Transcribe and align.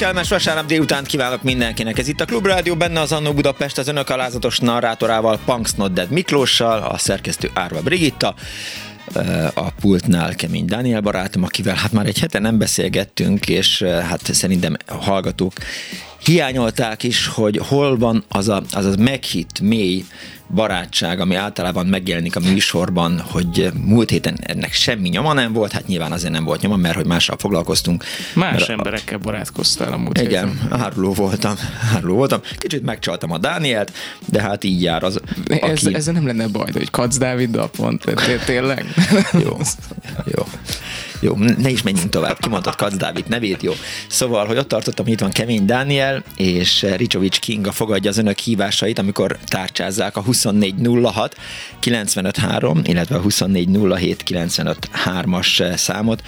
Kellemes 0.00 0.28
vasárnap 0.28 0.66
délután 0.66 1.04
kívánok 1.04 1.42
mindenkinek. 1.42 1.98
Ez 1.98 2.08
itt 2.08 2.20
a 2.20 2.24
Klubrádió, 2.24 2.76
benne 2.76 3.00
az 3.00 3.12
Annó 3.12 3.32
Budapest, 3.32 3.78
az 3.78 3.88
önök 3.88 4.10
alázatos 4.10 4.58
narrátorával, 4.58 5.38
Punks 5.44 5.72
Not 5.72 6.10
Miklóssal, 6.10 6.82
a 6.82 6.98
szerkesztő 6.98 7.50
Árva 7.54 7.80
Brigitta, 7.82 8.34
a 9.54 9.70
pultnál 9.80 10.34
Kemény 10.34 10.64
Dániel 10.64 11.00
barátom, 11.00 11.42
akivel 11.42 11.74
hát 11.74 11.92
már 11.92 12.06
egy 12.06 12.18
hete 12.18 12.38
nem 12.38 12.58
beszélgettünk, 12.58 13.48
és 13.48 13.82
hát 13.82 14.34
szerintem 14.34 14.76
hallgatók 14.86 15.52
hiányolták 16.24 17.02
is, 17.02 17.26
hogy 17.26 17.60
hol 17.68 17.98
van 17.98 18.24
az 18.28 18.48
a, 18.48 18.62
az 18.72 18.84
a 18.84 18.94
meghitt, 18.98 19.60
mély 19.60 20.04
barátság, 20.54 21.20
ami 21.20 21.34
általában 21.34 21.86
megjelenik 21.86 22.36
a 22.36 22.40
műsorban, 22.40 23.20
hogy 23.20 23.70
múlt 23.84 24.10
héten 24.10 24.36
ennek 24.40 24.72
semmi 24.72 25.08
nyoma 25.08 25.32
nem 25.32 25.52
volt, 25.52 25.72
hát 25.72 25.86
nyilván 25.86 26.12
azért 26.12 26.32
nem 26.32 26.44
volt 26.44 26.60
nyoma, 26.60 26.76
mert 26.76 26.94
hogy 26.94 27.06
mással 27.06 27.36
foglalkoztunk. 27.38 28.04
Más 28.34 28.68
emberekkel 28.68 29.18
barátkoztál 29.18 29.92
a 29.92 29.96
múlt 29.96 30.20
Igen, 30.20 30.48
héten. 30.48 30.80
áruló 30.80 31.12
voltam, 31.12 31.54
áruló 31.94 32.14
voltam. 32.14 32.40
Kicsit 32.58 32.82
megcsaltam 32.82 33.30
a 33.30 33.38
Dánielt, 33.38 33.92
de 34.26 34.42
hát 34.42 34.64
így 34.64 34.82
jár 34.82 35.02
az, 35.02 35.20
aki... 35.48 35.70
ez, 35.70 35.86
ezzel 35.86 36.14
nem 36.14 36.26
lenne 36.26 36.46
baj, 36.46 36.72
hogy 36.72 36.90
Kac 36.90 37.16
Dáviddal 37.16 37.70
pont, 37.70 38.04
tényleg? 38.44 38.84
jó, 39.32 39.56
jó. 40.36 40.44
Jó, 41.20 41.36
ne 41.36 41.70
is 41.70 41.82
menjünk 41.82 42.10
tovább. 42.10 42.38
Kimondott 42.38 42.76
Kac 42.76 42.96
Dávid 42.96 43.28
nevét, 43.28 43.62
jó. 43.62 43.72
Szóval, 44.08 44.46
hogy 44.46 44.56
ott 44.56 44.68
tartottam, 44.68 45.06
itt 45.06 45.20
van 45.20 45.30
Kemény 45.30 45.64
Dániel, 45.64 46.22
és 46.36 46.86
Ricsovics 46.96 47.38
Kinga 47.38 47.72
fogadja 47.72 48.10
az 48.10 48.18
önök 48.18 48.38
hívásait, 48.38 48.98
amikor 48.98 49.38
tárcsázzák 49.46 50.16
a 50.16 50.22
2406 50.22 51.36
953, 51.78 52.80
illetve 52.84 53.16
a 53.16 53.20
2407 53.20 54.22
953-as 54.26 55.76
számot. 55.76 56.22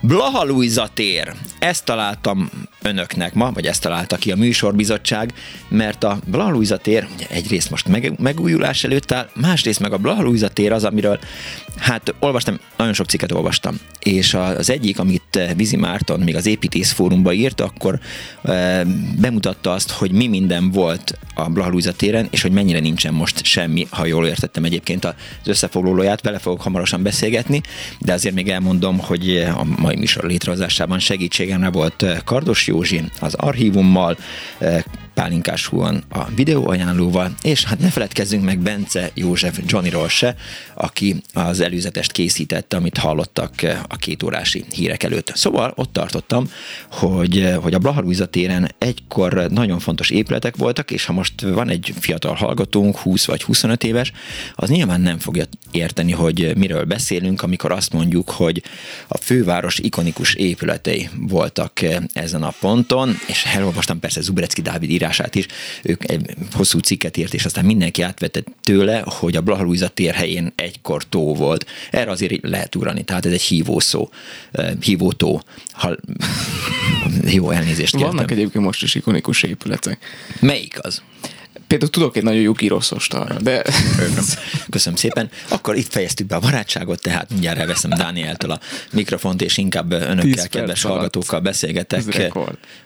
Blaha 0.00 0.44
Luisa 0.44 0.88
tér. 0.94 1.32
Ezt 1.58 1.84
találtam 1.84 2.50
önöknek 2.82 3.34
ma, 3.34 3.50
vagy 3.52 3.66
ezt 3.66 3.82
találta 3.82 4.16
ki 4.16 4.32
a 4.32 4.36
műsorbizottság, 4.36 5.32
mert 5.68 6.04
a 6.04 6.18
Blaha 6.24 6.50
Luisa 6.50 6.76
tér 6.76 7.06
egyrészt 7.28 7.70
most 7.70 7.88
meg, 7.88 8.12
megújulás 8.18 8.84
előtt 8.84 9.12
áll, 9.12 9.28
másrészt 9.34 9.80
meg 9.80 9.92
a 9.92 9.98
Blaha 9.98 10.22
Luisa 10.22 10.48
tér 10.48 10.72
az, 10.72 10.84
amiről 10.84 11.18
hát 11.78 12.14
olvastam, 12.18 12.58
nagyon 12.76 12.92
sok 12.92 13.06
cikket 13.06 13.32
olvastam, 13.32 13.80
és 13.98 14.34
az 14.36 14.70
egyik, 14.70 14.98
amit 14.98 15.38
Vizi 15.56 15.76
Márton 15.76 16.20
még 16.20 16.36
az 16.36 16.46
építész 16.46 16.92
fórumba 16.92 17.32
írt, 17.32 17.60
akkor 17.60 18.00
e, 18.42 18.84
bemutatta 19.20 19.72
azt, 19.72 19.90
hogy 19.90 20.12
mi 20.12 20.26
minden 20.26 20.70
volt 20.70 21.18
a 21.34 21.48
Blaha 21.48 21.70
Luisa 21.70 21.92
téren, 21.92 22.28
és 22.30 22.42
hogy 22.42 22.52
mennyire 22.52 22.80
nincsen 22.80 23.14
most 23.14 23.44
semmi, 23.44 23.86
ha 23.90 24.06
jól 24.06 24.26
értettem 24.26 24.64
egyébként 24.64 25.04
az 25.04 25.14
összefoglalóját, 25.44 26.22
vele 26.22 26.38
fogok 26.38 26.62
hamarosan 26.62 27.02
beszélgetni, 27.02 27.60
de 27.98 28.12
azért 28.12 28.34
még 28.34 28.48
elmondom, 28.48 28.98
hogy 28.98 29.36
a 29.36 29.64
mai 29.78 29.96
műsor 29.96 30.24
létrehozásában 30.24 30.98
segítségemre 30.98 31.70
volt 31.70 32.04
Kardos 32.24 32.66
Józsi 32.66 33.02
az 33.20 33.34
archívummal, 33.34 34.18
Pálinkás 35.16 35.66
Huan 35.66 36.02
a 36.08 36.24
videóajánlóval, 36.34 37.34
és 37.42 37.64
hát 37.64 37.78
ne 37.78 37.88
feledkezzünk 37.88 38.44
meg 38.44 38.58
Bence 38.58 39.10
József 39.14 39.60
Johnnyról 39.66 40.08
se, 40.08 40.34
aki 40.74 41.22
az 41.32 41.60
előzetest 41.60 42.12
készítette, 42.12 42.76
amit 42.76 42.96
hallottak 42.96 43.52
a 43.88 43.96
két 43.96 44.22
órási 44.22 44.64
hírek 44.74 45.02
előtt. 45.02 45.32
Szóval 45.34 45.72
ott 45.76 45.92
tartottam, 45.92 46.50
hogy, 46.90 47.54
hogy 47.60 47.74
a 47.74 47.78
Blaha 47.78 48.26
téren 48.30 48.74
egykor 48.78 49.50
nagyon 49.50 49.78
fontos 49.78 50.10
épületek 50.10 50.56
voltak, 50.56 50.90
és 50.90 51.04
ha 51.04 51.12
most 51.12 51.40
van 51.40 51.68
egy 51.68 51.94
fiatal 51.98 52.34
hallgatónk, 52.34 52.98
20 52.98 53.24
vagy 53.24 53.42
25 53.42 53.84
éves, 53.84 54.12
az 54.54 54.68
nyilván 54.68 55.00
nem 55.00 55.18
fogja 55.18 55.44
érteni, 55.70 56.12
hogy 56.12 56.56
miről 56.56 56.84
beszélünk, 56.84 57.42
amikor 57.42 57.72
azt 57.72 57.92
mondjuk, 57.92 58.30
hogy 58.30 58.62
a 59.08 59.18
főváros 59.18 59.78
ikonikus 59.78 60.34
épületei 60.34 61.08
voltak 61.18 61.80
ezen 62.12 62.42
a 62.42 62.52
ponton, 62.60 63.16
és 63.26 63.44
elolvastam 63.44 64.00
persze 64.00 64.20
Zubrecki 64.20 64.62
Dávid 64.62 64.90
írását 64.90 65.04
is, 65.32 65.46
ők 65.82 66.10
egy 66.10 66.34
hosszú 66.52 66.78
cikket 66.78 67.16
írt, 67.16 67.34
és 67.34 67.44
aztán 67.44 67.64
mindenki 67.64 68.02
átvette 68.02 68.42
tőle, 68.62 69.02
hogy 69.06 69.36
a 69.36 69.40
Blaha 69.40 69.88
tér 69.88 70.14
helyén 70.14 70.52
egykor 70.54 71.04
tó 71.04 71.34
volt. 71.34 71.66
Erre 71.90 72.10
azért 72.10 72.42
lehet 72.42 72.74
ugrani, 72.74 73.02
tehát 73.02 73.26
ez 73.26 73.32
egy 73.32 73.42
hívószó, 73.42 74.10
hívótó. 74.80 75.42
Ha, 75.70 75.96
jó, 77.36 77.50
elnézést 77.50 77.96
kértem. 77.96 78.14
Vannak 78.14 78.30
egyébként 78.30 78.64
most 78.64 78.82
is 78.82 78.94
ikonikus 78.94 79.42
épületek. 79.42 79.98
Melyik 80.40 80.84
az? 80.84 81.02
Például 81.66 81.90
tudok 81.90 82.16
egy 82.16 82.22
nagyon 82.22 82.40
jó 82.40 82.52
kiroszost 82.52 83.14
arra, 83.14 83.40
de... 83.40 83.62
Köszönöm 84.70 84.98
szépen. 84.98 85.30
Akkor 85.48 85.76
itt 85.76 85.90
fejeztük 85.90 86.26
be 86.26 86.36
a 86.36 86.40
barátságot, 86.40 87.00
tehát 87.00 87.30
mindjárt 87.30 87.58
elveszem 87.58 87.90
Dánieltől 87.90 88.50
a 88.50 88.60
mikrofont, 88.92 89.42
és 89.42 89.56
inkább 89.56 89.92
önökkel, 89.92 90.48
kedves 90.48 90.82
hallgatókkal 90.82 91.40
beszélgetek, 91.40 92.02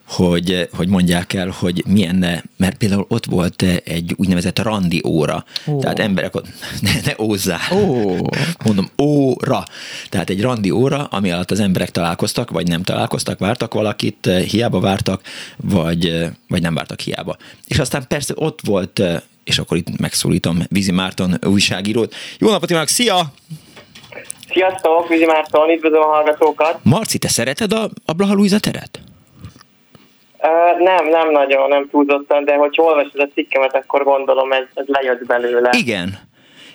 hogy, 0.04 0.68
hogy 0.72 0.88
mondják 0.88 1.32
el, 1.32 1.48
hogy 1.58 1.84
milyen, 1.86 2.42
mert 2.56 2.76
például 2.76 3.06
ott 3.08 3.24
volt 3.24 3.62
egy 3.84 4.14
úgynevezett 4.16 4.58
randi 4.58 5.02
óra, 5.06 5.44
oh. 5.66 5.80
tehát 5.80 5.98
emberek 5.98 6.34
ott, 6.34 6.47
ne, 6.80 6.92
ne 7.04 7.14
ózzá, 7.18 7.58
oh. 7.70 8.26
mondom, 8.64 8.91
óra, 9.02 9.64
tehát 10.08 10.30
egy 10.30 10.41
randi 10.41 10.70
óra, 10.70 11.04
ami 11.04 11.30
alatt 11.30 11.50
az 11.50 11.60
emberek 11.60 11.91
találkoztak, 11.91 12.50
vagy 12.50 12.68
nem 12.68 12.82
találkoztak, 12.82 13.38
vártak 13.38 13.74
valakit, 13.74 14.30
hiába 14.48 14.80
vártak, 14.80 15.22
vagy, 15.56 16.28
vagy 16.48 16.62
nem 16.62 16.74
vártak 16.74 17.00
hiába. 17.00 17.36
És 17.66 17.78
aztán 17.78 18.06
persze 18.08 18.32
ott 18.36 18.60
volt, 18.70 19.03
és 19.44 19.58
akkor 19.58 19.76
itt 19.76 19.98
megszólítom 19.98 20.58
Vizi 20.69 20.92
Márton 20.92 21.38
újságírót. 21.47 22.14
Jó 22.38 22.50
napot 22.50 22.69
kívánok, 22.69 22.88
szia! 22.88 23.16
Sziasztok, 24.53 25.08
Vizi 25.08 25.25
Márton, 25.25 25.70
üdvözlöm 25.70 26.03
a 26.03 26.06
hallgatókat! 26.06 26.78
Marci, 26.82 27.19
te 27.19 27.28
szereted 27.28 27.72
a, 27.72 27.88
a 28.04 28.12
Blaha 28.12 28.34
Luisa 28.34 28.59
teret? 28.59 29.00
Uh, 30.42 30.82
nem, 30.84 31.09
nem 31.09 31.30
nagyon, 31.30 31.69
nem 31.69 31.88
túlzottan, 31.91 32.44
de 32.44 32.54
hogyha 32.54 32.82
olvasod 32.82 33.20
a 33.20 33.28
cikkemet, 33.34 33.75
akkor 33.75 34.04
gondolom 34.04 34.53
ez, 34.53 34.64
ez 34.75 34.84
lejött 34.86 35.26
belőle. 35.26 35.70
Igen. 35.78 36.19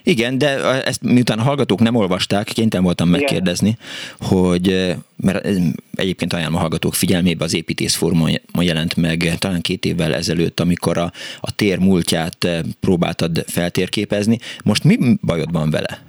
Igen, 0.07 0.37
de 0.37 0.47
ezt 0.83 1.01
miután 1.01 1.39
a 1.39 1.43
hallgatók 1.43 1.79
nem 1.79 1.95
olvasták, 1.95 2.45
kénytelen 2.45 2.85
voltam 2.85 3.07
Igen. 3.07 3.19
megkérdezni, 3.19 3.77
hogy 4.19 4.95
mert 5.23 5.47
egyébként 5.95 6.33
ajánlom 6.33 6.55
a 6.55 6.59
hallgatók 6.59 6.93
figyelmébe 6.93 7.43
az 7.43 7.55
építész 7.55 7.95
fórumon 7.95 8.31
jelent 8.59 8.95
meg 8.95 9.33
talán 9.39 9.61
két 9.61 9.85
évvel 9.85 10.13
ezelőtt, 10.13 10.59
amikor 10.59 10.97
a, 10.97 11.11
a 11.41 11.55
tér 11.55 11.79
múltját 11.79 12.47
próbáltad 12.79 13.43
feltérképezni. 13.47 14.37
Most 14.63 14.83
mi 14.83 14.97
bajod 15.21 15.51
van 15.51 15.69
vele? 15.69 15.99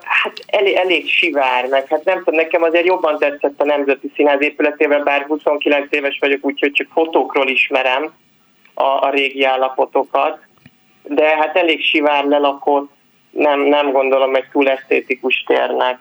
hát 0.00 0.32
elég, 0.46 0.74
elég 0.74 1.08
sivár, 1.08 1.66
meg 1.66 1.86
hát 1.88 2.04
nem 2.04 2.18
tudom, 2.18 2.34
nekem 2.34 2.62
azért 2.62 2.84
jobban 2.84 3.18
tetszett 3.18 3.60
a 3.60 3.64
Nemzeti 3.64 4.12
Színház 4.14 4.42
épületével, 4.42 5.02
bár 5.02 5.24
29 5.26 5.86
éves 5.90 6.18
vagyok, 6.20 6.44
úgyhogy 6.44 6.72
csak 6.72 6.88
fotókról 6.92 7.48
ismerem 7.48 8.12
a, 8.74 8.84
a 8.84 9.10
régi 9.10 9.44
állapotokat, 9.44 10.38
de 11.02 11.36
hát 11.36 11.56
elég 11.56 11.82
sivár 11.82 12.24
lelakott, 12.24 12.90
nem, 13.30 13.60
nem 13.60 13.92
gondolom 13.92 14.34
egy 14.34 14.48
túl 14.52 14.68
esztétikus 14.68 15.44
térnek, 15.46 15.98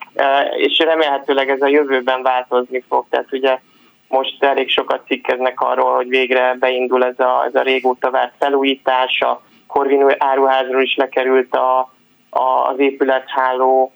és 0.57 0.77
remélhetőleg 0.77 1.49
ez 1.49 1.61
a 1.61 1.67
jövőben 1.67 2.21
változni 2.21 2.83
fog, 2.89 3.05
tehát 3.09 3.31
ugye 3.31 3.59
most 4.07 4.43
elég 4.43 4.69
sokat 4.69 5.05
cikkeznek 5.07 5.61
arról, 5.61 5.95
hogy 5.95 6.07
végre 6.07 6.55
beindul 6.59 7.05
ez 7.05 7.19
a, 7.19 7.45
ez 7.47 7.55
a 7.55 7.61
régóta 7.61 8.11
várt 8.11 8.33
felújítás, 8.39 9.21
a 9.21 9.41
Corvin 9.67 10.15
áruházról 10.17 10.81
is 10.81 10.95
lekerült 10.95 11.55
a, 11.55 11.79
a, 12.29 12.69
az 12.71 12.79
épületháló, 12.79 13.93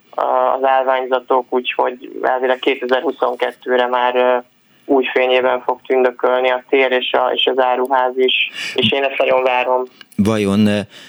az 0.56 0.64
állványzatok, 0.64 1.46
úgyhogy 1.50 2.20
elvileg 2.22 2.58
2022-re 2.62 3.88
már 3.88 4.44
új 4.86 5.06
fényében 5.06 5.62
fog 5.62 5.80
tündökölni 5.86 6.50
a 6.50 6.64
tér 6.70 6.92
és, 6.92 7.14
a, 7.14 7.32
és 7.34 7.46
az 7.46 7.60
áruház 7.60 8.18
is, 8.18 8.50
és 8.76 8.92
én 8.92 9.04
ezt 9.04 9.18
nagyon 9.18 9.44
várom. 9.44 9.84
Vajon 10.16 10.68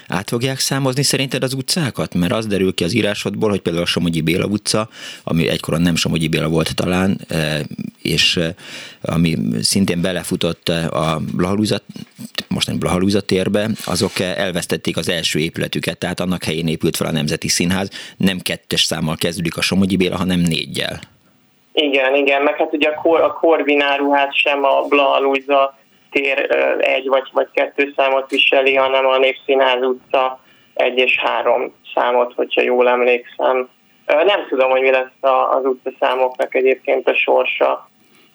át 0.08 0.28
fogják 0.28 0.58
számozni 0.58 1.02
szerinted 1.02 1.42
az 1.42 1.54
utcákat? 1.54 2.14
Mert 2.14 2.32
az 2.32 2.46
derül 2.46 2.74
ki 2.74 2.84
az 2.84 2.94
írásodból, 2.94 3.50
hogy 3.50 3.60
például 3.60 3.84
a 3.84 3.88
Somogyi 3.88 4.20
Béla 4.20 4.46
utca, 4.46 4.88
ami 5.24 5.48
egykoron 5.48 5.80
nem 5.80 5.96
Somogyi 5.96 6.28
Béla 6.28 6.48
volt 6.48 6.74
talán, 6.74 7.20
és 8.02 8.40
ami 9.02 9.36
szintén 9.60 10.00
belefutott 10.00 10.68
a 10.68 11.20
Blahalúza, 11.34 11.80
most 12.48 12.66
nem 12.66 12.78
Blahalúza 12.78 13.20
térbe, 13.20 13.68
azok 13.84 14.20
elvesztették 14.20 14.96
az 14.96 15.08
első 15.08 15.38
épületüket, 15.38 15.98
tehát 15.98 16.20
annak 16.20 16.44
helyén 16.44 16.68
épült 16.68 16.96
fel 16.96 17.06
a 17.06 17.12
Nemzeti 17.12 17.48
Színház, 17.48 17.90
nem 18.16 18.38
kettes 18.38 18.82
számmal 18.82 19.16
kezdődik 19.16 19.56
a 19.56 19.60
Somogyi 19.60 19.96
Béla, 19.96 20.16
hanem 20.16 20.40
négyel. 20.40 21.00
Igen, 21.72 22.14
igen, 22.14 22.42
meg 22.42 22.56
hát 22.56 22.72
ugye 22.72 22.88
a, 22.88 22.94
Kor, 22.94 23.20
a 23.20 23.32
Corvin 23.32 23.80
áruház 23.80 24.34
sem 24.34 24.64
a 24.64 24.82
Blahalúza 24.88 25.78
tér 26.14 26.38
egy 26.81 27.08
vagy, 27.08 27.28
vagy 27.32 27.49
kettő 27.52 27.93
számot 27.96 28.31
viseli, 28.31 28.75
hanem 28.75 29.06
a 29.06 29.19
Népszínház 29.19 29.82
utca 29.82 30.40
egy 30.75 30.99
és 30.99 31.19
három 31.19 31.72
számot, 31.94 32.32
hogyha 32.34 32.62
jól 32.62 32.88
emlékszem. 32.88 33.69
Nem 34.06 34.46
tudom, 34.49 34.70
hogy 34.70 34.81
mi 34.81 34.90
lesz 34.90 35.32
az 35.50 35.64
utcaszámoknak 35.64 36.55
egyébként 36.55 37.08
a 37.08 37.14
sorsa. 37.14 37.88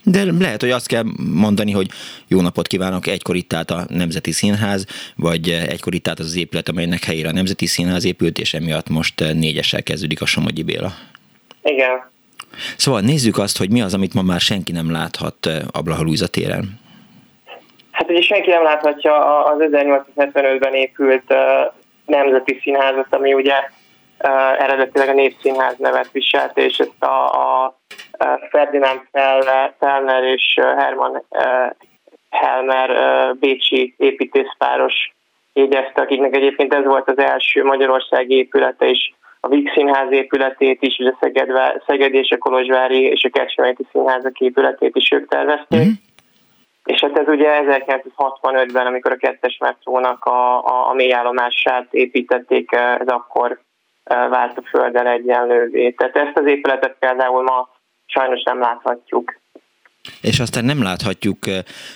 De 0.04 0.24
lehet, 0.40 0.62
hogy 0.62 0.72
azt 0.72 0.88
kell 0.88 1.04
mondani, 1.34 1.72
hogy 1.72 1.88
jó 2.28 2.42
napot 2.42 2.68
kívánok, 2.68 3.08
egykor 3.08 3.36
itt 3.36 3.54
állt 3.54 3.72
a 3.72 3.86
Nemzeti 3.88 4.32
Színház, 4.32 4.86
vagy 5.16 5.50
egykor 5.50 5.94
itt 5.94 6.08
állt 6.08 6.20
az, 6.20 6.26
az 6.26 6.38
épület, 6.38 6.70
amelynek 6.70 7.04
helyére 7.04 7.30
a 7.30 7.34
Nemzeti 7.34 7.66
Színház 7.66 8.06
épült, 8.06 8.38
és 8.40 8.54
emiatt 8.54 8.90
most 8.90 9.20
négyessel 9.20 9.84
kezdődik 9.84 10.22
a 10.22 10.26
Somogyi 10.26 10.64
Béla. 10.64 10.92
Igen. 11.64 12.10
Szóval 12.78 13.02
nézzük 13.02 13.38
azt, 13.38 13.58
hogy 13.58 13.72
mi 13.72 13.82
az, 13.82 13.94
amit 13.94 14.14
ma 14.14 14.22
már 14.22 14.40
senki 14.40 14.72
nem 14.72 14.92
láthat 14.92 15.50
a 15.72 15.82
Blaha 15.82 16.28
téren. 16.32 16.80
Hát 18.00 18.10
ugye 18.10 18.22
senki 18.22 18.50
nem 18.50 18.64
láthatja 18.64 19.44
az 19.44 19.58
1875-ben 19.60 20.74
épült 20.74 21.34
Nemzeti 22.06 22.60
Színházat, 22.62 23.08
ami 23.10 23.34
ugye 23.34 23.54
eredetileg 24.58 25.10
a 25.10 25.14
Népszínház 25.14 25.78
nevet 25.78 26.12
viselt, 26.12 26.58
és 26.58 26.78
ezt 26.78 27.04
a, 27.04 27.26
a 27.64 27.80
Ferdinand 28.50 29.02
Fellner 29.80 30.24
és 30.24 30.60
Hermann 30.78 31.22
Helmer 32.30 32.92
bécsi 33.40 33.96
építészpáros 33.98 34.94
jegyezte, 35.54 36.02
akiknek 36.02 36.36
egyébként 36.36 36.74
ez 36.74 36.86
volt 36.86 37.10
az 37.10 37.18
első 37.18 37.64
Magyarországi 37.64 38.36
épülete, 38.36 38.90
és 38.90 39.12
a 39.40 39.48
Víg 39.48 39.72
Színház 39.74 40.12
épületét 40.12 40.82
is, 40.82 40.98
a 40.98 41.18
Szegedve, 41.20 41.82
Szeged 41.88 42.14
és 42.14 42.30
a 42.32 42.38
Kolozsvári 42.38 43.02
és 43.02 43.24
a 43.24 43.30
Kecskeméti 43.30 43.86
Színházak 43.92 44.40
épületét 44.40 44.96
is 44.96 45.12
ők 45.12 45.28
tervezték. 45.28 45.80
Mm-hmm. 45.80 46.08
És 46.90 47.02
hát 47.02 47.18
ez 47.18 47.28
ugye 47.28 47.62
1965-ben, 47.64 48.86
amikor 48.86 49.12
a 49.12 49.16
kettes 49.16 49.58
metrónak 49.58 50.26
a, 50.26 50.64
a, 50.64 50.90
a 50.90 50.94
mélyállomását 50.94 51.88
építették, 51.92 52.72
ez 52.72 53.08
akkor 53.08 53.60
vált 54.04 54.58
a 54.58 54.62
földdel 54.70 55.08
egyenlővé. 55.08 55.90
Tehát 55.90 56.16
ezt 56.16 56.38
az 56.38 56.46
épületet 56.46 56.96
például 57.00 57.44
ma 57.44 57.70
sajnos 58.06 58.44
nem 58.44 58.60
láthatjuk. 58.60 59.40
És 60.22 60.40
aztán 60.40 60.66
nem 60.66 60.84
láthatjuk 60.84 61.38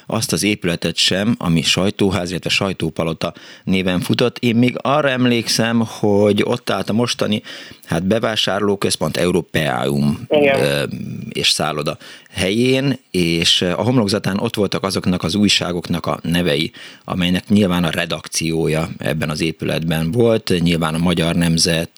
azt 0.08 0.34
az 0.34 0.44
épületet 0.44 0.96
sem, 0.96 1.36
ami 1.40 1.62
sajtóház, 1.62 2.30
illetve 2.30 2.50
sajtópalota 2.50 3.34
néven 3.64 4.00
futott. 4.00 4.38
Én 4.38 4.56
még 4.56 4.76
arra 4.82 5.10
emlékszem, 5.10 5.84
hogy 6.00 6.42
ott 6.44 6.70
állt 6.70 6.90
a 6.90 6.94
mostani 6.94 7.42
hát 7.86 8.08
bevásárlóközpont 8.08 9.18
Europeum 9.18 10.26
Igen. 10.28 10.90
és 11.30 11.50
szálloda 11.50 11.98
helyén, 12.36 12.94
és 13.12 13.62
a 13.62 13.84
homlokzatán 13.84 14.38
ott 14.40 14.56
voltak 14.56 14.84
azoknak 14.84 15.24
az 15.24 15.36
újságoknak 15.36 16.06
a 16.06 16.18
nevei, 16.22 16.72
amelynek 17.06 17.44
nyilván 17.48 17.84
a 17.84 17.90
redakciója 17.90 18.84
ebben 19.00 19.30
az 19.30 19.42
épületben 19.42 20.12
volt, 20.12 20.52
nyilván 20.60 20.94
a 20.94 21.04
Magyar 21.04 21.36
Nemzet, 21.36 21.98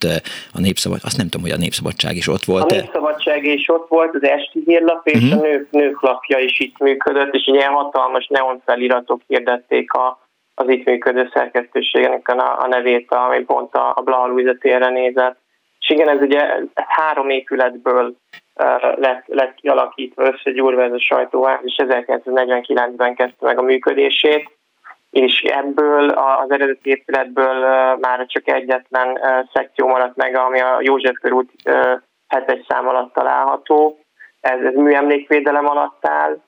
a 0.53 0.59
Népszabadság, 0.59 1.05
azt 1.05 1.17
nem 1.17 1.29
tudom, 1.29 1.45
hogy 1.45 1.55
a 1.55 1.63
Népszabadság 1.63 2.15
is 2.15 2.27
ott 2.27 2.43
volt. 2.43 2.71
A 2.71 2.75
Népszabadság 2.75 3.43
is 3.43 3.69
ott 3.69 3.87
volt, 3.87 4.15
az 4.15 4.23
Esti 4.23 4.61
Hírlap 4.65 5.07
és 5.07 5.23
uh-huh. 5.23 5.39
a 5.39 5.41
nők, 5.41 5.71
nők 5.71 6.01
lapja 6.01 6.39
is 6.39 6.59
itt 6.59 6.77
működött, 6.79 7.33
és 7.33 7.47
ilyen 7.47 7.71
hatalmas 7.71 8.27
neon 8.27 8.61
feliratok 8.65 9.21
hirdették 9.27 9.93
a, 9.93 10.19
az 10.53 10.69
itt 10.69 10.85
működő 10.85 11.29
szerkesztőségnek 11.33 12.27
a, 12.27 12.61
a 12.63 12.67
nevét, 12.67 13.11
ami 13.11 13.43
pont 13.43 13.73
a, 13.73 13.93
a 13.95 14.01
Blaha 14.01 14.27
Luisa 14.27 14.57
térre 14.59 14.89
nézett. 14.89 15.37
És 15.79 15.89
igen, 15.89 16.09
ez 16.09 16.21
ugye 16.21 16.45
három 16.75 17.29
épületből 17.29 18.15
lett, 18.95 19.23
lett 19.25 19.55
kialakítva 19.55 20.23
összegyúrva 20.23 20.83
ez 20.83 20.91
a 20.91 20.99
sajtóház, 20.99 21.59
és 21.63 21.75
1949-ben 21.77 23.15
kezdte 23.15 23.45
meg 23.45 23.57
a 23.57 23.61
működését, 23.61 24.49
és 25.09 25.41
ebből 25.41 26.09
az 26.09 26.51
eredeti 26.51 26.89
épületből 26.89 27.59
már 27.95 28.25
csak 28.25 28.47
egyetlen 28.47 29.19
szekció 29.53 29.87
maradt 29.87 30.15
meg, 30.15 30.35
ami 30.35 30.59
a 30.59 30.77
József 30.81 31.15
körút 31.21 31.51
uh, 31.65 32.01
hetes 32.27 32.65
szám 32.67 32.87
alatt 32.87 33.13
található. 33.13 33.99
Ez, 34.41 34.61
ez 34.61 34.73
műemlékvédelem 34.73 35.67
alatt 35.67 36.07
áll, 36.07 36.39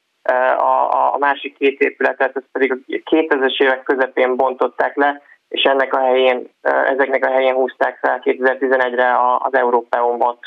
a, 0.57 0.91
a, 0.91 1.13
a 1.13 1.17
másik 1.17 1.57
két 1.57 1.79
épületet, 1.79 2.35
ez 2.35 2.43
pedig 2.51 2.71
a 2.71 2.75
2000-es 3.11 3.61
évek 3.61 3.83
közepén 3.83 4.35
bontották 4.35 4.95
le, 4.95 5.21
és 5.49 5.63
ennek 5.63 5.93
a 5.93 5.99
helyén, 5.99 6.49
ezeknek 6.61 7.25
a 7.25 7.31
helyén 7.31 7.53
húzták 7.53 7.97
fel 8.01 8.21
2011-re 8.23 9.15
az 9.39 9.53
Európeumot. 9.53 10.39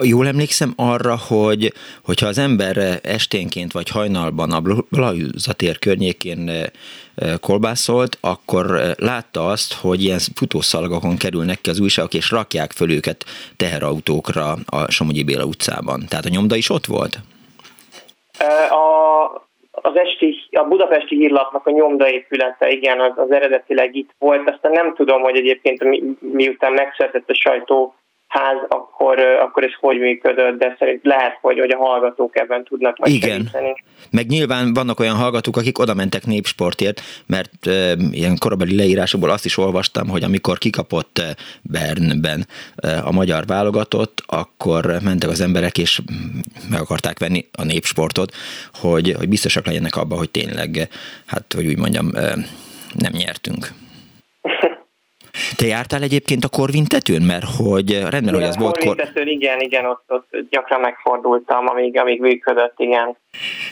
Jól 0.00 0.26
emlékszem 0.26 0.72
arra, 0.76 1.16
hogy 1.28 1.72
hogyha 2.04 2.26
az 2.26 2.38
ember 2.38 3.00
esténként 3.02 3.72
vagy 3.72 3.88
hajnalban 3.88 4.52
a 4.52 4.62
Blahuzatér 4.90 5.78
környékén 5.78 6.50
kolbászolt, 7.40 8.18
akkor 8.20 8.80
látta 8.96 9.46
azt, 9.46 9.74
hogy 9.74 10.02
ilyen 10.02 10.18
futószalagokon 10.34 11.16
kerülnek 11.16 11.60
ki 11.60 11.70
az 11.70 11.80
újságok, 11.80 12.14
és 12.14 12.30
rakják 12.30 12.72
föl 12.72 12.90
őket 12.90 13.24
teherautókra 13.56 14.56
a 14.66 14.90
Somogyi 14.90 15.24
Béla 15.24 15.44
utcában. 15.44 16.04
Tehát 16.08 16.24
a 16.24 16.28
nyomda 16.28 16.56
is 16.56 16.70
ott 16.70 16.86
volt? 16.86 17.18
A, 18.70 19.24
az 19.70 19.96
esti, 19.96 20.36
a 20.50 20.62
budapesti 20.62 21.16
hírlapnak 21.16 21.66
a 21.66 21.70
nyomdaépülete, 21.70 22.68
igen, 22.70 23.00
az, 23.00 23.12
az 23.16 23.30
eredetileg 23.30 23.96
itt 23.96 24.10
volt. 24.18 24.50
Aztán 24.50 24.72
nem 24.72 24.94
tudom, 24.94 25.22
hogy 25.22 25.36
egyébként 25.36 25.84
mi, 25.84 26.02
miután 26.20 26.72
megszületett 26.72 27.30
a 27.30 27.34
sajtó 27.34 27.94
ház, 28.28 28.56
akkor, 28.68 29.18
akkor 29.18 29.64
ez 29.64 29.72
hogy 29.80 29.98
működött, 29.98 30.58
de 30.58 30.76
szerint 30.78 31.00
lehet, 31.04 31.38
hogy, 31.40 31.58
hogy 31.58 31.70
a 31.70 31.76
hallgatók 31.76 32.38
ebben 32.38 32.64
tudnak 32.64 32.98
majd 32.98 33.12
Igen. 33.12 33.30
Segíteni. 33.30 33.74
Meg 34.10 34.26
nyilván 34.26 34.74
vannak 34.74 35.00
olyan 35.00 35.16
hallgatók, 35.16 35.56
akik 35.56 35.78
oda 35.78 35.94
mentek 35.94 36.26
népsportért, 36.26 37.00
mert 37.26 37.66
e, 37.66 37.92
ilyen 38.10 38.36
korabeli 38.38 38.76
leírásokból 38.76 39.30
azt 39.30 39.44
is 39.44 39.58
olvastam, 39.58 40.08
hogy 40.08 40.22
amikor 40.22 40.58
kikapott 40.58 41.22
Bernben 41.62 42.46
a 43.04 43.12
magyar 43.12 43.46
válogatott, 43.46 44.22
akkor 44.26 44.84
mentek 45.04 45.30
az 45.30 45.40
emberek, 45.40 45.78
és 45.78 46.00
meg 46.70 46.80
akarták 46.80 47.18
venni 47.18 47.44
a 47.52 47.64
népsportot, 47.64 48.32
hogy, 48.80 49.14
hogy 49.18 49.28
biztosak 49.28 49.66
legyenek 49.66 49.96
abban, 49.96 50.18
hogy 50.18 50.30
tényleg, 50.30 50.88
hát 51.26 51.52
hogy 51.54 51.66
úgy 51.66 51.78
mondjam, 51.78 52.10
nem 52.94 53.12
nyertünk. 53.12 53.68
Te 55.56 55.66
jártál 55.66 56.02
egyébként 56.02 56.44
a 56.44 56.48
Korvin 56.48 56.84
tetőn? 56.84 57.22
Mert 57.22 57.44
hogy 57.56 57.92
rendben, 57.92 58.22
igen, 58.22 58.34
hogy 58.34 58.42
az 58.42 58.56
volt... 58.56 58.96
Tetőn, 58.96 59.28
igen, 59.28 59.60
igen, 59.60 59.84
ott, 59.84 60.04
ott 60.08 60.28
gyakran 60.50 60.80
megfordultam, 60.80 61.68
amíg, 61.68 61.98
amíg 61.98 62.20
működött, 62.20 62.74
igen. 62.76 63.16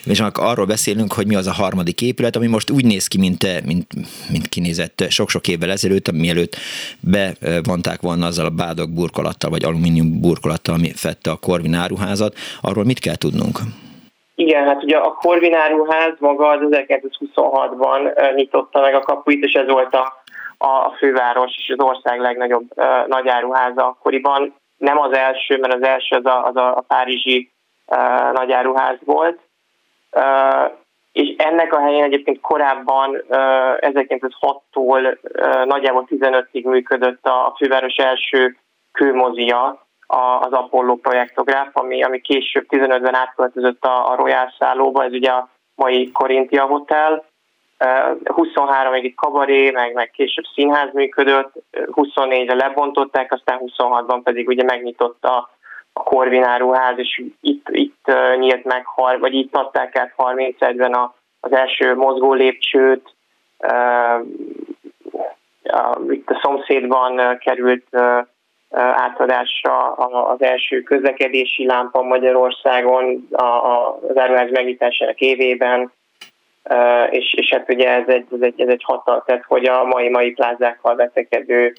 És 0.05 0.23
arról 0.35 0.67
beszélünk, 0.67 1.13
hogy 1.13 1.27
mi 1.27 1.35
az 1.35 1.47
a 1.47 1.53
harmadik 1.53 2.03
épület, 2.03 2.37
ami 2.37 2.47
most 2.47 2.71
úgy 2.71 2.85
néz 2.85 3.07
ki, 3.07 3.19
mint, 3.19 3.65
mint, 3.67 3.87
mint 4.31 4.49
kinézett 4.49 5.05
sok-sok 5.09 5.49
évvel 5.49 5.71
ezelőtt, 5.71 6.13
mielőtt 6.13 6.57
bevonták 7.01 8.01
volna 8.01 8.27
azzal 8.27 8.47
a 8.47 8.51
bádog 8.51 8.91
burkolattal, 8.91 9.51
vagy 9.51 9.65
alumínium 9.65 10.21
burkolattal, 10.21 10.75
ami 10.75 10.91
fette 10.95 11.31
a 11.31 11.37
Korvin 11.37 11.75
áruházat. 11.75 12.35
Arról 12.61 12.85
mit 12.85 12.99
kell 12.99 13.17
tudnunk? 13.17 13.59
Igen, 14.35 14.65
hát 14.67 14.83
ugye 14.83 14.97
a 14.97 15.13
Korvin 15.13 15.55
áruház 15.55 16.15
maga 16.19 16.49
az 16.49 16.59
1926-ban 16.71 18.35
nyitotta 18.35 18.81
meg 18.81 18.95
a 18.95 19.01
kapuit, 19.01 19.45
és 19.45 19.53
ez 19.53 19.67
volt 19.69 19.95
a 19.95 20.25
a 20.59 20.91
főváros 20.91 21.55
és 21.57 21.75
az 21.77 21.85
ország 21.85 22.21
legnagyobb 22.21 22.71
uh, 22.75 23.07
nagyáruháza 23.07 23.87
akkoriban. 23.87 24.55
Nem 24.77 24.99
az 24.99 25.13
első, 25.13 25.59
mert 25.59 25.75
az 25.75 25.83
első 25.83 26.17
az 26.17 26.27
a, 26.27 26.45
az 26.45 26.57
a, 26.57 26.77
a 26.77 26.81
párizsi 26.81 27.51
uh, 27.87 28.33
nagyáruház 28.33 28.97
volt. 29.05 29.39
És 31.13 31.35
ennek 31.37 31.73
a 31.73 31.81
helyén 31.81 32.03
egyébként 32.03 32.41
korábban 32.41 33.11
uh, 33.11 33.19
1906-tól 33.81 35.17
uh, 35.23 35.65
nagyjából 35.65 36.07
15-ig 36.11 36.65
működött 36.65 37.27
a 37.27 37.55
főváros 37.59 37.97
első 37.97 38.57
kőmozia, 38.93 39.87
az 40.41 40.53
Apollo 40.53 40.97
projektográf, 40.97 41.69
ami, 41.73 42.03
ami 42.03 42.21
később 42.21 42.67
15-ben 42.69 43.15
átköltözött 43.15 43.85
a, 43.85 44.11
a 44.11 44.15
Royal 44.15 44.55
szállóba, 44.59 45.05
ez 45.05 45.13
ugye 45.13 45.31
a 45.31 45.49
mai 45.75 46.13
Corinthia 46.13 46.65
Hotel, 46.65 47.25
23-ig 47.79 49.01
itt 49.03 49.15
kabaré, 49.15 49.71
meg, 49.71 49.93
meg 49.93 50.11
később 50.11 50.45
színház 50.55 50.93
működött, 50.93 51.53
24-re 51.73 52.55
lebontották, 52.55 53.33
aztán 53.33 53.61
26-ban 53.65 54.21
pedig 54.23 54.49
ugye 54.49 54.65
megnyitotta 54.65 55.51
a 55.93 56.03
Korvináruház, 56.03 56.99
és 56.99 57.23
itt, 57.41 57.67
itt 57.71 58.11
nyílt 58.39 58.65
meg, 58.65 58.85
vagy 59.19 59.35
itt 59.35 59.57
adták 59.57 59.97
át 59.97 60.15
31-ben 60.17 60.95
az 61.41 61.53
első 61.53 61.95
mozgó 61.95 62.33
lépcsőt, 62.33 63.15
itt 66.09 66.31
a 66.31 66.41
szomszédban 66.43 67.39
került 67.39 67.87
átadásra 68.77 69.93
az 69.93 70.43
első 70.43 70.83
közlekedési 70.83 71.67
lámpa 71.67 72.03
Magyarországon 72.03 73.29
az 73.31 74.17
áruház 74.17 74.51
megnyitásának 74.51 75.21
évében, 75.21 75.93
és, 77.11 77.35
és 77.35 77.51
hát 77.51 77.71
ugye 77.71 77.89
ez 77.89 78.09
egy, 78.09 78.27
ez 78.33 78.41
egy, 78.41 78.61
ez 78.61 78.69
egy 78.69 78.83
hatal, 78.85 79.23
tehát 79.27 79.45
hogy 79.49 79.65
a 79.67 79.85
mai 79.85 80.09
mai 80.09 80.31
plázákkal 80.31 80.95
vetekedő 80.95 81.73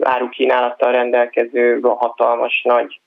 árukínálattal 0.00 0.92
rendelkező 0.92 1.80
hatalmas 1.80 2.62
nagy 2.62 3.00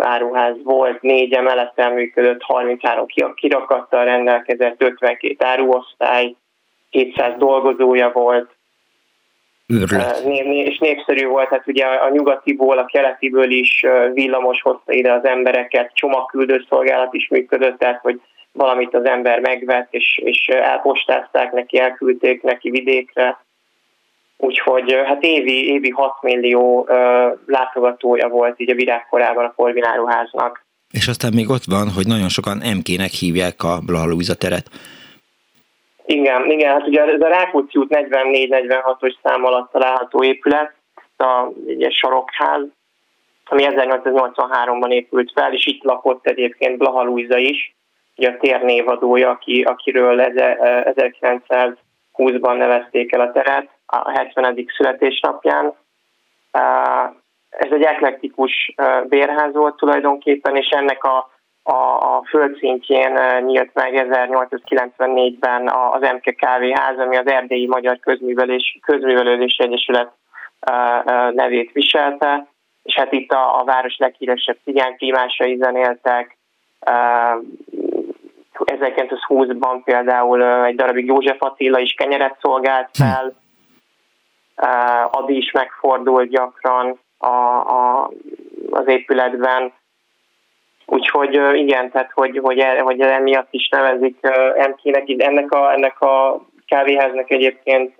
áruház 0.00 0.56
volt, 0.64 1.02
négy 1.02 1.32
emeleten 1.32 1.92
működött, 1.92 2.42
33 2.42 3.06
kirakattal 3.34 4.04
rendelkezett, 4.04 4.82
52 4.82 5.36
áruosztály, 5.38 6.34
200 6.90 7.34
dolgozója 7.38 8.10
volt, 8.12 8.50
Őrület. 9.66 10.24
és 10.46 10.78
népszerű 10.78 11.26
volt, 11.26 11.48
hát 11.48 11.66
ugye 11.66 11.84
a 11.84 12.10
nyugatiból, 12.10 12.78
a 12.78 12.84
keletiből 12.84 13.50
is 13.50 13.86
villamos 14.12 14.62
hozta 14.62 14.92
ide 14.92 15.12
az 15.12 15.24
embereket, 15.24 15.90
csomagküldő 15.94 16.64
szolgálat 16.68 17.14
is 17.14 17.28
működött, 17.28 17.78
tehát 17.78 18.00
hogy 18.00 18.20
valamit 18.52 18.94
az 18.94 19.04
ember 19.04 19.40
megvett, 19.40 19.86
és, 19.90 20.20
és 20.24 20.46
elpostázták 20.46 21.52
neki, 21.52 21.78
elküldték 21.78 22.42
neki 22.42 22.70
vidékre. 22.70 23.44
Úgyhogy 24.36 24.92
hát 25.06 25.22
évi, 25.22 25.66
évi 25.72 25.90
6 25.90 26.12
millió 26.22 26.80
uh, 26.80 26.88
látogatója 27.46 28.28
volt 28.28 28.60
így 28.60 28.70
a 28.70 28.74
virágkorában 28.74 29.44
a 29.44 29.52
Korvináruháznak. 29.52 30.64
És 30.90 31.08
aztán 31.08 31.32
még 31.34 31.48
ott 31.48 31.64
van, 31.64 31.90
hogy 31.90 32.06
nagyon 32.06 32.28
sokan 32.28 32.56
MK-nek 32.56 33.10
hívják 33.10 33.62
a 33.62 33.78
Blaha 33.86 34.34
teret. 34.38 34.70
Igen, 36.06 36.50
igen, 36.50 36.72
hát 36.72 36.86
ugye 36.86 37.02
ez 37.02 37.20
a 37.20 37.28
Rákóczi 37.28 37.78
út 37.78 37.94
44-46-os 37.94 39.14
szám 39.22 39.44
alatt 39.44 39.72
található 39.72 40.24
épület, 40.24 40.74
a, 41.16 41.52
egy 41.66 41.92
sarokház, 41.92 42.62
ami 43.44 43.62
1883-ban 43.66 44.90
épült 44.92 45.32
fel, 45.34 45.52
és 45.52 45.66
itt 45.66 45.82
lakott 45.82 46.26
egyébként 46.26 46.78
Blaha 46.78 47.02
Luisa 47.02 47.38
is, 47.38 47.74
ugye 48.22 48.30
a 48.30 48.38
térnévadója, 48.40 49.30
aki, 49.30 49.62
akiről 49.62 50.32
1920-ban 50.34 52.56
nevezték 52.56 53.12
el 53.12 53.20
a 53.20 53.32
teret 53.32 53.68
a 53.86 54.10
70. 54.10 54.66
születésnapján. 54.76 55.74
Ez 57.50 57.70
egy 57.70 57.82
eklektikus 57.82 58.74
bérház 59.08 59.52
volt 59.52 59.76
tulajdonképpen, 59.76 60.56
és 60.56 60.68
ennek 60.68 61.04
a, 61.04 61.30
a, 61.62 61.72
a 62.16 62.22
földszintjén 62.28 63.18
nyílt 63.44 63.70
meg 63.74 64.06
1894-ben 64.10 65.68
az 65.68 66.00
MK 66.00 66.36
Kávéház, 66.36 66.98
ami 66.98 67.16
az 67.16 67.26
Erdélyi 67.26 67.66
Magyar 67.66 67.98
Közművelés, 68.00 68.78
Közművelődési 68.82 69.62
Egyesület 69.62 70.12
nevét 71.32 71.72
viselte, 71.72 72.46
és 72.82 72.94
hát 72.94 73.12
itt 73.12 73.32
a, 73.32 73.60
a 73.60 73.64
város 73.64 73.96
leghíresebb 73.96 74.56
cigányklímásai 74.64 75.56
zenéltek, 75.56 76.36
1920-ban 78.64 79.80
például 79.84 80.64
egy 80.64 80.76
darabig 80.76 81.06
József 81.06 81.42
Attila 81.42 81.78
is 81.78 81.92
kenyeret 81.92 82.36
szolgált 82.40 82.88
hm. 82.96 83.02
fel, 83.02 83.34
Adi 85.10 85.36
is 85.36 85.50
megfordult 85.52 86.30
gyakran 86.30 86.98
a, 87.18 87.26
a, 87.26 88.10
az 88.70 88.86
épületben, 88.86 89.72
Úgyhogy 90.86 91.40
igen, 91.54 91.90
tehát 91.90 92.10
hogy, 92.14 92.38
hogy, 92.42 92.64
hogy 92.80 93.00
emiatt 93.00 93.48
is 93.50 93.68
nevezik 93.68 94.16
MK-nek. 94.68 95.04
Ennek 95.16 95.52
a, 95.52 95.72
ennek 95.72 96.00
a 96.00 96.40
kávéháznak 96.66 97.30
egyébként 97.30 97.94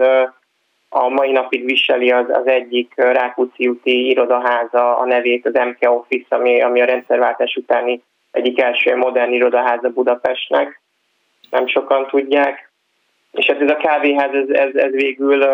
a 0.89 1.09
mai 1.09 1.33
napig 1.33 1.65
viseli 1.65 2.11
az, 2.11 2.27
az 2.29 2.47
egyik 2.47 2.93
Rákóczi 2.97 3.69
úti 3.69 4.09
irodaháza 4.09 4.99
a 4.99 5.05
nevét, 5.05 5.47
az 5.47 5.55
MK 5.55 5.91
Office, 5.91 6.37
ami, 6.37 6.63
ami 6.63 6.81
a 6.81 6.85
rendszerváltás 6.85 7.57
utáni 7.57 8.03
egyik 8.33 8.61
első 8.61 8.97
modern 8.97 9.33
irodaháza 9.33 9.89
Budapestnek, 9.89 10.81
nem 11.51 11.67
sokan 11.67 12.07
tudják. 12.07 12.71
És 13.33 13.47
hát 13.47 13.61
ez 13.61 13.71
a 13.71 13.77
kávéház, 13.77 14.31
ez, 14.35 14.49
ez, 14.49 14.75
ez 14.75 14.91
végül 14.91 15.45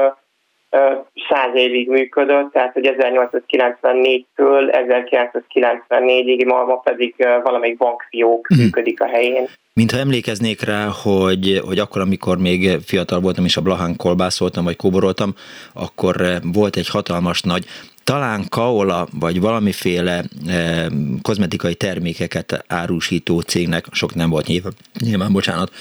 száz 1.28 1.54
évig 1.54 1.88
működött, 1.88 2.52
tehát 2.52 2.72
hogy 2.72 2.94
1894-től 2.98 4.86
1994-ig, 4.88 6.46
ma, 6.46 6.64
ma 6.64 6.76
pedig 6.76 7.14
valamelyik 7.42 7.76
bankfiók 7.76 8.46
hmm. 8.46 8.62
működik 8.62 9.00
a 9.00 9.06
helyén. 9.06 9.48
Mintha 9.72 9.98
emlékeznék 9.98 10.60
rá, 10.60 10.86
hogy, 11.02 11.60
hogy 11.66 11.78
akkor, 11.78 12.00
amikor 12.00 12.38
még 12.38 12.78
fiatal 12.86 13.20
voltam 13.20 13.44
és 13.44 13.56
a 13.56 13.60
Blahán 13.60 13.96
kolbászoltam, 13.96 14.64
vagy 14.64 14.76
kóboroltam, 14.76 15.34
akkor 15.74 16.16
volt 16.52 16.76
egy 16.76 16.88
hatalmas 16.88 17.42
nagy 17.42 17.64
talán 18.08 18.48
kaola, 18.48 19.08
vagy 19.12 19.40
valamiféle 19.40 20.24
e, 20.46 20.88
kozmetikai 21.22 21.74
termékeket 21.74 22.64
árusító 22.66 23.40
cégnek, 23.40 23.86
sok 23.90 24.14
nem 24.14 24.30
volt 24.30 24.46
nyilván, 24.46 24.72
nyilván 25.00 25.32
bocsánat, 25.32 25.72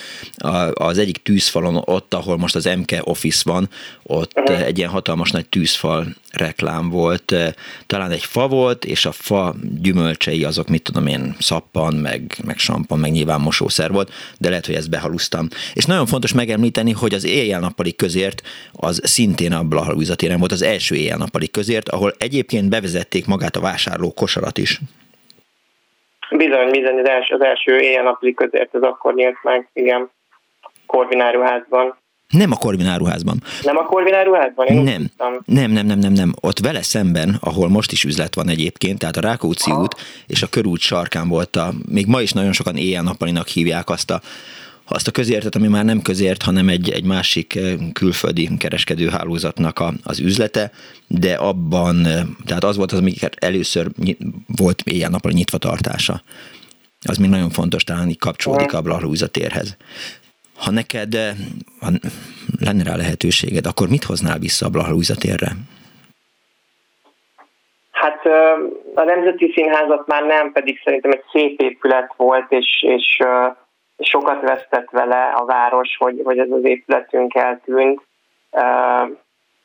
az 0.74 0.98
egyik 0.98 1.18
tűzfalon 1.24 1.82
ott, 1.86 2.14
ahol 2.14 2.38
most 2.38 2.56
az 2.56 2.70
MK 2.78 2.92
Office 3.02 3.42
van, 3.46 3.70
ott 4.04 4.32
uh-huh. 4.36 4.62
egy 4.62 4.78
ilyen 4.78 4.90
hatalmas 4.90 5.32
nagy 5.32 5.46
tűzfal 5.46 6.16
reklám 6.38 6.90
volt. 6.90 7.34
Talán 7.86 8.12
egy 8.12 8.24
fa 8.24 8.48
volt, 8.48 8.86
és 8.86 9.06
a 9.06 9.12
fa 9.12 9.54
gyümölcsei 9.82 10.44
azok, 10.44 10.68
mit 10.68 10.84
tudom 10.84 11.08
én, 11.08 11.36
szappan, 11.40 11.94
meg, 11.94 12.22
meg 12.46 12.58
sampan, 12.58 13.00
meg 13.00 13.12
nyilván 13.12 13.42
mosószer 13.42 13.92
volt, 13.92 14.12
de 14.40 14.50
lehet, 14.50 14.66
hogy 14.66 14.76
ezt 14.76 14.90
behalusztam. 14.90 15.48
És 15.74 15.86
nagyon 15.86 16.06
fontos 16.06 16.34
megemlíteni, 16.34 16.92
hogy 16.92 17.14
az 17.14 17.26
éjjel-nappali 17.26 17.96
közért 17.96 18.42
az 18.72 19.02
szintén 19.04 19.54
a 19.54 19.64
Blaha 19.64 20.16
téren 20.16 20.40
volt 20.40 20.52
az 20.52 20.62
első 20.62 20.96
éjjel-nappali 20.96 21.50
közért, 21.50 21.90
ahol 21.90 22.14
egyébként 22.18 22.70
bevezették 22.70 23.26
magát 23.26 23.56
a 23.56 23.62
vásárló 23.62 24.12
kosarat 24.14 24.58
is. 24.58 24.80
Bizony, 26.30 26.70
bizony, 26.70 27.00
az 27.00 27.08
első, 27.08 27.36
az 27.36 27.42
első 27.42 27.80
éjjel-nappali 27.80 28.34
közért 28.34 28.74
az 28.74 28.82
akkor 28.82 29.14
nyílt 29.14 29.44
meg, 29.44 29.70
igen, 29.74 30.10
Korvináruházban. 30.86 31.98
Nem 32.28 32.52
a 32.52 32.56
Korvináruházban. 32.56 33.44
Nem 33.64 33.78
a 33.78 33.84
Korvináruházban? 33.84 34.68
Én 34.68 34.82
nem. 34.82 35.12
nem, 35.46 35.72
nem, 35.72 35.86
nem, 35.86 36.00
nem, 36.00 36.14
nem. 36.14 36.34
Ott 36.42 36.60
vele 36.60 36.82
szemben, 36.82 37.38
ahol 37.42 37.70
most 37.70 37.92
is 37.92 38.04
üzlet 38.04 38.36
van 38.36 38.50
egyébként, 38.50 39.00
tehát 39.00 39.18
a 39.18 39.22
Rákóczi 39.22 39.72
út 39.72 39.96
és 40.28 40.42
a 40.42 40.48
körút 40.48 40.80
sarkán 40.80 41.28
volt 41.28 41.56
a, 41.56 41.74
még 41.90 42.06
ma 42.06 42.22
is 42.22 42.32
nagyon 42.32 42.54
sokan 42.54 42.76
éjjel-nappalinak 42.76 43.48
hívják 43.48 43.90
azt 43.90 44.12
a, 44.12 44.22
azt 44.86 45.08
a 45.08 45.12
közértet, 45.12 45.56
ami 45.56 45.68
már 45.68 45.86
nem 45.86 46.02
közért, 46.02 46.42
hanem 46.44 46.70
egy, 46.70 46.90
egy 46.90 47.04
másik 47.04 47.56
eh, 47.56 47.74
külföldi 47.94 48.50
kereskedőhálózatnak 48.58 49.80
a, 49.80 49.94
az 50.04 50.20
üzlete, 50.20 50.72
de 51.08 51.34
abban, 51.34 52.06
eh, 52.06 52.24
tehát 52.46 52.64
az 52.64 52.76
volt 52.78 52.92
az, 52.92 53.00
amikor 53.00 53.30
először 53.40 53.88
volt 54.48 54.82
éjjel-nappali 54.82 55.34
nyitva 55.34 55.58
tartása. 55.58 56.22
Az 57.02 57.18
még 57.18 57.30
nagyon 57.30 57.50
fontos, 57.50 57.84
talán 57.84 58.10
így 58.10 58.18
kapcsolódik 58.18 58.74
a 58.74 58.82
Blahlúza 58.82 59.28
térhez. 59.28 59.78
Ha 60.58 60.72
neked 60.72 61.14
eh, 61.14 61.36
ha 61.80 61.90
lenne 62.66 62.84
rá 62.84 62.96
lehetőséged, 62.96 63.66
akkor 63.66 63.88
mit 63.90 64.04
hoznál 64.04 64.40
vissza 64.40 64.66
a 64.66 64.70
Blaha 64.70 64.96
térre? 65.20 65.50
Hát 67.92 68.26
a 68.96 69.04
Nemzeti 69.04 69.52
Színházat 69.56 70.08
már 70.08 70.24
nem, 70.24 70.52
pedig 70.52 70.82
szerintem 70.84 71.12
egy 71.12 71.24
szép 71.32 71.62
épület 71.62 72.14
volt, 72.18 72.52
és, 72.52 72.84
és 72.88 73.24
sokat 74.00 74.42
vesztett 74.42 74.90
vele 74.90 75.24
a 75.24 75.46
város, 75.46 75.96
hogy, 75.98 76.22
hogy 76.24 76.38
ez 76.38 76.52
az 76.52 76.64
épületünk 76.64 77.36
eltűnt. 77.36 78.02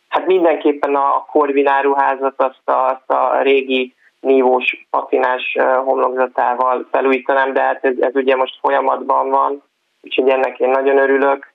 Hát 0.09 0.27
mindenképpen 0.27 0.95
a 0.95 1.25
Korvináruházat, 1.31 2.35
azt 2.37 2.69
a, 2.69 2.87
azt 2.87 3.11
a 3.11 3.43
régi 3.43 3.95
nívós 4.21 4.87
patinás 4.91 5.57
homlokzatával 5.85 6.89
felújítanám, 6.91 7.53
de 7.53 7.61
hát 7.61 7.85
ez, 7.85 7.95
ez 8.01 8.15
ugye 8.15 8.37
most 8.37 8.59
folyamatban 8.61 9.31
van 9.31 9.63
úgyhogy 10.03 10.29
ennek 10.29 10.59
én 10.59 10.71
nagyon 10.71 10.99
örülök. 10.99 11.53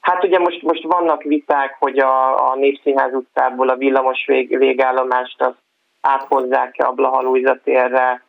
Hát 0.00 0.24
ugye 0.24 0.38
most, 0.38 0.62
most 0.62 0.82
vannak 0.82 1.22
viták, 1.22 1.76
hogy 1.78 1.98
a, 1.98 2.50
a 2.50 2.54
Népszínház 2.54 3.14
utcából 3.14 3.68
a 3.68 3.76
villamos 3.76 4.24
vég, 4.26 4.58
végállomást 4.58 5.42
azt 5.42 5.58
áthozzák-e 6.00 6.86
a 6.86 6.92
Blaha 6.92 7.56
térre, 7.64 8.22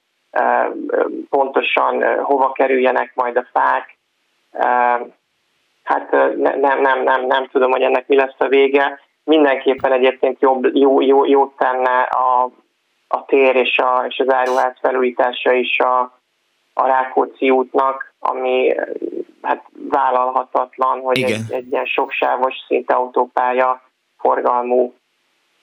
pontosan 1.29 2.23
hova 2.23 2.51
kerüljenek 2.51 3.11
majd 3.15 3.37
a 3.37 3.47
fák. 3.51 3.97
Hát 5.83 6.11
nem, 6.35 6.79
nem, 6.81 7.03
nem, 7.03 7.25
nem 7.25 7.47
tudom, 7.47 7.71
hogy 7.71 7.81
ennek 7.81 8.07
mi 8.07 8.15
lesz 8.15 8.35
a 8.37 8.47
vége. 8.47 8.99
Mindenképpen 9.23 9.91
egyébként 9.91 10.41
jobb, 10.41 10.75
jó, 10.75 11.01
jó, 11.01 11.25
jót 11.25 11.57
tenne 11.57 12.01
a, 12.01 12.49
a 13.07 13.25
tér 13.25 13.55
és, 13.55 13.77
a, 13.77 14.05
és 14.07 14.19
az 14.19 14.33
áruház 14.33 14.75
felújítása 14.81 15.51
is 15.51 15.79
a, 15.79 16.16
a 16.77 16.87
Rákóczi 16.87 17.49
útnak, 17.49 18.13
ami 18.19 18.75
hát 19.41 19.63
vállalhatatlan, 19.89 20.99
hogy 20.99 21.17
Igen. 21.17 21.31
egy, 21.31 21.51
egy 21.51 21.71
ilyen 21.71 21.85
soksávos 21.85 22.53
szinte 22.67 22.93
autópálya 22.93 23.81
forgalmú 24.17 24.93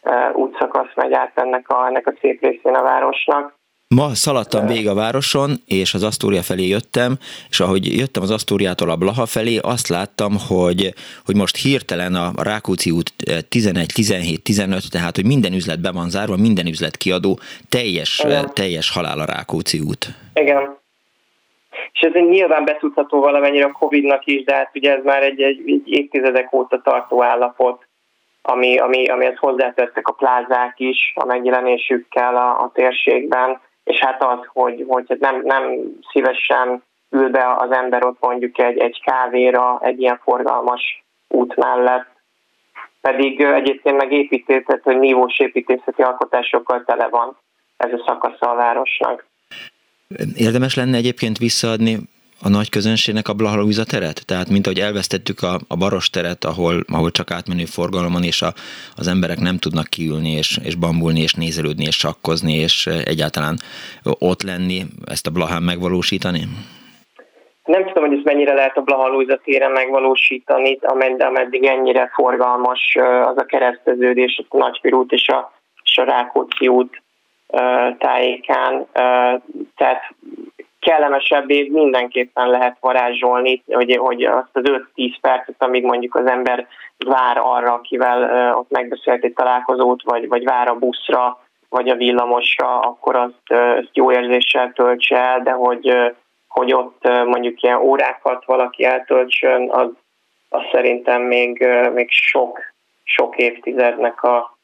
uh, 0.03 0.37
útszakasz 0.37 0.95
megy 0.95 1.13
át 1.13 1.39
ennek 1.39 1.69
a, 1.69 1.87
ennek 1.87 2.07
a 2.07 2.15
szép 2.21 2.41
részén 2.41 2.75
a 2.75 2.83
városnak. 2.83 3.55
Ma 3.89 4.15
szaladtam 4.15 4.67
végig 4.67 4.89
a 4.89 4.95
városon, 4.95 5.51
és 5.67 5.95
az 5.95 6.03
Asztória 6.03 6.43
felé 6.43 6.67
jöttem, 6.67 7.17
és 7.49 7.61
ahogy 7.61 7.97
jöttem 7.99 8.23
az 8.23 8.31
Asztóriától 8.31 8.91
a 8.91 8.97
Blaha 8.97 9.27
felé, 9.27 9.59
azt 9.59 9.89
láttam, 9.89 10.37
hogy, 10.49 10.95
hogy 11.25 11.37
most 11.37 11.57
hirtelen 11.57 12.15
a 12.15 12.31
Rákóczi 12.43 12.91
út 12.91 13.13
11, 13.49 13.91
17, 13.95 14.43
15, 14.43 14.91
tehát 14.91 15.15
hogy 15.15 15.27
minden 15.27 15.53
üzlet 15.53 15.81
be 15.81 15.93
van 15.93 16.11
zárva, 16.11 16.37
minden 16.37 16.67
üzlet 16.67 16.97
kiadó, 16.97 17.39
teljes, 17.69 18.21
Igen. 18.25 18.51
teljes 18.55 18.91
halál 18.91 19.19
a 19.19 19.25
Rákóczi 19.25 19.79
út. 19.79 20.07
Igen. 20.35 20.83
És 21.93 22.01
ez 22.01 22.13
nyilván 22.13 22.65
betudható 22.65 23.21
valamennyire 23.21 23.65
a 23.65 23.73
Covid-nak 23.79 24.27
is, 24.27 24.45
de 24.45 24.55
hát 24.55 24.71
ugye 24.75 24.97
ez 24.97 25.05
már 25.05 25.23
egy, 25.23 25.43
egy, 25.43 25.63
egy 25.67 25.93
évtizedek 25.93 26.53
óta 26.53 26.81
tartó 26.81 27.23
állapot, 27.23 27.87
ami, 28.43 28.79
ami, 28.79 29.09
amihez 29.09 29.37
hozzátettek 29.37 30.09
a 30.09 30.13
plázák 30.13 30.75
is 30.77 31.13
a 31.15 31.25
megjelenésükkel 31.25 32.37
a, 32.37 32.61
a 32.61 32.71
térségben, 32.75 33.61
és 33.85 33.99
hát 33.99 34.23
az, 34.23 34.39
hogy, 34.47 34.85
hogy 34.89 35.05
hát 35.09 35.19
nem, 35.19 35.41
nem 35.45 35.63
szívesen 36.13 36.83
ül 37.11 37.31
be 37.31 37.55
az 37.57 37.71
ember 37.71 38.05
ott 38.05 38.21
mondjuk 38.21 38.59
egy, 38.59 38.79
egy 38.79 39.03
kávéra 39.05 39.79
egy 39.83 40.01
ilyen 40.01 40.21
forgalmas 40.23 41.05
út 41.29 41.57
mellett, 41.57 42.07
pedig 43.01 43.41
egyébként 43.41 43.97
meg 43.97 44.13
építészet, 44.13 44.83
hogy 44.83 44.99
nívós 44.99 45.39
építészeti 45.39 46.03
alkotásokkal 46.03 46.85
tele 46.85 47.09
van 47.09 47.37
ez 47.77 47.93
a 47.93 48.03
szakasza 48.07 48.51
a 48.51 48.55
városnak. 48.55 49.27
Érdemes 50.37 50.75
lenne 50.75 50.97
egyébként 50.97 51.39
visszaadni 51.39 51.99
a 52.43 52.49
nagy 52.49 52.69
közönségnek 52.69 53.29
a 53.29 53.33
Blahalúza 53.33 53.85
teret? 53.85 54.27
Tehát, 54.27 54.49
mint 54.49 54.67
ahogy 54.67 54.79
elvesztettük 54.79 55.43
a, 55.43 55.59
a 55.69 55.77
Baros 55.77 56.11
teret, 56.11 56.45
ahol, 56.45 56.85
ahol 56.93 57.11
csak 57.11 57.31
átmenő 57.31 57.65
forgalom 57.65 58.13
van, 58.13 58.23
és 58.23 58.43
a, 58.43 58.53
az 58.97 59.07
emberek 59.09 59.39
nem 59.39 59.57
tudnak 59.59 59.87
kiülni, 59.87 60.31
és, 60.31 60.59
és 60.65 60.75
bambulni, 60.75 61.21
és 61.21 61.33
nézelődni, 61.33 61.85
és 61.85 61.97
sakkozni, 61.97 62.55
és 62.55 62.87
egyáltalán 62.87 63.57
ott 64.19 64.43
lenni, 64.43 64.83
ezt 65.05 65.27
a 65.27 65.31
Blahán 65.31 65.63
megvalósítani? 65.63 66.41
Nem 67.65 67.87
tudom, 67.87 68.09
hogy 68.09 68.17
ezt 68.17 68.25
mennyire 68.25 68.55
lehet 68.55 68.77
a 68.77 68.81
Blahalújza 68.81 69.41
téren 69.45 69.71
megvalósítani, 69.71 70.79
amed- 70.83 71.23
ameddig 71.23 71.65
ennyire 71.65 72.11
forgalmas 72.15 72.97
ö, 72.99 73.03
az 73.03 73.37
a 73.37 73.45
kereszteződés, 73.45 74.43
a 74.49 74.57
Nagypirút 74.57 75.13
és 75.13 75.29
a, 75.29 75.53
és 75.85 75.99
a 75.99 76.05
Rákóczi 76.05 76.69
út 76.69 77.03
tájékán. 77.99 78.87
Tehát 79.77 80.15
kellemesebb 80.81 81.51
év 81.51 81.71
mindenképpen 81.71 82.49
lehet 82.49 82.77
varázsolni, 82.81 83.63
hogy, 83.67 83.97
hogy 83.97 84.25
azt 84.25 84.49
az 84.53 84.63
5-10 84.97 85.15
percet, 85.21 85.55
amíg 85.59 85.85
mondjuk 85.85 86.15
az 86.15 86.27
ember 86.27 86.67
vár 87.07 87.39
arra, 87.39 87.73
akivel 87.73 88.55
ott 88.57 88.71
megbeszélt 88.71 89.25
egy 89.25 89.33
találkozót, 89.33 90.03
vagy, 90.03 90.29
vagy 90.29 90.45
vár 90.45 90.69
a 90.69 90.75
buszra, 90.75 91.39
vagy 91.69 91.89
a 91.89 91.95
villamosra, 91.95 92.81
akkor 92.81 93.17
azt, 93.17 93.53
azt 93.53 93.91
jó 93.93 94.13
érzéssel 94.13 94.73
töltse 94.73 95.17
el, 95.17 95.43
de 95.43 95.51
hogy 95.51 96.15
hogy 96.55 96.73
ott 96.73 97.03
mondjuk 97.03 97.63
ilyen 97.63 97.79
órákat 97.79 98.45
valaki 98.45 98.85
eltöltsön, 98.85 99.71
az, 99.71 99.89
az 100.49 100.63
szerintem 100.73 101.23
még, 101.23 101.67
még 101.93 102.11
sok, 102.11 102.59
sok 103.03 103.37
évtizednek 103.37 104.23
a 104.23 104.57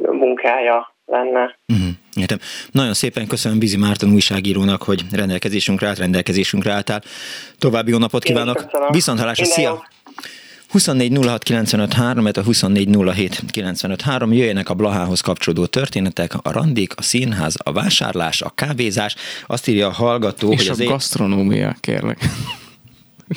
munkája 0.00 0.91
lenne. 1.04 1.58
Uh-huh. 1.72 1.88
Értem. 2.14 2.38
Nagyon 2.70 2.94
szépen 2.94 3.26
köszönöm 3.26 3.58
Bizi 3.58 3.76
Márton 3.76 4.12
újságírónak, 4.12 4.82
hogy 4.82 5.04
rendelkezésünkre 5.10 5.86
állt, 5.86 5.98
rendelkezésünkre 5.98 6.72
álltál. 6.72 7.02
További 7.58 7.90
jó 7.90 7.98
napot 7.98 8.24
Én 8.24 8.32
kívánok. 8.32 8.66
Viszont 8.90 9.18
hallásra, 9.18 9.44
szia! 9.44 9.68
jót. 9.68 9.88
24 10.72 11.18
06 11.24 11.42
95 11.42 11.92
3, 11.92 12.26
a 12.32 12.42
24 12.42 12.96
07 13.14 13.42
95 13.50 14.02
3, 14.02 14.32
jöjjenek 14.32 14.68
a 14.68 14.74
Blahához 14.74 15.20
kapcsolódó 15.20 15.66
történetek, 15.66 16.34
a 16.34 16.52
randik, 16.52 16.92
a 16.96 17.02
színház, 17.02 17.54
a 17.62 17.72
vásárlás, 17.72 18.42
a 18.42 18.50
kávézás. 18.50 19.14
Azt 19.46 19.68
írja 19.68 19.86
a 19.86 19.90
hallgató, 19.90 20.52
És 20.52 20.58
hogy 20.58 20.68
a 20.68 20.70
az 20.70 20.88
gasztronómia, 20.88 21.76
kérlek. 21.80 22.18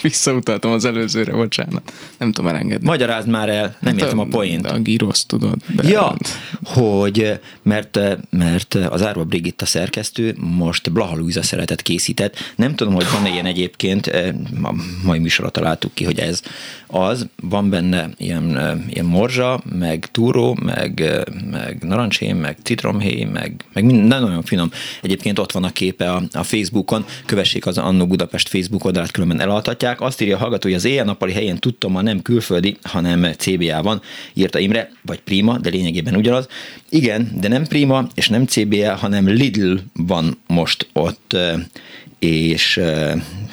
Visszautaltam 0.02 0.72
az 0.72 0.86
előzőre, 0.86 1.32
bocsánat. 1.32 1.94
Nem 2.18 2.32
tudom 2.32 2.52
elengedni. 2.52 2.88
Magyarázd 2.88 3.28
már 3.28 3.50
el, 3.50 3.78
nem 3.80 3.94
Hát 3.94 4.02
értem 4.02 4.20
a 4.20 4.26
poént. 4.26 4.66
A 4.66 4.78
gyrosz, 4.78 5.26
tudod. 5.26 5.56
De 5.76 5.88
Ja, 5.88 6.16
hogy 6.64 7.40
mert, 7.62 8.00
mert 8.30 8.74
az 8.74 9.02
Árva 9.02 9.24
Brigitta 9.24 9.66
szerkesztő 9.66 10.36
most 10.40 10.92
Blaha 10.92 11.16
Luisa 11.16 11.44
szeretet 11.44 11.82
készített. 11.82 12.36
Nem 12.56 12.76
tudom, 12.76 12.94
hogy 12.94 13.06
van-e 13.12 13.30
ilyen 13.30 13.46
egyébként, 13.46 14.08
eh, 14.08 14.34
a 14.64 14.74
mai 15.04 15.20
műsorra 15.20 15.50
találtuk 15.50 15.94
ki, 15.94 16.04
hogy 16.04 16.20
ez 16.20 16.42
az. 16.88 17.28
Van 17.42 17.70
benne 17.70 18.10
ilyen, 18.18 18.58
eh, 18.58 18.78
ilyen 18.88 19.06
morzsa, 19.06 19.62
meg 19.80 20.08
túró, 20.12 20.58
meg, 20.62 21.02
eh, 21.02 21.22
meg 21.52 21.78
narancshém, 21.82 22.38
meg 22.38 22.58
citromhéj, 22.64 23.24
meg, 23.24 23.66
meg 23.74 23.84
minden 23.84 24.22
nagyon 24.22 24.44
finom. 24.44 24.72
Egyébként 25.02 25.40
ott 25.40 25.52
van 25.52 25.64
a 25.64 25.70
képe 25.70 26.12
a, 26.12 26.24
a 26.32 26.44
Facebookon, 26.44 27.06
kövessék 27.26 27.66
az 27.66 27.78
Annó 27.78 28.08
Budapest 28.08 28.50
Facebook 28.50 28.86
oldalát, 28.86 29.12
különben 29.12 29.40
elaltatják. 29.40 29.85
Azt 29.94 30.22
írja 30.22 30.36
a 30.36 30.40
hallgató, 30.40 30.68
hogy 30.68 30.78
az 30.78 30.86
éjjel-nappali 30.86 31.34
helyén 31.34 31.58
tudtam, 31.58 31.92
ma 31.92 32.02
nem 32.02 32.22
külföldi, 32.22 32.78
hanem 32.82 33.32
CBA 33.38 33.82
van, 33.82 34.02
írta 34.34 34.60
Imre, 34.60 34.92
vagy 35.02 35.20
Prima, 35.20 35.58
de 35.58 35.70
lényegében 35.70 36.16
ugyanaz. 36.16 36.48
Igen, 36.90 37.32
de 37.40 37.48
nem 37.48 37.66
Prima, 37.66 38.08
és 38.14 38.30
nem 38.30 38.46
CBA, 38.46 38.96
hanem 38.96 39.28
Lidl 39.28 39.76
van 39.94 40.38
most 40.48 40.88
ott, 40.94 41.38
és 42.26 42.82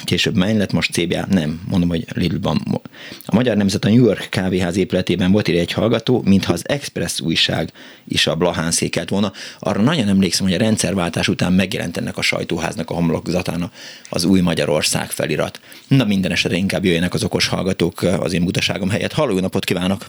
később 0.05 0.37
Main 0.37 0.57
lett, 0.57 0.73
most 0.73 0.93
CBA, 0.93 1.27
nem, 1.29 1.61
mondom, 1.69 1.89
hogy 1.89 2.07
Lidl 2.15 2.37
van. 2.41 2.81
A 3.25 3.35
Magyar 3.35 3.57
Nemzet 3.57 3.85
a 3.85 3.89
New 3.89 4.05
York 4.05 4.27
kávéház 4.31 4.77
épületében 4.77 5.33
volt 5.33 5.49
írja 5.49 5.61
egy 5.61 5.73
hallgató, 5.73 6.23
mintha 6.25 6.53
az 6.53 6.69
Express 6.69 7.21
újság 7.21 7.73
is 8.05 8.27
a 8.27 8.37
Blahán 8.37 8.71
székelt 8.71 9.09
volna. 9.09 9.33
Arra 9.59 9.83
nagyon 9.83 10.09
emlékszem, 10.09 10.47
hogy 10.47 10.55
a 10.55 10.59
rendszerváltás 10.59 11.29
után 11.29 11.53
megjelent 11.53 11.97
ennek 11.97 12.17
a 12.17 12.23
sajtóháznak 12.23 12.91
a 12.91 12.95
homlokzatán 12.95 13.71
az 14.11 14.25
új 14.25 14.41
Magyarország 14.41 15.11
felirat. 15.11 15.61
Na 15.89 16.05
minden 16.05 16.31
esetre 16.31 16.57
inkább 16.57 16.85
jöjjenek 16.85 17.15
az 17.15 17.25
okos 17.25 17.47
hallgatók 17.47 18.03
az 18.03 18.33
én 18.33 18.45
butaságom 18.45 18.91
helyett. 18.91 19.13
Halló, 19.13 19.41
napot 19.41 19.65
kívánok! 19.65 20.07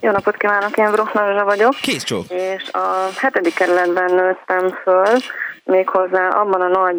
Jó 0.00 0.10
napot 0.10 0.36
kívánok, 0.36 0.76
én 0.76 0.90
Bruckner 0.90 1.36
Zsa 1.36 1.44
vagyok, 1.44 1.74
Kész 1.82 2.02
csók! 2.02 2.24
és 2.28 2.70
a 2.72 3.08
hetedik 3.16 3.54
kerületben 3.54 4.14
nőttem 4.14 4.68
föl, 4.82 5.16
méghozzá 5.64 6.28
abban 6.28 6.60
a 6.60 6.68
nagy 6.68 6.96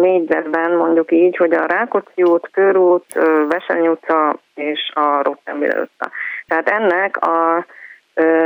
négyzetben, 0.00 0.70
mondjuk 0.76 1.12
így, 1.12 1.36
hogy 1.36 1.52
a 1.52 1.66
Rákóczi 1.66 2.22
út, 2.22 2.48
Körút, 2.52 3.04
ö, 3.14 3.46
Veselny 3.48 3.86
utca 3.88 4.38
és 4.54 4.90
a 4.94 5.22
Rottenbél 5.22 5.80
utca. 5.82 6.10
Tehát 6.46 6.68
ennek 6.68 7.26
a 7.26 7.66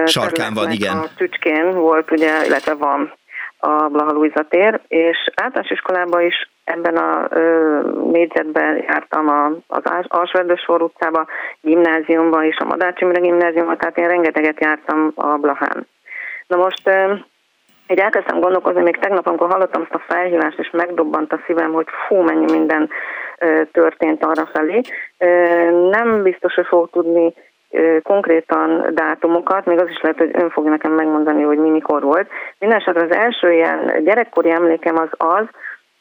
Sarkán 0.05 0.55
van, 0.55 0.71
igen. 0.71 0.97
A 0.97 1.09
tücskén 1.17 1.75
volt, 1.75 2.11
ugye, 2.11 2.47
illetve 2.47 2.75
van 2.75 3.13
a 3.61 3.89
Blaha 3.89 4.13
Luisa 4.13 4.43
tér, 4.49 4.81
és 4.89 5.31
általános 5.35 5.71
iskolában 5.71 6.21
is 6.21 6.51
ebben 6.65 6.97
a 6.97 7.27
ö, 7.31 7.81
négyzetben 8.13 8.77
jártam 8.77 9.29
a, 9.29 9.51
az 9.67 9.83
Alsverdősor 10.09 10.83
utcába, 10.83 11.27
gimnáziumban 11.61 12.45
is, 12.45 12.57
a 12.57 12.65
Madács 12.65 13.01
Imre 13.01 13.21
gimnáziumban, 13.21 13.79
tehát 13.79 13.99
én 13.99 14.09
rengeteget 14.09 14.61
jártam 14.61 15.13
a 15.15 15.27
Blahán. 15.27 15.87
Na 16.47 16.57
most 16.57 16.89
ö, 16.89 17.15
így 17.89 17.99
elkezdtem 17.99 18.41
gondolkozni, 18.41 18.83
még 18.83 18.97
tegnap, 18.97 19.27
amikor 19.27 19.51
hallottam 19.51 19.83
ezt 19.83 19.95
a 19.95 20.05
felhívást, 20.07 20.59
és 20.59 20.71
megdobbant 20.71 21.33
a 21.33 21.41
szívem, 21.47 21.73
hogy 21.73 21.87
fú, 22.07 22.17
mennyi 22.17 22.51
minden 22.51 22.91
ö, 23.39 23.63
történt 23.73 24.25
arra 24.25 24.47
felé. 24.53 24.81
Ö, 25.19 25.29
nem 25.89 26.23
biztos, 26.23 26.55
hogy 26.55 26.67
fogok 26.67 26.91
tudni 26.91 27.35
konkrétan 28.03 28.95
dátumokat, 28.95 29.65
még 29.65 29.81
az 29.81 29.89
is 29.89 30.01
lehet, 30.01 30.19
hogy 30.19 30.31
ön 30.33 30.51
fogja 30.51 30.71
nekem 30.71 30.93
megmondani, 30.93 31.43
hogy 31.43 31.59
mi 31.59 31.71
mikor 31.71 32.03
volt. 32.03 32.31
Mindenesetre 32.59 33.03
az 33.03 33.15
első 33.15 33.53
ilyen 33.53 34.05
gyerekkori 34.05 34.51
emlékem 34.51 34.97
az 34.99 35.09
az, 35.17 35.45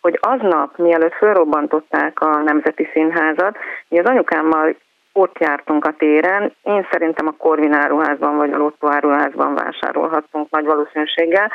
hogy 0.01 0.19
aznap, 0.21 0.77
mielőtt 0.77 1.13
fölrobbantották 1.13 2.21
a 2.21 2.41
Nemzeti 2.41 2.89
Színházat, 2.93 3.57
mi 3.87 3.99
az 3.99 4.05
anyukámmal 4.05 4.75
ott 5.13 5.39
jártunk 5.39 5.85
a 5.85 5.95
téren, 5.97 6.53
én 6.63 6.87
szerintem 6.91 7.27
a 7.27 7.35
Korvin 7.37 7.73
áruházban 7.73 8.37
vagy 8.37 8.51
a 8.51 8.57
Lotto 8.57 8.87
áruházban 8.87 9.55
vásárolhattunk 9.55 10.49
nagy 10.49 10.65
valószínűséggel, 10.65 11.51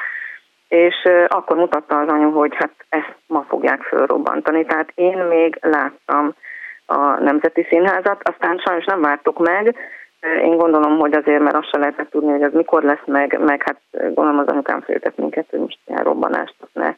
és 0.68 1.08
akkor 1.28 1.56
mutatta 1.56 1.98
az 1.98 2.08
anyu, 2.08 2.30
hogy 2.30 2.54
hát 2.54 2.72
ezt 2.88 3.14
ma 3.26 3.44
fogják 3.48 3.82
fölrobbantani. 3.82 4.64
Tehát 4.64 4.92
én 4.94 5.18
még 5.18 5.58
láttam 5.60 6.34
a 6.86 7.20
Nemzeti 7.20 7.66
Színházat, 7.68 8.28
aztán 8.28 8.58
sajnos 8.58 8.84
nem 8.84 9.00
vártuk 9.00 9.38
meg, 9.38 9.76
én 10.42 10.56
gondolom, 10.56 10.98
hogy 10.98 11.12
azért, 11.12 11.42
mert 11.42 11.56
azt 11.56 11.70
se 11.70 11.78
lehetett 11.78 12.10
tudni, 12.10 12.30
hogy 12.30 12.42
az 12.42 12.52
mikor 12.52 12.82
lesz 12.82 13.04
meg, 13.06 13.38
meg 13.44 13.62
hát 13.62 13.80
gondolom 13.90 14.38
az 14.38 14.46
anyukám 14.46 14.80
féltett 14.80 15.16
minket, 15.16 15.46
hogy 15.50 15.58
most 15.58 15.78
ilyen 15.86 16.02
robbanást 16.02 16.54
ne, 16.72 16.94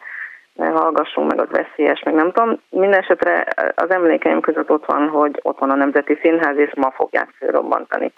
ne 0.54 0.66
hallgassunk, 0.66 1.30
meg 1.30 1.40
az 1.40 1.48
veszélyes, 1.50 2.02
meg 2.02 2.14
nem 2.14 2.32
tudom. 2.32 2.60
Mindenesetre 2.70 3.46
az 3.74 3.90
emlékeim 3.90 4.40
között 4.40 4.70
ott 4.70 4.84
van, 4.86 5.08
hogy 5.08 5.40
ott 5.42 5.58
van 5.58 5.70
a 5.70 5.74
Nemzeti 5.74 6.18
Színház, 6.22 6.56
és 6.56 6.72
ma 6.74 6.90
fogják 6.90 7.28
fölrobbantani. 7.38 8.12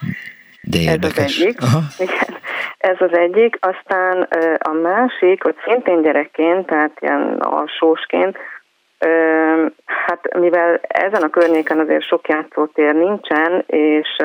De 0.62 0.78
Ez 0.90 0.98
az 1.02 1.18
egyik. 1.18 1.62
Aha. 1.62 1.80
Igen, 1.98 2.40
ez 2.78 2.96
az 2.98 3.12
egyik. 3.12 3.58
Aztán 3.60 4.28
a 4.58 4.72
másik, 4.72 5.42
hogy 5.42 5.54
szintén 5.64 6.02
gyerekként, 6.02 6.66
tehát 6.66 6.98
ilyen 7.00 7.36
alsósként, 7.38 8.36
Hát 9.84 10.34
mivel 10.38 10.80
ezen 10.82 11.22
a 11.22 11.30
környéken 11.30 11.78
azért 11.78 12.02
sok 12.02 12.28
játszótér 12.28 12.94
nincsen, 12.94 13.64
és 13.66 14.16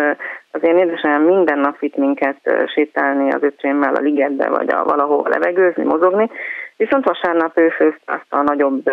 az 0.51 0.63
én 0.63 0.77
édesanyám 0.77 1.21
minden 1.21 1.59
nap 1.59 1.79
vitt 1.79 1.95
minket 1.95 2.37
sétálni 2.73 3.31
az 3.31 3.43
öcsémmel 3.43 3.95
a 3.95 4.01
ligetbe, 4.01 4.49
vagy 4.49 4.69
a 4.69 4.83
valahol 4.83 5.29
levegőzni, 5.29 5.83
mozogni, 5.83 6.29
viszont 6.77 7.05
vasárnap 7.05 7.57
ő 7.57 7.69
főzte 7.69 8.13
azt 8.13 8.25
a 8.29 8.41
nagyobb 8.41 8.83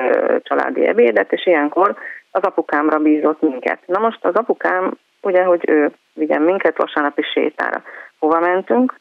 családi 0.42 0.86
ebédet, 0.86 1.32
és 1.32 1.46
ilyenkor 1.46 1.94
az 2.30 2.42
apukámra 2.42 2.98
bízott 2.98 3.40
minket. 3.40 3.78
Na 3.86 3.98
most 3.98 4.24
az 4.24 4.34
apukám, 4.34 4.90
ugye, 5.22 5.42
hogy 5.42 5.68
ő 5.68 5.90
vigyen 6.14 6.42
minket 6.42 6.76
vasárnapi 6.76 7.22
sétára. 7.22 7.82
Hova 8.18 8.40
mentünk? 8.40 8.94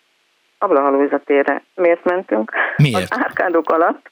A 0.61 0.67
Blahalújza 0.67 1.17
térre. 1.25 1.63
Miért 1.75 2.03
mentünk? 2.03 2.51
Miért? 2.77 3.01
Az 3.11 3.19
árkádok 3.23 3.69
alatt, 3.71 4.11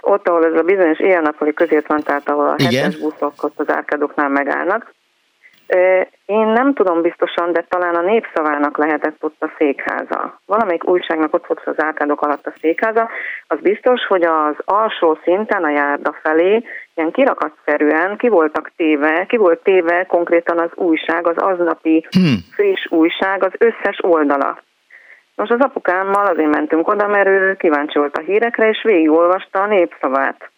ott, 0.00 0.28
ahol 0.28 0.44
ez 0.44 0.54
a 0.54 0.62
bizonyos 0.62 0.98
éjjel-nappali 0.98 1.52
közért 1.52 1.86
van, 1.86 2.02
tehát 2.02 2.28
ahol 2.28 2.48
a 2.48 2.54
Igen? 2.56 2.72
hetes 2.72 2.98
buszok 2.98 3.32
ott 3.42 3.58
az 3.60 3.70
árkádoknál 3.70 4.28
megállnak. 4.28 4.92
Én 6.26 6.46
nem 6.46 6.74
tudom 6.74 7.02
biztosan, 7.02 7.52
de 7.52 7.64
talán 7.68 7.94
a 7.94 8.00
népszavának 8.00 8.78
lehetett 8.78 9.16
ott 9.20 9.42
a 9.42 9.50
székháza. 9.58 10.40
Valamelyik 10.46 10.88
újságnak 10.88 11.34
ott 11.34 11.46
volt 11.46 11.62
az 11.64 11.82
árkádok 11.82 12.20
alatt 12.22 12.46
a 12.46 12.52
székháza. 12.60 13.08
Az 13.46 13.58
biztos, 13.60 14.06
hogy 14.06 14.22
az 14.22 14.54
alsó 14.64 15.18
szinten 15.22 15.64
a 15.64 15.70
járda 15.70 16.16
felé 16.22 16.64
ilyen 16.94 17.10
kirakatszerűen 17.10 18.16
ki 18.16 18.28
voltak 18.28 18.70
téve, 18.76 19.26
ki 19.28 19.36
volt 19.36 19.62
téve 19.62 20.04
konkrétan 20.04 20.58
az 20.58 20.70
újság, 20.74 21.26
az 21.26 21.36
aznapi 21.36 22.06
Hmm. 22.10 22.36
friss 22.52 22.86
újság, 22.90 23.44
az 23.44 23.52
összes 23.58 23.98
oldala. 24.00 24.58
Most 25.40 25.52
az 25.52 25.60
apukámmal 25.60 26.26
azért 26.26 26.54
mentünk 26.54 26.88
oda, 26.88 27.06
mert 27.06 27.28
ő 27.28 27.54
kíváncsi 27.54 27.98
volt 27.98 28.16
a 28.16 28.22
hírekre, 28.22 28.68
és 28.68 28.82
végigolvasta 28.82 29.62
a 29.62 29.66
népszavát. 29.66 30.50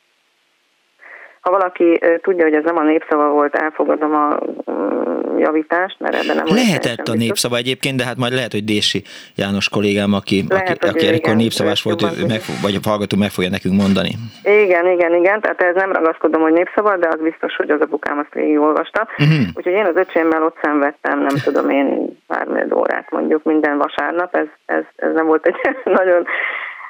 Ha 1.42 1.50
valaki 1.50 2.00
tudja, 2.22 2.44
hogy 2.44 2.54
ez 2.54 2.64
nem 2.64 2.76
a 2.76 2.82
népszava 2.82 3.28
volt, 3.28 3.54
elfogadom 3.54 4.14
a 4.14 4.38
mm, 4.70 5.38
javítást, 5.38 5.96
mert 6.00 6.14
ebben 6.14 6.36
nem 6.36 6.46
Lehetett 6.46 7.08
a 7.08 7.14
népszava 7.14 7.56
egyébként, 7.56 7.96
de 7.96 8.04
hát 8.04 8.16
majd 8.16 8.32
lehet, 8.32 8.52
hogy 8.52 8.64
Dési 8.64 9.02
János 9.36 9.68
kollégám, 9.68 10.12
aki, 10.12 10.44
Lehet, 10.48 10.84
aki, 10.84 10.88
aki 10.88 11.06
ekkor 11.06 11.36
népszavás 11.36 11.82
volt, 11.82 12.02
ő 12.02 12.26
meg, 12.26 12.40
vagy 12.62 12.74
a 12.74 12.88
hallgató 12.88 13.16
meg 13.16 13.30
fogja 13.30 13.50
nekünk 13.50 13.80
mondani. 13.80 14.10
Igen, 14.42 14.86
igen, 14.86 15.14
igen, 15.14 15.40
tehát 15.40 15.60
ez 15.60 15.74
nem 15.74 15.92
ragaszkodom, 15.92 16.42
hogy 16.42 16.52
népszava, 16.52 16.96
de 16.96 17.08
az 17.08 17.20
biztos, 17.20 17.56
hogy 17.56 17.70
az 17.70 17.80
apukám 17.80 18.18
azt 18.18 18.34
végigolvasta. 18.34 19.08
Mhm. 19.16 19.42
Úgyhogy 19.54 19.72
én 19.72 19.86
az 19.86 19.96
öcsémmel 19.96 20.42
ott 20.42 20.58
szenvedtem, 20.62 21.18
nem 21.18 21.36
tudom 21.44 21.70
én, 21.70 22.18
pár 22.26 22.46
órát 22.74 23.10
mondjuk 23.10 23.42
minden 23.42 23.78
vasárnap, 23.78 24.36
ez, 24.36 24.46
ez, 24.66 24.84
ez 24.96 25.12
nem 25.14 25.26
volt 25.26 25.46
egy 25.46 25.56
nagyon 25.98 26.26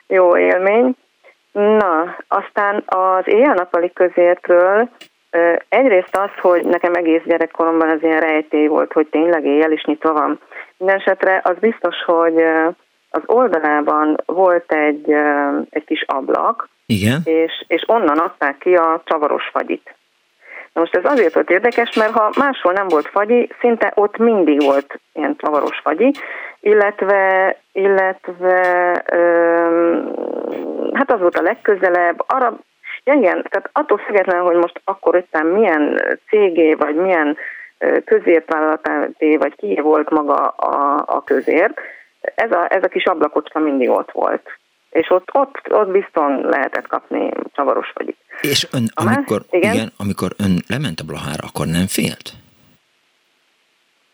jó 0.07 0.37
élmény. 0.37 0.97
Na, 1.53 2.17
aztán 2.29 2.83
az 2.87 3.23
éjjel-nappali 3.25 3.93
közértről 3.93 4.89
egyrészt 5.69 6.17
az, 6.17 6.31
hogy 6.41 6.65
nekem 6.65 6.95
egész 6.95 7.23
gyerekkoromban 7.25 7.91
az 7.91 8.03
ilyen 8.03 8.21
rejtély 8.21 8.67
volt, 8.67 8.93
hogy 8.93 9.07
tényleg 9.07 9.45
éjjel 9.45 9.73
is 9.73 9.85
nyitva 9.85 10.13
van. 10.13 10.41
Mindenesetre 10.77 11.41
az 11.45 11.57
biztos, 11.61 11.97
hogy 12.05 12.43
az 13.11 13.23
oldalában 13.27 14.17
volt 14.27 14.73
egy, 14.73 15.11
egy 15.71 15.85
kis 15.85 16.05
ablak, 16.07 16.69
Igen? 16.87 17.21
és, 17.25 17.65
és 17.67 17.85
onnan 17.87 18.19
adták 18.19 18.59
ki 18.59 18.75
a 18.75 19.03
csavaros 19.05 19.49
fagyit. 19.53 19.95
Na 20.73 20.81
most 20.81 20.97
ez 20.97 21.05
azért 21.05 21.35
volt 21.35 21.51
érdekes, 21.51 21.97
mert 21.97 22.13
ha 22.13 22.33
máshol 22.39 22.73
nem 22.73 22.89
volt 22.89 23.09
fagyi, 23.09 23.51
szinte 23.61 23.93
ott 23.95 24.17
mindig 24.17 24.63
volt 24.63 25.01
ilyen 25.13 25.37
csavaros 25.37 25.81
fagyi, 25.83 26.13
illetve, 26.61 27.57
illetve 27.73 29.03
öm, 29.13 30.13
hát 30.93 31.13
az 31.13 31.21
volt 31.21 31.37
a 31.37 31.43
legközelebb, 31.43 32.25
arra, 32.27 32.59
ja 33.05 33.15
igen, 33.15 33.47
tehát 33.51 33.71
attól 33.73 33.99
függetlenül, 33.99 34.45
hogy 34.45 34.57
most 34.57 34.81
akkor 34.85 35.15
éppen 35.15 35.47
milyen 35.47 36.01
cégé, 36.29 36.75
vagy 36.75 36.95
milyen 36.95 37.37
közértvállalaté, 38.05 39.37
vagy 39.37 39.55
kié 39.57 39.81
volt 39.81 40.11
maga 40.11 40.49
a, 40.49 41.05
a 41.07 41.25
közért, 41.25 41.81
ez 42.21 42.51
a, 42.53 42.75
ez 42.75 42.83
a 42.83 42.89
kis 42.89 43.05
ablakocska 43.05 43.59
mindig 43.59 43.91
ott 43.91 44.11
volt. 44.11 44.59
És 44.91 45.11
ott, 45.11 45.29
ott, 45.33 45.61
ott 45.71 45.89
bizton 45.89 46.41
lehetett 46.41 46.87
kapni 46.87 47.31
csavaros 47.53 47.91
fagyit. 47.95 48.17
És 48.41 48.69
ön, 48.73 48.85
A 48.95 49.05
más- 49.05 49.17
amikor, 49.17 49.43
igen? 49.51 49.75
igen, 49.75 49.93
amikor 49.99 50.31
ön 50.39 50.63
lement 50.69 51.01
a 51.01 51.05
Blahára, 51.05 51.47
akkor 51.49 51.67
nem 51.67 51.87
félt? 51.87 52.31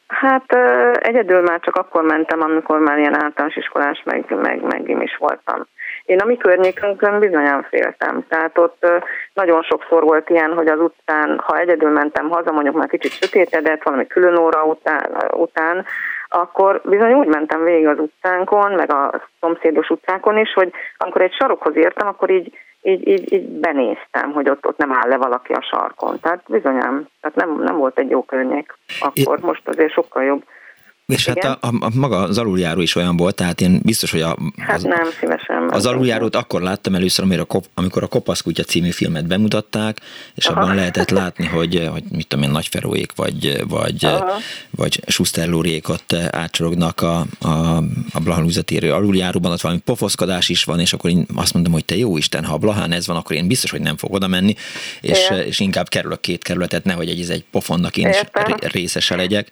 Hát 0.07 0.52
egyedül 0.98 1.40
már 1.40 1.61
csak 1.61 1.76
akkor 1.76 2.02
mentem, 2.02 2.40
amikor 2.40 2.78
már 2.78 2.98
ilyen 2.98 3.22
általános 3.22 3.57
iskolás, 3.57 4.02
meg, 4.04 4.35
meg, 4.42 4.62
meg 4.62 5.02
is 5.02 5.16
voltam. 5.16 5.66
Én 6.08 6.20
a 6.20 6.24
mi 6.24 6.36
környékünkön 6.36 7.18
bizonyan 7.18 7.62
féltem. 7.62 8.24
Tehát 8.28 8.58
ott 8.58 8.86
nagyon 9.34 9.62
sokszor 9.62 10.02
volt 10.02 10.30
ilyen, 10.30 10.52
hogy 10.52 10.66
az 10.66 10.80
utcán, 10.80 11.38
ha 11.38 11.58
egyedül 11.58 11.90
mentem 11.90 12.28
haza, 12.28 12.52
mondjuk 12.52 12.76
már 12.76 12.88
kicsit 12.88 13.10
sötétedett, 13.10 13.82
valami 13.82 14.06
külön 14.06 14.36
óra 14.36 14.64
után, 14.64 15.10
után 15.30 15.84
akkor 16.28 16.80
bizony 16.84 17.12
úgy 17.12 17.26
mentem 17.26 17.64
végig 17.64 17.86
az 17.86 17.98
utcánkon, 17.98 18.72
meg 18.72 18.92
a 18.92 19.28
szomszédos 19.40 19.90
utcákon 19.90 20.38
is, 20.38 20.52
hogy 20.52 20.72
amikor 20.96 21.22
egy 21.22 21.32
sarokhoz 21.32 21.76
értem, 21.76 22.06
akkor 22.06 22.30
így, 22.30 22.58
így, 22.82 23.08
így, 23.08 23.32
így 23.32 23.48
benéztem, 23.48 24.32
hogy 24.32 24.48
ott, 24.48 24.66
ott 24.66 24.76
nem 24.76 24.92
áll 24.92 25.08
le 25.08 25.16
valaki 25.16 25.52
a 25.52 25.66
sarkon. 25.70 26.20
Tehát 26.20 26.42
bizonyám, 26.46 27.06
tehát 27.20 27.36
nem, 27.36 27.62
nem 27.62 27.76
volt 27.76 27.98
egy 27.98 28.10
jó 28.10 28.22
környék 28.22 28.74
akkor, 29.00 29.38
most 29.40 29.68
azért 29.68 29.92
sokkal 29.92 30.22
jobb. 30.24 30.42
És 31.12 31.26
hát 31.26 31.36
Igen? 31.36 31.50
a, 31.60 31.66
a, 31.66 31.74
a, 31.80 31.90
maga 31.94 32.16
az 32.16 32.38
aluljáró 32.38 32.80
is 32.80 32.94
olyan 32.94 33.16
volt, 33.16 33.34
tehát 33.34 33.60
én 33.60 33.80
biztos, 33.84 34.10
hogy 34.10 34.20
a, 34.20 34.36
Hát 34.58 34.76
az, 34.76 34.82
nem 34.82 35.08
szívesen. 35.20 35.68
az 35.70 35.86
aluljárót 35.86 36.36
akkor 36.36 36.62
láttam 36.62 36.94
először, 36.94 37.24
amikor 37.24 37.40
a, 37.40 37.44
kop, 37.44 37.66
amikor 37.74 38.02
a 38.02 38.06
Kopaszkutya 38.06 38.62
című 38.62 38.90
filmet 38.90 39.26
bemutatták, 39.26 40.00
és 40.34 40.46
Aha. 40.46 40.60
abban 40.60 40.74
lehetett 40.74 41.10
látni, 41.10 41.46
hogy, 41.46 41.88
hogy 41.92 42.02
mit 42.10 42.26
tudom 42.26 42.44
én, 42.44 42.50
Nagyferóék 42.50 43.12
vagy, 43.14 43.62
vagy, 43.68 44.04
Aha. 44.04 44.30
vagy 44.70 45.02
Schuster 45.06 45.48
Lóriék 45.48 45.88
ott 45.88 46.12
átcsorognak 46.30 47.00
a, 47.00 47.26
a, 47.40 47.76
a 48.12 48.20
Blahanúza 48.24 48.62
térő 48.62 48.92
aluljáróban, 48.92 49.52
ott 49.52 49.60
valami 49.60 49.80
pofoszkodás 49.80 50.48
is 50.48 50.64
van, 50.64 50.80
és 50.80 50.92
akkor 50.92 51.10
én 51.10 51.26
azt 51.34 51.54
mondom, 51.54 51.72
hogy 51.72 51.84
te 51.84 51.96
jó 51.96 52.16
Isten, 52.16 52.44
ha 52.44 52.54
a 52.54 52.58
Blahán 52.58 52.92
ez 52.92 53.06
van, 53.06 53.16
akkor 53.16 53.36
én 53.36 53.46
biztos, 53.46 53.70
hogy 53.70 53.80
nem 53.80 53.96
fog 53.96 54.12
oda 54.12 54.26
menni, 54.26 54.54
és, 55.00 55.26
Igen. 55.30 55.42
és 55.46 55.60
inkább 55.60 55.88
kerülök 55.88 56.20
két 56.20 56.42
kerületet, 56.42 56.84
nehogy 56.84 57.08
egy, 57.08 57.30
egy 57.30 57.44
pofonnak 57.50 57.96
én 57.96 58.08
is 58.08 58.16
Értem. 58.16 58.44
ré- 58.44 58.72
részese 58.72 59.16
legyek. 59.16 59.50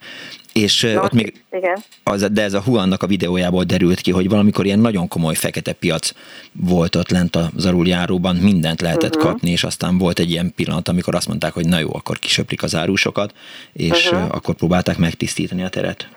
És 0.65 0.83
Na, 0.83 1.03
ott 1.03 1.13
még 1.13 1.33
Igen. 1.51 1.77
az, 2.05 2.31
de 2.33 2.43
ez 2.43 2.55
a 2.55 2.63
Huannak 2.63 3.03
a 3.03 3.07
videójából 3.07 3.65
derült 3.65 4.01
ki, 4.01 4.11
hogy 4.11 4.29
valamikor 4.29 4.65
ilyen 4.65 4.79
nagyon 4.79 5.09
komoly 5.09 5.35
fekete 5.35 5.73
piac 5.73 6.13
volt 6.53 6.95
ott 6.95 7.11
lent 7.11 7.37
az 7.37 7.67
aluljáróban, 7.67 8.37
mindent 8.37 8.81
lehetett 8.81 9.17
uh-huh. 9.17 9.31
kapni, 9.31 9.51
és 9.51 9.65
aztán 9.65 9.99
volt 9.99 10.19
egy 10.19 10.31
ilyen 10.31 10.53
pillanat, 10.57 10.89
amikor 10.89 11.15
azt 11.15 11.29
mondták, 11.29 11.53
hogy 11.53 11.69
na 11.69 11.79
jó, 11.79 11.89
akkor 11.93 12.17
kisöprik 12.17 12.63
az 12.63 12.75
árusokat, 12.75 13.33
és 13.73 14.11
uh-huh. 14.11 14.35
akkor 14.35 14.55
próbálták 14.55 14.99
megtisztítani 14.99 15.63
a 15.63 15.69
teret. 15.69 16.09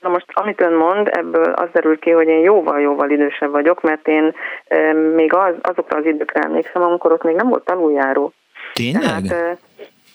Na 0.00 0.08
most, 0.08 0.26
amit 0.32 0.60
ön 0.60 0.72
mond, 0.72 1.08
ebből 1.12 1.52
az 1.52 1.68
derül 1.72 1.98
ki, 1.98 2.10
hogy 2.10 2.26
én 2.26 2.40
jóval-jóval 2.40 3.10
idősebb 3.10 3.50
vagyok, 3.50 3.82
mert 3.82 4.08
én 4.08 4.34
e, 4.64 4.92
még 4.92 5.34
az, 5.34 5.54
azokra 5.60 5.98
az 5.98 6.04
időkre 6.04 6.40
emlékszem, 6.40 6.82
amikor 6.82 7.12
ott 7.12 7.22
még 7.22 7.34
nem 7.34 7.48
volt 7.48 7.70
aluljáró. 7.70 8.32
Tényleg? 8.72 9.02
Tehát, 9.02 9.30
e, 9.30 9.58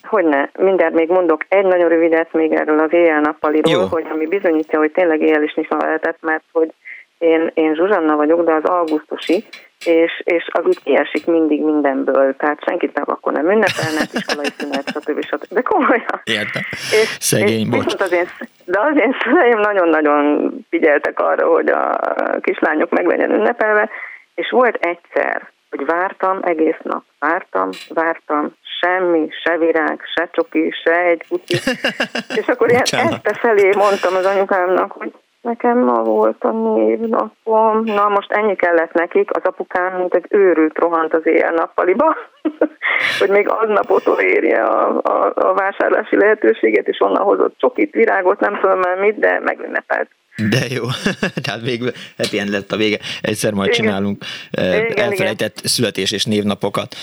hogyne, 0.02 0.50
mindjárt 0.58 0.94
még 0.94 1.08
mondok 1.08 1.44
egy 1.48 1.64
nagyon 1.64 1.88
rövidet 1.88 2.32
még 2.32 2.52
erről 2.52 2.78
az 2.78 2.92
éjjel-nappaliról, 2.92 3.86
hogy 3.86 4.06
ami 4.12 4.26
bizonyítja, 4.26 4.78
hogy 4.78 4.92
tényleg 4.92 5.20
éjjel 5.20 5.42
is 5.42 5.54
nyitva 5.54 5.76
lehetett, 5.76 6.18
mert 6.20 6.44
hogy 6.52 6.72
én, 7.18 7.50
én 7.54 7.74
Zsuzsanna 7.74 8.16
vagyok, 8.16 8.44
de 8.44 8.52
az 8.52 8.64
augusztusi, 8.64 9.44
és, 9.84 10.22
és 10.24 10.46
az 10.52 10.64
úgy 10.64 10.82
kiesik 10.82 11.26
mindig 11.26 11.62
mindenből, 11.62 12.36
tehát 12.36 12.64
senkit 12.64 12.94
nem 12.94 13.04
akkor 13.06 13.32
nem 13.32 13.50
ünnepelnek, 13.50 14.12
iskolai 14.12 14.46
szünet, 14.56 14.88
stb. 14.88 15.24
stb. 15.24 15.54
De 15.54 15.60
komolyan. 15.60 16.20
Értem. 16.24 16.62
És, 16.70 17.16
Szegény, 17.20 17.60
és 17.60 17.68
bocs. 17.68 17.94
Az 17.98 18.12
én, 18.12 18.28
de 18.64 18.80
az 18.80 18.96
én 19.00 19.16
szüleim 19.22 19.58
nagyon-nagyon 19.58 20.50
figyeltek 20.70 21.20
arra, 21.20 21.46
hogy 21.46 21.68
a 21.68 22.00
kislányok 22.40 22.90
meg 22.90 23.06
legyen 23.06 23.30
ünnepelve, 23.30 23.90
és 24.34 24.50
volt 24.50 24.76
egyszer, 24.84 25.50
hogy 25.70 25.86
vártam 25.86 26.38
egész 26.42 26.78
nap, 26.82 27.02
vártam, 27.18 27.68
vártam, 27.88 28.54
semmi, 28.80 29.28
se 29.44 29.58
virág, 29.58 30.00
se 30.14 30.28
csoki, 30.32 30.74
se 30.84 30.98
egy 31.00 31.24
kutyi, 31.28 31.54
és 32.40 32.46
akkor 32.46 32.68
ilyen 32.68 32.80
Bocsánat. 32.80 33.12
este 33.12 33.34
felé 33.34 33.70
mondtam 33.76 34.14
az 34.14 34.24
anyukámnak, 34.24 34.92
hogy 34.92 35.12
nekem 35.40 35.78
ma 35.78 36.02
volt 36.02 36.44
a 36.44 36.50
névnapom, 36.50 37.82
na 37.84 38.08
most 38.08 38.32
ennyi 38.32 38.56
kellett 38.56 38.92
nekik, 38.92 39.36
az 39.36 39.42
apukám 39.44 39.96
mint 39.96 40.14
egy 40.14 40.26
őrült 40.28 40.78
rohant 40.78 41.14
az 41.14 41.26
éjjel-nappaliba, 41.26 42.16
hogy 43.18 43.28
még 43.28 43.48
aznap 43.48 44.02
érje 44.18 44.62
a, 44.62 45.00
a, 45.02 45.32
a 45.34 45.54
vásárlási 45.54 46.16
lehetőséget, 46.16 46.88
és 46.88 47.00
onnan 47.00 47.22
hozott 47.22 47.58
csokit, 47.58 47.92
virágot, 47.92 48.40
nem 48.40 48.58
tudom 48.60 48.78
már 48.78 48.98
mit, 48.98 49.18
de 49.18 49.40
megünnepelt. 49.40 50.08
De 50.50 50.58
jó, 50.68 50.82
tehát 51.44 51.60
végül 51.62 51.90
happy 52.16 52.38
end 52.38 52.48
lett 52.48 52.72
a 52.72 52.76
vége. 52.76 52.98
Egyszer 53.20 53.52
majd 53.52 53.68
Igen. 53.72 53.84
csinálunk 53.84 54.24
Igen, 54.50 54.84
igen. 54.86 55.04
elfelejtett 55.10 55.56
születés 55.64 56.12
és 56.12 56.24
névnapokat. 56.24 56.94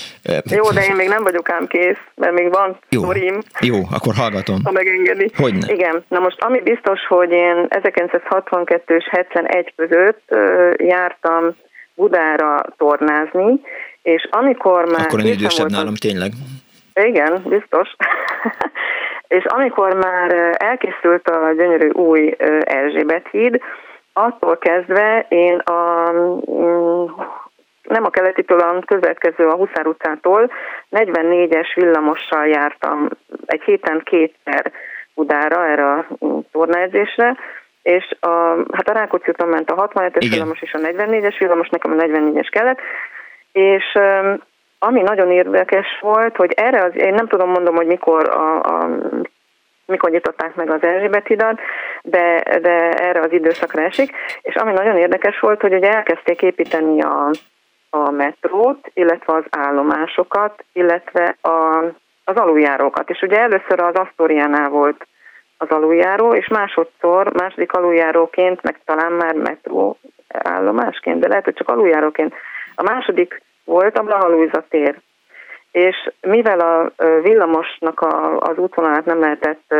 Jó, 0.50 0.70
de 0.70 0.84
én 0.84 0.94
még 0.94 1.08
nem 1.08 1.22
vagyok 1.22 1.50
ám 1.50 1.66
kész, 1.66 1.98
mert 2.14 2.32
még 2.32 2.50
van 2.52 2.78
Jó, 2.88 3.02
sztorim, 3.02 3.42
jó, 3.60 3.76
akkor 3.90 4.14
hallgatom. 4.14 4.60
ha 4.64 4.70
megengedi. 4.70 5.30
Hogyne. 5.36 5.72
Igen, 5.72 6.04
na 6.08 6.18
most 6.18 6.40
ami 6.42 6.60
biztos, 6.60 7.06
hogy 7.08 7.30
én 7.30 7.66
1962 7.68 8.96
és 8.96 9.08
71 9.10 9.72
között 9.76 10.34
jártam 10.76 11.56
Budára 11.94 12.62
tornázni, 12.76 13.60
és 14.02 14.28
amikor 14.30 14.84
már 14.84 15.00
Akkor 15.06 15.20
készen 15.20 15.32
idősebb 15.34 15.58
voltam- 15.58 15.78
nálam, 15.78 15.94
tényleg. 15.94 16.32
Igen, 16.94 17.42
biztos. 17.48 17.88
és 19.28 19.44
amikor 19.44 19.94
már 19.94 20.56
elkészült 20.58 21.28
a 21.28 21.52
gyönyörű 21.52 21.88
új 21.88 22.34
Erzsébet 22.60 23.28
híd, 23.30 23.60
attól 24.12 24.56
kezdve 24.56 25.26
én 25.28 25.58
a 25.58 26.10
mm, 26.50 27.04
nem 27.82 28.04
a 28.04 28.10
keletitől, 28.10 28.60
a 28.60 28.82
következő 28.86 29.48
a 29.48 29.56
Huszár 29.56 29.86
utcától 29.86 30.50
44-es 30.90 31.72
villamossal 31.74 32.46
jártam 32.46 33.08
egy 33.46 33.62
héten 33.62 34.02
kétszer 34.04 34.72
Budára 35.14 35.66
erre 35.66 35.92
a 35.92 36.06
tornaedzésre, 36.52 37.36
és 37.82 38.16
a, 38.20 38.28
hát 38.72 38.88
a 38.88 38.92
Rákóczi 38.92 39.30
úton 39.30 39.48
ment 39.48 39.70
a 39.70 39.88
65-es 39.88 40.26
villamos 40.30 40.62
és 40.62 40.72
a 40.72 40.78
44-es 40.78 41.34
villamos, 41.38 41.68
nekem 41.68 41.92
a 41.92 42.02
44-es 42.02 42.48
kellett, 42.50 42.78
és 43.52 43.84
ami 44.78 45.02
nagyon 45.02 45.30
érdekes 45.30 45.86
volt, 46.00 46.36
hogy 46.36 46.52
erre 46.56 46.84
az, 46.84 46.96
én 46.96 47.14
nem 47.14 47.26
tudom 47.26 47.50
mondom, 47.50 47.74
hogy 47.74 47.86
mikor 47.86 48.28
a, 48.28 48.62
a 48.62 48.88
mikor 49.86 50.10
nyitották 50.10 50.54
meg 50.54 50.70
az 50.70 50.82
Erzsébet 50.82 51.26
hidat, 51.26 51.60
de, 52.02 52.42
de 52.60 52.90
erre 52.90 53.20
az 53.20 53.32
időszakra 53.32 53.82
esik, 53.82 54.12
és 54.42 54.54
ami 54.54 54.72
nagyon 54.72 54.96
érdekes 54.96 55.40
volt, 55.40 55.60
hogy 55.60 55.74
ugye 55.74 55.92
elkezdték 55.92 56.42
építeni 56.42 57.02
a, 57.02 57.30
a 57.90 58.10
metrót, 58.10 58.90
illetve 58.94 59.32
az 59.32 59.44
állomásokat, 59.50 60.64
illetve 60.72 61.36
a, 61.40 61.84
az 62.24 62.36
aluljárókat. 62.36 63.10
És 63.10 63.20
ugye 63.22 63.40
először 63.40 63.80
az 63.80 63.94
Asztoriánál 63.94 64.68
volt 64.68 65.06
az 65.56 65.68
aluljáró, 65.68 66.34
és 66.34 66.48
másodszor, 66.48 67.32
második 67.32 67.72
aluljáróként, 67.72 68.62
meg 68.62 68.80
talán 68.84 69.12
már 69.12 69.34
metró 69.34 69.98
állomásként, 70.28 71.20
de 71.20 71.28
lehet, 71.28 71.44
hogy 71.44 71.54
csak 71.54 71.68
aluljáróként. 71.68 72.34
A 72.74 72.82
második 72.82 73.42
volt 73.66 73.98
a 73.98 74.02
Blaha 74.02 74.62
tér. 74.68 75.00
És 75.70 76.10
mivel 76.20 76.60
a 76.60 76.92
villamosnak 77.22 78.00
a, 78.00 78.38
az 78.38 78.58
útvonalát 78.58 79.04
nem 79.04 79.20
lehetett 79.20 79.74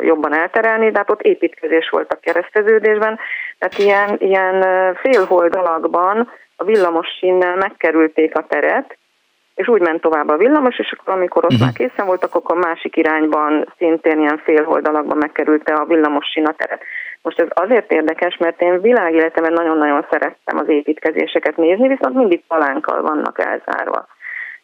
jobban 0.00 0.34
elterelni, 0.34 0.90
de 0.90 0.98
hát 0.98 1.10
ott 1.10 1.22
építkezés 1.22 1.88
volt 1.88 2.12
a 2.12 2.18
kereszteződésben, 2.20 3.18
tehát 3.58 3.78
ilyen, 3.78 4.16
ilyen 4.18 4.64
félhold 4.94 5.56
alakban 5.56 6.30
a 6.56 6.64
villamos 6.64 7.06
sínnel 7.18 7.56
megkerülték 7.56 8.36
a 8.36 8.46
teret, 8.48 8.98
és 9.54 9.68
úgy 9.68 9.80
ment 9.80 10.00
tovább 10.00 10.28
a 10.28 10.36
villamos, 10.36 10.78
és 10.78 10.94
akkor 10.98 11.14
amikor 11.14 11.44
ott 11.44 11.52
uh-huh. 11.52 11.66
már 11.66 11.76
készen 11.76 12.06
voltak, 12.06 12.34
akkor 12.34 12.56
a 12.56 12.66
másik 12.66 12.96
irányban 12.96 13.72
szintén 13.78 14.20
ilyen 14.20 14.40
félholdalakban 14.44 15.16
megkerülte 15.16 15.74
a 15.74 15.84
villamos 15.84 16.26
sinateret. 16.26 16.82
Most 17.24 17.40
ez 17.40 17.48
azért 17.50 17.92
érdekes, 17.92 18.36
mert 18.36 18.60
én 18.60 18.80
világéletemben 18.80 19.52
nagyon-nagyon 19.52 20.06
szerettem 20.10 20.58
az 20.58 20.68
építkezéseket 20.68 21.56
nézni, 21.56 21.88
viszont 21.88 22.14
mindig 22.14 22.42
palánkkal 22.48 23.02
vannak 23.02 23.38
elzárva. 23.38 24.06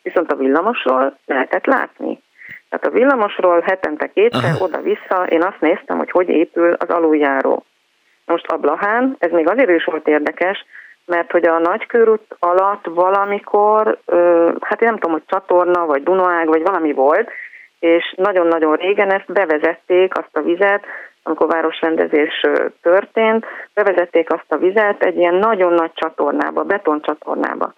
Viszont 0.03 0.33
a 0.33 0.37
villamosról 0.37 1.17
lehetett 1.27 1.67
látni. 1.67 2.23
Tehát 2.69 2.87
a 2.87 2.99
villamosról 2.99 3.61
hetente 3.61 4.07
kétszer 4.07 4.55
oda-vissza 4.59 5.27
én 5.29 5.43
azt 5.43 5.61
néztem, 5.61 5.99
hogy 5.99 6.11
hogy 6.11 6.29
épül 6.29 6.73
az 6.73 6.89
aluljáró. 6.89 7.65
Most 8.27 8.47
a 8.47 8.57
Blahán, 8.57 9.17
ez 9.19 9.31
még 9.31 9.49
azért 9.49 9.71
is 9.71 9.85
volt 9.85 10.09
érdekes, 10.09 10.65
mert 11.07 11.31
hogy 11.31 11.47
a 11.47 11.59
nagykörút 11.59 12.37
alatt 12.39 12.85
valamikor, 12.85 13.99
hát 14.61 14.83
én 14.83 14.89
nem 14.89 14.99
tudom, 14.99 15.13
hogy 15.13 15.25
csatorna, 15.27 15.87
vagy 15.87 16.03
Dunaág, 16.03 16.47
vagy 16.47 16.63
valami 16.63 16.93
volt, 16.93 17.31
és 17.79 18.15
nagyon-nagyon 18.17 18.77
régen 18.77 19.13
ezt 19.13 19.33
bevezették, 19.33 20.19
azt 20.19 20.37
a 20.37 20.43
vizet, 20.43 20.85
amikor 21.23 21.49
városrendezés 21.49 22.47
történt, 22.83 23.47
bevezették 23.75 24.33
azt 24.33 24.53
a 24.53 24.57
vizet 24.57 25.03
egy 25.03 25.17
ilyen 25.17 25.35
nagyon 25.35 25.73
nagy 25.73 25.91
csatornába, 25.95 26.63
betoncsatornába. 26.63 27.73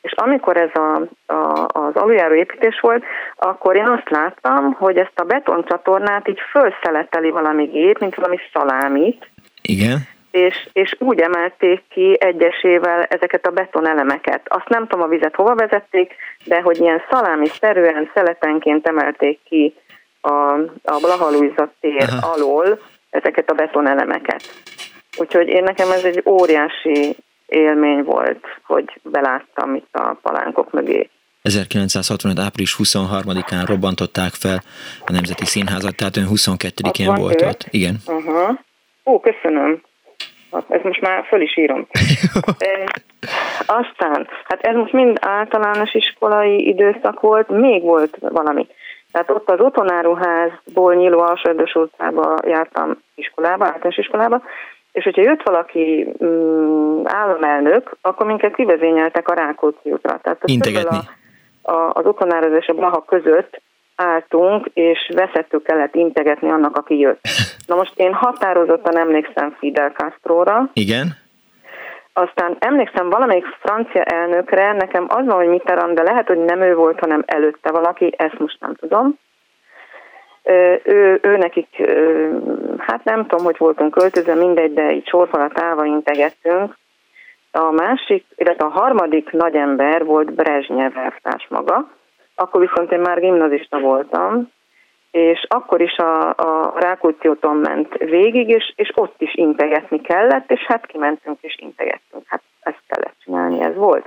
És 0.00 0.12
amikor 0.12 0.56
ez 0.56 0.70
a, 0.74 0.94
a, 1.32 1.66
az 1.66 1.94
aluljáró 1.94 2.34
építés 2.34 2.80
volt, 2.80 3.04
akkor 3.36 3.76
én 3.76 3.88
azt 3.88 4.10
láttam, 4.10 4.72
hogy 4.72 4.96
ezt 4.96 5.20
a 5.20 5.24
betoncsatornát 5.24 6.28
így 6.28 6.40
felszeleteli 6.52 7.30
valami 7.30 7.64
gép, 7.64 7.98
mint 7.98 8.14
valami 8.14 8.38
szalámit. 8.52 9.30
Igen 9.62 9.98
és, 10.32 10.68
és 10.72 10.96
úgy 10.98 11.20
emelték 11.20 11.82
ki 11.88 12.16
egyesével 12.20 13.02
ezeket 13.02 13.46
a 13.46 13.50
betonelemeket. 13.50 14.46
Azt 14.48 14.68
nem 14.68 14.86
tudom 14.86 15.04
a 15.04 15.08
vizet 15.08 15.34
hova 15.34 15.54
vezették, 15.54 16.14
de 16.44 16.60
hogy 16.60 16.80
ilyen 16.80 17.02
szalámi-szerűen 17.10 18.10
szeletenként 18.14 18.86
emelték 18.86 19.38
ki 19.44 19.74
a, 20.22 20.52
a 20.84 20.98
Blahalújza 21.00 21.72
tér 21.80 22.08
Aha. 22.08 22.32
alól 22.32 22.80
ezeket 23.10 23.50
a 23.50 23.54
betonelemeket. 23.54 24.42
Úgyhogy 25.16 25.48
én 25.48 25.62
nekem 25.62 25.90
ez 25.90 26.04
egy 26.04 26.22
óriási 26.26 27.16
élmény 27.46 28.02
volt, 28.02 28.44
hogy 28.62 29.00
beláttam 29.02 29.74
itt 29.74 29.88
a 29.92 30.18
palánkok 30.22 30.72
mögé. 30.72 31.10
1965. 31.42 32.38
április 32.38 32.76
23-án 32.78 33.64
robbantották 33.66 34.32
fel 34.32 34.62
a 35.06 35.12
Nemzeti 35.12 35.44
Színházat, 35.44 35.96
tehát 35.96 36.16
ön 36.16 36.26
22-én 36.30 37.14
volt 37.14 37.42
ott. 37.42 37.66
Igen. 37.70 37.96
Uh-huh. 38.06 38.58
Ó, 39.04 39.20
köszönöm. 39.20 39.82
Ezt 40.68 40.84
most 40.84 41.00
már 41.00 41.24
föl 41.24 41.40
is 41.40 41.56
írom. 41.56 41.86
e, 42.58 43.02
aztán, 43.66 44.28
hát 44.44 44.60
ez 44.60 44.74
most 44.74 44.92
mind 44.92 45.18
általános 45.20 45.94
iskolai 45.94 46.68
időszak 46.68 47.20
volt, 47.20 47.48
még 47.48 47.82
volt 47.82 48.16
valami. 48.20 48.66
Tehát 49.12 49.30
ott 49.30 49.50
az 49.50 49.60
otthonáruházból 49.60 50.94
nyíló 50.94 51.18
Alsőrdös 51.18 51.74
utcába 51.74 52.34
jártam 52.46 53.02
iskolába, 53.14 53.64
általános 53.64 53.96
iskolába, 53.96 54.42
és 54.92 55.04
hogyha 55.04 55.22
jött 55.22 55.42
valaki 55.42 56.14
mm, 56.24 57.02
államelnök, 57.04 57.96
akkor 58.00 58.26
minket 58.26 58.54
kivezényeltek 58.54 59.28
a 59.28 59.34
Rákóczi 59.34 59.90
útra. 59.92 60.18
Tehát 60.22 60.42
Integetni. 60.44 60.98
A, 61.62 61.72
a, 61.72 61.90
az 61.94 62.06
otthonáról 62.06 62.56
és 62.56 62.66
a 62.66 62.72
Blaha 62.72 63.04
között 63.04 63.60
álltunk, 63.96 64.70
és 64.74 65.10
veszettük 65.14 65.62
kellett 65.62 65.94
integetni 65.94 66.50
annak, 66.50 66.76
aki 66.76 66.98
jött. 66.98 67.20
Na 67.66 67.74
most 67.74 67.92
én 67.96 68.12
határozottan 68.12 68.98
emlékszem 68.98 69.56
Fidel 69.58 69.90
Castro-ra. 69.90 70.70
Igen. 70.72 71.21
Aztán 72.12 72.56
emlékszem 72.58 73.10
valamelyik 73.10 73.46
francia 73.46 74.02
elnökre, 74.02 74.72
nekem 74.72 75.04
az 75.08 75.26
van, 75.26 75.36
hogy 75.36 75.48
Mitterrand, 75.48 75.96
de 75.96 76.02
lehet, 76.02 76.26
hogy 76.26 76.38
nem 76.38 76.60
ő 76.60 76.74
volt, 76.74 77.00
hanem 77.00 77.22
előtte 77.26 77.70
valaki, 77.70 78.14
ezt 78.16 78.38
most 78.38 78.60
nem 78.60 78.74
tudom. 78.74 79.18
Ő, 80.82 81.18
ő 81.22 81.36
nekik, 81.36 81.82
hát 82.78 83.04
nem 83.04 83.26
tudom, 83.26 83.44
hogy 83.44 83.56
voltunk 83.58 83.94
költözve, 83.94 84.34
mindegy, 84.34 84.72
de 84.72 84.92
így 84.92 85.08
sorfalat 85.08 85.60
állva 85.60 85.84
integettünk. 85.84 86.76
A 87.52 87.70
másik, 87.70 88.24
illetve 88.36 88.64
a 88.64 88.78
harmadik 88.80 89.30
nagy 89.30 89.54
ember 89.54 90.04
volt 90.04 90.32
Brezsnyev 90.32 90.96
elvtárs 90.96 91.46
maga, 91.48 91.88
akkor 92.34 92.60
viszont 92.60 92.92
én 92.92 93.00
már 93.00 93.20
gimnazista 93.20 93.78
voltam, 93.78 94.50
és 95.12 95.46
akkor 95.48 95.80
is 95.80 95.96
a, 95.96 96.28
a 96.28 96.72
Rákóczi 96.76 97.28
úton 97.28 97.56
ment 97.56 97.94
végig, 97.98 98.48
és, 98.48 98.72
és 98.76 98.92
ott 98.94 99.14
is 99.18 99.34
integetni 99.34 100.00
kellett, 100.00 100.50
és 100.50 100.60
hát 100.66 100.86
kimentünk 100.86 101.38
és 101.40 101.56
integettünk. 101.58 102.22
Hát 102.26 102.42
ezt 102.60 102.82
kellett 102.86 103.16
csinálni, 103.24 103.62
ez 103.62 103.74
volt. 103.74 104.06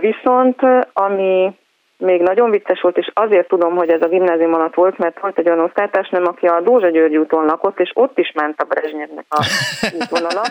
Viszont 0.00 0.60
ami 0.92 1.56
még 1.98 2.20
nagyon 2.20 2.50
vicces 2.50 2.80
volt, 2.80 2.96
és 2.96 3.10
azért 3.14 3.48
tudom, 3.48 3.76
hogy 3.76 3.88
ez 3.88 4.02
a 4.02 4.08
gimnázium 4.08 4.54
alatt 4.54 4.74
volt, 4.74 4.98
mert 4.98 5.20
volt 5.20 5.38
egy 5.38 5.48
olyan 5.48 5.64
osztálytársnőm, 5.64 6.26
aki 6.26 6.46
a 6.46 6.60
Dózsa 6.60 6.90
György 6.90 7.16
úton 7.16 7.44
lakott, 7.44 7.80
és 7.80 7.90
ott 7.94 8.18
is 8.18 8.32
ment 8.34 8.60
a 8.60 8.64
Brezsnyevnek 8.64 9.26
a 9.28 9.46
útvonala. 10.00 10.42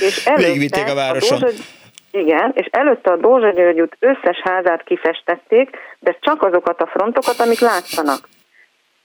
És 0.00 0.24
előtte 0.26 0.90
a 0.90 0.94
városon. 0.94 1.36
A 1.36 1.40
Dózsa, 1.40 1.62
igen, 2.10 2.52
és 2.54 2.66
előtte 2.70 3.10
a 3.10 3.16
Dózsa 3.16 3.50
György 3.50 3.80
út 3.80 3.96
összes 3.98 4.40
házát 4.42 4.82
kifestették, 4.82 5.76
de 5.98 6.16
csak 6.20 6.42
azokat 6.42 6.80
a 6.80 6.86
frontokat, 6.86 7.40
amik 7.40 7.60
látszanak. 7.60 8.28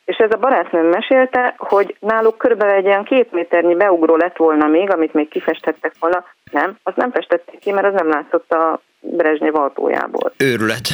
És 0.05 0.17
ez 0.17 0.31
a 0.31 0.37
barátnőm 0.37 0.85
mesélte, 0.85 1.53
hogy 1.57 1.95
náluk 1.99 2.37
körülbelül 2.37 2.73
egy 2.73 2.85
ilyen 2.85 3.03
két 3.03 3.31
méternyi 3.31 3.75
beugró 3.75 4.15
lett 4.15 4.37
volna 4.37 4.67
még, 4.67 4.91
amit 4.91 5.13
még 5.13 5.29
kifestettek 5.29 5.93
volna. 5.99 6.23
Nem, 6.51 6.77
azt 6.83 6.97
nem 6.97 7.11
festették 7.11 7.59
ki, 7.59 7.71
mert 7.71 7.87
az 7.87 7.93
nem 7.93 8.09
látszott 8.09 8.51
a 8.51 8.79
Brezsnyev 8.99 9.55
autójából. 9.55 10.31
Őrület. 10.37 10.87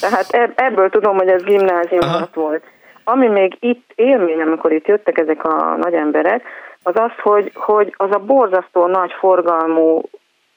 Tehát 0.00 0.54
ebből 0.54 0.90
tudom, 0.90 1.16
hogy 1.16 1.28
ez 1.28 1.42
gimnázium 1.42 2.08
alatt 2.08 2.34
volt. 2.34 2.64
Ami 3.04 3.28
még 3.28 3.56
itt 3.60 3.90
élmény, 3.94 4.40
amikor 4.40 4.72
itt 4.72 4.86
jöttek 4.86 5.18
ezek 5.18 5.44
a 5.44 5.76
nagy 5.76 5.94
emberek, 5.94 6.42
az 6.82 6.94
az, 6.96 7.10
hogy, 7.22 7.50
hogy 7.54 7.94
az 7.96 8.10
a 8.10 8.18
borzasztó 8.18 8.86
nagy 8.86 9.12
forgalmú 9.18 10.02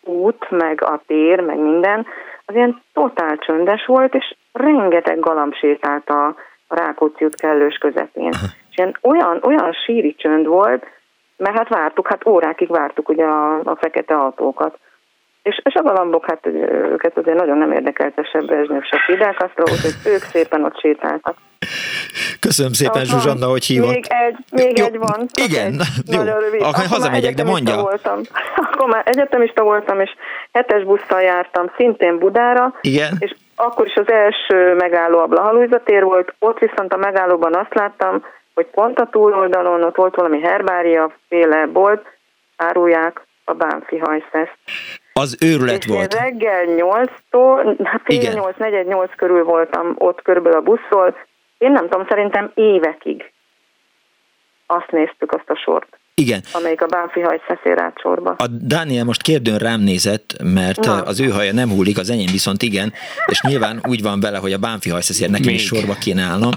út, 0.04 0.50
meg 0.50 0.84
a 0.84 1.02
tér, 1.08 1.40
meg 1.40 1.58
minden, 1.58 2.06
az 2.46 2.56
ilyen 2.56 2.82
totál 2.94 3.38
csöndes 3.38 3.86
volt, 3.86 4.16
és 4.16 4.36
rengeteg 4.52 5.20
galamb 5.20 5.54
sétált 5.54 6.10
a 6.10 6.36
Rákóczi 6.76 7.26
út 7.26 7.36
kellős 7.36 7.78
közepén. 7.78 8.34
És 8.70 8.78
ilyen 8.78 8.98
olyan, 9.02 9.40
olyan 9.44 9.72
síri 9.86 10.16
csönd 10.16 10.46
volt, 10.46 10.86
mert 11.38 11.58
hát 11.58 11.70
vártuk, 11.70 12.08
hát 12.08 12.28
órákig 12.28 12.70
vártuk 12.70 13.10
ugye 13.10 13.24
a, 13.24 13.60
a 13.60 13.78
fekete 13.80 14.16
autókat. 14.16 14.80
És, 15.44 15.62
és 15.64 15.74
a 15.74 15.82
galambok, 15.82 16.26
hát 16.26 16.46
őket 16.46 17.18
azért 17.18 17.38
nagyon 17.38 17.58
nem 17.58 17.72
érdekelte 17.72 18.24
se 18.24 18.40
Brezsnyev, 18.42 18.82
se 18.82 18.98
Fidel 19.06 19.34
Castro, 19.34 19.64
úgyhogy 19.64 20.12
ők 20.14 20.22
szépen 20.22 20.64
ott 20.64 20.80
sétáltak. 20.80 21.38
Köszönöm 22.40 22.74
szépen, 22.74 23.02
Aha. 23.02 23.06
Zsuzsanna, 23.06 23.48
hogy 23.48 23.66
hívott. 23.66 23.90
Még 23.90 24.06
egy, 24.10 24.38
még 24.52 24.78
jó, 24.78 24.86
egy 24.86 24.98
van. 24.98 25.26
Igen, 25.48 25.74
egy, 26.08 26.14
jó. 26.14 26.22
Rövid. 26.22 26.62
Akkor, 26.62 26.74
akkor 26.74 26.86
hazamegyek, 26.86 27.34
de 27.34 27.44
mondja. 27.44 27.82
Voltam. 27.82 28.22
Akkor 28.72 28.88
már 28.90 29.04
egyetemista 29.06 29.64
voltam, 29.64 30.00
és 30.00 30.10
hetes 30.52 30.84
busszal 30.84 31.22
jártam 31.22 31.72
szintén 31.78 32.20
Budára. 32.20 32.74
Igen. 32.82 33.16
És 33.20 33.36
akkor 33.56 33.86
is 33.86 33.96
az 33.96 34.10
első 34.10 34.74
megálló 34.74 35.20
a 35.20 35.28
Blahalújza 35.28 35.84
tér 35.84 36.04
volt, 36.04 36.34
ott 36.40 36.60
viszont 36.60 36.94
a 36.94 36.98
megállóban 36.98 37.56
azt 37.56 37.74
láttam, 37.74 38.26
hogy 38.54 38.66
pont 38.66 39.00
a 39.00 39.10
túloldalon 39.12 39.84
ott 39.84 39.96
volt 39.96 40.16
valami 40.16 40.42
herbária 40.42 41.12
féle 41.28 41.66
bolt, 41.66 42.06
árulják 42.56 43.22
a 43.44 43.54
bánfi 43.54 43.98
hajszeszt. 43.98 44.58
Az 45.14 45.38
őrület 45.44 45.84
és 45.84 45.86
volt. 45.86 46.14
Reggel 46.14 46.66
8-tól, 46.68 47.78
hát 47.84 48.02
fél 48.04 48.34
8, 48.34 48.58
negyed 48.58 48.88
8 48.88 49.16
körül 49.16 49.44
voltam 49.44 49.96
ott 49.98 50.22
körülbelül 50.22 50.58
a 50.58 50.62
buszról. 50.62 51.16
Én 51.58 51.72
nem 51.72 51.90
tudom, 51.90 52.06
szerintem 52.10 52.52
évekig 52.54 53.32
azt 54.66 54.92
néztük, 54.92 55.32
azt 55.32 55.50
a 55.50 55.56
sort. 55.56 56.00
Igen. 56.22 56.44
Amelyik 56.52 56.82
a 56.82 56.86
Bánfi 56.86 57.20
haj 57.20 57.42
szeszér 57.48 57.80
át 57.80 58.00
sorba. 58.00 58.36
A 58.38 58.48
Dániel 58.48 59.04
most 59.04 59.22
kérdőn 59.22 59.58
rám 59.58 59.82
nézett, 59.82 60.36
mert 60.44 60.86
Na. 60.86 61.02
az 61.02 61.20
ő 61.20 61.30
haja 61.30 61.54
nem 61.54 61.70
hullik, 61.70 61.98
az 61.98 62.10
enyém 62.10 62.32
viszont 62.32 62.62
igen, 62.62 62.94
és 63.26 63.42
nyilván 63.42 63.82
úgy 63.88 64.02
van 64.02 64.20
vele, 64.20 64.38
hogy 64.38 64.54
a 64.54 64.58
Bánfi 64.58 64.90
hajszeszér 64.90 65.30
nekem 65.30 65.46
Még. 65.46 65.56
is 65.56 65.66
sorba 65.66 65.94
kéne 65.94 66.22
állnom, 66.22 66.52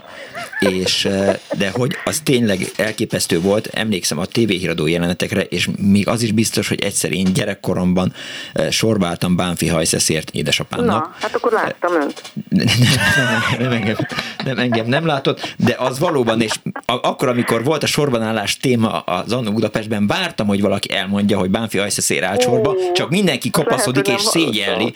és, 0.58 1.04
eh, 1.04 1.34
de 1.58 1.70
hogy 1.70 1.96
az 2.04 2.20
tényleg 2.20 2.58
elképesztő 2.76 3.40
volt, 3.40 3.66
emlékszem 3.66 4.18
a 4.18 4.26
tévéhíradó 4.26 4.86
jelenetekre, 4.86 5.42
és 5.42 5.68
még 5.78 6.08
az 6.08 6.22
is 6.22 6.32
biztos, 6.32 6.68
hogy 6.68 6.82
egyszer 6.82 7.12
én 7.12 7.32
gyerekkoromban 7.32 8.12
eh, 8.52 8.70
sorba 8.70 9.06
álltam 9.06 9.36
Bánfi 9.36 9.68
hajszeszért 9.68 10.30
édesapámnak. 10.30 11.04
Na, 11.04 11.14
hát 11.20 11.34
akkor 11.34 11.52
láttam 11.52 11.94
önt. 11.94 12.22
Nem, 12.58 12.66
nem, 13.16 13.58
nem, 13.58 13.72
engem, 13.72 13.96
nem, 14.44 14.58
engem 14.58 14.86
nem 14.86 15.06
látott, 15.06 15.54
de 15.56 15.74
az 15.78 15.98
valóban, 15.98 16.40
és 16.40 16.52
akkor, 16.84 17.28
amikor 17.28 17.64
volt 17.64 17.82
a 17.82 17.86
sorbanállás 17.86 18.56
téma 18.56 18.98
az 18.98 19.32
annó 19.48 19.56
Budapestben 19.56 20.06
vártam, 20.06 20.46
hogy 20.46 20.60
valaki 20.60 20.92
elmondja, 20.92 21.38
hogy 21.38 21.50
Bánfi 21.50 21.78
Ajszeszér 21.78 22.24
áll 22.24 22.38
sorba, 22.38 22.74
csak 22.92 23.10
mindenki 23.10 23.50
kopaszodik 23.50 24.08
és 24.08 24.20
szégyelli. 24.20 24.92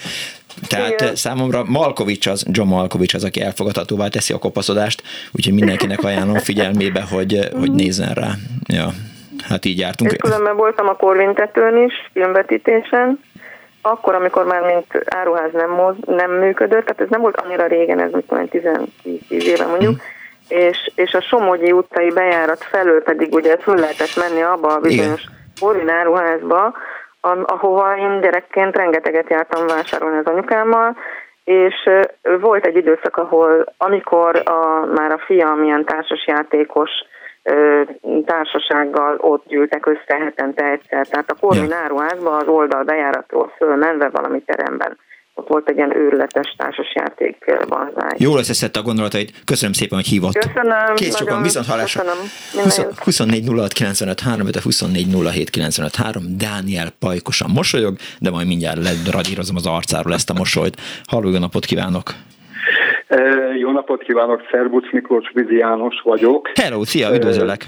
Tehát 0.69 1.01
Igen. 1.01 1.15
számomra 1.15 1.65
Malkovics 1.65 2.27
az, 2.27 2.45
John 2.51 2.69
Malkovics 2.69 3.15
az, 3.15 3.25
aki 3.25 3.41
elfogadhatóvá 3.41 4.09
teszi 4.09 4.33
a 4.33 4.39
kopaszodást, 4.39 5.03
úgyhogy 5.33 5.55
mindenkinek 5.55 6.05
ajánlom 6.05 6.39
figyelmébe, 6.39 7.03
hogy, 7.11 7.49
hogy 7.59 7.73
nézzen 7.73 8.15
rá. 8.15 8.31
Ja, 8.67 8.89
hát 9.49 9.65
így 9.65 9.79
jártunk. 9.79 10.11
És 10.11 10.17
különben 10.17 10.57
voltam 10.57 10.89
a 10.89 10.97
Korvintetőn 10.97 11.85
is, 11.85 11.93
filmvetítésen, 12.13 13.21
akkor, 13.83 14.15
amikor 14.15 14.45
már 14.45 14.63
mint 14.63 15.05
áruház 15.05 15.53
nem, 15.53 15.71
moz, 15.71 15.95
nem 16.07 16.31
működött, 16.31 16.85
tehát 16.85 17.01
ez 17.01 17.09
nem 17.11 17.21
volt 17.21 17.37
annyira 17.37 17.67
régen, 17.67 18.01
ez 18.01 18.11
mit 18.13 18.25
tudom, 18.25 18.49
10 19.29 19.47
éve 19.47 19.67
mondjuk, 19.67 19.93
hmm 19.93 20.21
és, 20.53 20.91
és 20.95 21.15
a 21.15 21.21
Somogyi 21.21 21.73
utcai 21.73 22.11
bejárat 22.11 22.65
felől 22.65 23.03
pedig 23.03 23.35
ugye 23.35 23.57
föl 23.57 23.75
lehetett 23.75 24.17
menni 24.17 24.43
abba 24.43 24.69
a 24.69 24.81
bizonyos 24.81 25.25
áruházba, 25.87 26.75
ahova 27.43 27.97
én 27.97 28.21
gyerekként 28.21 28.77
rengeteget 28.77 29.31
jártam 29.31 29.67
vásárolni 29.67 30.19
az 30.19 30.27
anyukámmal, 30.27 30.97
és 31.45 31.75
volt 32.41 32.67
egy 32.67 32.77
időszak, 32.77 33.17
ahol 33.17 33.75
amikor 33.77 34.43
a, 34.45 34.87
már 34.95 35.11
a 35.13 35.23
fiam 35.27 35.63
ilyen 35.63 35.85
társasjátékos 35.85 36.91
társasággal 38.27 39.17
ott 39.19 39.47
gyűltek 39.47 39.87
össze 39.87 40.19
hetente 40.25 40.65
egyszer. 40.65 41.07
Tehát 41.07 41.31
a 41.31 41.37
Korvin 41.41 41.73
áruházban 41.73 42.35
az 42.41 42.47
oldal 42.47 42.83
bejáratról 42.83 43.53
fölmenve 43.57 44.09
valami 44.09 44.41
teremben 44.41 44.99
ott 45.35 45.49
volt 45.49 45.69
egy 45.69 45.77
ilyen 45.77 45.97
őrületes 45.97 46.55
társasjáték 46.57 47.37
banzáj. 47.69 48.17
Jól 48.17 48.39
összeszedte 48.39 48.79
a 48.79 48.83
gondolatait. 48.83 49.33
Köszönöm 49.45 49.73
szépen, 49.73 49.99
hogy 49.99 50.07
hívott. 50.07 50.33
Köszönöm. 50.33 50.95
Kész 50.95 51.17
sokan, 51.17 51.43
viszont 51.43 51.67
hallásra. 51.67 52.03
Köszönöm. 52.63 52.91
24 53.05 53.49
06 53.49 53.73
95 53.73 54.21
3, 54.21 54.47
24 54.63 55.07
07 55.33 55.51
95 55.51 55.95
3. 55.95 56.37
Dániel 56.37 56.91
pajkosan 56.99 57.51
mosolyog, 57.51 57.97
de 58.19 58.31
majd 58.31 58.47
mindjárt 58.47 58.83
ledradírozom 58.83 59.57
az 59.57 59.67
arcáról 59.67 60.13
ezt 60.13 60.31
a 60.31 60.35
mosolyt. 60.35 60.81
Halló, 61.07 61.39
napot 61.39 61.65
kívánok! 61.65 62.15
Jó 63.59 63.71
napot 63.71 64.03
kívánok, 64.03 64.43
Szerbusz 64.51 64.91
Miklós 64.91 65.31
Vizi 65.35 65.57
János 65.57 66.01
vagyok. 66.05 66.51
Hello, 66.55 66.85
szia, 66.85 67.15
üdvözöllek! 67.15 67.65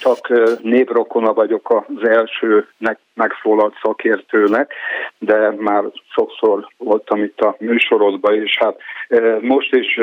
Csak 0.00 0.28
névrokona 0.62 1.32
vagyok 1.32 1.70
az 1.70 2.08
első 2.08 2.66
megszólalt 3.14 3.74
szakértőnek, 3.82 4.72
de 5.18 5.54
már 5.58 5.84
sokszor 6.14 6.68
voltam 6.76 7.22
itt 7.22 7.40
a 7.40 7.56
műsorodban, 7.58 8.34
és 8.34 8.58
hát 8.58 8.76
most 9.40 9.74
is 9.74 9.98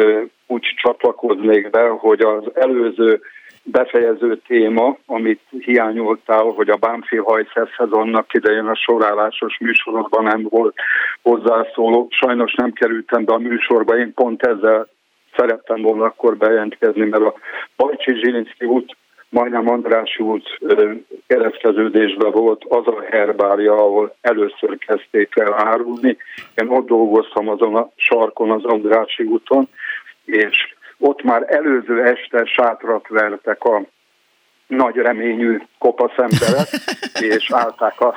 úgy 0.48 0.74
csatlakoznék 0.76 1.70
be, 1.70 1.88
hogy 1.88 2.22
az 2.22 2.44
előző 2.54 3.22
befejező 3.72 4.42
téma, 4.48 4.98
amit 5.06 5.42
hiányoltál, 5.60 6.44
hogy 6.44 6.70
a 6.70 6.76
Bánfi 6.76 7.18
hajszeszhez 7.18 7.92
annak 7.92 8.34
idején 8.34 8.66
a 8.66 8.76
sorállásos 8.76 9.58
műsorokban 9.60 10.24
nem 10.24 10.48
volt 10.50 10.76
hozzászóló. 11.22 12.08
Sajnos 12.10 12.54
nem 12.54 12.72
kerültem 12.72 13.26
be 13.26 13.34
a 13.34 13.38
műsorba, 13.38 13.98
én 13.98 14.14
pont 14.14 14.44
ezzel 14.44 14.88
szerettem 15.36 15.82
volna 15.82 16.06
akkor 16.06 16.38
bejelentkezni, 16.38 17.06
mert 17.06 17.24
a 17.24 17.34
Bajcsi 17.76 18.14
Zsilinszki 18.14 18.66
út 18.66 18.96
majdnem 19.30 19.70
András 19.70 20.20
út 20.20 20.58
kereszteződésben 21.28 22.32
volt 22.32 22.64
az 22.70 22.88
a 22.88 23.04
herbária, 23.10 23.74
ahol 23.74 24.16
először 24.22 24.78
kezdték 24.78 25.36
el 25.36 25.54
árulni. 25.54 26.18
Én 26.56 26.68
ott 26.68 26.88
dolgoztam 26.88 27.50
azon 27.50 27.76
a 27.76 27.90
sarkon, 27.96 28.52
az 28.52 28.64
Andrási 28.64 29.24
úton, 29.24 29.68
és 30.26 30.75
ott 31.00 31.24
már 31.24 31.44
előző 31.48 32.04
este 32.04 32.46
sátrat 32.46 33.08
vertek 33.08 33.64
a 33.64 33.82
nagy 34.68 34.96
reményű 34.96 35.62
kopasz 35.80 36.18
emberek, 36.18 36.68
és 37.36 37.52
állták 37.52 38.02
a, 38.02 38.16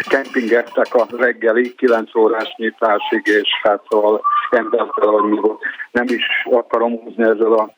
kempingettek 0.00 0.94
a 0.94 1.06
reggeli 1.16 1.74
9 1.74 2.14
órás 2.14 2.54
nyitásig, 2.56 3.26
és 3.26 3.48
hát 3.62 3.82
szóval 3.88 4.22
embertel, 4.50 5.08
hogy 5.08 5.30
mi 5.30 5.38
volt. 5.40 5.62
Nem 5.90 6.06
is 6.08 6.24
akarom 6.50 7.00
húzni 7.00 7.22
ezzel 7.22 7.52
a 7.52 7.70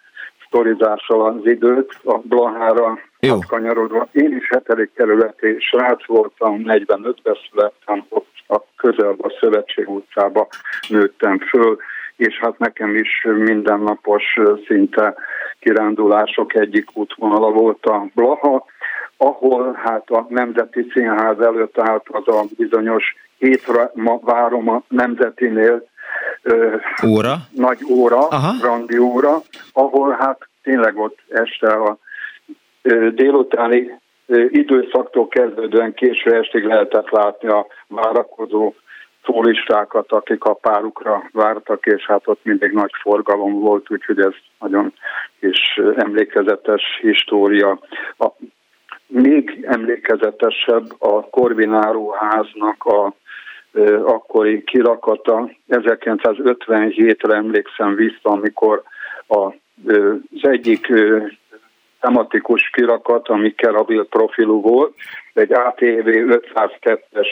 sztorizással 0.47 1.27
az 1.27 1.47
időt, 1.47 2.01
a 2.05 2.19
Blahára 2.19 2.99
kanyarodva. 3.49 4.09
Én 4.13 4.37
is 4.37 4.49
hetedik 4.49 4.93
kerületi 4.95 5.57
srác 5.59 6.07
voltam, 6.07 6.63
45-ben 6.65 7.37
születtem, 7.51 8.05
ott 8.09 8.33
a 8.49 8.61
közelben 8.77 9.31
a 9.31 9.37
Szövetség 9.41 9.89
utcába 9.89 10.49
nőttem 10.89 11.39
föl, 11.39 11.79
és 12.17 12.39
hát 12.41 12.59
nekem 12.59 12.95
is 12.97 13.27
mindennapos 13.37 14.23
szinte 14.67 15.15
kirándulások 15.59 16.55
egyik 16.55 16.97
útvonala 16.97 17.51
volt 17.51 17.85
a 17.85 18.07
Blaha, 18.15 18.67
ahol 19.17 19.81
hát 19.85 20.11
a 20.11 20.27
Nemzeti 20.29 20.87
Színház 20.93 21.41
előtt 21.41 21.79
állt 21.79 22.09
az 22.09 22.29
a 22.29 22.45
bizonyos 22.57 23.15
hétre 23.39 23.91
ma 23.95 24.19
várom 24.23 24.69
a 24.69 24.83
Nemzetinél 24.89 25.89
óra? 27.07 27.35
nagy 27.51 27.79
óra, 27.91 28.29
Aha. 28.29 28.53
randi 28.63 28.99
óra, 28.99 29.43
ahol 29.73 30.17
hát 30.19 30.49
tényleg 30.63 30.99
ott 30.99 31.19
este 31.29 31.67
a 31.67 31.99
délutáni 33.15 34.01
időszaktól 34.49 35.29
kezdődően 35.29 35.95
késő 35.95 36.35
estig 36.35 36.65
lehetett 36.65 37.11
látni 37.11 37.49
a 37.49 37.67
várakozó 37.89 38.73
szólistákat, 39.25 40.13
akik 40.13 40.45
a 40.45 40.55
párukra 40.55 41.29
vártak, 41.33 41.87
és 41.87 42.07
hát 42.07 42.23
ott 42.25 42.41
mindig 42.43 42.73
nagy 42.73 42.93
forgalom 43.01 43.61
volt, 43.61 43.91
úgyhogy 43.91 44.21
ez 44.21 44.33
nagyon 44.61 44.93
is 45.41 45.81
emlékezetes 45.97 46.83
história. 47.01 47.79
A, 48.19 48.27
még 49.07 49.59
emlékezetesebb 49.63 50.87
a 50.99 51.29
Korvináró 51.31 52.17
háznak 52.19 52.85
a 52.85 53.15
akkori 54.05 54.65
kirakata. 54.65 55.51
1957-re 55.69 57.35
emlékszem 57.35 57.95
vissza, 57.95 58.31
amikor 58.31 58.83
a, 59.27 59.45
az 59.45 60.43
egyik 60.43 60.87
tematikus 62.01 62.71
kirakat, 62.73 63.29
ami 63.29 63.55
kerabil 63.55 64.07
profilú 64.07 64.61
volt, 64.61 64.95
egy 65.33 65.53
ATV 65.53 66.09
502-es 66.55 67.29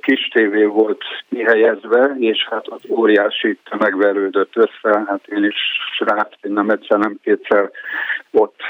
kis 0.00 0.28
tévé 0.28 0.64
volt 0.64 1.02
kihelyezve, 1.28 2.14
és 2.18 2.46
hát 2.50 2.66
az 2.66 2.80
óriási 2.88 3.58
tömegverődött 3.70 4.56
össze, 4.56 5.04
hát 5.06 5.26
én 5.26 5.44
is 5.44 5.56
srác, 5.96 6.32
én 6.42 6.52
nem 6.52 6.70
egyszer, 6.70 6.98
nem 6.98 7.18
kétszer 7.22 7.70
ott 8.32 8.60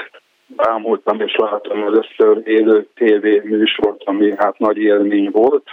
bámultam 0.55 1.21
és 1.21 1.35
láttam 1.35 1.83
először 1.83 2.41
élő 2.43 2.87
tévé 2.95 3.41
műsort, 3.43 4.03
ami 4.03 4.33
hát 4.37 4.57
nagy 4.57 4.77
élmény 4.77 5.29
volt. 5.31 5.67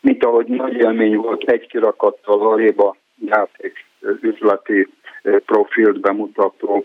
Mint 0.00 0.24
ahogy 0.24 0.46
nagy 0.46 0.74
élmény 0.74 1.16
volt 1.16 1.50
egy 1.50 1.66
kirakattal 1.66 2.46
aléba 2.46 2.96
játék 3.26 3.84
üzleti 4.20 4.88
profilt 5.22 6.00
bemutató 6.00 6.84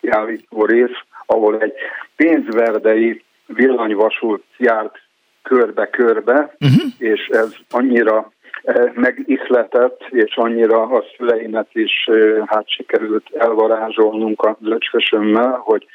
kiállító 0.00 0.64
rész, 0.64 0.98
ahol 1.26 1.60
egy 1.60 1.72
pénzverdei 2.16 3.24
villanyvasút 3.46 4.44
járt 4.56 4.98
körbe-körbe, 5.44 6.56
uh-huh. 6.60 6.90
és 6.98 7.26
ez 7.26 7.52
annyira 7.70 8.32
eh, 8.62 8.92
megihletett, 8.94 10.00
és 10.10 10.36
annyira 10.36 10.82
a 10.82 11.04
szüleimet 11.16 11.68
is 11.72 11.92
eh, 12.06 12.42
hát 12.46 12.70
sikerült 12.70 13.26
elvarázsolnunk 13.34 14.42
a 14.42 14.56
löcskösömmel, 14.60 15.60
hogy 15.64 15.86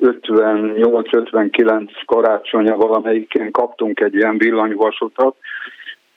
58-59 0.00 1.90
karácsonya 2.06 2.76
valamelyikén 2.76 3.50
kaptunk 3.50 4.00
egy 4.00 4.14
ilyen 4.14 4.38
villanyvasutat, 4.38 5.36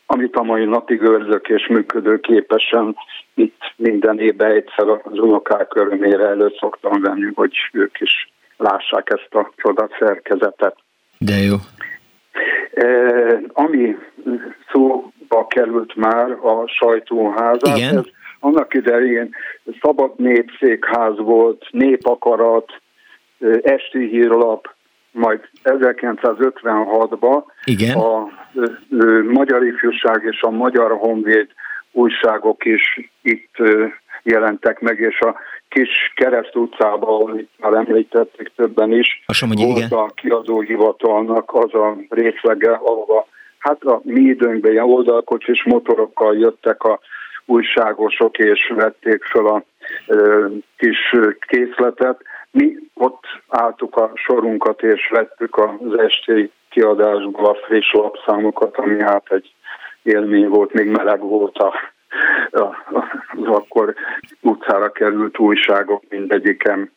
amit 0.06 0.36
a 0.36 0.44
mai 0.44 0.66
napig 0.66 1.02
őrzök 1.02 1.50
és 1.50 1.68
működőképesen 1.68 2.96
itt 3.34 3.74
minden 3.76 4.20
évben 4.20 4.52
egyszer 4.52 4.88
az 4.88 5.20
unokák 5.20 5.76
örömére 5.76 6.28
elő 6.28 6.54
szoktam 6.60 7.02
venni, 7.02 7.32
hogy 7.34 7.52
ők 7.72 8.00
is 8.00 8.32
lássák 8.58 9.10
ezt 9.10 9.36
a 9.36 9.52
csoda 9.56 9.90
szerkezetet. 10.00 10.76
De 11.18 11.36
jó. 11.36 11.56
Ami 13.48 13.96
szóba 14.72 15.48
került 15.48 15.96
már 15.96 16.32
a 16.32 16.68
sajtóházát, 16.68 17.78
Igen. 17.78 17.98
ez 17.98 18.04
annak 18.40 18.74
idején 18.74 19.36
szabad 19.82 20.12
népszékház 20.18 21.18
volt, 21.18 21.66
népakarat, 21.72 22.82
esti 23.62 24.08
hírlap, 24.08 24.76
majd 25.12 25.40
1956-ban 25.64 27.44
Igen. 27.64 27.98
a 27.98 28.28
Magyar 29.24 29.66
Ifjúság 29.66 30.24
és 30.32 30.42
a 30.42 30.50
Magyar 30.50 30.92
Honvéd 30.92 31.48
újságok 31.92 32.66
is 32.66 33.10
itt 33.22 33.56
jelentek 34.24 34.80
meg, 34.80 35.00
és 35.00 35.20
a 35.20 35.36
kis 35.70 36.14
kereszt 36.16 36.56
utcában, 36.56 37.10
ahol 37.10 37.40
itt 37.40 37.52
már 37.58 37.74
említették 37.74 38.52
többen 38.56 38.92
is, 38.92 39.24
a 39.26 39.34
volt 39.56 39.78
igen. 39.78 39.90
a 39.90 40.06
kiadóhivatalnak 40.06 41.54
az 41.54 41.74
a 41.74 41.98
részlege, 42.10 42.72
ahova 42.72 43.28
hát 43.58 43.84
a 43.84 44.02
mi 44.04 44.22
időnkben 44.22 44.72
ilyen 44.72 44.90
oldalkocsis 44.90 45.64
motorokkal 45.64 46.38
jöttek 46.38 46.84
a 46.84 47.00
újságosok, 47.46 48.38
és 48.38 48.74
vették 48.76 49.24
fel 49.24 49.46
a 49.46 49.64
ö, 50.08 50.48
kis 50.78 51.16
készletet. 51.48 52.22
Mi 52.52 52.76
ott 52.94 53.24
álltuk 53.48 53.96
a 53.96 54.12
sorunkat, 54.16 54.82
és 54.82 55.10
vettük 55.10 55.58
az 55.58 56.00
esti 56.00 56.52
kiadásból 56.70 57.46
a 57.46 57.58
friss 57.66 57.92
lapszámokat, 57.92 58.78
ami 58.78 59.02
hát 59.02 59.32
egy 59.32 59.54
élmény 60.04 60.48
volt, 60.48 60.74
még 60.74 60.88
meleg 60.88 61.20
volt 61.20 61.58
a, 61.58 61.74
az 62.52 63.46
akkor 63.46 63.94
utcára 64.42 64.92
került 64.92 65.40
újságok 65.40 66.04
mindegyiken. 66.10 66.92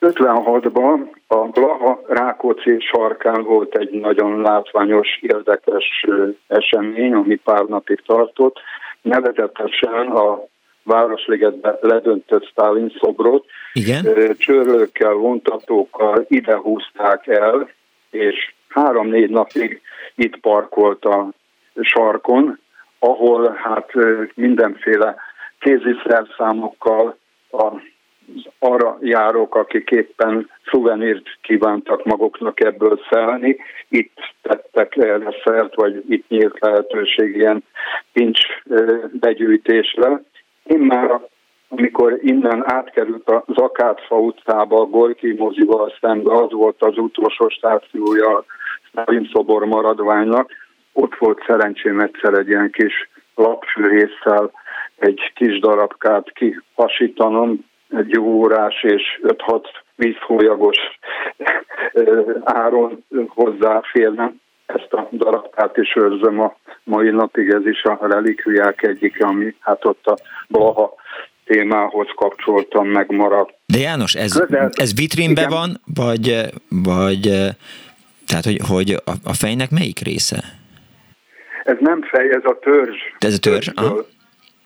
56-ban 0.00 1.10
a 1.26 1.36
Blaha 1.36 2.00
Rákóczi 2.08 2.76
sarkán 2.78 3.42
volt 3.42 3.74
egy 3.74 3.90
nagyon 3.90 4.40
látványos, 4.40 5.18
érdekes 5.20 6.04
esemény, 6.46 7.12
ami 7.12 7.36
pár 7.36 7.64
napig 7.64 8.00
tartott. 8.06 8.60
Nevezetesen 9.02 10.06
a 10.06 10.44
Városligetbe 10.82 11.78
ledöntött 11.80 12.46
Stalin 12.46 12.92
szobrot 13.00 13.44
Igen? 13.72 14.34
csörlőkkel, 14.38 15.12
vontatókkal 15.12 16.24
ide 16.28 16.56
húzták 16.56 17.26
el, 17.26 17.70
és 18.10 18.54
három-négy 18.68 19.30
napig 19.30 19.80
itt 20.14 20.36
parkolt 20.36 21.04
a 21.04 21.28
sarkon, 21.80 22.58
ahol 22.98 23.52
hát 23.52 23.92
mindenféle 24.34 25.16
kéziszerszámokkal 25.58 27.16
a 27.50 27.72
arra 28.58 28.98
járók, 29.00 29.54
akik 29.54 29.90
éppen 29.90 30.50
szuvenírt 30.70 31.26
kívántak 31.42 32.04
maguknak 32.04 32.60
ebből 32.60 33.00
szelni, 33.10 33.56
itt 33.88 34.18
tettek 34.42 34.96
erre 34.96 35.34
szert, 35.44 35.74
vagy 35.74 36.04
itt 36.08 36.28
nyílt 36.28 36.58
lehetőség 36.60 37.36
ilyen 37.36 37.64
pincs 38.12 38.40
begyűjtésre. 39.12 40.22
Én 40.62 40.78
már 40.78 41.20
amikor 41.68 42.18
innen 42.22 42.72
átkerült 42.72 43.28
a 43.28 43.44
Zakátfa 43.46 44.18
utcába, 44.18 44.80
a 44.80 44.86
Gorki 44.86 45.32
mozival 45.32 45.92
szembe, 46.00 46.32
az 46.32 46.52
volt 46.52 46.82
az 46.82 46.98
utolsó 46.98 47.48
stációja 47.48 48.44
a 48.94 49.24
szobor 49.32 49.64
maradványnak, 49.64 50.50
ott 51.00 51.14
volt 51.18 51.44
szerencsém 51.46 52.00
egyszer 52.00 52.34
egy 52.34 52.48
ilyen 52.48 52.70
kis 52.70 53.08
lapfűrészsel 53.34 54.50
egy 54.96 55.32
kis 55.34 55.58
darabkát 55.58 56.32
kihasítanom, 56.32 57.64
egy 57.96 58.10
jó 58.10 58.24
órás 58.24 58.82
és 58.82 59.02
5-6 59.22 59.64
vízhólyagos 59.94 60.76
áron 62.44 63.04
hozzáférne. 63.28 64.32
Ezt 64.66 64.92
a 64.92 65.08
darabkát 65.12 65.76
is 65.76 65.96
őrzöm 65.96 66.40
a 66.40 66.56
mai 66.84 67.10
napig, 67.10 67.48
ez 67.48 67.66
is 67.66 67.82
a 67.82 68.06
relikviák 68.06 68.82
egyik, 68.82 69.24
ami 69.24 69.54
hát 69.60 69.84
ott 69.84 70.06
a 70.06 70.16
Blaha 70.48 70.94
témához 71.44 72.08
kapcsoltam, 72.14 72.88
megmaradt. 72.88 73.54
De 73.66 73.78
János, 73.78 74.14
ez, 74.14 74.42
ez 74.70 74.94
vitrínben 74.94 75.44
Igen. 75.44 75.58
van, 75.58 75.80
vagy, 75.94 76.40
vagy 76.68 77.20
tehát, 78.26 78.44
hogy, 78.44 78.60
hogy 78.68 78.90
a, 79.04 79.12
a 79.24 79.32
fejnek 79.32 79.70
melyik 79.70 79.98
része? 79.98 80.44
Ez 81.68 81.76
nem 81.80 82.02
fej, 82.02 82.28
ez 82.30 82.44
a 82.44 82.58
törzs. 82.58 82.98
De 83.18 83.26
ez 83.26 83.34
a 83.34 83.38
törzs? 83.38 83.68
Aha 83.74 84.04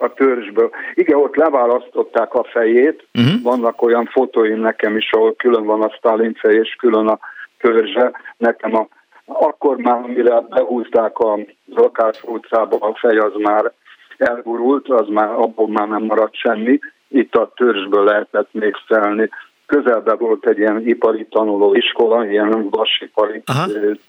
a 0.03 0.13
törzsből. 0.13 0.71
Igen, 0.95 1.19
ott 1.19 1.37
leválasztották 1.37 2.35
a 2.35 2.45
fejét, 2.45 3.07
uh-huh. 3.15 3.43
vannak 3.43 3.83
olyan 3.83 4.07
fotóim 4.13 4.61
nekem 4.61 4.97
is, 4.97 5.11
ahol 5.13 5.35
külön 5.37 5.65
van 5.65 5.83
a 5.83 5.93
Stalin 5.97 6.35
fej, 6.35 6.55
és 6.55 6.77
külön 6.79 7.09
a 7.09 7.19
törzse. 7.59 8.13
Nekem 8.37 8.75
a, 8.75 8.87
akkor 9.25 9.77
már, 9.77 10.01
mire 10.01 10.41
behúzták 10.41 11.19
a 11.19 11.39
Zakás 11.77 12.23
utcába, 12.23 12.77
a 12.77 12.95
fej 12.95 13.19
az 13.19 13.33
már 13.39 13.73
elgurult, 14.17 14.89
az 14.89 15.09
már, 15.09 15.29
abból 15.29 15.69
már 15.69 15.89
nem 15.89 16.03
maradt 16.03 16.35
semmi. 16.35 16.79
Itt 17.09 17.35
a 17.35 17.53
törzsből 17.57 18.05
lehetett 18.05 18.49
még 18.53 18.75
szelni. 18.89 19.29
Közelben 19.67 20.17
volt 20.19 20.47
egy 20.47 20.59
ilyen 20.59 20.89
ipari 20.89 21.27
tanuló 21.31 21.75
iskola, 21.75 22.27
ilyen 22.27 22.69
vasipari 22.71 23.43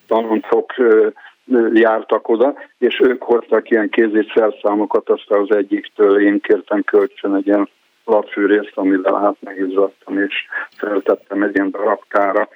tanoncok 0.08 0.74
jártak 1.74 2.28
oda, 2.28 2.54
és 2.78 3.00
ők 3.04 3.24
hoztak 3.24 3.70
ilyen 3.70 3.90
kézi 3.90 4.28
szerszámokat, 4.36 5.10
aztán 5.10 5.40
az 5.40 5.56
egyiktől 5.56 6.22
én 6.22 6.40
kértem 6.40 6.84
kölcsön 6.84 7.36
egy 7.36 7.48
ilyen 7.48 7.70
lapfűrészt, 8.06 8.72
amivel 8.76 9.20
hát 9.22 9.36
megizzadtam, 9.40 10.20
és 10.20 10.34
feltettem 10.78 11.44
egy 11.44 11.56
ilyen 11.56 11.72
darabkára. 11.72 12.50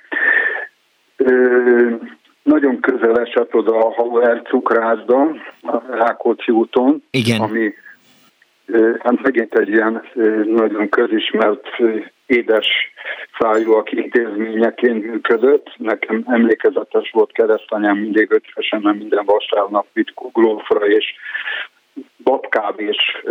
Ö, 1.15 1.95
nagyon 2.43 2.79
közel 2.79 3.19
esett 3.19 3.55
oda 3.55 3.77
a 3.77 3.93
Hauer 3.93 4.41
cukrászda, 4.41 5.21
a 5.61 5.81
Rákóczi 5.89 6.51
úton, 6.51 7.03
Igen. 7.11 7.41
ami 7.41 7.73
hát 8.99 9.21
megint 9.21 9.53
egy 9.53 9.69
ilyen 9.69 10.03
nagyon 10.45 10.89
közismert 10.89 11.67
édes 12.25 12.67
szájúak 13.39 13.91
intézményeként 13.91 15.05
működött. 15.05 15.73
Nekem 15.77 16.23
emlékezetes 16.27 17.11
volt 17.11 17.31
keresztanyám 17.31 17.97
mindig 17.97 18.31
ötvesen, 18.31 18.81
mert 18.81 18.97
minden 18.97 19.25
vasárnap 19.25 19.85
vitt 19.93 20.13
glófra 20.33 20.87
és 20.87 21.05
babkávés 22.23 23.21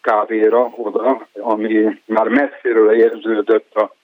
kávéra 0.00 0.72
oda, 0.76 1.28
ami 1.32 2.00
már 2.06 2.28
messziről 2.28 2.92
érződött 2.92 3.74
a 3.74 3.94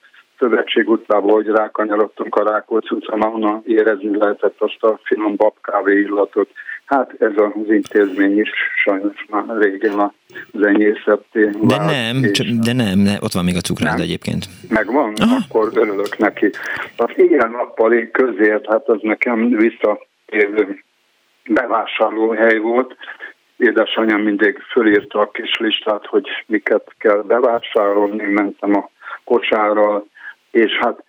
Szövetség 0.41 0.89
utcából, 0.89 1.33
hogy 1.33 1.47
rákanyarodtunk 1.47 2.35
a 2.35 2.49
Rákóczi 2.49 2.95
utcán, 2.95 3.21
onnan 3.21 3.61
érezni 3.65 4.17
lehetett 4.17 4.55
azt 4.57 4.83
a 4.83 4.99
finom 5.03 5.35
babkávé 5.35 5.99
illatot. 5.99 6.49
Hát 6.85 7.15
ez 7.19 7.31
az 7.35 7.69
intézmény 7.69 8.39
is 8.39 8.49
sajnos 8.83 9.25
már 9.29 9.43
régen 9.57 9.99
a 9.99 10.13
zenyészetté 10.53 11.49
De 11.61 11.77
nem, 11.77 12.21
de 12.61 12.73
nem, 12.73 12.99
ne, 12.99 13.13
ott 13.19 13.31
van 13.31 13.43
még 13.43 13.55
a 13.55 13.59
cukrád 13.59 13.99
egyébként. 13.99 14.45
Megvan? 14.69 15.13
Aha. 15.15 15.35
Akkor 15.49 15.69
örülök 15.73 16.17
neki. 16.17 16.49
Az 16.95 17.11
ilyen-nappali 17.15 18.11
közért, 18.11 18.65
hát 18.67 18.87
az 18.87 18.99
nekem 19.01 19.49
visszatérő 19.49 20.83
bevásárlóhely 21.45 22.57
volt. 22.57 22.95
Édesanyám 23.57 24.21
mindig 24.21 24.59
fölírta 24.71 25.19
a 25.19 25.31
kis 25.31 25.57
listát, 25.59 26.05
hogy 26.05 26.27
miket 26.45 26.93
kell 26.97 27.21
bevásárolni, 27.27 28.23
mentem 28.23 28.75
a 28.75 28.89
kocsárral, 29.23 30.09
és 30.51 30.77
hát 30.79 31.03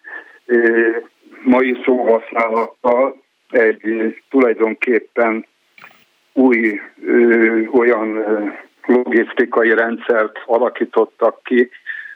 mai 1.45 1.81
szóhasználattal 1.85 3.23
egy 3.51 4.15
tulajdonképpen 4.31 5.47
új 6.33 6.81
ö, 7.07 7.61
olyan 7.73 8.25
logisztikai 8.87 9.75
rendszert 9.75 10.39
alakítottak 10.47 11.43
ki, 11.45 11.71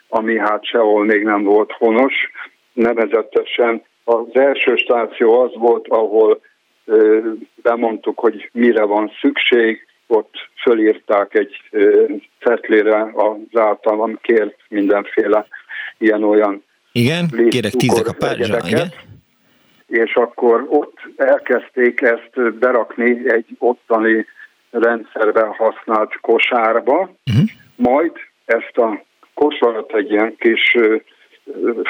ami 0.09 0.39
hát 0.39 0.65
sehol 0.65 1.05
még 1.05 1.23
nem 1.23 1.43
volt 1.43 1.73
honos. 1.73 2.15
Nevezetesen 2.73 3.83
az 4.05 4.27
első 4.33 4.77
stáció 4.77 5.41
az 5.41 5.51
volt, 5.55 5.89
ahol 5.89 6.41
ö, 6.85 7.31
bemondtuk, 7.63 8.19
hogy 8.19 8.51
mire 8.53 8.85
van 8.85 9.13
szükség, 9.21 9.87
ott 10.07 10.35
fölírták 10.63 11.35
egy 11.35 11.57
cetlére 12.41 13.11
az 13.15 13.61
általam 13.61 14.19
kért 14.21 14.57
mindenféle 14.69 15.47
ilyen-olyan 15.99 16.65
igen, 16.97 17.49
kérek 17.49 17.73
tízek 17.73 18.07
a 18.07 18.13
párzsa, 18.13 18.59
igen 18.67 18.89
és 19.87 20.15
akkor 20.15 20.67
ott 20.69 20.99
elkezdték 21.17 22.01
ezt 22.01 22.55
berakni 22.59 23.31
egy 23.31 23.47
ottani 23.59 24.27
rendszerben 24.71 25.47
használt 25.47 26.21
kosárba, 26.21 26.99
uh-huh. 27.01 27.49
majd 27.77 28.13
ezt 28.45 28.77
a 28.77 29.05
kosarat 29.35 29.93
egy 29.95 30.11
ilyen 30.11 30.37
kis 30.39 30.77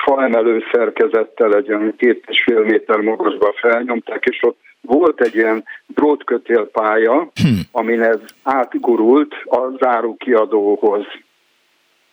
faemelő 0.04 0.62
szerkezettel 0.72 1.54
egy 1.54 1.68
olyan 1.68 1.94
két 1.96 2.24
és 2.28 2.42
fél 2.42 2.60
méter 2.60 3.00
magasba 3.00 3.54
felnyomták, 3.60 4.24
és 4.24 4.38
ott 4.42 4.58
volt 4.80 5.20
egy 5.20 5.34
ilyen 5.34 5.64
drótkötélpálya, 5.86 7.12
hmm. 7.12 7.60
amin 7.72 8.02
ez 8.02 8.18
átgurult 8.42 9.34
a 9.44 9.76
zárókiadóhoz. 9.80 11.04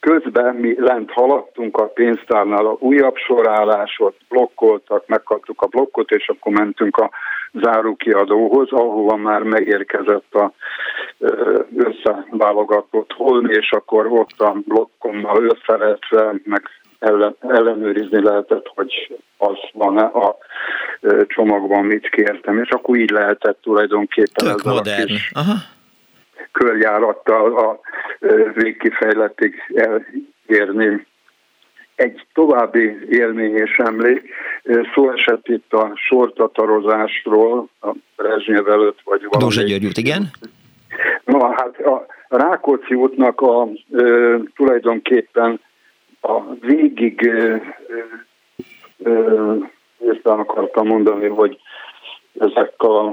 Közben 0.10 0.56
mi 0.56 0.76
lent 0.80 1.12
haladtunk 1.12 1.78
a 1.78 1.86
pénztárnál 1.86 2.66
a 2.66 2.78
újabb 2.80 3.16
sorálásot, 3.16 4.16
blokkoltak, 4.30 5.08
megkaptuk 5.08 5.62
a 5.62 5.68
blokkot, 5.68 6.12
és 6.12 6.28
akkor 6.28 6.51
mentünk 6.54 6.97
a 6.97 7.10
zárókiadóhoz, 7.54 8.72
ahova 8.72 9.16
már 9.16 9.41
megérkezett 9.43 10.34
a 10.34 10.51
összeválogatott 11.76 13.12
holm, 13.12 13.45
és 13.49 13.72
akkor 13.72 14.08
ott 14.08 14.39
a 14.39 14.56
blokkommal 14.66 15.43
összeretve, 15.43 16.34
meg 16.43 16.62
ellen, 16.99 17.36
ellenőrizni 17.39 18.24
lehetett, 18.24 18.72
hogy 18.76 19.18
az 19.38 19.58
van-e 19.74 20.04
a 20.04 20.38
csomagban, 21.28 21.86
mit 21.86 22.10
kértem, 22.10 22.60
és 22.60 22.70
akkor 22.70 22.97
így 22.97 23.10
lehetett 23.10 23.62
tulajdonképpen 23.62 24.45
Tök 24.45 24.60
ezzel 24.60 24.74
modern. 24.74 25.01
a 25.01 25.06
kis 25.06 25.32
Aha. 25.34 25.54
Körjárattal 26.54 27.58
a 27.58 27.80
végkifejletig 28.54 29.56
elérni. 30.47 31.06
Egy 31.95 32.26
további 32.34 32.97
élmény 33.10 33.56
és 33.56 33.78
emlék, 33.78 34.30
szó 34.93 35.12
esett 35.12 35.47
itt 35.47 35.74
a 35.74 35.91
sortatarozásról, 35.95 37.68
a 37.82 37.89
Brezsnyev 38.16 38.68
előtt, 38.68 38.99
vagy 39.04 39.22
valami. 39.24 39.43
Dózsa 39.43 39.62
Györgyút, 39.62 39.97
igen? 39.97 40.30
Na, 41.26 41.54
hát 41.56 41.80
a 41.80 42.06
Rákóczi 42.28 42.93
útnak 42.93 43.41
a, 43.41 43.64
e, 43.64 44.04
tulajdonképpen 44.56 45.60
a 46.22 46.54
végig 46.62 47.32
ezt 50.10 50.26
akartam 50.26 50.88
mondani, 50.88 51.28
hogy 51.28 51.58
ezek 52.39 52.74
a 52.82 53.12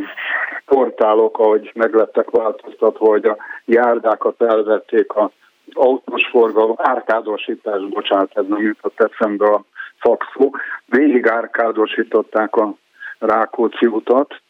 portálok, 0.74 1.38
ahogy 1.38 1.70
meglettek 1.74 2.30
változtatva, 2.30 3.08
hogy 3.08 3.24
a 3.24 3.36
járdákat 3.64 4.42
elvették 4.42 5.12
a 5.12 5.30
autós 5.72 6.26
forgalom, 6.30 6.74
árkádosítás, 6.76 7.88
bocsánat, 7.88 8.30
ez 8.34 8.44
nem 8.48 8.60
jutott 8.60 9.00
eszembe 9.00 9.46
a 9.46 9.64
szakszó, 10.02 10.54
végig 10.86 11.26
árkádosították 11.26 12.56
a 12.56 12.74
Rákóczi 13.18 13.86
utat, 13.86 14.40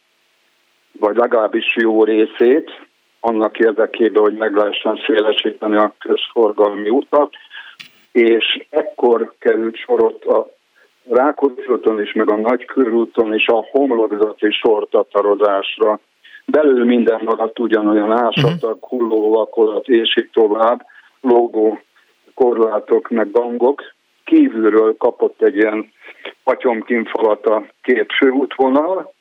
vagy 0.99 1.15
legalábbis 1.15 1.75
jó 1.75 2.03
részét, 2.03 2.71
annak 3.19 3.59
érdekében, 3.59 4.21
hogy 4.21 4.37
meg 4.37 4.55
lehessen 4.55 4.99
szélesíteni 5.05 5.75
a 5.75 5.93
közforgalmi 5.99 6.89
utat, 6.89 7.33
és 8.11 8.65
ekkor 8.69 9.33
került 9.39 9.75
sorot 9.75 10.25
a 10.25 10.47
Rákóczi 11.09 11.67
úton 11.67 12.01
is, 12.01 12.13
meg 12.13 12.29
a 12.29 12.35
Nagykörúton 12.35 13.33
is 13.33 13.47
a 13.47 13.67
homlokzati 13.71 14.51
sortatarozásra. 14.51 15.99
Belül 16.45 16.85
minden 16.85 17.21
maradt 17.23 17.59
ugyanolyan 17.59 18.11
ásatak, 18.11 18.91
uh-huh. 18.91 18.99
hullóvakolat 18.99 19.87
és 19.87 20.17
így 20.17 20.29
tovább, 20.33 20.85
logó, 21.21 21.79
korlátok, 22.33 23.09
meg 23.09 23.31
gangok. 23.31 23.83
Kívülről 24.23 24.97
kapott 24.97 25.41
egy 25.41 25.55
ilyen 25.55 25.91
patyomkinfalat 26.43 27.45
a 27.45 27.65
két 27.81 28.13
főútvonal, 28.17 29.13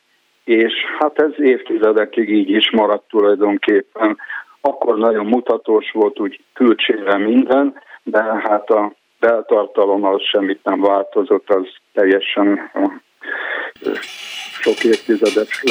és 0.44 0.72
hát 0.98 1.20
ez 1.20 1.30
évtizedekig 1.36 2.28
így 2.30 2.50
is 2.50 2.70
maradt 2.70 3.08
tulajdonképpen. 3.08 4.18
Akkor 4.60 4.98
nagyon 4.98 5.26
mutatós 5.26 5.90
volt 5.92 6.20
úgy 6.20 6.40
külcsére 6.52 7.16
minden, 7.16 7.74
de 8.02 8.22
hát 8.22 8.70
a 8.70 8.92
beltartalom 9.20 10.04
az 10.04 10.22
semmit 10.22 10.64
nem 10.64 10.80
változott, 10.80 11.50
az 11.50 11.66
teljesen 11.92 12.70
sok 14.60 14.84
évtizedes 14.84 15.62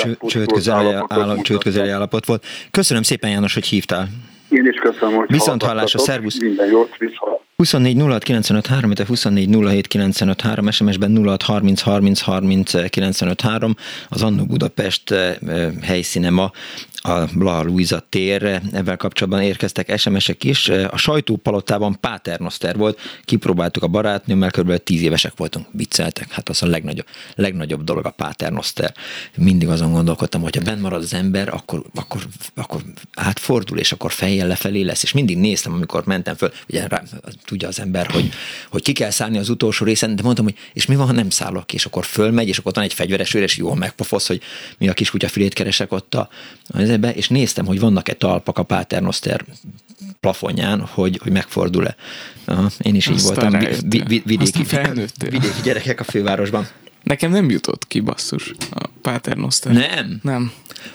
csőd 1.42 1.64
közeli 1.64 1.90
állapot 1.90 2.26
volt. 2.26 2.46
Köszönöm 2.72 3.04
szépen 3.04 3.30
János, 3.30 3.54
hogy 3.54 3.66
hívtál. 3.66 4.08
Én 4.50 4.66
is 4.66 4.80
köszönöm, 4.80 5.16
hogy 5.16 5.32
Viszont 5.32 5.64
hallásra, 5.64 6.00
szervusz. 6.00 6.40
Minden 6.40 6.70
jót, 6.70 6.98
viszont. 6.98 7.39
24 7.60 7.98
06 7.98 8.24
953, 8.24 8.94
de 8.94 9.06
24 9.06 9.50
07 9.88 10.72
SMS-ben 10.72 11.26
06 11.26 11.44
30 11.44 11.82
30 11.82 12.22
30 12.22 12.90
953, 12.90 13.76
az 14.10 14.22
Annó 14.22 14.46
Budapest 14.46 15.14
helyszíne 15.82 16.30
ma 16.30 16.52
a 17.02 17.26
Blaha 17.34 17.64
Luisa 17.64 18.06
tér, 18.10 18.62
ebben 18.72 18.98
kapcsolatban 18.98 19.42
érkeztek 19.42 19.98
SMS-ek 19.98 20.44
is. 20.44 20.70
A 20.70 20.98
sajtópalotában 20.98 22.00
Paternoster 22.00 22.78
volt, 22.78 23.00
kipróbáltuk 23.26 23.84
a 23.84 23.88
barátnőmmel, 23.88 24.52
kb. 24.52 24.78
10 24.78 25.02
évesek 25.02 25.34
voltunk, 25.36 25.66
vicceltek. 25.72 26.32
Hát 26.32 26.50
az 26.50 26.64
a 26.64 26.68
legnagyobb, 26.68 27.06
legnagyobb 27.36 27.84
dolog 27.84 28.06
a 28.06 28.10
Paternoster. 28.10 28.94
Mindig 29.38 29.68
azon 29.68 29.92
gondolkodtam, 29.92 30.42
hogy 30.42 30.56
ha 30.56 30.62
benn 30.62 30.80
marad 30.80 31.02
az 31.02 31.14
ember, 31.14 31.50
akkor, 31.54 31.84
akkor, 31.96 32.22
akkor 32.56 32.82
átfordul, 33.14 33.78
és 33.78 33.92
akkor 33.92 34.12
fejjel 34.12 34.48
lefelé 34.48 34.82
lesz. 34.82 35.04
És 35.04 35.12
mindig 35.12 35.38
néztem, 35.38 35.74
amikor 35.74 36.06
mentem 36.06 36.36
föl, 36.36 36.52
ugye 36.68 36.88
rá, 36.88 37.04
tudja 37.50 37.68
az 37.68 37.80
ember, 37.80 38.12
hogy, 38.12 38.30
hogy 38.70 38.82
ki 38.82 38.92
kell 38.94 39.10
szállni 39.10 39.38
az 39.38 39.50
utolsó 39.50 39.86
részen, 39.86 40.16
de 40.16 40.24
mondtam, 40.24 40.46
hogy 40.46 40.56
és 40.74 40.86
mi 40.86 40.96
van, 40.96 41.06
ha 41.06 41.14
nem 41.14 41.30
szállok, 41.30 41.74
és 41.74 41.86
akkor 41.86 42.06
fölmegy, 42.06 42.48
és 42.48 42.58
akkor 42.58 42.70
ott 42.70 42.76
van 42.76 42.86
egy 42.86 42.94
fegyveres 42.94 43.34
őr, 43.34 43.42
és 43.42 43.58
jól 43.58 43.76
megpofosz, 43.76 44.28
hogy 44.28 44.42
mi 44.78 44.90
a 44.90 44.94
kis 44.94 45.10
kutya 45.10 45.28
keresek 45.50 45.92
ott 45.92 46.16
a, 46.16 46.30
ezebe, 46.74 47.14
és 47.14 47.28
néztem, 47.28 47.66
hogy 47.66 47.80
vannak-e 47.80 48.14
talpak 48.14 48.58
a 48.58 48.64
Paternoster 48.64 49.46
plafonján, 50.20 50.82
hogy, 50.82 51.20
hogy 51.24 51.32
megfordul-e. 51.32 51.96
Aha, 52.46 52.70
én 52.78 52.96
is 52.96 53.08
így 53.08 53.16
Aztán 53.16 53.52
voltam 53.52 53.90
vi, 53.90 54.04
vi, 54.08 54.22
vidéki, 54.26 54.66
vidéki 55.20 55.62
gyerekek 55.64 56.00
a 56.00 56.04
fővárosban. 56.04 56.68
Nekem 57.04 57.32
nem 57.32 57.50
jutott 57.50 57.88
ki 57.88 58.00
basszus 58.00 58.54
a 58.72 58.90
Paternoster. 59.02 59.72
Nem? 59.72 60.20
Nem. 60.24 60.52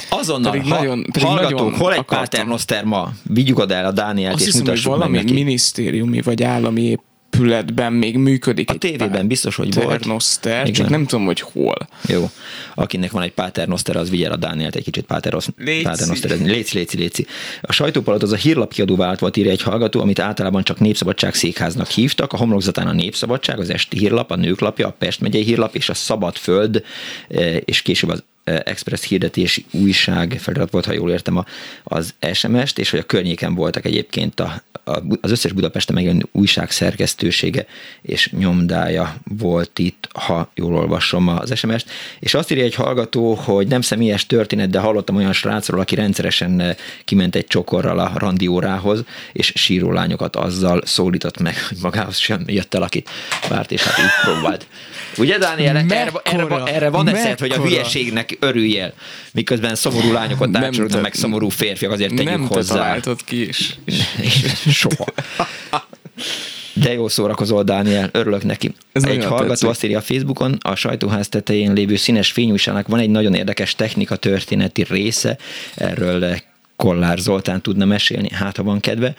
Azonnal, 0.08 0.50
pedig 0.52 0.70
ha, 0.70 0.76
nagyon, 0.78 1.02
pedig 1.02 1.22
hallgatók, 1.22 1.58
nagyon 1.58 1.74
hol 1.74 1.94
egy 1.94 2.02
Paternoster 2.02 2.84
ma? 2.84 3.12
Vigyük 3.22 3.58
oda 3.58 3.74
el 3.74 3.86
a 3.86 3.92
Dánielt, 3.92 4.34
Azt 4.34 4.46
és 4.46 4.52
hiszem, 4.52 4.66
hogy 4.66 4.82
valami 4.82 5.16
neki. 5.16 5.32
minisztériumi 5.32 6.20
vagy 6.20 6.42
állami 6.42 6.98
épületben 7.34 7.92
még 7.92 8.16
működik. 8.16 8.70
A 8.70 8.74
tévében 8.74 9.26
biztos, 9.26 9.56
hogy 9.56 9.74
volt. 9.74 9.86
Paternoster, 9.86 10.70
csak 10.70 10.88
nem 10.88 11.06
tudom, 11.06 11.24
hogy 11.24 11.40
hol. 11.40 11.76
Jó. 12.06 12.30
Akinek 12.74 13.10
van 13.10 13.22
egy 13.22 13.32
Paternoster, 13.32 13.96
az 13.96 14.10
vigye 14.10 14.28
a 14.28 14.36
Dánielt 14.36 14.74
egy 14.74 14.84
kicsit 14.84 15.04
Paternoster. 15.04 15.54
Léci, 16.44 16.76
léci, 16.76 16.96
léci. 16.96 17.26
A 17.60 17.72
sajtópalat 17.72 18.22
az 18.22 18.32
a 18.32 18.36
hírlapkiadó 18.36 18.96
vált 18.96 19.18
volt, 19.18 19.36
írja 19.36 19.50
egy 19.50 19.62
hallgató, 19.62 20.00
amit 20.00 20.18
általában 20.18 20.62
csak 20.62 20.80
Népszabadság 20.80 21.34
székháznak 21.34 21.88
hívtak. 21.88 22.32
A 22.32 22.36
homlokzatán 22.36 22.86
a 22.86 22.92
Népszabadság, 22.92 23.58
az 23.58 23.70
esti 23.70 23.98
hírlap, 23.98 24.30
a 24.30 24.36
nőklapja, 24.36 24.86
a 24.86 24.94
Pest 24.98 25.20
megyei 25.20 25.42
hírlap 25.42 25.74
és 25.74 25.88
a 25.88 25.94
Szabadföld, 25.94 26.84
eh, 27.28 27.56
és 27.64 27.82
később 27.82 28.10
az 28.10 28.22
Express 28.44 29.04
hirdetési 29.08 29.64
újság 29.70 30.38
felirat 30.40 30.70
volt, 30.70 30.84
ha 30.84 30.92
jól 30.92 31.10
értem 31.10 31.36
a, 31.36 31.44
az 31.84 32.14
SMS-t, 32.32 32.78
és 32.78 32.90
hogy 32.90 32.98
a 32.98 33.04
környéken 33.04 33.54
voltak 33.54 33.84
egyébként 33.84 34.40
a, 34.40 34.62
a, 34.84 35.02
az 35.20 35.30
összes 35.30 35.52
Budapesten 35.52 35.94
megjelenő 35.94 36.26
újság 36.32 36.70
szerkesztősége 36.70 37.66
és 38.02 38.30
nyomdája 38.30 39.16
volt 39.38 39.78
itt, 39.78 40.08
ha 40.12 40.50
jól 40.54 40.74
olvasom 40.74 41.28
az 41.28 41.56
SMS-t. 41.56 41.90
És 42.20 42.34
azt 42.34 42.50
írja 42.50 42.64
egy 42.64 42.74
hallgató, 42.74 43.34
hogy 43.34 43.66
nem 43.66 43.80
személyes 43.80 44.26
történet, 44.26 44.70
de 44.70 44.78
hallottam 44.78 45.16
olyan 45.16 45.32
srácról, 45.32 45.80
aki 45.80 45.94
rendszeresen 45.94 46.76
kiment 47.04 47.34
egy 47.34 47.46
csokorral 47.46 47.98
a 47.98 48.12
randiórához, 48.14 49.04
és 49.32 49.52
sírólányokat 49.54 50.36
azzal 50.36 50.80
szólított 50.84 51.38
meg, 51.38 51.54
hogy 51.68 51.78
magához 51.82 52.16
sem 52.16 52.42
jött 52.46 52.74
el, 52.74 52.82
akit 52.82 53.10
várt, 53.48 53.72
és 53.72 53.82
hát 53.82 53.98
így 53.98 54.32
próbált. 54.32 54.66
Ugye, 55.18 55.38
Dániel? 55.38 55.76
Erre, 55.76 56.12
erre, 56.24 56.62
erre 56.64 56.88
van 56.88 57.08
eszed, 57.08 57.38
hogy 57.38 57.50
a 57.50 57.62
hülyeségnek 57.62 58.33
örüljél, 58.40 58.92
miközben 59.32 59.74
szomorú 59.74 60.12
lányokat 60.12 60.50
tárcsolnak, 60.50 61.02
meg 61.02 61.14
szomorú 61.14 61.48
férfiak, 61.48 61.92
azért 61.92 62.14
tegyük 62.14 62.30
nem 62.30 62.46
hozzá. 62.46 62.90
Nem 62.90 63.00
te 63.00 63.14
ki 63.24 63.48
is. 63.48 63.78
Soha. 64.80 65.04
De 66.72 66.92
jó 66.92 67.08
szórakozol, 67.08 67.62
Dániel, 67.62 68.08
örülök 68.12 68.44
neki. 68.44 68.74
Ez 68.92 69.04
egy 69.04 69.24
hallgató 69.24 69.48
tetszik. 69.48 69.68
azt 69.68 69.84
írja 69.84 69.98
a 69.98 70.02
Facebookon, 70.02 70.58
a 70.60 70.74
sajtóház 70.74 71.28
tetején 71.28 71.72
lévő 71.72 71.96
színes 71.96 72.32
fényújságnak 72.32 72.88
van 72.88 73.00
egy 73.00 73.10
nagyon 73.10 73.34
érdekes 73.34 73.74
technika 73.74 74.16
történeti 74.16 74.84
része, 74.88 75.38
erről 75.74 76.36
Kollár 76.76 77.18
Zoltán 77.18 77.60
tudna 77.60 77.84
mesélni, 77.84 78.28
hát 78.32 78.56
ha 78.56 78.62
van 78.62 78.80
kedve. 78.80 79.14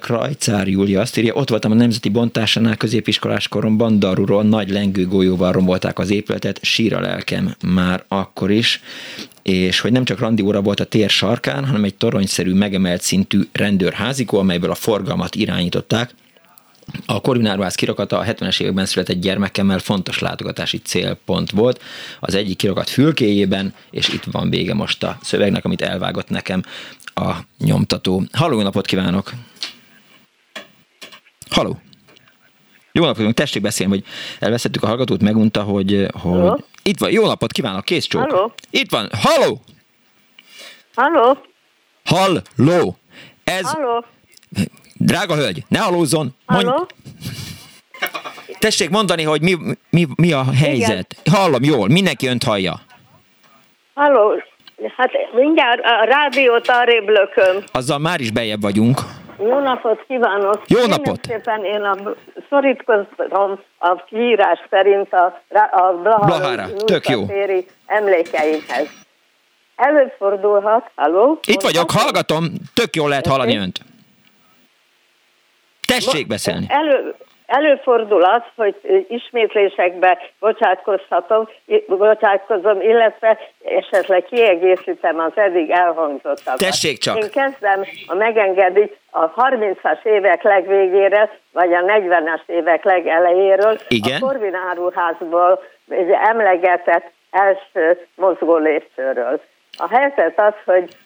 Krajcár 0.00 0.68
Júlia 0.68 1.00
azt 1.00 1.16
írja, 1.16 1.34
ott 1.34 1.48
voltam 1.48 1.70
a 1.70 1.74
Nemzeti 1.74 2.08
Bontásánál 2.08 2.76
középiskolás 2.76 3.48
koromban, 3.48 3.98
Daruról 3.98 4.42
nagy 4.42 4.70
lengő 4.70 5.06
golyóval 5.06 5.52
rombolták 5.52 5.98
az 5.98 6.10
épületet, 6.10 6.58
sír 6.62 6.94
a 6.94 7.00
lelkem 7.00 7.54
már 7.66 8.04
akkor 8.08 8.50
is, 8.50 8.80
és 9.42 9.80
hogy 9.80 9.92
nem 9.92 10.04
csak 10.04 10.18
randi 10.18 10.42
óra 10.42 10.60
volt 10.60 10.80
a 10.80 10.84
tér 10.84 11.10
sarkán, 11.10 11.64
hanem 11.64 11.84
egy 11.84 11.94
toronyszerű 11.94 12.54
megemelt 12.54 13.02
szintű 13.02 13.40
rendőrházikó, 13.52 14.38
amelyből 14.38 14.70
a 14.70 14.74
forgalmat 14.74 15.34
irányították, 15.34 16.14
a 17.06 17.20
Korvinárvász 17.20 17.74
kirakata 17.74 18.18
a 18.18 18.24
70-es 18.24 18.60
években 18.60 18.86
született 18.86 19.20
gyermekemmel 19.20 19.78
fontos 19.78 20.18
látogatási 20.18 20.78
célpont 20.78 21.50
volt. 21.50 21.82
Az 22.20 22.34
egyik 22.34 22.56
kirakat 22.56 22.90
fülkéjében, 22.90 23.74
és 23.90 24.08
itt 24.08 24.24
van 24.24 24.50
vége 24.50 24.74
most 24.74 25.02
a 25.02 25.18
szövegnek, 25.22 25.64
amit 25.64 25.82
elvágott 25.82 26.28
nekem 26.28 26.62
a 27.14 27.32
nyomtató. 27.58 28.24
Halló, 28.32 28.62
napot 28.62 28.86
kívánok! 28.86 29.32
Halló! 31.58 31.76
Jó 32.92 33.04
napot, 33.04 33.34
tessék 33.34 33.62
beszélni, 33.62 33.92
hogy 33.92 34.04
elveszettük 34.40 34.82
a 34.82 34.86
hallgatót, 34.86 35.22
megunta, 35.22 35.62
hogy, 35.62 36.06
hogy... 36.22 36.64
Itt 36.82 36.98
van, 36.98 37.10
jó 37.10 37.26
napot 37.26 37.52
kívánok, 37.52 37.84
kész 37.84 38.06
csók. 38.06 38.30
Halló. 38.30 38.52
Itt 38.70 38.90
van, 38.90 39.08
halló! 39.22 39.60
Halló? 40.94 41.38
Halló! 42.04 42.96
Ez, 43.44 43.70
Halló? 43.70 44.04
drága 44.94 45.34
hölgy, 45.34 45.64
ne 45.68 45.78
halózzon! 45.78 46.34
Halló? 46.46 46.86
tessék 48.58 48.90
mondani, 48.90 49.22
hogy 49.22 49.42
mi, 49.42 49.56
mi, 49.90 50.06
mi 50.16 50.32
a 50.32 50.44
helyzet. 50.52 51.16
Igen. 51.20 51.40
Hallom 51.40 51.62
jól, 51.62 51.88
mindenki 51.88 52.26
önt 52.26 52.44
hallja. 52.44 52.80
Halló? 53.94 54.42
Hát 54.96 55.10
mindjárt 55.34 55.80
a 55.82 56.04
rádiót 56.04 56.68
arrébb 56.68 57.08
lököm. 57.08 57.64
Azzal 57.72 57.98
már 57.98 58.20
is 58.20 58.30
bejebb 58.30 58.60
vagyunk. 58.60 59.00
Jó 59.40 59.58
napot 59.58 60.04
kívánok! 60.06 60.62
Jó 60.66 60.78
Én 60.78 60.88
napot! 60.88 61.24
szépen 61.26 61.64
én 61.64 61.82
a, 61.82 61.96
szorítkozom 62.48 63.60
a 63.78 64.04
kiírás 64.04 64.58
szerint 64.70 65.12
a, 65.12 65.42
a 65.72 65.92
Blahára. 66.02 66.24
Blahára 66.26 66.66
Tök 66.84 67.08
jó. 67.08 67.24
emlékeimhez. 67.86 68.88
Előfordulhat, 69.76 70.90
halló? 70.94 71.38
Itt 71.46 71.60
vagyok, 71.60 71.90
hallgatom, 71.90 72.44
tök 72.74 72.96
jól 72.96 73.08
lehet 73.08 73.26
hallani 73.26 73.56
önt. 73.56 73.80
Tessék 75.86 76.26
beszélni. 76.26 76.66
Elő, 76.68 77.14
előfordul 77.48 78.24
az, 78.24 78.42
hogy 78.56 79.06
ismétlésekbe 79.08 80.18
bocsátkozhatom, 80.40 81.48
bocsátkozom, 81.86 82.80
illetve 82.80 83.38
esetleg 83.64 84.24
kiegészítem 84.24 85.18
az 85.18 85.32
eddig 85.34 85.70
elhangzottakat. 85.70 86.58
Tessék 86.58 86.98
csak. 86.98 87.16
Én 87.16 87.30
kezdem, 87.30 87.84
ha 88.06 88.14
megengedi, 88.14 88.96
a 89.10 89.30
30-as 89.30 90.04
évek 90.04 90.42
legvégére, 90.42 91.38
vagy 91.52 91.72
a 91.72 91.80
40-es 91.80 92.40
évek 92.46 92.84
legelejéről 92.84 93.78
Igen. 93.88 94.22
a 94.22 94.26
Korvin 94.26 94.54
áruházból 94.54 95.62
egy 95.88 96.10
emlegetett 96.10 97.10
első 97.30 98.06
mozgó 98.14 98.56
lépcsőről. 98.56 99.40
A 99.76 99.88
helyzet 99.88 100.38
az, 100.38 100.54
hogy 100.64 100.96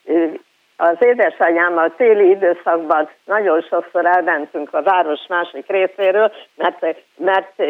az 0.82 0.96
édesanyámmal 0.98 1.94
téli 1.96 2.28
időszakban 2.28 3.08
nagyon 3.24 3.60
sokszor 3.60 4.06
elmentünk 4.06 4.74
a 4.74 4.82
város 4.82 5.20
másik 5.28 5.66
részéről, 5.68 6.32
mert, 6.56 6.96
mert 7.16 7.62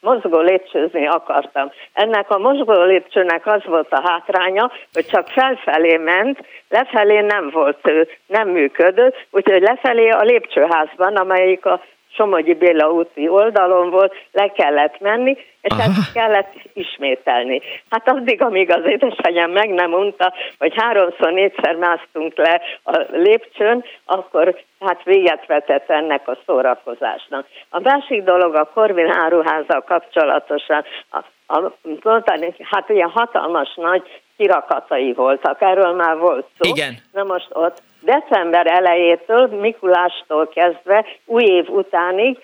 mozgó 0.00 0.40
lépcsőzni 0.40 1.06
akartam. 1.06 1.70
Ennek 1.92 2.30
a 2.30 2.38
mozgó 2.38 2.82
lépcsőnek 2.82 3.46
az 3.46 3.64
volt 3.64 3.92
a 3.92 4.08
hátránya, 4.08 4.70
hogy 4.92 5.06
csak 5.06 5.28
felfelé 5.28 5.96
ment, 5.96 6.38
lefelé 6.68 7.20
nem 7.20 7.50
volt, 7.50 7.92
nem 8.26 8.48
működött, 8.48 9.26
úgyhogy 9.30 9.62
lefelé 9.62 10.08
a 10.08 10.22
lépcsőházban, 10.22 11.16
amelyik 11.16 11.66
a 11.66 11.82
Somogyi 12.14 12.54
Béla 12.54 12.90
úti 12.90 13.28
oldalon 13.28 13.90
volt, 13.90 14.14
le 14.32 14.48
kellett 14.48 15.00
menni, 15.00 15.36
és 15.60 15.70
Aha. 15.72 15.82
ezt 15.82 16.12
kellett 16.12 16.52
ismételni. 16.72 17.60
Hát 17.90 18.08
addig, 18.08 18.42
amíg 18.42 18.70
az 18.70 18.82
édesanyám 18.86 19.50
meg 19.50 19.68
nem 19.68 19.90
mondta, 19.90 20.32
hogy 20.58 20.72
háromszor, 20.76 21.32
négyszer 21.32 21.74
másztunk 21.76 22.36
le 22.36 22.60
a 22.84 23.04
lépcsőn, 23.10 23.84
akkor 24.04 24.60
hát 24.80 25.02
véget 25.04 25.46
vetett 25.46 25.90
ennek 25.90 26.28
a 26.28 26.38
szórakozásnak. 26.46 27.46
A 27.70 27.80
másik 27.80 28.22
dolog 28.22 28.54
a 28.54 28.70
Korvin 28.74 29.10
áruházzal 29.10 29.80
kapcsolatosan, 29.80 30.84
a, 31.10 31.18
a, 31.46 31.72
mondani, 32.02 32.54
hát 32.62 32.88
ilyen 32.88 33.10
hatalmas 33.10 33.74
nagy 33.74 34.02
kirakatai 34.36 35.12
voltak, 35.12 35.60
erről 35.60 35.92
már 35.92 36.16
volt 36.16 36.46
szó. 36.58 36.70
Igen. 36.70 36.94
Na 37.12 37.22
most 37.22 37.48
ott 37.52 37.82
december 38.02 38.66
elejétől, 38.66 39.46
Mikulástól 39.46 40.48
kezdve, 40.48 41.06
új 41.24 41.44
év 41.44 41.68
utánig, 41.68 42.38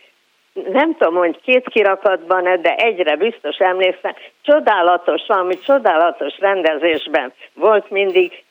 nem 0.53 0.97
tudom, 0.97 1.15
hogy 1.15 1.41
két 1.41 1.69
kirakatban, 1.69 2.63
de 2.63 2.75
egyre 2.75 3.17
biztos 3.17 3.57
emlékszem, 3.57 4.15
csodálatos, 4.43 5.27
valami 5.27 5.59
csodálatos 5.59 6.39
rendezésben 6.39 7.33
volt 7.55 7.91
mindig 7.91 8.45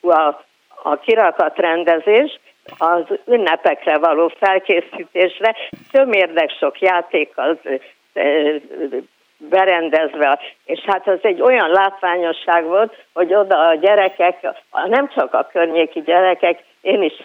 a, 0.00 0.44
a 0.82 0.96
kirakatrendezés, 1.00 2.40
az 2.78 3.04
ünnepekre 3.26 3.98
való 3.98 4.32
felkészítésre, 4.38 5.56
tömérdek 5.90 6.50
sok 6.50 6.80
játékkal 6.80 7.58
berendezve, 9.48 10.40
és 10.64 10.80
hát 10.86 11.08
az 11.08 11.18
egy 11.22 11.40
olyan 11.40 11.70
látványosság 11.70 12.64
volt, 12.64 12.94
hogy 13.12 13.34
oda 13.34 13.68
a 13.68 13.74
gyerekek, 13.74 14.36
nem 14.86 15.08
csak 15.08 15.34
a 15.34 15.48
környéki 15.52 16.00
gyerekek, 16.00 16.64
én 16.82 17.02
is, 17.02 17.22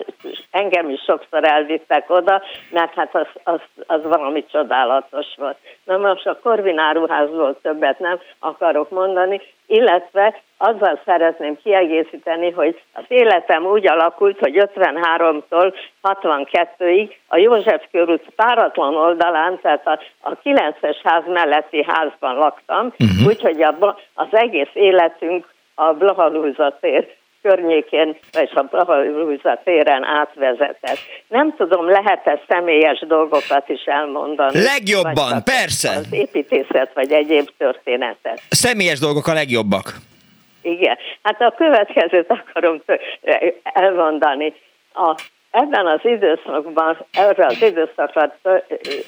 engem 0.52 0.90
is 0.90 1.02
sokszor 1.02 1.44
elvittek 1.44 2.10
oda, 2.10 2.42
mert 2.70 2.94
hát 2.94 3.16
az, 3.16 3.28
az, 3.44 3.60
az 3.88 4.04
valami 4.04 4.46
csodálatos 4.46 5.26
volt. 5.36 5.58
Na 5.84 5.98
most 5.98 6.28
a 6.28 6.40
Korvin 6.44 6.78
áruházról 6.78 7.58
többet 7.62 8.00
nem 8.00 8.20
akarok 8.40 8.90
mondani, 8.90 9.42
illetve 9.66 10.42
azzal 10.58 11.02
szeretném 11.06 11.58
kiegészíteni, 11.64 12.52
hogy 12.52 12.82
az 12.94 13.04
életem 13.08 13.66
úgy 13.66 13.88
alakult, 13.88 14.40
hogy 14.40 14.70
53-tól 14.76 15.74
62-ig 16.04 17.12
a 17.28 17.38
József 17.38 17.84
körút 17.92 18.26
páratlan 18.36 18.96
oldalán, 18.96 19.60
tehát 19.62 19.88
a, 19.88 20.00
a 20.22 20.38
9-es 20.44 20.98
ház 21.04 21.24
melletti 21.28 21.84
házban 21.88 22.36
laktam, 22.36 22.86
uh-huh. 22.86 23.28
úgyhogy 23.28 23.62
az 24.14 24.28
egész 24.32 24.72
életünk 24.74 25.46
a 25.76 25.94
Blahalúza 25.94 26.78
tér 26.80 27.17
környékén, 27.42 28.18
vagy 28.32 28.50
a 28.54 28.62
Blahalúza 28.62 29.62
téren 29.64 30.04
átvezetett. 30.04 31.00
Nem 31.28 31.56
tudom, 31.56 31.90
lehet-e 31.90 32.42
személyes 32.48 33.00
dolgokat 33.08 33.70
is 33.70 33.84
elmondani? 33.86 34.64
Legjobban, 34.64 35.14
vagy 35.14 35.44
persze. 35.44 35.90
Az 35.90 36.14
építészet, 36.14 36.92
vagy 36.94 37.12
egyéb 37.12 37.50
történetet. 37.58 38.42
Személyes 38.50 39.00
dolgok 39.00 39.28
a 39.28 39.34
legjobbak. 39.34 39.94
Igen. 40.62 40.98
Hát 41.22 41.42
a 41.42 41.54
következőt 41.58 42.30
akarom 42.30 42.82
elmondani. 43.64 44.54
A, 44.94 45.16
ebben 45.52 45.88
az 45.88 46.00
időszakban, 46.04 46.98
erre 47.14 47.46
az 47.46 47.62
időszakra 47.62 48.36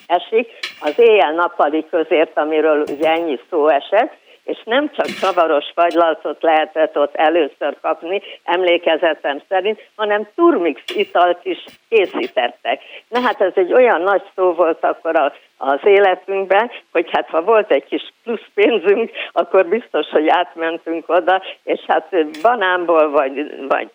esik 0.08 0.50
az 0.80 0.94
éjjel-nappali 0.96 1.86
közért, 1.90 2.38
amiről 2.38 2.84
ugye 2.88 3.10
ennyi 3.10 3.40
szó 3.50 3.68
esett, 3.68 4.14
és 4.50 4.62
nem 4.66 4.92
csak 4.96 5.06
csavaros 5.06 5.66
fagylaltot 5.76 6.42
lehetett 6.42 6.98
ott 6.98 7.16
először 7.16 7.78
kapni, 7.82 8.22
emlékezetem 8.44 9.42
szerint, 9.48 9.80
hanem 9.96 10.28
turmix 10.36 10.82
italt 10.96 11.40
is 11.46 11.66
készítettek. 11.90 12.82
Na 13.08 13.20
hát 13.20 13.42
ez 13.42 13.54
egy 13.56 13.74
olyan 13.74 14.02
nagy 14.02 14.24
szó 14.36 14.54
volt 14.54 14.84
akkor 14.84 15.16
a, 15.16 15.34
az 15.58 15.80
életünkben, 15.84 16.72
hogy 16.92 17.10
hát 17.12 17.30
ha 17.30 17.42
volt 17.42 17.72
egy 17.72 17.86
kis 17.86 18.14
plusz 18.24 18.46
pénzünk, 18.54 19.12
akkor 19.32 19.66
biztos, 19.66 20.08
hogy 20.10 20.28
átmentünk 20.28 21.10
oda, 21.10 21.42
és 21.64 21.80
hát 21.88 22.16
banánból, 22.42 23.10
vagy, 23.10 23.66
vagy 23.68 23.90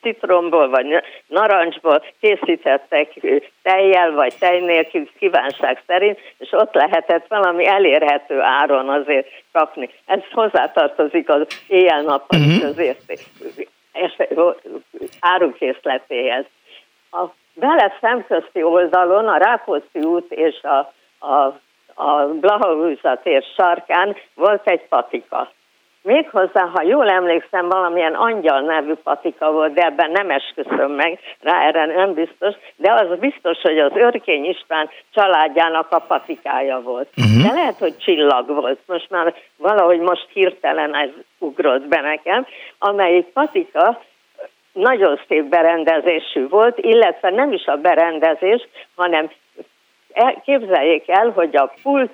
citromból, 0.00 0.68
vagy 0.68 1.02
narancsból 1.26 2.04
készítettek 2.20 3.12
tejjel, 3.62 4.12
vagy 4.12 4.34
tej 4.38 4.60
nélkül 4.60 5.08
kívánság 5.18 5.82
szerint, 5.86 6.18
és 6.38 6.52
ott 6.52 6.74
lehetett 6.74 7.26
valami 7.28 7.66
elérhető 7.66 8.40
áron 8.40 8.88
azért 8.88 9.26
kapni. 9.58 9.90
Ez 10.06 10.20
hozzátartozik 10.32 11.28
az 11.28 11.46
éjjel-nappal 11.66 12.40
uh-huh. 12.40 12.60
közérték 12.60 13.26
árukészletéhez. 15.20 16.44
A 17.10 17.24
Bele 17.54 17.96
szemközti 18.00 18.62
oldalon 18.62 19.28
a 19.28 19.36
Rákóczi 19.36 20.00
út 20.00 20.32
és 20.32 20.62
a, 20.62 20.92
a, 21.26 21.60
a 21.94 22.26
Blaha 22.26 23.16
tér 23.22 23.44
sarkán 23.56 24.16
volt 24.34 24.68
egy 24.68 24.88
patika. 24.88 25.50
Méghozzá, 26.02 26.64
ha 26.64 26.82
jól 26.82 27.08
emlékszem, 27.10 27.68
valamilyen 27.68 28.14
angyal 28.14 28.60
nevű 28.60 28.92
patika 28.94 29.52
volt, 29.52 29.72
de 29.72 29.84
ebben 29.84 30.10
nem 30.10 30.30
esküszöm 30.30 30.90
meg, 30.90 31.18
rá 31.40 31.66
erre 31.66 31.86
nem 31.86 32.14
biztos, 32.14 32.54
de 32.76 32.92
az 32.92 33.18
biztos, 33.18 33.58
hogy 33.62 33.78
az 33.78 33.92
Örkény 33.94 34.44
István 34.44 34.88
családjának 35.14 35.90
a 35.90 35.98
patikája 35.98 36.80
volt. 36.80 37.08
Uh-huh. 37.16 37.42
De 37.42 37.52
lehet, 37.52 37.78
hogy 37.78 37.98
csillag 37.98 38.46
volt. 38.46 38.78
Most 38.86 39.10
már 39.10 39.34
valahogy 39.56 39.98
most 39.98 40.28
hirtelen 40.32 40.94
ez 40.94 41.10
ugrott 41.38 41.86
be 41.86 42.00
nekem, 42.00 42.46
amelyik 42.78 43.26
patika 43.26 44.02
nagyon 44.72 45.20
szép 45.28 45.44
berendezésű 45.44 46.48
volt, 46.48 46.78
illetve 46.78 47.30
nem 47.30 47.52
is 47.52 47.66
a 47.66 47.76
berendezés, 47.76 48.68
hanem 48.96 49.30
képzeljék 50.44 51.08
el, 51.08 51.30
hogy 51.30 51.56
a 51.56 51.72
pult 51.82 52.12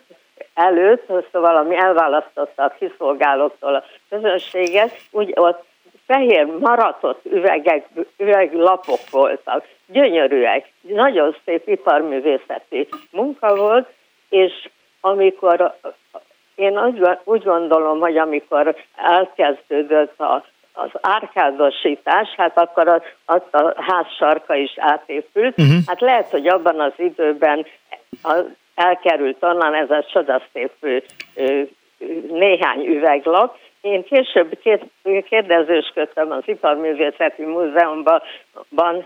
előtt, 0.55 1.13
szóval 1.33 1.57
ami 1.57 1.77
elválasztotta 1.77 2.63
a 2.63 2.75
kiszolgálóktól 2.79 3.75
a 3.75 3.85
közönséget, 4.09 4.97
úgy 5.11 5.33
ott 5.35 5.65
fehér 6.07 6.47
maratott 6.47 7.25
üvegek, 7.25 7.87
üveglapok 8.17 9.11
voltak, 9.11 9.65
gyönyörűek, 9.87 10.73
nagyon 10.81 11.37
szép 11.45 11.69
iparművészeti 11.69 12.89
munka 13.11 13.57
volt, 13.57 13.89
és 14.29 14.69
amikor 15.01 15.75
én 16.55 16.79
úgy 17.25 17.43
gondolom, 17.43 18.01
hogy 18.01 18.17
amikor 18.17 18.77
elkezdődött 18.97 20.21
a 20.21 20.45
az 20.77 20.91
árkádosítás, 21.01 22.29
hát 22.37 22.59
akkor 22.59 22.89
az, 22.89 23.03
az 23.25 23.43
a 23.51 23.75
ház 23.77 24.07
sarka 24.19 24.55
is 24.55 24.75
átépült. 24.77 25.59
Uh-huh. 25.59 25.77
Hát 25.87 26.01
lehet, 26.01 26.31
hogy 26.31 26.47
abban 26.47 26.81
az 26.81 26.93
időben 26.97 27.67
a 28.23 28.35
elkerült 28.75 29.37
onnan 29.41 29.75
ez 29.75 29.91
a 29.91 30.05
csodaszép 30.12 30.72
néhány 32.29 32.87
üveglap, 32.87 33.57
én 33.85 34.05
később 34.05 34.59
kérdezősködtem 35.29 36.31
az 36.31 36.43
Iparművészeti 36.45 37.43
Múzeumban, 37.43 38.22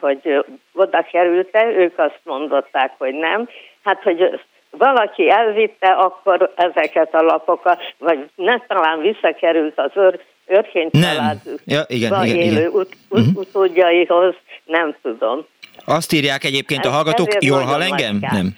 hogy 0.00 0.44
oda 0.74 1.06
került-e, 1.10 1.66
ők 1.66 1.98
azt 1.98 2.20
mondották, 2.24 2.92
hogy 2.98 3.14
nem. 3.14 3.48
Hát, 3.84 4.02
hogy 4.02 4.40
valaki 4.70 5.30
elvitte 5.30 5.88
akkor 5.88 6.52
ezeket 6.56 7.14
a 7.14 7.22
lapokat, 7.22 7.80
vagy 7.98 8.30
ne 8.34 8.58
talán 8.58 9.00
visszakerült 9.00 9.78
az 9.78 9.90
őr, 9.94 10.20
őrkény 10.46 10.90
család 10.90 11.38
ja, 11.64 11.80
igen, 11.86 12.24
igen, 12.24 12.36
élő 12.36 12.58
igen. 12.58 12.70
Ut, 12.70 12.96
ut, 13.08 13.18
uh-huh. 13.18 13.36
utódjaihoz, 13.36 14.34
nem 14.64 14.96
tudom. 15.02 15.46
Azt 15.84 16.12
írják 16.12 16.44
egyébként 16.44 16.84
ez, 16.84 16.90
a 16.90 16.94
hallgatók, 16.94 17.42
jól 17.44 17.62
hall 17.62 17.82
engem? 17.82 18.18
Nem. 18.20 18.56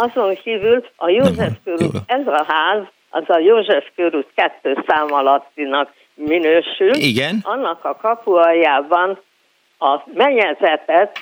Azon 0.00 0.34
kívül 0.34 0.84
a 0.96 1.08
József 1.08 1.52
körül, 1.64 1.90
ez 2.06 2.26
a 2.26 2.44
ház, 2.48 2.82
az 3.10 3.24
a 3.26 3.38
József 3.38 3.86
körút 3.96 4.26
kettő 4.34 4.84
szám 4.86 5.12
alattinak 5.12 5.92
minősül. 6.14 6.94
Igen. 6.94 7.40
Annak 7.42 7.84
a 7.84 7.96
kapualjában 7.96 9.18
a 9.78 10.00
mennyezetet 10.14 11.18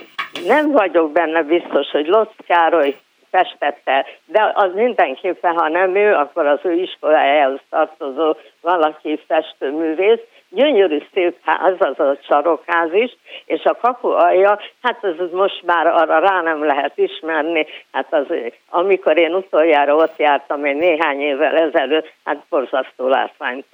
nem 0.47 0.71
vagyok 0.71 1.13
benne 1.13 1.43
biztos, 1.43 1.91
hogy 1.91 2.07
Lotz 2.07 2.35
Károly 2.47 2.97
festette, 3.31 4.07
de 4.25 4.53
az 4.55 4.71
mindenképpen, 4.75 5.55
ha 5.55 5.69
nem 5.69 5.95
ő, 5.95 6.15
akkor 6.15 6.47
az 6.47 6.59
ő 6.63 6.73
iskolájához 6.73 7.61
tartozó 7.71 8.37
valaki 8.61 9.21
festőművész, 9.27 10.21
gyönyörű 10.57 10.99
szép 11.15 11.37
ház, 11.45 11.75
az 11.79 11.99
a 11.99 12.19
sarokház 12.23 12.93
is, 12.93 13.17
és 13.45 13.65
a 13.65 13.77
kapu 13.81 14.09
alja, 14.09 14.59
hát 14.83 15.05
ez 15.05 15.31
most 15.33 15.63
már 15.63 15.87
arra 15.87 16.19
rá 16.19 16.41
nem 16.43 16.65
lehet 16.65 16.99
ismerni, 16.99 17.67
hát 17.93 18.15
az, 18.15 18.27
amikor 18.71 19.19
én 19.19 19.35
utoljára 19.35 19.95
ott 19.95 20.17
jártam 20.17 20.65
egy 20.65 20.77
néhány 20.77 21.21
évvel 21.21 21.57
ezelőtt, 21.57 22.13
hát 22.25 22.43
borzasztó 22.49 23.09
látványt 23.09 23.67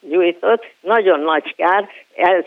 gyújtott, 0.00 0.64
nagyon 0.80 1.20
nagy 1.20 1.54
kár, 1.56 1.88
ez 2.14 2.44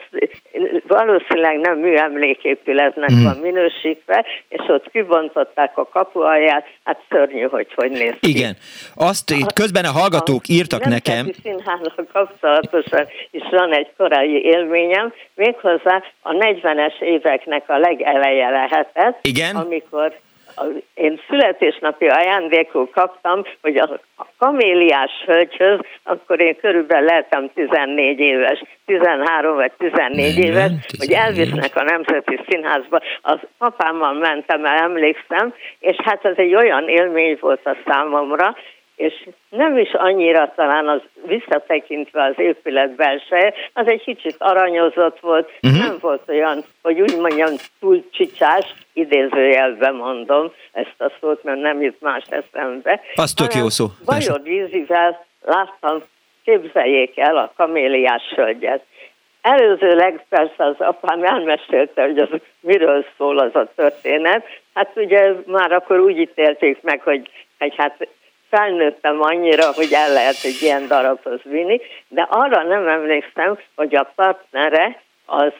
valószínűleg 0.87 1.59
nem 1.59 1.77
műemléképületnek 1.77 3.11
mm. 3.11 3.23
van 3.23 3.37
minősítve, 3.37 4.25
és 4.49 4.61
ott 4.67 4.91
kibontották 4.91 5.77
a 5.77 5.87
kapu 5.87 6.19
alját, 6.19 6.65
hát 6.83 6.99
szörnyű, 7.09 7.41
hogy 7.41 7.67
hogy 7.75 7.91
néz 7.91 8.13
ki. 8.19 8.29
Igen. 8.29 8.55
Azt 8.95 9.31
a, 9.31 9.53
közben 9.53 9.85
a 9.85 9.91
hallgatók 9.91 10.41
a, 10.47 10.51
írtak 10.51 10.85
nekem. 10.85 11.31
színházal 11.41 12.07
kapcsolatosan 12.13 13.07
is 13.31 13.43
van 13.51 13.73
egy 13.73 13.87
korai 13.97 14.43
élményem, 14.43 15.13
méghozzá 15.35 16.03
a 16.21 16.31
40-es 16.31 16.99
éveknek 16.99 17.69
a 17.69 17.77
legeleje 17.77 18.49
lehetett, 18.49 19.19
Igen? 19.21 19.55
amikor 19.55 20.19
én 20.93 21.19
születésnapi 21.29 22.07
ajándékot 22.07 22.91
kaptam, 22.91 23.41
hogy 23.61 23.77
a 23.77 23.99
kaméliás 24.37 25.11
hölgyhöz, 25.25 25.79
akkor 26.03 26.41
én 26.41 26.57
körülbelül 26.57 27.05
lehetem 27.05 27.51
14 27.53 28.19
éves, 28.19 28.63
13 28.85 29.55
vagy 29.55 29.71
14 29.77 30.37
éves, 30.37 30.71
14 30.71 30.95
hogy 30.97 31.11
elvisznek 31.11 31.75
a 31.75 31.83
Nemzeti 31.83 32.39
Színházba. 32.47 33.01
Az 33.21 33.39
apámmal 33.57 34.13
mentem 34.13 34.65
el, 34.65 34.77
emlékszem, 34.77 35.53
és 35.79 35.95
hát 36.03 36.25
ez 36.25 36.37
egy 36.37 36.55
olyan 36.55 36.87
élmény 36.87 37.37
volt 37.39 37.65
a 37.65 37.75
számomra, 37.85 38.55
és 38.95 39.27
nem 39.49 39.77
is 39.77 39.93
annyira 39.93 40.53
talán 40.55 40.87
az 40.87 41.01
visszatekintve 41.25 42.23
az 42.23 42.33
épület 42.37 42.95
belseje, 42.95 43.53
az 43.73 43.87
egy 43.87 44.03
kicsit 44.03 44.35
aranyozott 44.37 45.19
volt, 45.19 45.49
uh-huh. 45.61 45.79
nem 45.79 45.97
volt 45.99 46.21
olyan, 46.27 46.63
hogy 46.81 47.01
úgy 47.01 47.17
mondjam, 47.17 47.49
túl 47.79 48.03
csicsás, 48.11 48.73
idézőjelben 48.93 49.95
mondom 49.95 50.51
ezt 50.71 50.95
a 51.01 51.11
szót, 51.19 51.43
mert 51.43 51.59
nem 51.59 51.81
jut 51.81 52.01
más 52.01 52.23
eszembe. 52.29 53.01
Az 53.15 53.33
tök 53.33 53.53
jó 53.53 53.69
szó. 53.69 53.85
Bajor 54.05 54.41
Vízivel 54.43 55.25
láttam, 55.41 56.03
képzeljék 56.43 57.17
el 57.17 57.37
a 57.37 57.53
kaméliás 57.55 58.23
hölgyet. 58.35 58.83
Előzőleg 59.41 60.25
persze 60.29 60.65
az 60.65 60.75
apám 60.77 61.23
elmesélte, 61.23 62.03
hogy 62.03 62.17
az 62.17 62.29
miről 62.59 63.05
szól 63.17 63.39
az 63.39 63.55
a 63.55 63.71
történet. 63.75 64.45
Hát 64.73 64.91
ugye 64.95 65.33
már 65.45 65.71
akkor 65.71 65.99
úgy 65.99 66.17
ítélték 66.17 66.81
meg, 66.81 67.01
hogy, 67.01 67.29
hogy 67.59 67.73
hát 67.77 68.07
felnőttem 68.55 69.21
annyira, 69.21 69.71
hogy 69.73 69.91
el 69.91 70.13
lehet 70.13 70.43
egy 70.43 70.57
ilyen 70.61 70.87
darabhoz 70.87 71.39
vinni, 71.43 71.81
de 72.07 72.27
arra 72.29 72.63
nem 72.63 72.87
emlékszem, 72.87 73.57
hogy 73.75 73.95
a 73.95 74.11
partnere 74.15 75.01
az 75.25 75.53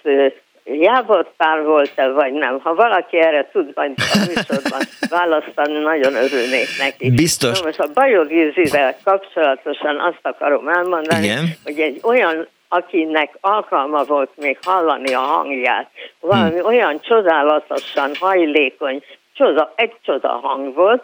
Jávor 0.65 1.27
pár 1.37 1.63
volt-e, 1.63 2.07
vagy 2.07 2.33
nem. 2.33 2.59
Ha 2.59 2.75
valaki 2.75 3.17
erre 3.17 3.49
tud 3.51 3.71
majd 3.75 3.93
a 3.97 4.17
műsorban 4.27 4.81
választani, 5.09 5.79
nagyon 5.79 6.13
örülnék 6.13 6.67
neki. 6.79 7.11
Biztos. 7.11 7.59
Na 7.59 7.65
most 7.65 7.79
a 7.79 7.87
Bajor 7.93 8.27
Gizivel 8.27 8.95
kapcsolatosan 9.03 9.99
azt 9.99 10.19
akarom 10.21 10.67
elmondani, 10.67 11.25
Igen. 11.25 11.45
hogy 11.63 11.79
egy 11.79 11.99
olyan 12.03 12.47
akinek 12.67 13.37
alkalma 13.41 14.03
volt 14.03 14.29
még 14.35 14.57
hallani 14.65 15.13
a 15.13 15.19
hangját, 15.19 15.89
valami 16.19 16.57
hmm. 16.57 16.65
olyan 16.65 16.99
csodálatosan 17.01 18.11
hajlékony, 18.19 19.03
csoda, 19.33 19.73
egy 19.75 19.93
csoda 20.03 20.27
hang 20.27 20.73
volt, 20.73 21.03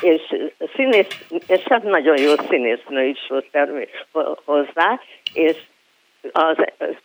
és 0.00 0.22
színész, 0.74 1.26
és 1.46 1.62
hát 1.62 1.82
nagyon 1.82 2.18
jó 2.18 2.32
színésznő 2.48 3.04
is 3.04 3.26
volt 3.28 3.46
hozzá, 4.44 5.00
és 5.34 5.56
az, 6.32 6.56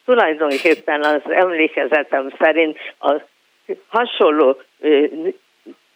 tulajdonképpen 0.05 1.03
az 1.03 1.21
emlékezetem 1.29 2.33
szerint 2.39 2.77
a 2.99 3.21
hasonló 3.87 4.61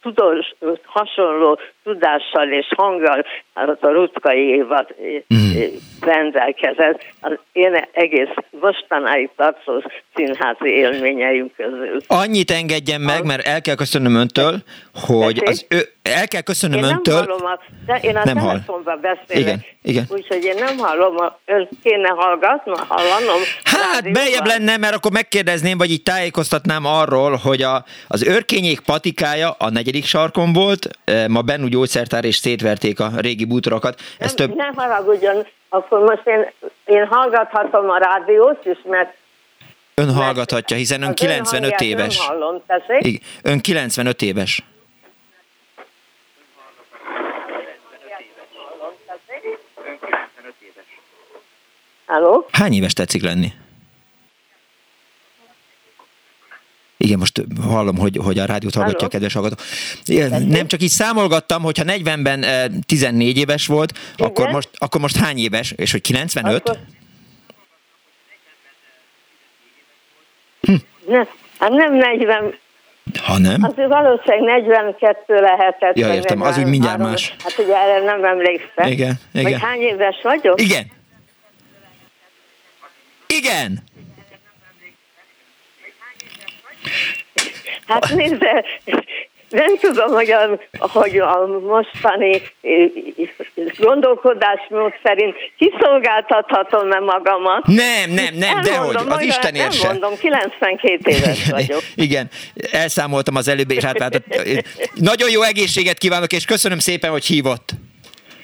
tudós, 0.02 0.54
hasonló 0.84 1.58
tudással 1.86 2.52
és 2.52 2.66
hanggal 2.76 3.24
hát 3.54 3.82
a 3.82 3.88
Rutkai 3.88 4.48
évad 4.48 4.86
mm. 5.34 5.50
rendelkezett. 6.00 7.00
Az 7.20 7.32
én 7.52 7.86
egész 7.92 8.34
mostanáig 8.60 9.30
tartó 9.36 9.82
színházi 10.14 10.68
élményeim 10.68 11.50
közül. 11.56 12.00
Annyit 12.06 12.50
engedjen 12.50 13.00
meg, 13.00 13.24
mert 13.24 13.46
el 13.46 13.60
kell 13.60 13.74
köszönnöm 13.74 14.14
öntől, 14.14 14.54
hogy 14.94 15.42
az 15.44 15.66
ő, 15.68 15.78
el 16.02 16.28
kell 16.28 16.40
köszönnöm 16.40 16.78
én 16.78 16.84
öntől. 16.84 17.14
Nem 17.14 17.26
hallom 17.26 17.44
a, 17.44 17.58
de 17.86 17.98
én 18.02 18.16
a 18.16 18.24
nem 18.24 18.36
telefonban 18.36 19.00
beszélek. 19.00 19.42
Igen, 19.42 19.64
igen. 19.82 20.04
Úgyhogy 20.08 20.44
én 20.44 20.54
nem 20.58 20.76
hallom, 20.76 21.16
a, 21.16 21.38
ön 21.44 21.68
kéne 21.82 22.08
hallgatni, 22.08 22.72
hallanom. 22.88 23.40
Hát 23.64 24.12
bejebb 24.12 24.46
lenne, 24.46 24.76
mert 24.76 24.94
akkor 24.94 25.12
megkérdezném, 25.12 25.78
vagy 25.78 25.90
így 25.90 26.02
tájékoztatnám 26.02 26.84
arról, 26.84 27.36
hogy 27.42 27.62
a, 27.62 27.84
az 28.08 28.22
őrkényék 28.28 28.80
patikája 28.80 29.50
a 29.50 29.70
negyedik 29.70 30.04
sarkon 30.04 30.52
volt, 30.52 30.88
ma 31.28 31.40
Bennu 31.40 31.68
gyógyszertár 31.76 32.24
és 32.24 32.36
szétverték 32.36 33.00
a 33.00 33.10
régi 33.16 33.44
bútorokat. 33.44 34.00
Ez 34.18 34.34
nem, 34.34 34.36
több... 34.36 34.56
nem 34.56 34.74
haragudjon, 34.74 35.46
akkor 35.68 35.98
most 35.98 36.26
én, 36.26 36.52
én 36.84 37.06
hallgathatom 37.06 37.90
a 37.90 37.98
rádiót 37.98 38.64
is, 38.64 38.78
mert 38.84 39.14
Ön 39.94 40.12
hallgathatja, 40.12 40.76
hiszen 40.76 41.02
ön 41.02 41.14
95 41.14 41.80
ön 41.80 41.86
éves. 41.86 42.18
Nem 42.18 42.26
hallom, 42.26 42.62
tessék. 42.66 43.24
Ön 43.42 43.60
95 43.60 44.22
éves. 44.22 44.62
Halló? 52.06 52.46
Hány 52.52 52.72
éves 52.72 52.92
tetszik 52.92 53.22
lenni? 53.22 53.52
Igen, 57.06 57.18
most 57.18 57.42
hallom, 57.62 57.96
hogy, 57.96 58.18
hogy 58.24 58.38
a 58.38 58.44
rádiót 58.44 58.74
hallgatja 58.74 59.06
a 59.06 59.10
kedves 59.10 59.32
hallgató. 59.32 59.62
Nem 60.46 60.66
csak 60.66 60.82
így 60.82 60.88
számolgattam, 60.88 61.62
hogyha 61.62 61.84
40-ben 61.86 62.44
14 62.86 63.36
éves 63.36 63.66
volt, 63.66 63.98
akkor 64.16 64.48
most, 64.50 64.68
akkor 64.78 65.00
most 65.00 65.16
hány 65.16 65.38
éves? 65.38 65.70
És 65.70 65.92
hogy 65.92 66.00
95? 66.00 66.68
Akkor... 66.68 66.78
Hm. 70.60 70.74
Ne, 71.08 71.22
hát 71.58 71.70
nem 71.70 71.94
40, 71.94 72.54
ha 73.22 73.38
nem? 73.38 73.62
Az 73.62 73.74
valószínűleg 73.76 74.62
42 74.62 75.40
lehetett. 75.40 75.96
Ja, 75.96 76.14
értem, 76.14 76.40
az 76.42 76.58
úgy 76.58 76.66
mindjárt 76.66 76.98
más. 76.98 77.34
Hát 77.42 77.58
ugye 77.58 77.76
erre 77.76 78.04
nem 78.04 78.24
emlékszem. 78.24 78.86
Igen, 78.86 79.14
igen. 79.32 79.52
Hogy 79.52 79.60
hány 79.60 79.80
éves 79.80 80.16
vagyok? 80.22 80.60
Igen. 80.60 80.86
Igen. 83.26 83.84
Hát 87.86 88.08
nézd, 88.14 88.46
nem 89.48 89.76
tudom, 89.80 90.12
hogy 90.12 90.30
a, 90.30 90.58
hogy 90.78 91.18
a 91.18 91.46
mostani 91.46 92.42
gondolkodásmód 93.78 94.92
szerint 95.02 95.34
kiszolgáltathatom-e 95.58 96.98
magamat. 96.98 97.66
Nem, 97.66 98.10
nem, 98.10 98.34
nem, 98.34 98.60
dehogy, 98.60 98.96
az 99.08 99.22
Isten 99.22 99.54
érse. 99.54 99.86
Nem 99.86 99.90
mondom, 99.90 100.18
92 100.18 101.10
éves 101.10 101.50
vagyok. 101.50 101.82
Igen, 101.94 102.30
elszámoltam 102.70 103.36
az 103.36 103.48
előbb, 103.48 103.70
és 103.70 103.84
hát, 103.84 104.02
hát 104.02 104.22
nagyon 104.94 105.30
jó 105.30 105.42
egészséget 105.42 105.98
kívánok, 105.98 106.32
és 106.32 106.44
köszönöm 106.44 106.78
szépen, 106.78 107.10
hogy 107.10 107.24
hívott. 107.24 107.70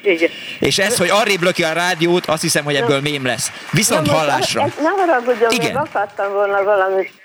Igen. 0.03 0.29
És 0.59 0.77
ez, 0.77 0.97
hogy 0.97 1.09
arrébb 1.09 1.41
löki 1.41 1.63
a 1.63 1.73
rádiót, 1.73 2.25
azt 2.25 2.41
hiszem, 2.41 2.63
hogy 2.63 2.75
ebből 2.75 3.01
mém 3.01 3.25
lesz. 3.25 3.51
Viszont 3.71 4.07
hallásra. 4.07 4.65
Nem 4.81 4.93
haragudjon, 4.95 5.51
Igen. 5.51 5.75
akartam 5.75 6.31
volna 6.31 6.63
valamit. 6.63 7.22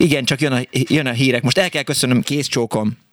Igen, 0.00 0.24
csak 0.24 0.40
jön 0.40 0.52
a, 0.52 0.60
jön 0.70 1.06
a 1.06 1.12
hírek. 1.12 1.42
Most 1.42 1.58
el 1.58 1.70
kell 1.70 1.82
köszönöm, 1.82 2.22
kész 2.22 2.46
csókom. 2.46 3.07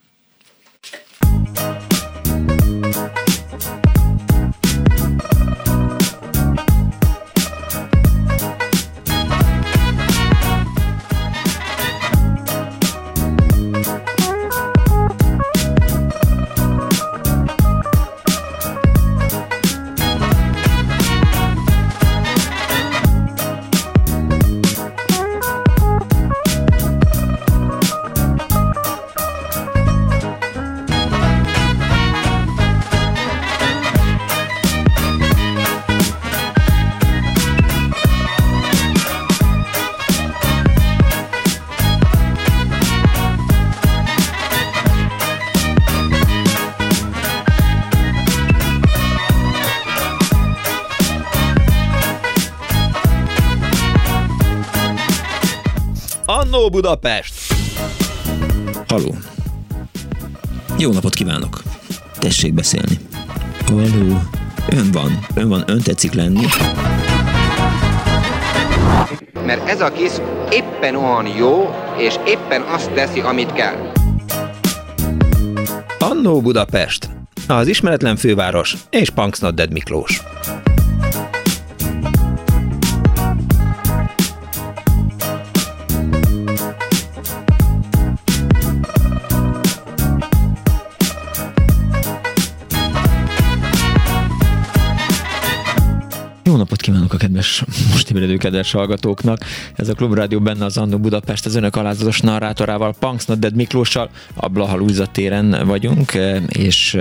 Annó 56.66 56.74
Budapest! 56.74 57.34
Haló. 58.88 59.16
Jó 60.78 60.92
napot 60.92 61.14
kívánok. 61.14 61.62
Tessék 62.20 62.54
beszélni. 62.54 63.00
Haló. 63.66 64.22
Ön 64.70 64.92
van. 64.92 65.26
Ön 65.36 65.50
van. 65.50 65.64
Ön 65.68 65.82
tetszik 65.82 66.14
lenni. 66.14 66.46
Mert 69.46 69.70
ez 69.70 69.82
a 69.82 69.92
kis 69.92 70.12
éppen 70.50 70.96
olyan 70.96 71.28
jó, 71.28 71.76
és 71.98 72.16
éppen 72.28 72.62
azt 72.62 72.92
teszi, 72.92 73.20
amit 73.20 73.54
kell. 73.54 73.92
Annó 76.00 76.42
Budapest. 76.42 77.10
Az 77.48 77.68
ismeretlen 77.68 78.16
főváros 78.16 78.76
és 78.90 79.10
Punksnodded 79.10 79.72
Miklós. 79.72 80.24
Kedves, 97.46 97.64
most 97.92 98.10
ébredő 98.10 98.38
kedves 98.38 98.72
hallgatóknak. 98.72 99.40
Ez 99.76 99.90
a 99.90 99.94
Klubrádió 99.94 100.40
benne 100.40 100.66
az 100.66 100.78
Annó 100.78 100.98
Budapest, 100.98 101.46
az 101.46 101.56
önök 101.56 101.76
alázatos 101.76 102.20
narrátorával, 102.20 102.96
Punks 103.00 103.26
Nodded 103.26 103.56
Miklóssal, 103.56 104.10
a 104.36 104.48
Blaha 104.48 104.76
Lúza 104.76 105.06
téren 105.06 105.66
vagyunk, 105.66 106.14
és 106.48 106.98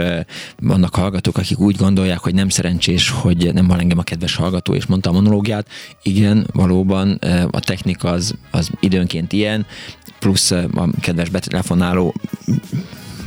vannak 0.58 0.94
hallgatók, 0.94 1.38
akik 1.38 1.58
úgy 1.58 1.76
gondolják, 1.76 2.18
hogy 2.18 2.34
nem 2.34 2.48
szerencsés, 2.48 3.10
hogy 3.10 3.52
nem 3.52 3.66
van 3.66 3.80
engem 3.80 3.98
a 3.98 4.02
kedves 4.02 4.34
hallgató, 4.34 4.74
és 4.74 4.86
mondta 4.86 5.10
a 5.10 5.12
monológiát. 5.12 5.68
Igen, 6.02 6.46
valóban 6.52 7.18
a 7.50 7.60
technika 7.60 8.08
az, 8.08 8.34
az 8.50 8.70
időnként 8.80 9.32
ilyen, 9.32 9.66
plusz 10.18 10.50
a 10.50 10.88
kedves 11.00 11.28
betelefonáló 11.28 12.14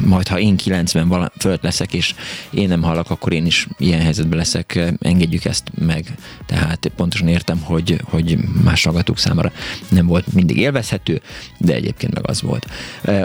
majd 0.05 0.27
ha 0.27 0.39
én 0.39 0.55
90 0.55 1.07
vala, 1.07 1.31
fölött 1.39 1.63
leszek, 1.63 1.93
és 1.93 2.15
én 2.49 2.67
nem 2.67 2.81
hallak, 2.81 3.09
akkor 3.09 3.33
én 3.33 3.45
is 3.45 3.67
ilyen 3.77 4.01
helyzetben 4.01 4.37
leszek, 4.37 4.79
engedjük 4.99 5.45
ezt 5.45 5.71
meg. 5.85 6.15
Tehát 6.45 6.91
pontosan 6.95 7.27
értem, 7.27 7.59
hogy, 7.61 8.01
hogy 8.03 8.37
más 8.63 8.83
hallgatók 8.83 9.17
számára 9.17 9.51
nem 9.89 10.05
volt 10.05 10.33
mindig 10.33 10.57
élvezhető, 10.57 11.21
de 11.57 11.73
egyébként 11.73 12.13
meg 12.13 12.29
az 12.29 12.41
volt. 12.41 12.67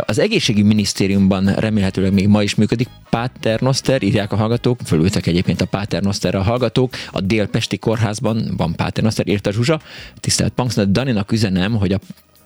Az 0.01 0.19
egészségügyi 0.19 0.67
minisztériumban 0.67 1.55
remélhetőleg 1.55 2.13
még 2.13 2.29
ma 2.29 2.43
is 2.43 2.55
működik 2.55 2.89
Paternoster, 3.11 4.03
írják 4.03 4.33
a 4.33 4.37
hallgatók, 4.37 4.81
fölültek 4.85 5.27
egyébként 5.27 5.61
a 5.61 5.67
Paternoster 5.67 6.35
a 6.35 6.43
hallgatók, 6.43 6.95
a 7.11 7.21
Délpesti 7.21 7.79
kórházban 7.79 8.55
van 8.57 8.75
Paternoster, 8.77 9.29
írta 9.29 9.53
Zsuzsa. 9.53 9.81
Tisztelt 10.21 10.53
Punksnod, 10.53 10.89
Daninak 10.89 11.33
üzenem, 11.33 11.73
hogy 11.73 11.93
a 11.93 11.99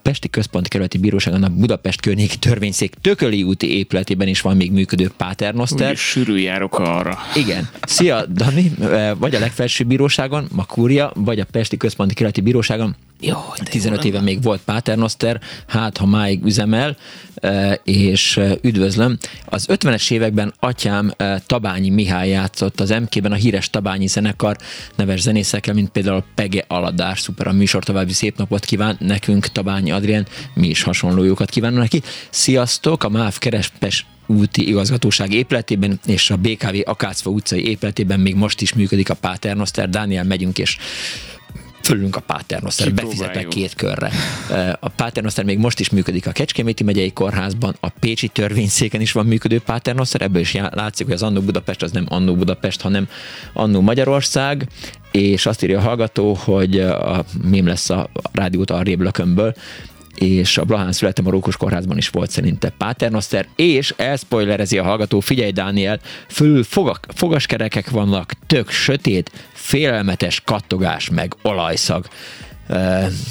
Pesti 0.06 0.28
Központi 0.28 0.68
Kerületi 0.68 0.98
Bíróságon 0.98 1.42
a 1.42 1.48
Budapest 1.48 2.00
környéki 2.00 2.38
törvényszék 2.38 2.94
Tököli 3.00 3.42
úti 3.42 3.76
épületében 3.76 4.28
is 4.28 4.40
van 4.40 4.56
még 4.56 4.72
működő 4.72 5.10
páternoszter. 5.16 5.90
Úgy 5.90 5.96
sűrű 5.96 6.36
járok 6.36 6.78
arra. 6.78 7.18
Igen. 7.34 7.68
Szia, 7.82 8.26
Dani, 8.26 8.72
vagy 9.18 9.34
a 9.34 9.38
legfelsőbb 9.38 9.86
bíróságon, 9.86 10.48
Makúria, 10.52 11.12
vagy 11.14 11.40
a 11.40 11.44
Pesti 11.44 11.76
Központi 11.76 12.14
Kerületi 12.14 12.40
Bíróságon 12.40 12.96
jó, 13.20 13.36
15 13.64 14.04
éve 14.04 14.20
még 14.20 14.42
volt 14.42 14.60
Paternoster, 14.64 15.40
hát 15.66 15.96
ha 15.96 16.06
máig 16.06 16.44
üzemel, 16.44 16.96
e, 17.34 17.80
és 17.84 18.36
e, 18.36 18.56
üdvözlöm. 18.62 19.18
Az 19.44 19.66
50-es 19.70 20.10
években 20.10 20.54
atyám 20.60 21.12
e, 21.16 21.38
Tabányi 21.46 21.90
Mihály 21.90 22.28
játszott 22.28 22.80
az 22.80 22.90
MK-ben 22.90 23.32
a 23.32 23.34
híres 23.34 23.70
Tabányi 23.70 24.06
zenekar 24.06 24.56
neves 24.94 25.20
zenészekkel, 25.20 25.74
mint 25.74 25.88
például 25.88 26.24
Pege 26.34 26.64
Aladár, 26.68 27.18
szuper 27.18 27.46
a 27.46 27.52
műsor, 27.52 27.84
további 27.84 28.12
szép 28.12 28.36
napot 28.36 28.64
kíván 28.64 28.96
nekünk 29.00 29.46
Tabányi 29.46 29.90
Adrien, 29.90 30.26
mi 30.54 30.68
is 30.68 30.82
hasonló 30.82 31.22
jókat 31.22 31.50
kívánunk 31.50 31.80
neki. 31.80 32.02
Sziasztok, 32.30 33.04
a 33.04 33.08
MÁV 33.08 33.38
Kerespes 33.38 34.06
úti 34.26 34.68
igazgatóság 34.68 35.32
épületében 35.32 36.00
és 36.06 36.30
a 36.30 36.36
BKV 36.36 36.76
Akácfa 36.84 37.30
utcai 37.30 37.68
épületében 37.68 38.20
még 38.20 38.34
most 38.34 38.60
is 38.60 38.72
működik 38.72 39.10
a 39.10 39.14
Paternoster. 39.14 39.90
Dániel, 39.90 40.24
megyünk 40.24 40.58
és 40.58 40.76
fölülünk 41.86 42.16
a 42.16 42.20
Paternoster, 42.20 42.94
befizetek 42.94 43.48
két 43.48 43.74
körre. 43.74 44.10
A 44.80 44.88
Paternoster 44.88 45.44
még 45.44 45.58
most 45.58 45.80
is 45.80 45.90
működik 45.90 46.26
a 46.26 46.32
Kecskeméti 46.32 46.84
megyei 46.84 47.12
kórházban, 47.12 47.76
a 47.80 47.88
Pécsi 47.88 48.28
törvényszéken 48.28 49.00
is 49.00 49.12
van 49.12 49.26
működő 49.26 49.60
Paternoster, 49.60 50.22
ebből 50.22 50.40
is 50.40 50.58
látszik, 50.70 51.06
hogy 51.06 51.14
az 51.14 51.22
Annó 51.22 51.40
Budapest 51.40 51.82
az 51.82 51.90
nem 51.90 52.06
Annó 52.08 52.34
Budapest, 52.34 52.80
hanem 52.80 53.08
Annó 53.52 53.80
Magyarország, 53.80 54.68
és 55.10 55.46
azt 55.46 55.62
írja 55.62 55.78
a 55.78 55.82
hallgató, 55.82 56.34
hogy 56.34 56.80
a, 56.80 57.24
mém 57.42 57.66
lesz 57.66 57.90
a 57.90 58.08
rádiót 58.32 58.70
a 58.70 58.82
réblökömből, 58.82 59.54
és 60.16 60.58
a 60.58 60.64
Blahán 60.64 60.92
születem 60.92 61.26
a 61.26 61.30
Rókus 61.30 61.56
kórházban 61.56 61.96
is 61.96 62.08
volt 62.08 62.30
szerinte 62.30 62.72
Paternoster, 62.78 63.46
és 63.56 63.94
elspoilerezi 63.96 64.78
a 64.78 64.84
hallgató, 64.84 65.20
figyelj 65.20 65.50
Dániel, 65.50 66.00
fölül 66.28 66.64
fogak, 66.64 67.06
fogaskerekek 67.14 67.90
vannak, 67.90 68.32
tök 68.46 68.70
sötét, 68.70 69.30
félelmetes 69.52 70.42
kattogás, 70.44 71.10
meg 71.10 71.34
olajszag. 71.42 72.06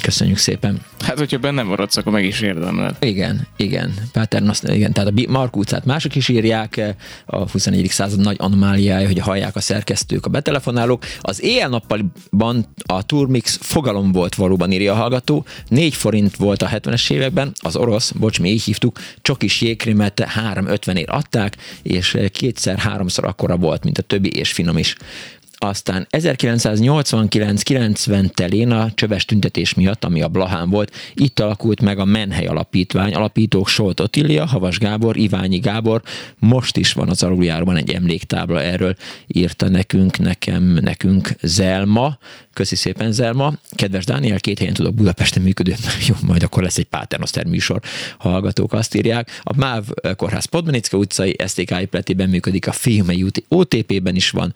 Köszönjük 0.00 0.36
szépen. 0.36 0.80
Hát, 1.00 1.18
hogyha 1.18 1.38
benne 1.38 1.62
maradsz, 1.62 1.96
akkor 1.96 2.12
meg 2.12 2.24
is 2.24 2.40
érdemled. 2.40 2.96
Igen, 3.00 3.46
igen. 3.56 3.94
Paternoster, 4.12 4.74
igen. 4.74 4.92
Tehát 4.92 5.12
a 5.16 5.22
Mark 5.28 5.56
utcát 5.56 5.84
mások 5.84 6.14
is 6.14 6.28
írják, 6.28 6.94
a 7.26 7.50
21. 7.50 7.88
század 7.88 8.20
nagy 8.20 8.36
anomáliája, 8.38 9.06
hogy 9.06 9.18
hallják 9.18 9.56
a 9.56 9.60
szerkesztők, 9.60 10.26
a 10.26 10.28
betelefonálók. 10.28 11.04
Az 11.20 11.42
éjjel-nappaliban 11.42 12.66
a 12.86 13.02
Turmix 13.02 13.58
fogalom 13.62 14.12
volt 14.12 14.34
valóban, 14.34 14.72
írja 14.72 14.92
a 14.92 14.96
hallgató. 14.96 15.44
4 15.68 15.94
forint 15.94 16.36
volt 16.36 16.62
a 16.62 16.68
70-es 16.68 17.10
években, 17.10 17.52
az 17.60 17.76
orosz, 17.76 18.10
bocs, 18.10 18.40
mi 18.40 18.50
így 18.50 18.62
hívtuk, 18.62 18.98
csokis 19.22 19.60
jégkrémet 19.60 20.20
3,50 20.20 20.96
ért 20.96 21.10
adták, 21.10 21.56
és 21.82 22.18
kétszer-háromszor 22.32 23.24
akkora 23.24 23.56
volt, 23.56 23.84
mint 23.84 23.98
a 23.98 24.02
többi, 24.02 24.28
és 24.28 24.52
finom 24.52 24.78
is. 24.78 24.96
Aztán 25.58 26.06
1989-90 26.10 28.30
telén 28.30 28.70
a 28.70 28.90
csöves 28.94 29.24
tüntetés 29.24 29.74
miatt, 29.74 30.04
ami 30.04 30.22
a 30.22 30.28
Blahán 30.28 30.70
volt, 30.70 30.94
itt 31.14 31.40
alakult 31.40 31.80
meg 31.80 31.98
a 31.98 32.04
Menhely 32.04 32.46
Alapítvány, 32.46 33.14
alapítók 33.14 33.68
Solt 33.68 34.00
Otília, 34.00 34.46
Havas 34.46 34.78
Gábor, 34.78 35.16
Iványi 35.16 35.58
Gábor, 35.58 36.02
most 36.38 36.76
is 36.76 36.92
van 36.92 37.08
az 37.08 37.22
aluljáróban 37.22 37.76
egy 37.76 37.90
emléktábla 37.90 38.62
erről, 38.62 38.96
írta 39.26 39.68
nekünk, 39.68 40.18
nekem, 40.18 40.62
nekünk 40.62 41.28
Zelma, 41.42 42.18
Köszi 42.56 42.76
szépen, 42.76 43.12
Zelma. 43.12 43.52
Kedves 43.70 44.04
Dániel, 44.04 44.40
két 44.40 44.58
helyen 44.58 44.74
tudok 44.74 44.94
Budapesten 44.94 45.42
működő. 45.42 45.74
Jó, 46.08 46.14
majd 46.26 46.42
akkor 46.42 46.62
lesz 46.62 46.78
egy 46.78 46.84
Paternoster 46.84 47.46
műsor. 47.46 47.80
Hallgatók 48.18 48.72
azt 48.72 48.94
írják. 48.94 49.40
A 49.42 49.56
MÁV 49.56 49.84
Kórház 50.16 50.44
Podmanicka 50.44 50.96
utcai 50.96 51.36
STK 51.46 51.70
épületében 51.70 52.28
működik, 52.28 52.66
a 52.66 52.72
úti 53.22 53.44
OTP-ben 53.48 54.14
is 54.14 54.30
van. 54.30 54.54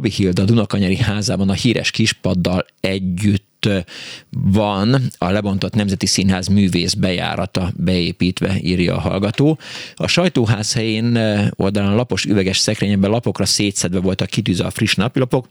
Eh, 0.00 0.06
Gobi 0.06 0.10
Hilda 0.10 0.44
Dunakanyari 0.44 0.96
házában 0.96 1.48
a 1.48 1.52
híres 1.52 1.90
kispaddal 1.90 2.66
együtt 2.80 3.66
eh, 3.66 3.82
van. 4.30 5.00
A 5.18 5.30
lebontott 5.30 5.74
Nemzeti 5.74 6.06
Színház 6.06 6.46
művész 6.46 6.94
bejárata 6.94 7.72
beépítve, 7.76 8.56
írja 8.60 8.96
a 8.96 9.00
hallgató. 9.00 9.58
A 9.94 10.06
sajtóház 10.06 10.72
helyén 10.72 11.16
eh, 11.16 11.48
oldalán 11.56 11.94
lapos 11.94 12.24
üveges 12.24 12.58
szekrényben 12.58 13.10
lapokra 13.10 13.46
szétszedve 13.46 14.00
voltak 14.00 14.28
kitűzve 14.28 14.66
a 14.66 14.70
friss 14.70 14.94
napilapok, 14.94 15.48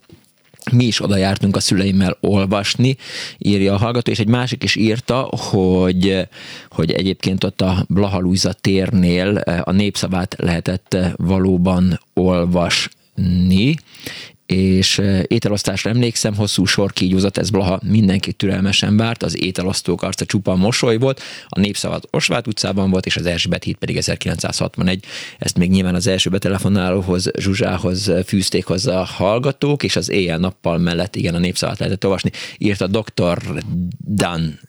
mi 0.71 0.85
is 0.85 1.01
oda 1.01 1.15
jártunk 1.15 1.55
a 1.55 1.59
szüleimmel 1.59 2.17
olvasni, 2.21 2.95
írja 3.37 3.73
a 3.73 3.77
hallgató, 3.77 4.11
és 4.11 4.19
egy 4.19 4.27
másik 4.27 4.63
is 4.63 4.75
írta, 4.75 5.29
hogy, 5.31 6.27
hogy 6.69 6.91
egyébként 6.91 7.43
ott 7.43 7.61
a 7.61 7.85
Blahalújza 7.89 8.53
térnél 8.53 9.37
a 9.63 9.71
népszavát 9.71 10.35
lehetett 10.37 10.97
valóban 11.17 11.99
olvasni, 12.13 13.75
és 14.51 15.01
ételosztásra 15.27 15.89
emlékszem, 15.89 16.35
hosszú 16.35 16.65
sor 16.65 16.93
kígyózat, 16.93 17.37
ez 17.37 17.49
Blaha 17.49 17.79
mindenki 17.83 18.33
türelmesen 18.33 18.97
várt, 18.97 19.23
az 19.23 19.43
ételosztók 19.43 20.01
arca 20.01 20.25
csupa 20.25 20.55
mosoly 20.55 20.97
volt, 20.97 21.21
a 21.47 21.59
népszavat 21.59 22.07
Osvát 22.11 22.47
utcában 22.47 22.89
volt, 22.89 23.05
és 23.05 23.15
az 23.15 23.25
Erzsébet 23.25 23.63
híd 23.63 23.75
pedig 23.75 23.97
1961. 23.97 25.03
Ezt 25.37 25.57
még 25.57 25.69
nyilván 25.69 25.95
az 25.95 26.07
első 26.07 26.29
betelefonálóhoz, 26.29 27.31
Zsuzsához 27.39 28.11
fűzték 28.25 28.65
hozzá 28.65 28.99
a 28.99 29.03
hallgatók, 29.05 29.83
és 29.83 29.95
az 29.95 30.09
éjjel-nappal 30.09 30.77
mellett 30.77 31.15
igen, 31.15 31.35
a 31.35 31.39
népszavat 31.39 31.79
lehetett 31.79 32.03
olvasni. 32.03 32.31
Írt 32.57 32.81
a 32.81 32.87
dr. 32.87 33.63
Dan 34.07 34.59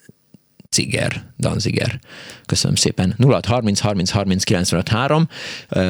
Ziger, 0.73 1.23
Danziger. 1.39 2.01
Köszönöm 2.47 2.77
szépen. 2.77 3.15
0 3.17 3.41
30 3.47 3.81
30 3.81 4.11
30 4.11 4.45
95 4.45 4.89
3. 4.89 5.29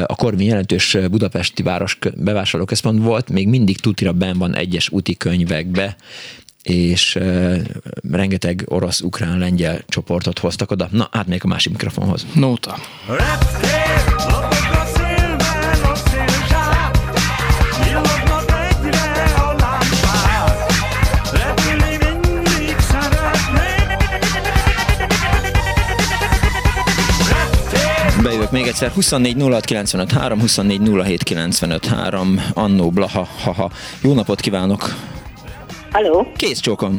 A 0.06 0.14
Korvin 0.14 0.46
jelentős 0.46 0.96
budapesti 1.10 1.62
város 1.62 1.98
bevásárlóközpont 2.16 3.02
volt, 3.02 3.30
még 3.30 3.48
mindig 3.48 3.80
tutira 3.80 4.12
ben 4.12 4.38
van 4.38 4.56
egyes 4.56 4.88
úti 4.88 5.16
könyvekbe, 5.16 5.96
és 6.62 7.14
uh, 7.14 7.58
rengeteg 8.10 8.64
orosz, 8.66 9.00
ukrán, 9.00 9.38
lengyel 9.38 9.82
csoportot 9.88 10.38
hoztak 10.38 10.70
oda. 10.70 10.88
Na, 10.90 11.08
átmegyek 11.12 11.44
a 11.44 11.48
másik 11.48 11.72
mikrofonhoz. 11.72 12.26
Nóta. 12.34 12.76
Bejövök 28.50 28.68
még 28.68 28.82
egyszer, 28.82 28.90
24 28.90 29.36
06 29.52 29.64
95 29.64 30.12
3, 30.12 30.40
24 30.40 30.80
07 31.04 31.22
95 31.22 31.86
3, 31.86 32.40
Annó 32.54 32.90
Blaha, 32.90 33.26
haha. 33.44 33.70
Jó 34.02 34.14
napot 34.14 34.40
kívánok! 34.40 34.82
Halló! 35.92 36.26
Kész 36.36 36.60
csókom! 36.60 36.98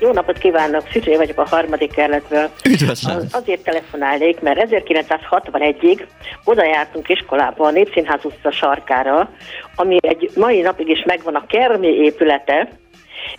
Jó 0.00 0.12
napot 0.12 0.38
kívánok, 0.38 0.82
Szüzsé 0.92 1.16
vagyok 1.16 1.38
a 1.38 1.46
harmadik 1.48 1.92
kerületből. 1.92 2.50
Üdvözlöm! 2.64 3.16
Az, 3.16 3.26
azért 3.30 3.62
telefonálnék, 3.62 4.40
mert 4.40 4.68
1961-ig 4.70 6.06
oda 6.44 6.64
jártunk 6.64 7.08
iskolába 7.08 7.66
a 7.66 7.70
Népszínház 7.70 8.24
utca 8.24 8.50
sarkára, 8.50 9.30
ami 9.74 9.96
egy 10.00 10.30
mai 10.34 10.60
napig 10.60 10.88
is 10.88 11.02
megvan 11.06 11.34
a 11.34 11.46
Kermi 11.46 11.88
épülete, 11.88 12.78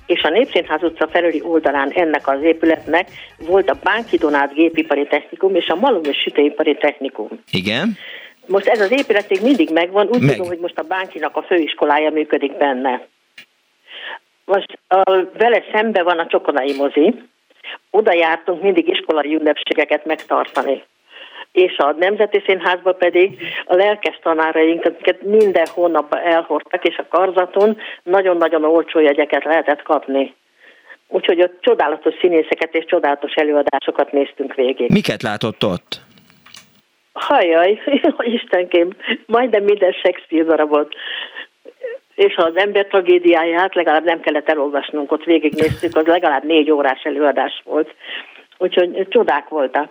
és 0.06 0.24
a 0.24 0.30
Népszínház 0.30 0.84
utca 0.84 1.08
felüli 1.08 1.42
oldalán 1.42 1.90
ennek 1.90 2.28
az 2.28 2.42
épületnek 2.42 3.08
volt 3.38 3.70
a 3.70 3.80
Bánki 3.84 4.18
Donát 4.18 4.54
gépipari 4.54 5.08
technikum 5.08 5.56
és 5.56 5.68
a 5.68 5.76
Malom 5.76 6.04
és 6.04 6.18
sütőipari 6.18 6.78
technikum. 6.78 7.28
Igen? 7.52 7.98
Most 8.48 8.68
ez 8.68 8.80
az 8.80 8.92
épület 8.92 9.30
még 9.30 9.42
mindig 9.42 9.70
megvan, 9.70 10.08
úgy 10.08 10.22
Meg. 10.22 10.32
tudom, 10.36 10.48
hogy 10.48 10.60
most 10.60 10.78
a 10.78 10.84
Bánkinak 10.84 11.36
a 11.36 11.44
főiskolája 11.44 12.10
működik 12.10 12.58
benne. 12.58 13.08
Most 14.46 14.80
a, 14.88 15.02
vele 15.38 15.64
szembe 15.74 16.04
van 16.04 16.20
a 16.20 16.28
Csokonai 16.28 16.76
mozi, 16.76 17.14
oda 17.90 18.14
jártunk 18.14 18.62
mindig 18.62 18.88
iskolai 18.88 19.36
ünnepségeket 19.36 20.06
megtartani. 20.06 20.84
És 21.56 21.78
a 21.78 21.92
Nemzeti 21.98 22.44
Színházba 22.46 22.94
pedig 22.94 23.42
a 23.66 23.76
lelkes 23.76 24.20
tanáraink, 24.24 24.86
akiket 24.86 25.22
minden 25.22 25.66
hónapban 25.74 26.20
elhordtak, 26.20 26.84
és 26.84 26.98
a 26.98 27.08
karzaton 27.10 27.78
nagyon-nagyon 28.04 28.64
olcsó 28.64 29.00
jegyeket 29.00 29.44
lehetett 29.44 29.82
kapni. 29.82 30.36
Úgyhogy 31.08 31.42
ott 31.42 31.58
csodálatos 31.62 32.14
színészeket 32.22 32.76
és 32.76 32.86
csodálatos 32.86 33.34
előadásokat 33.34 34.12
néztünk 34.12 34.54
végig. 34.54 34.90
Miket 34.90 35.22
látott 35.22 35.64
ott? 35.66 36.02
Hajjaj, 37.14 37.82
Istenkém, 38.38 38.90
majdnem 39.26 39.64
minden 39.64 39.92
Shakespeare 39.92 40.46
darabot. 40.46 40.96
És 42.16 42.36
ha 42.36 42.44
az 42.44 42.56
ember 42.58 42.86
tragédiáját 42.86 43.76
legalább 43.76 44.04
nem 44.04 44.20
kellett 44.20 44.50
elolvasnunk, 44.50 45.12
ott 45.12 45.24
végignéztük, 45.24 45.96
az 45.96 46.06
legalább 46.06 46.44
négy 46.44 46.72
órás 46.72 47.04
előadás 47.04 47.62
volt. 47.66 47.96
Úgyhogy 48.58 49.08
csodák 49.10 49.50
voltak. 49.50 49.90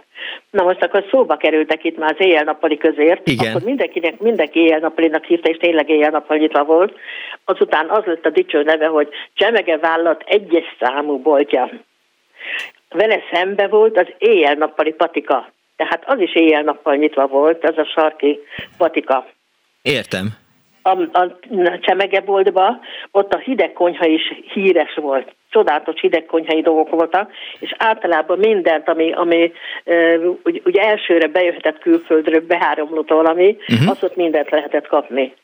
Na 0.50 0.62
most 0.62 0.82
akkor 0.82 1.04
szóba 1.10 1.36
kerültek 1.36 1.84
itt 1.84 1.98
már 1.98 2.10
az 2.18 2.26
éjjel-nappali 2.26 2.76
közért, 2.76 3.28
Igen. 3.28 3.50
akkor 3.50 3.62
mindenkinek, 3.62 4.20
mindenki 4.20 4.58
éjjel-nappalinak 4.58 5.24
hívta, 5.24 5.48
és 5.48 5.56
tényleg 5.56 5.88
éjjel-nappal 5.88 6.36
nyitva 6.36 6.64
volt. 6.64 6.98
Azután 7.44 7.88
az 7.90 8.04
lett 8.04 8.26
a 8.26 8.30
dicső 8.30 8.62
neve, 8.62 8.86
hogy 8.86 9.08
Csemege 9.34 9.78
vállalat 9.78 10.22
egyes 10.26 10.76
számú 10.80 11.18
boltja. 11.18 11.70
Vele 12.88 13.20
szembe 13.32 13.68
volt 13.68 13.98
az 13.98 14.06
éjjel-nappali 14.18 14.92
patika. 14.92 15.52
Tehát 15.76 16.02
az 16.06 16.20
is 16.20 16.34
éjjel-nappal 16.34 16.94
nyitva 16.94 17.26
volt, 17.26 17.64
az 17.64 17.78
a 17.78 17.84
sarki 17.84 18.38
patika 18.76 19.26
Értem. 19.82 20.26
a, 20.82 20.90
a 21.18 21.38
csemegeboltba, 21.80 22.80
ott 23.10 23.34
a 23.34 23.38
hideg 23.38 23.72
konyha 23.72 24.06
is 24.06 24.22
híres 24.52 24.94
volt. 24.94 25.34
Csodálatos 25.55 26.00
hideg 26.00 26.26
konyhai 26.26 26.61
dolgok 26.61 26.90
voltak, 26.90 27.30
és 27.59 27.74
általában 27.78 28.38
mindent, 28.38 28.88
ami, 28.88 29.12
ami 29.12 29.52
úgy, 30.44 30.62
úgy 30.64 30.76
elsőre 30.76 31.26
bejöhetett 31.26 31.78
külföldről, 31.78 32.46
beháromlott 32.46 33.09
valami, 33.09 33.57
uh-huh. 33.68 33.90
azt 33.90 34.02
ott 34.02 34.16
mindent 34.16 34.50
lehetett 34.50 34.86
kapni. 34.86 35.34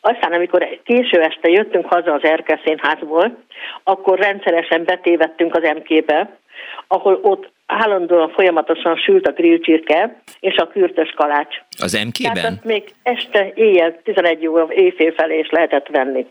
Aztán, 0.00 0.32
amikor 0.32 0.78
késő 0.84 1.20
este 1.20 1.48
jöttünk 1.48 1.86
haza 1.86 2.12
az 2.12 2.24
Erkel 2.24 2.60
színházból, 2.64 3.38
akkor 3.84 4.18
rendszeresen 4.18 4.84
betévettünk 4.84 5.54
az 5.54 5.62
MK-be, 5.62 6.38
ahol 6.86 7.18
ott 7.22 7.50
állandóan 7.66 8.30
folyamatosan 8.30 8.96
sült 8.96 9.26
a 9.26 9.32
grillcsirke 9.32 10.22
és 10.40 10.56
a 10.56 10.68
kürtös 10.68 11.10
kalács. 11.16 11.56
Az 11.78 11.92
Tehát 11.92 12.06
MK-ben? 12.06 12.52
azt 12.52 12.64
még 12.64 12.84
este 13.02 13.52
éjjel 13.54 14.00
11 14.04 14.46
óra 14.46 14.66
éjfél 14.70 15.12
felé 15.12 15.38
is 15.38 15.50
lehetett 15.50 15.88
venni. 15.88 16.26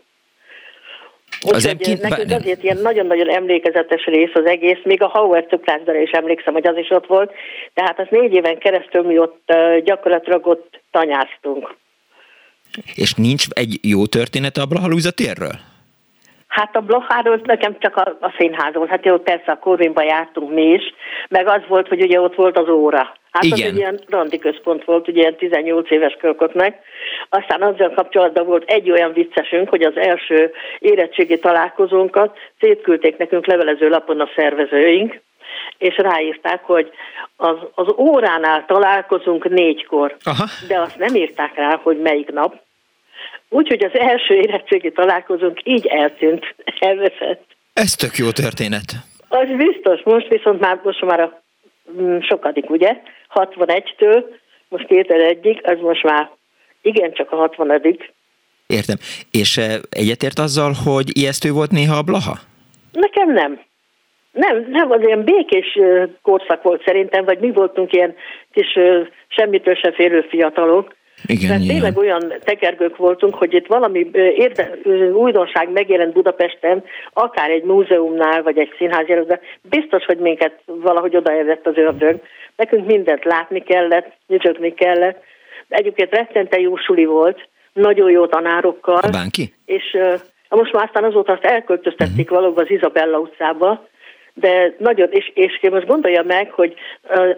Az 1.40 1.66
Úgyhogy 1.66 1.94
MK 1.94 2.00
nekünk 2.00 2.30
azért 2.30 2.62
ilyen 2.62 2.78
nagyon-nagyon 2.82 3.28
emlékezetes 3.28 4.04
rész 4.04 4.34
az 4.34 4.44
egész, 4.44 4.78
még 4.84 5.02
a 5.02 5.08
Howard 5.08 5.48
cukrászdára 5.48 6.00
is 6.00 6.10
emlékszem, 6.10 6.52
hogy 6.52 6.66
az 6.66 6.76
is 6.76 6.90
ott 6.90 7.06
volt, 7.06 7.32
tehát 7.74 7.98
az 7.98 8.06
négy 8.10 8.32
éven 8.32 8.58
keresztül 8.58 9.02
mi 9.02 9.18
ott 9.18 9.52
gyakorlatilag 9.84 10.46
ott 10.46 10.80
tanyáztunk. 10.90 11.76
És 12.94 13.14
nincs 13.14 13.44
egy 13.50 13.78
jó 13.82 14.06
történet 14.06 14.56
a 14.56 14.66
Blahalúza 14.66 15.10
térről? 15.10 15.69
Hát 16.50 16.76
a 16.76 16.80
Blocháról 16.80 17.40
nekem 17.44 17.76
csak 17.78 17.96
a, 17.96 18.16
a 18.20 18.34
színház 18.38 18.74
volt. 18.74 18.90
Hát 18.90 19.04
jó, 19.04 19.18
persze 19.18 19.52
a 19.52 19.58
Corvinba 19.58 20.02
jártunk 20.02 20.50
mi 20.50 20.62
is, 20.62 20.82
meg 21.28 21.46
az 21.46 21.60
volt, 21.68 21.88
hogy 21.88 22.02
ugye 22.02 22.20
ott 22.20 22.34
volt 22.34 22.58
az 22.58 22.68
óra. 22.68 23.18
Hát 23.30 23.44
Igen. 23.44 23.58
az 23.58 23.64
egy 23.64 23.76
ilyen 23.76 24.00
randi 24.08 24.38
központ 24.38 24.84
volt, 24.84 25.08
ugye 25.08 25.20
ilyen 25.20 25.36
18 25.36 25.90
éves 25.90 26.16
kölköknek. 26.20 26.82
Aztán 27.28 27.62
azzal 27.62 27.90
kapcsolatban 27.90 28.46
volt 28.46 28.70
egy 28.70 28.90
olyan 28.90 29.12
viccesünk, 29.12 29.68
hogy 29.68 29.82
az 29.82 29.96
első 29.96 30.52
érettségi 30.78 31.38
találkozónkat 31.38 32.38
szétküldték 32.60 33.16
nekünk 33.16 33.46
levelező 33.46 33.88
lapon 33.88 34.20
a 34.20 34.28
szervezőink, 34.36 35.20
és 35.78 35.96
ráírták, 35.96 36.64
hogy 36.64 36.90
az, 37.36 37.56
az 37.74 37.94
óránál 37.96 38.64
találkozunk 38.66 39.48
négykor, 39.48 40.16
Aha. 40.24 40.44
de 40.68 40.80
azt 40.80 40.98
nem 40.98 41.14
írták 41.14 41.54
rá, 41.54 41.80
hogy 41.82 42.00
melyik 42.00 42.32
nap. 42.32 42.54
Úgyhogy 43.52 43.84
az 43.84 43.98
első 43.98 44.34
érettségi 44.34 44.92
találkozónk 44.92 45.60
így 45.64 45.86
eltűnt, 45.86 46.54
elveszett. 46.78 47.44
Ez 47.72 47.94
tök 47.94 48.16
jó 48.16 48.30
történet. 48.30 48.92
Az 49.28 49.48
biztos, 49.56 50.02
most 50.04 50.28
viszont 50.28 50.60
már, 50.60 50.80
most 50.82 51.04
már 51.04 51.20
a 51.20 51.42
mm, 52.00 52.18
sokadik, 52.20 52.70
ugye? 52.70 53.02
61-től, 53.34 54.24
most 54.68 54.86
2001-ig, 54.88 55.62
az 55.62 55.78
most 55.80 56.02
már 56.02 56.30
igencsak 56.82 57.32
a 57.32 57.36
60 57.36 57.98
Értem. 58.66 58.96
És 59.30 59.56
eh, 59.56 59.74
egyetért 59.90 60.38
azzal, 60.38 60.72
hogy 60.84 61.16
ijesztő 61.18 61.50
volt 61.50 61.70
néha 61.70 61.96
a 61.96 62.02
Blaha? 62.02 62.38
Nekem 62.92 63.32
nem. 63.32 63.60
Nem, 64.32 64.66
nem, 64.68 64.90
az 64.90 65.00
ilyen 65.02 65.24
békés 65.24 65.76
ö, 65.80 66.04
korszak 66.22 66.62
volt 66.62 66.82
szerintem, 66.84 67.24
vagy 67.24 67.38
mi 67.38 67.50
voltunk 67.50 67.92
ilyen 67.92 68.14
kis 68.52 68.76
ö, 68.76 69.02
semmitől 69.28 69.74
se 69.74 69.92
félő 69.92 70.26
fiatalok. 70.28 70.94
Igen, 71.26 71.48
Mert 71.48 71.62
igen. 71.62 71.74
tényleg 71.74 71.96
olyan 71.96 72.34
tekergők 72.44 72.96
voltunk, 72.96 73.34
hogy 73.34 73.54
itt 73.54 73.66
valami 73.66 74.10
érde, 74.12 74.70
újdonság 75.12 75.70
megjelent 75.70 76.12
Budapesten, 76.12 76.84
akár 77.12 77.50
egy 77.50 77.62
múzeumnál, 77.62 78.42
vagy 78.42 78.58
egy 78.58 78.74
színházjelölben, 78.78 79.40
biztos, 79.62 80.04
hogy 80.04 80.18
minket 80.18 80.60
valahogy 80.64 81.16
odaérett 81.16 81.66
az 81.66 81.76
ördög. 81.76 82.20
Nekünk 82.56 82.86
mindent 82.86 83.24
látni 83.24 83.62
kellett, 83.62 84.12
nyücsögni 84.26 84.74
kellett. 84.74 85.22
Egyébként 85.68 86.14
rettente 86.14 86.60
jó 86.60 86.76
suli 86.76 87.04
volt, 87.04 87.48
nagyon 87.72 88.10
jó 88.10 88.26
tanárokkal. 88.26 89.00
Bánki? 89.12 89.54
És 89.64 89.96
most 90.48 90.72
már 90.72 90.84
aztán 90.84 91.04
azóta 91.04 91.32
azt 91.32 91.44
elköltöztették 91.44 92.30
uh-huh. 92.30 92.38
valahol 92.38 92.62
az 92.62 92.70
Izabella 92.70 93.18
utcába, 93.18 93.88
de 94.34 94.74
nagyon, 94.78 95.08
és, 95.10 95.30
és 95.34 95.60
most 95.70 95.86
gondolja 95.86 96.22
meg, 96.22 96.50
hogy 96.50 96.74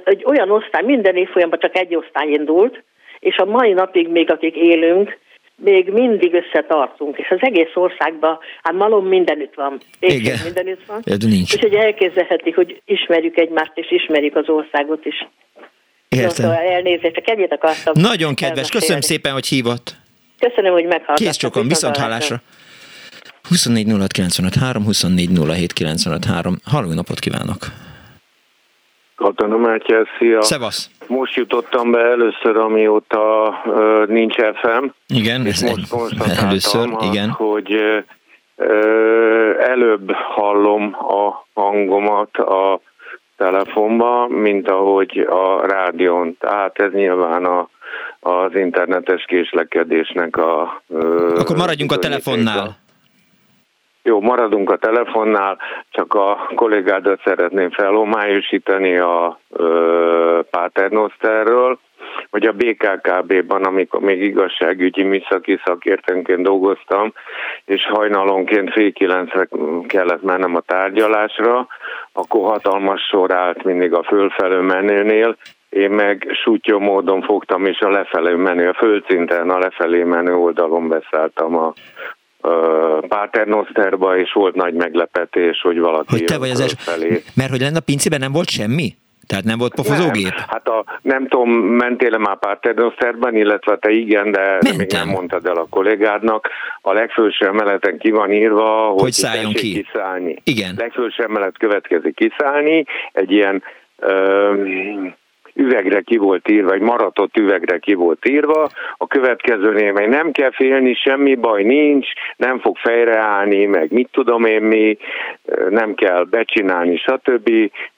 egy 0.05 0.25
olyan 0.27 0.51
osztály, 0.51 0.83
minden 0.83 1.17
évfolyamban 1.17 1.59
csak 1.59 1.77
egy 1.77 1.97
osztály 1.97 2.29
indult, 2.29 2.83
és 3.23 3.37
a 3.37 3.45
mai 3.45 3.73
napig 3.73 4.09
még 4.09 4.31
akik 4.31 4.57
élünk, 4.57 5.19
még 5.57 5.89
mindig 5.89 6.35
összetartunk, 6.35 7.19
és 7.19 7.29
az 7.31 7.39
egész 7.41 7.71
országban, 7.75 8.39
hát 8.63 8.73
malom 8.73 9.07
mindenütt 9.07 9.55
van, 9.55 9.81
Igen. 9.99 10.39
Mindenütt 10.45 10.85
van, 10.87 11.01
de 11.05 11.17
nincs. 11.27 11.55
úgyhogy 11.55 11.75
elképzelheti, 11.75 12.51
hogy 12.51 12.83
ismerjük 12.85 13.39
egymást, 13.39 13.73
és 13.75 13.91
ismerjük 13.91 14.37
az 14.37 14.49
országot 14.49 15.05
is. 15.05 15.29
Értem. 16.09 16.31
szóval 16.31 16.57
elnézést, 16.57 17.15
csak 17.15 17.29
ennyit 17.29 17.53
akartam. 17.53 18.03
Nagyon 18.03 18.35
kedves, 18.35 18.71
köszönöm 18.71 19.01
szépen, 19.01 19.33
hogy 19.33 19.47
hívott. 19.47 19.97
Köszönöm, 20.39 20.73
hogy 20.73 20.85
meghallgattak. 20.85 21.27
Kész 21.27 21.37
csokon, 21.37 21.69
viszont 21.69 21.97
hallásra. 21.97 22.37
24 23.49 23.91
06 23.91 24.13
95 24.13 24.55
3, 24.55 24.85
24 24.85 25.29
07 25.47 25.73
95 25.73 26.25
3. 26.25 26.57
Halló 26.65 26.93
napot 26.93 27.19
kívánok! 27.19 27.67
Katona 29.17 29.57
Mátyás, 29.57 30.09
szia! 30.19 30.43
Szevasz! 30.43 30.91
Most 31.07 31.35
jutottam 31.35 31.91
be 31.91 31.99
először, 31.99 32.57
amióta 32.57 33.55
uh, 33.65 34.07
nincs 34.07 34.35
FM. 34.35 34.85
Igen, 35.07 35.47
És 35.47 35.53
ez 35.53 35.61
most 35.63 35.89
konstatáltam, 35.89 36.49
először, 36.49 36.89
azt, 36.93 37.13
igen. 37.13 37.31
hogy 37.31 37.73
ö, 38.57 39.61
előbb 39.61 40.13
hallom 40.13 40.97
a 40.99 41.47
hangomat 41.61 42.37
a 42.37 42.81
telefonba, 43.37 44.27
mint 44.29 44.69
ahogy 44.69 45.19
a 45.19 45.67
rádión. 45.67 46.37
Tehát 46.41 46.79
ez 46.79 46.93
nyilván 46.93 47.45
a, 47.45 47.69
az 48.21 48.55
internetes 48.55 49.25
késlekedésnek 49.25 50.37
a... 50.37 50.83
Akkor 51.35 51.57
maradjunk 51.57 51.93
a 51.93 51.99
telefonnál. 51.99 52.82
Jó, 54.05 54.21
maradunk 54.21 54.71
a 54.71 54.77
telefonnál, 54.77 55.59
csak 55.91 56.15
a 56.15 56.49
kollégádat 56.55 57.21
szeretném 57.25 57.71
felhomályosítani 57.71 58.99
a 58.99 59.39
ö, 59.51 60.41
Paternosterről, 60.51 61.79
hogy 62.31 62.47
a 62.47 62.53
BKKB-ban, 62.53 63.65
amikor 63.65 64.01
még 64.01 64.23
igazságügyi 64.23 65.03
műszaki 65.03 65.61
szakértőnként 65.65 66.43
dolgoztam, 66.43 67.13
és 67.65 67.87
hajnalonként 67.87 68.73
fél 68.73 68.93
kilencre 68.93 69.49
kellett 69.87 70.23
mennem 70.23 70.57
a 70.57 70.61
tárgyalásra, 70.61 71.67
akkor 72.13 72.51
hatalmas 72.51 73.03
sor 73.03 73.33
állt 73.33 73.65
mindig 73.65 73.93
a 73.93 74.03
fölfelő 74.03 74.61
menőnél, 74.61 75.37
én 75.69 75.91
meg 75.91 76.29
sutyó 76.43 76.79
módon 76.79 77.23
fogtam, 77.23 77.67
és 77.67 77.81
a 77.81 77.91
lefelé 77.91 78.35
menő, 78.35 78.69
a 78.69 78.75
földszinten 78.75 79.51
a 79.51 79.59
lefelé 79.59 80.03
menő 80.03 80.35
oldalon 80.35 80.89
beszálltam 80.89 81.57
a, 81.57 81.73
Paternosterba, 83.09 84.19
és 84.19 84.33
volt 84.33 84.55
nagy 84.55 84.75
meglepetés, 84.75 85.61
hogy 85.61 85.79
valaki 85.79 86.07
Hogy 86.11 86.25
te 86.25 86.39
vagy 86.39 86.51
az 86.51 86.61
es... 86.61 86.75
felé. 86.79 87.23
Mert 87.37 87.51
hogy 87.51 87.61
lenne 87.61 87.77
a 87.77 87.81
pincében 87.85 88.21
nem 88.21 88.33
volt 88.33 88.49
semmi? 88.49 88.95
Tehát 89.27 89.45
nem 89.45 89.59
volt 89.59 89.75
pofozógép? 89.75 90.23
Nem. 90.23 90.45
Hát 90.49 90.69
a, 90.69 90.85
nem 91.03 91.29
tudom, 91.29 91.51
mentél-e 91.53 92.19
már 92.19 92.39
Paternosterben, 92.39 93.37
illetve 93.37 93.77
te 93.77 93.91
igen, 93.91 94.31
de 94.31 94.41
Mentem. 94.41 94.77
még 94.77 94.91
nem 94.91 95.09
mondtad 95.09 95.47
el 95.47 95.57
a 95.57 95.67
kollégádnak. 95.71 96.49
A 96.81 96.93
legfőső 96.93 97.47
emeleten 97.47 97.99
ki 97.99 98.11
van 98.11 98.33
írva, 98.33 98.87
hogy, 98.87 99.01
hogy 99.01 99.13
szálljon 99.13 99.53
ki. 99.53 99.83
kiszállni. 99.83 100.37
Igen. 100.45 100.75
Legfőső 100.77 101.23
emelet 101.23 101.59
következik 101.59 102.15
kiszállni, 102.15 102.85
egy 103.13 103.31
ilyen 103.31 103.63
üvegre 105.55 106.01
ki 106.01 106.17
volt 106.17 106.51
írva, 106.51 106.73
egy 106.73 106.81
maratott 106.81 107.37
üvegre 107.37 107.79
ki 107.79 107.95
volt 107.95 108.29
írva, 108.29 108.69
a 108.97 109.07
következőnél 109.07 109.93
meg 109.93 110.09
nem 110.09 110.33
kell 110.33 110.51
félni, 110.53 110.95
semmi 110.95 111.35
baj 111.35 111.63
nincs, 111.63 112.07
nem 112.37 112.61
fog 112.61 112.77
fejreállni, 112.77 113.65
meg 113.65 113.93
mit 113.93 114.09
tudom 114.13 114.45
én 114.45 114.63
mi, 114.63 114.99
nem 115.69 115.95
kell 115.95 116.25
becsinálni, 116.25 116.97
stb., 116.97 117.51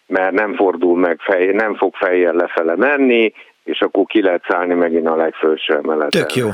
mert 0.07 0.33
nem 0.33 0.55
fordul 0.55 0.97
meg, 0.97 1.21
fej, 1.21 1.47
nem 1.47 1.75
fog 1.75 1.95
fejjel 1.95 2.35
lefele 2.35 2.77
menni, 2.77 3.33
és 3.65 3.81
akkor 3.81 4.05
ki 4.07 4.23
lehet 4.23 4.45
szállni 4.49 4.75
megint 4.75 5.07
a 5.07 5.17
legfelső 5.17 5.75
emeleten. 5.75 6.21
Tök 6.21 6.35
jó. 6.35 6.49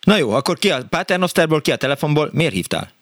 Na 0.00 0.16
jó, 0.16 0.30
akkor 0.30 0.56
ki 0.56 0.70
a 0.70 0.76
Paternosterból, 0.90 1.60
ki 1.60 1.70
a 1.70 1.76
telefonból, 1.76 2.28
miért 2.32 2.52
hívtál? 2.52 2.97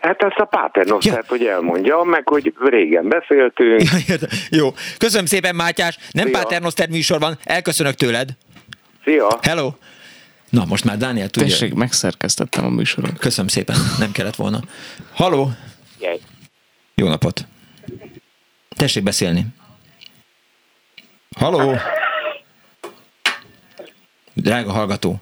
Hát 0.00 0.22
ezt 0.22 0.36
a 0.36 0.44
Paternosztert, 0.44 1.16
ja. 1.16 1.24
hogy 1.28 1.44
elmondja, 1.46 2.02
meg 2.02 2.28
hogy 2.28 2.54
régen 2.58 3.08
beszéltünk. 3.08 3.82
Ja, 4.06 4.16
jó, 4.50 4.68
köszönöm 4.98 5.26
szépen 5.26 5.54
Mátyás, 5.54 5.98
nem 6.10 6.26
Szia. 6.26 6.38
Paternoszter 6.38 6.88
műsor 6.88 7.20
van, 7.20 7.38
elköszönök 7.44 7.94
tőled. 7.94 8.28
Szia. 9.04 9.38
Hello. 9.42 9.72
Na, 10.50 10.64
most 10.64 10.84
már 10.84 10.96
Dániel 10.96 11.28
tudja. 11.28 11.48
Tessék, 11.48 11.74
megszerkesztettem 11.74 12.64
a 12.64 12.68
műsorot. 12.68 13.18
Köszönöm 13.18 13.48
szépen, 13.48 13.76
nem 13.98 14.12
kellett 14.12 14.36
volna. 14.36 14.60
Haló. 15.12 15.50
Jaj. 16.00 16.18
Jó 16.94 17.08
napot. 17.08 17.46
Tessék 18.68 19.02
beszélni. 19.02 19.46
Haló. 21.36 21.76
Drága 24.34 24.72
hallgató, 24.72 25.20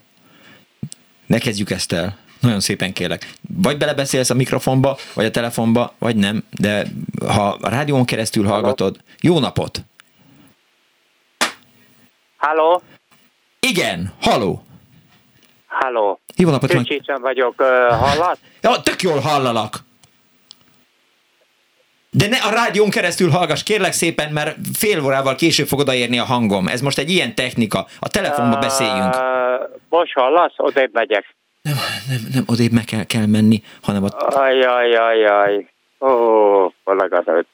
ne 1.25 1.37
kezdjük 1.37 1.69
ezt 1.69 1.91
el. 1.91 2.17
Nagyon 2.39 2.59
szépen 2.59 2.93
kérlek. 2.93 3.31
Vagy 3.57 3.77
belebeszélsz 3.77 4.29
a 4.29 4.33
mikrofonba, 4.33 4.97
vagy 5.13 5.25
a 5.25 5.31
telefonba, 5.31 5.93
vagy 5.99 6.15
nem, 6.15 6.43
de 6.51 6.85
ha 7.27 7.57
a 7.61 7.69
rádión 7.69 8.05
keresztül 8.05 8.45
hallgatod, 8.45 8.97
jó 9.21 9.39
napot! 9.39 9.79
Halló? 12.37 12.81
Igen, 13.59 14.13
haló! 14.21 14.63
Halló. 15.67 16.19
Jó 16.35 16.49
napot! 16.49 16.69
Tücsicsen 16.69 17.21
vagyok, 17.21 17.53
uh, 17.57 17.67
hallat? 17.99 18.37
Ja, 18.61 18.81
tök 18.81 19.01
jól 19.01 19.19
hallalak! 19.19 19.85
De 22.09 22.27
ne 22.27 22.37
a 22.37 22.49
rádión 22.49 22.89
keresztül 22.89 23.29
hallgass, 23.29 23.63
kérlek 23.63 23.91
szépen, 23.91 24.31
mert 24.31 24.57
fél 24.73 25.03
órával 25.03 25.35
később 25.35 25.67
fog 25.67 25.79
odaérni 25.79 26.19
a 26.19 26.23
hangom. 26.23 26.67
Ez 26.67 26.81
most 26.81 26.97
egy 26.97 27.09
ilyen 27.09 27.35
technika. 27.35 27.87
A 27.99 28.09
telefonba 28.09 28.57
beszéljünk. 28.57 29.15
Uh, 29.15 29.21
most 29.89 30.13
hallasz? 30.13 30.53
Odébb 30.57 30.93
megyek. 30.93 31.36
Nem, 31.67 31.75
nem, 32.09 32.19
nem 32.33 32.43
odébb 32.47 32.71
meg 32.71 32.85
kell, 32.85 33.03
kell 33.03 33.25
menni, 33.25 33.61
hanem 33.81 34.03
ott... 34.03 34.13
Ajajajaj. 34.13 35.69
Ó, 35.99 36.09
legalább 36.83 37.45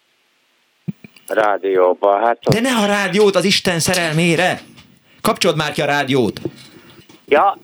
rádióba. 1.27 2.25
Hát 2.25 2.37
De 2.39 2.59
ne 2.59 2.75
a 2.75 2.85
rádiót 2.85 3.35
az 3.35 3.43
Isten 3.43 3.79
szerelmére! 3.79 4.59
Kapcsold 5.21 5.55
már 5.55 5.71
ki 5.71 5.81
a 5.81 5.85
rádiót! 5.85 6.41
Ja, 7.25 7.57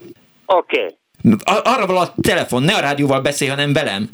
oké. 0.45 0.85
Okay. 1.21 1.37
Arra 1.63 1.85
van 1.85 1.97
a 1.97 2.13
telefon, 2.21 2.63
ne 2.63 2.73
a 2.73 2.79
rádióval 2.79 3.21
beszélj, 3.21 3.49
hanem 3.49 3.73
velem. 3.73 4.09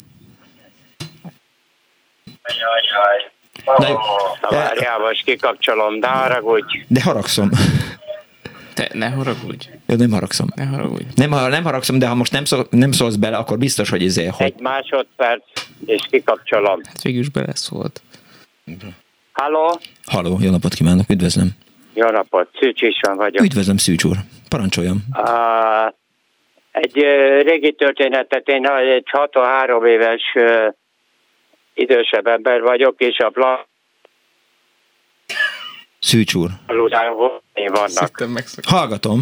Jajjaj. 2.46 3.30
Na 3.78 3.88
jó. 3.88 3.96
Na 4.40 4.48
várjál, 4.56 4.98
most 4.98 5.24
kikapcsolom, 5.24 6.00
de 6.00 6.08
haragudj. 6.08 6.84
De 6.88 7.02
haragszom. 7.02 7.50
Te 8.76 8.88
ne 8.92 9.08
haragudj. 9.08 9.68
Jó, 9.86 9.96
nem 9.96 10.10
haragszom. 10.10 10.46
Ne 10.54 10.64
haragudj. 10.64 11.04
Nem, 11.14 11.30
nem 11.30 11.64
haragszom, 11.64 11.98
de 11.98 12.06
ha 12.06 12.14
most 12.14 12.32
nem, 12.32 12.44
szól, 12.44 12.66
nem 12.70 12.92
szólsz 12.92 13.16
bele, 13.16 13.36
akkor 13.36 13.58
biztos, 13.58 13.90
hogy 13.90 14.02
izé, 14.02 14.26
hogy... 14.26 14.46
Egy 14.46 14.60
másodperc, 14.60 15.44
és 15.86 16.00
kikapcsolom. 16.10 16.80
Hát 16.84 17.02
végül 17.02 17.20
is 17.20 17.28
beleszólt. 17.28 18.02
Halló? 19.32 19.78
Halló, 20.04 20.38
jó 20.40 20.50
napot 20.50 20.74
kívánok, 20.74 21.08
üdvözlöm. 21.08 21.48
Jó 21.94 22.08
napot, 22.08 22.48
Szűcs 22.60 22.82
István 22.82 23.16
vagyok. 23.16 23.44
Üdvözlöm, 23.44 23.76
Szűcs 23.76 24.04
úr. 24.04 24.16
Parancsoljam. 24.48 25.04
Uh, 25.12 25.92
egy 26.70 26.98
uh, 26.98 27.42
régi 27.42 27.72
történetet, 27.72 28.48
én 28.48 28.66
egy 28.66 29.08
63 29.10 29.84
éves 29.84 30.22
uh, 30.34 30.74
idősebb 31.74 32.26
ember 32.26 32.60
vagyok, 32.60 32.94
és 33.00 33.18
a 33.18 33.28
plan 33.28 33.58
Szűcs 36.06 36.34
úr. 36.34 36.48
vannak. 37.72 37.92
Hallgatom. 38.66 39.20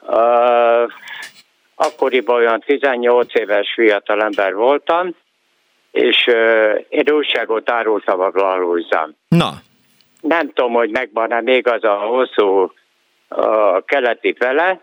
Uh, 0.00 0.92
akkoriban 1.74 2.36
olyan 2.36 2.60
18 2.60 3.34
éves 3.34 3.72
fiatal 3.74 4.22
ember 4.22 4.54
voltam, 4.54 5.14
és 5.90 6.26
uh, 6.26 6.84
én 6.88 7.10
újságot 7.10 7.70
árultam 7.70 8.20
a 8.20 8.30
Glalúzán. 8.30 9.16
Na. 9.28 9.50
Nem 10.20 10.52
tudom, 10.52 10.72
hogy 10.72 10.90
megvan-e 10.90 11.40
még 11.40 11.68
az 11.68 11.84
a 11.84 11.94
hosszú 11.94 12.72
a 13.28 13.80
keleti 13.84 14.34
fele, 14.38 14.80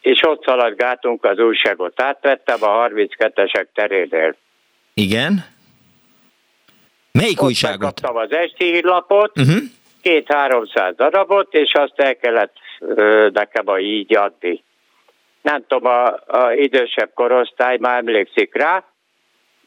és 0.00 0.20
ott 0.26 0.44
szaladgáltunk 0.44 1.24
az 1.24 1.38
újságot. 1.38 2.00
Átvettem 2.00 2.58
a 2.60 2.88
32-esek 2.88 3.66
terénél. 3.74 4.36
Igen? 4.94 5.44
Melyik 7.12 7.40
ott 7.40 7.46
újságot? 7.46 8.00
Megkaptam 8.02 8.16
az 8.16 8.32
esti 8.32 8.64
hírlapot, 8.64 9.38
uh-huh 9.38 9.62
két-háromszáz 10.02 10.94
darabot, 10.96 11.54
és 11.54 11.72
azt 11.74 12.00
el 12.00 12.16
kellett 12.16 12.54
nekem 13.32 13.68
a 13.68 13.78
így 13.78 14.16
adni. 14.16 14.64
Nem 15.42 15.64
tudom, 15.66 15.92
a, 15.92 16.06
a 16.26 16.52
idősebb 16.52 17.10
korosztály 17.14 17.76
már 17.80 17.96
emlékszik 17.96 18.54
rá. 18.54 18.84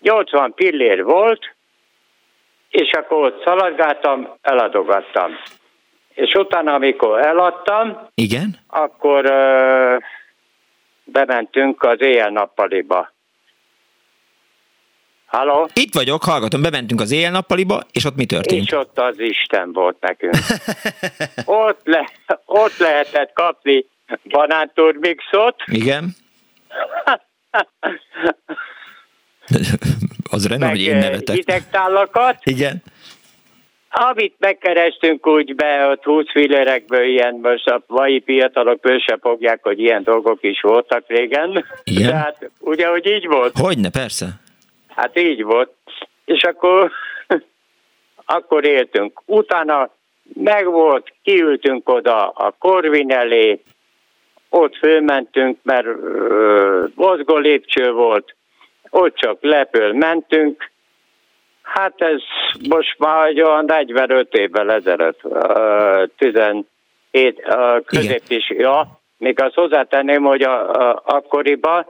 80 0.02 0.54
pillér 0.54 1.04
volt, 1.04 1.56
és 2.70 2.92
akkor 2.92 3.26
ott 3.26 3.44
szaladgáltam, 3.44 4.38
eladogattam. 4.42 5.32
És 6.14 6.34
utána, 6.34 6.74
amikor 6.74 7.26
eladtam, 7.26 8.08
Igen? 8.16 8.60
akkor 8.68 9.26
ö, 9.26 9.98
bementünk 11.04 11.84
az 11.84 12.02
éjjel-nappaliba. 12.02 13.14
Halló? 15.36 15.70
Itt 15.74 15.94
vagyok, 15.94 16.24
hallgatom, 16.24 16.62
bementünk 16.62 17.02
az 17.02 17.12
éjjel-nappaliba, 17.12 17.82
és 17.92 18.06
ott 18.06 18.16
mi 18.16 18.26
történt? 18.26 18.66
És 18.66 18.72
ott 18.72 19.00
az 19.00 19.20
Isten 19.20 19.74
volt 19.74 19.98
nekünk. 20.00 20.38
ott, 21.68 21.80
le, 21.84 22.10
ott 22.46 22.78
lehetett 22.78 23.34
kapni 23.34 23.86
banánturbixot. 24.24 25.56
Igen. 25.66 26.16
az 30.32 30.48
rendben, 30.48 30.70
hogy 30.70 30.82
én 30.82 30.98
nevetek. 30.98 31.36
Hidegtálakat. 31.36 32.38
Igen. 32.44 32.84
Amit 33.90 34.36
megkerestünk 34.40 35.28
úgy 35.28 35.56
be, 35.56 35.88
ott 35.88 36.04
20 36.04 36.32
fillérekből 36.32 37.04
ilyen, 37.04 37.40
most 37.42 37.68
a 37.68 37.84
mai 37.88 38.22
fiatalok 38.26 38.80
ből 38.80 39.00
se 39.00 39.18
fogják, 39.22 39.60
hogy 39.64 39.80
ilyen 39.80 40.04
dolgok 40.04 40.38
is 40.42 40.62
voltak 40.62 41.04
régen. 41.08 41.66
Igen. 41.84 42.10
Tehát 42.10 42.50
ugye, 42.60 42.88
hogy 42.88 43.06
így 43.06 43.28
volt. 43.28 43.58
Hogyne, 43.58 43.90
persze. 43.90 44.44
Hát 44.96 45.20
így 45.20 45.44
volt. 45.44 45.74
És 46.26 46.44
akkor, 46.44 46.92
akkor 48.26 48.66
éltünk. 48.66 49.22
Utána 49.26 49.90
megvolt, 50.34 51.14
kiültünk 51.24 51.90
oda 51.90 52.30
a 52.30 52.56
Korvin 52.60 53.12
elé, 53.12 53.62
ott 54.50 54.76
fölmentünk, 54.78 55.58
mert 55.64 55.86
ö, 55.86 56.86
mozgó 56.96 57.38
lépcső 57.38 57.92
volt, 57.92 58.36
ott 58.90 59.16
csak 59.16 59.38
lepől 59.42 59.94
mentünk. 59.94 60.72
Hát 61.62 62.02
ez 62.02 62.22
most 62.70 63.00
már 63.00 63.28
egy 63.28 63.42
olyan 63.42 63.66
45 63.66 64.34
évvel 64.34 64.72
ezelőtt, 64.72 65.22
17 66.18 66.66
középis, 67.86 68.50
ja, 68.50 69.00
még 69.18 69.42
azt 69.42 69.54
hozzátenném, 69.54 70.24
hogy 70.24 70.42
a, 70.42 70.90
a, 70.90 71.02
akkoriban 71.06 71.86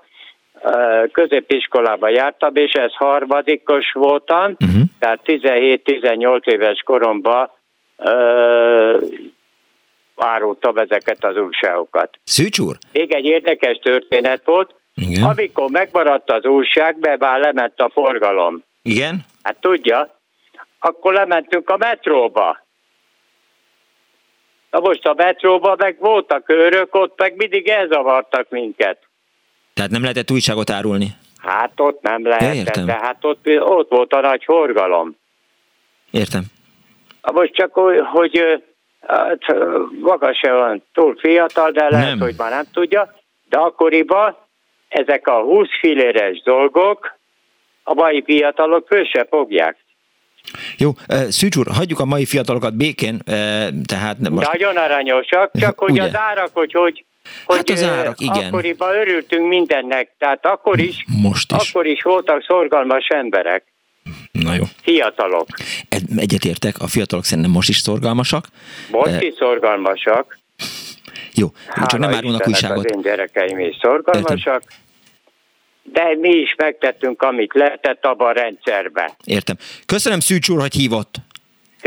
középiskolába 1.12 2.10
jártam, 2.10 2.56
és 2.56 2.72
ez 2.72 2.94
harmadikos 2.94 3.92
voltam, 3.92 4.56
uh-huh. 4.60 4.82
tehát 5.00 5.20
17-18 5.26 6.46
éves 6.46 6.82
koromban 6.86 7.50
uh, 7.98 9.02
árultam 10.16 10.78
ezeket 10.78 11.24
az 11.24 11.38
újságokat. 11.38 12.20
Szűcs 12.24 12.60
úr? 12.60 12.78
Még 12.92 13.14
egy 13.14 13.26
érdekes 13.26 13.78
történet 13.78 14.42
volt, 14.46 14.76
Igen. 14.96 15.24
amikor 15.24 15.70
megmaradt 15.70 16.32
az 16.32 16.46
újság, 16.46 17.00
be 17.00 17.16
már 17.20 17.40
lement 17.40 17.80
a 17.80 17.90
forgalom. 17.90 18.64
Igen? 18.82 19.26
Hát 19.44 19.58
tudja, 19.60 20.20
akkor 20.80 21.14
lementünk 21.14 21.70
a 21.70 21.78
metróba. 21.78 22.64
Na 24.72 24.80
most 24.80 25.06
a 25.06 25.14
metróban 25.14 25.76
meg 25.78 25.98
voltak 26.00 26.50
őrök, 26.50 26.96
ott 26.96 27.20
meg 27.20 27.36
mindig 27.36 27.68
elzavartak 27.68 28.50
minket. 28.50 28.98
Tehát 29.76 29.92
nem 29.92 30.02
lehetett 30.02 30.32
újságot 30.32 30.70
árulni? 30.70 31.08
Hát 31.38 31.72
ott 31.76 32.02
nem 32.02 32.28
lehetett, 32.28 32.56
értem. 32.56 32.86
de 32.86 32.94
hát 33.02 33.18
ott, 33.22 33.48
ott 33.60 33.90
volt 33.90 34.14
a 34.14 34.20
nagy 34.20 34.44
forgalom. 34.44 35.16
Értem. 36.12 36.44
Most 37.34 37.54
csak, 37.54 37.74
hogy, 37.74 38.00
hogy 38.12 38.42
hát, 39.08 39.40
maga 40.00 40.34
se 40.34 40.52
van 40.52 40.84
túl 40.94 41.16
fiatal, 41.20 41.72
de 41.72 41.90
lehet, 41.90 42.08
Nem. 42.08 42.20
hogy 42.20 42.36
már 42.38 42.52
nem 42.52 42.66
tudja, 42.74 43.16
de 43.50 43.58
akkoriban 43.58 44.38
ezek 44.88 45.28
a 45.28 45.42
20 45.42 45.68
filéres 45.80 46.42
dolgok 46.44 47.18
a 47.84 47.94
mai 47.94 48.24
fiatalok 48.26 48.88
föl 48.88 49.06
se 49.06 49.26
fogják. 49.30 49.78
Jó, 50.78 50.92
Szűcs 51.30 51.56
úr, 51.56 51.68
hagyjuk 51.68 52.00
a 52.00 52.06
mai 52.06 52.26
fiatalokat 52.26 52.76
békén, 52.76 53.20
eh, 53.26 53.68
tehát 53.86 54.30
most... 54.30 54.52
Nagyon 54.52 54.78
aranyosak, 54.78 55.52
csak 55.60 55.80
hogy 55.80 55.92
Ugye? 55.92 56.04
az 56.04 56.16
árak, 56.16 56.50
hogy 56.54 56.72
hogy, 56.72 57.06
hogy 57.46 57.56
Hát 57.56 57.70
az 57.70 57.84
árak, 57.84 58.20
igen. 58.20 58.46
akkoriban 58.46 58.96
örültünk 58.96 59.48
mindennek, 59.48 60.12
tehát 60.18 60.46
akkor 60.46 60.80
is, 60.80 61.06
Most 61.22 61.52
is. 61.52 61.70
akkor 61.70 61.86
is 61.86 62.02
voltak 62.02 62.44
szorgalmas 62.44 63.08
emberek, 63.08 63.64
Na 64.32 64.54
jó. 64.56 64.64
fiatalok. 64.82 65.48
Egy- 65.90 66.04
Egyetértek, 66.18 66.76
a 66.80 66.88
fiatalok 66.88 67.26
szerintem 67.26 67.52
most 67.54 67.70
is 67.70 67.78
szorgalmasak. 67.78 68.48
Most 68.92 69.08
Eh, 69.12 69.22
is 69.24 69.34
szorgalmasak. 69.38 70.38
Jó, 71.34 71.48
csak 71.48 71.92
Hála 71.92 72.06
nem 72.08 72.14
árulnak 72.16 72.48
újságot. 72.48 72.86
Az 72.86 72.92
én 72.96 73.02
gyerekeim 73.02 73.60
is 73.60 73.76
szorgalmasak. 73.82 74.64
De 75.84 76.16
mi 76.20 76.30
is 76.30 76.56
megtettünk, 76.58 77.22
amit 77.22 77.54
lehetett 77.54 78.06
abban 78.06 78.28
a 78.28 78.32
rendszerben. 78.32 79.10
Értem. 79.24 79.56
Köszönöm 79.86 80.20
Szűcs 80.20 80.50
úr, 80.50 80.60
hogy 80.62 80.74
hívott. 80.74 81.16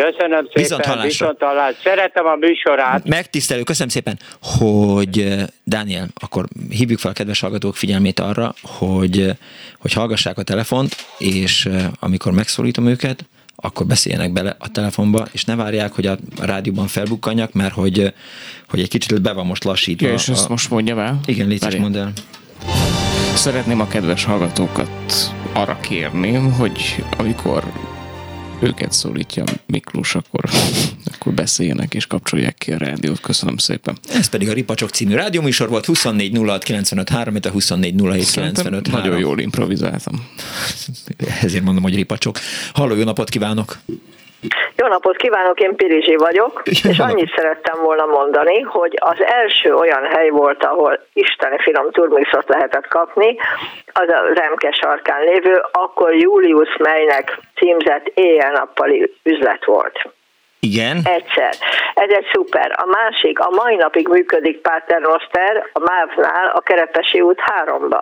Köszönöm 0.05 0.45
szépen, 0.45 0.63
Viszont 0.63 0.85
hallásra. 0.85 1.09
viszont 1.09 1.39
hallás. 1.39 1.75
Szeretem 1.83 2.27
a 2.27 2.35
műsorát. 2.35 3.09
Megtisztelő, 3.09 3.63
köszönöm 3.63 3.89
szépen, 3.89 4.19
hogy 4.43 5.35
Dániel, 5.65 6.07
akkor 6.15 6.45
hívjuk 6.71 6.99
fel 6.99 7.11
a 7.11 7.15
kedves 7.15 7.41
hallgatók 7.41 7.77
figyelmét 7.77 8.21
arra, 8.21 8.55
hogy, 8.63 9.31
hogy 9.79 9.93
hallgassák 9.93 10.39
a 10.39 10.43
telefont, 10.43 10.97
és 11.19 11.69
amikor 12.01 12.33
megszólítom 12.33 12.87
őket, 12.87 13.25
akkor 13.57 13.87
beszéljenek 13.87 14.33
bele 14.33 14.57
a 14.59 14.71
telefonba, 14.71 15.27
és 15.33 15.45
ne 15.45 15.55
várják, 15.55 15.93
hogy 15.93 16.07
a 16.07 16.17
rádióban 16.41 16.87
felbukkanjak, 16.87 17.53
mert 17.53 17.75
hogy, 17.75 18.13
hogy 18.69 18.81
egy 18.81 18.89
kicsit 18.89 19.23
be 19.23 19.33
van 19.33 19.47
most 19.47 19.65
lassítva. 19.65 20.07
Ja, 20.07 20.13
és 20.13 20.29
ezt 20.29 20.47
a... 20.47 20.49
most 20.49 20.71
mondjam 20.71 20.99
el? 20.99 21.21
Igen, 21.27 21.49
légy 21.49 21.79
mondd 21.79 21.97
el. 21.97 22.13
Szeretném 23.35 23.81
a 23.81 23.87
kedves 23.87 24.25
hallgatókat 24.25 25.35
arra 25.53 25.79
kérni, 25.81 26.35
hogy 26.35 27.05
amikor 27.19 27.65
őket 28.61 28.93
szólítja 28.93 29.45
Miklós, 29.67 30.15
akkor, 30.15 30.45
akkor 31.15 31.33
beszéljenek 31.33 31.95
és 31.95 32.07
kapcsolják 32.07 32.55
ki 32.59 32.73
a 32.73 32.77
rádiót. 32.77 33.21
Köszönöm 33.21 33.57
szépen. 33.57 33.99
Ez 34.09 34.29
pedig 34.29 34.49
a 34.49 34.53
Ripacsok 34.53 34.91
című 34.91 35.15
rádióműsor 35.15 35.69
volt, 35.69 35.87
24 35.87 36.37
06 36.37 36.63
95 36.63 37.09
3, 37.09 37.35
a 37.43 37.49
24 37.49 37.95
07 38.01 38.25
Szerintem 38.25 38.65
95 38.65 38.91
nagyon 38.91 39.19
jól 39.19 39.41
improvizáltam. 39.41 40.27
Ezért 41.43 41.65
mondom, 41.65 41.83
hogy 41.83 41.95
Ripacsok. 41.95 42.39
Halló, 42.73 42.95
jó 42.95 43.05
napot 43.05 43.29
kívánok! 43.29 43.79
Jó 44.77 44.87
napot 44.87 45.17
kívánok, 45.17 45.61
én 45.61 45.77
Pirizsi 45.77 46.17
vagyok, 46.17 46.63
Jó 46.65 46.91
és 46.91 46.99
annyit 46.99 47.35
szerettem 47.37 47.83
volna 47.83 48.07
mondani, 48.07 48.61
hogy 48.61 48.97
az 49.01 49.25
első 49.25 49.75
olyan 49.75 50.05
hely 50.05 50.29
volt, 50.29 50.65
ahol 50.65 51.01
isteni 51.13 51.57
finom 51.59 51.91
turmixot 51.91 52.49
lehetett 52.49 52.87
kapni, 52.87 53.37
az 53.93 54.09
a 54.09 54.33
Remke 54.35 54.73
sarkán 54.73 55.23
lévő, 55.23 55.63
akkor 55.73 56.15
Julius 56.15 56.77
Meinek 56.77 57.39
címzett 57.55 58.07
éjjel-nappali 58.15 59.13
üzlet 59.23 59.65
volt. 59.65 60.09
Igen? 60.61 60.97
Egyszer. 61.05 61.55
Ez 61.95 62.11
egy 62.11 62.27
szuper. 62.33 62.71
A 62.77 62.87
másik, 62.87 63.39
a 63.39 63.51
mai 63.51 63.77
napig 63.77 64.09
működik 64.09 64.61
Paternoster 64.61 65.71
a 65.73 65.79
MÁV-nál 65.79 66.51
a 66.55 66.61
Kerepesi 66.61 67.21
út 67.21 67.41
3-ba. 67.65 68.01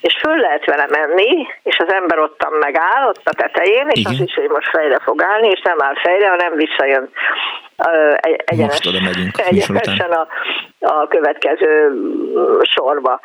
És 0.00 0.16
föl 0.20 0.36
lehet 0.36 0.64
vele 0.64 0.86
menni, 0.90 1.46
és 1.62 1.78
az 1.78 1.92
ember 1.92 2.18
ottan 2.18 2.52
megáll, 2.52 3.08
ott 3.08 3.22
a 3.24 3.34
tetején, 3.34 3.88
és 3.88 4.00
Igen. 4.00 4.12
azt 4.12 4.20
is, 4.20 4.34
hogy 4.34 4.48
most 4.48 4.70
fejre 4.70 4.98
fog 4.98 5.22
állni, 5.22 5.48
és 5.48 5.60
nem 5.60 5.76
áll 5.80 5.94
fejre, 5.94 6.28
hanem 6.28 6.54
visszajön 6.54 7.10
egy- 8.16 8.42
egyenes, 8.44 8.80
megyünk 8.84 9.38
egyenesen 9.38 10.10
a, 10.10 10.26
a 10.80 11.08
következő 11.08 11.88
mm, 11.88 12.58
sorba. 12.62 13.20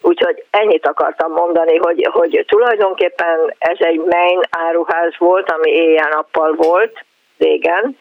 Úgyhogy 0.00 0.44
ennyit 0.50 0.86
akartam 0.86 1.32
mondani, 1.32 1.76
hogy, 1.76 2.08
hogy 2.12 2.44
tulajdonképpen 2.46 3.54
ez 3.58 3.76
egy 3.78 3.98
main 3.98 4.40
áruház 4.50 5.14
volt, 5.18 5.50
ami 5.50 5.70
éjjel-nappal 5.70 6.52
volt 6.52 7.04
régen, 7.38 7.98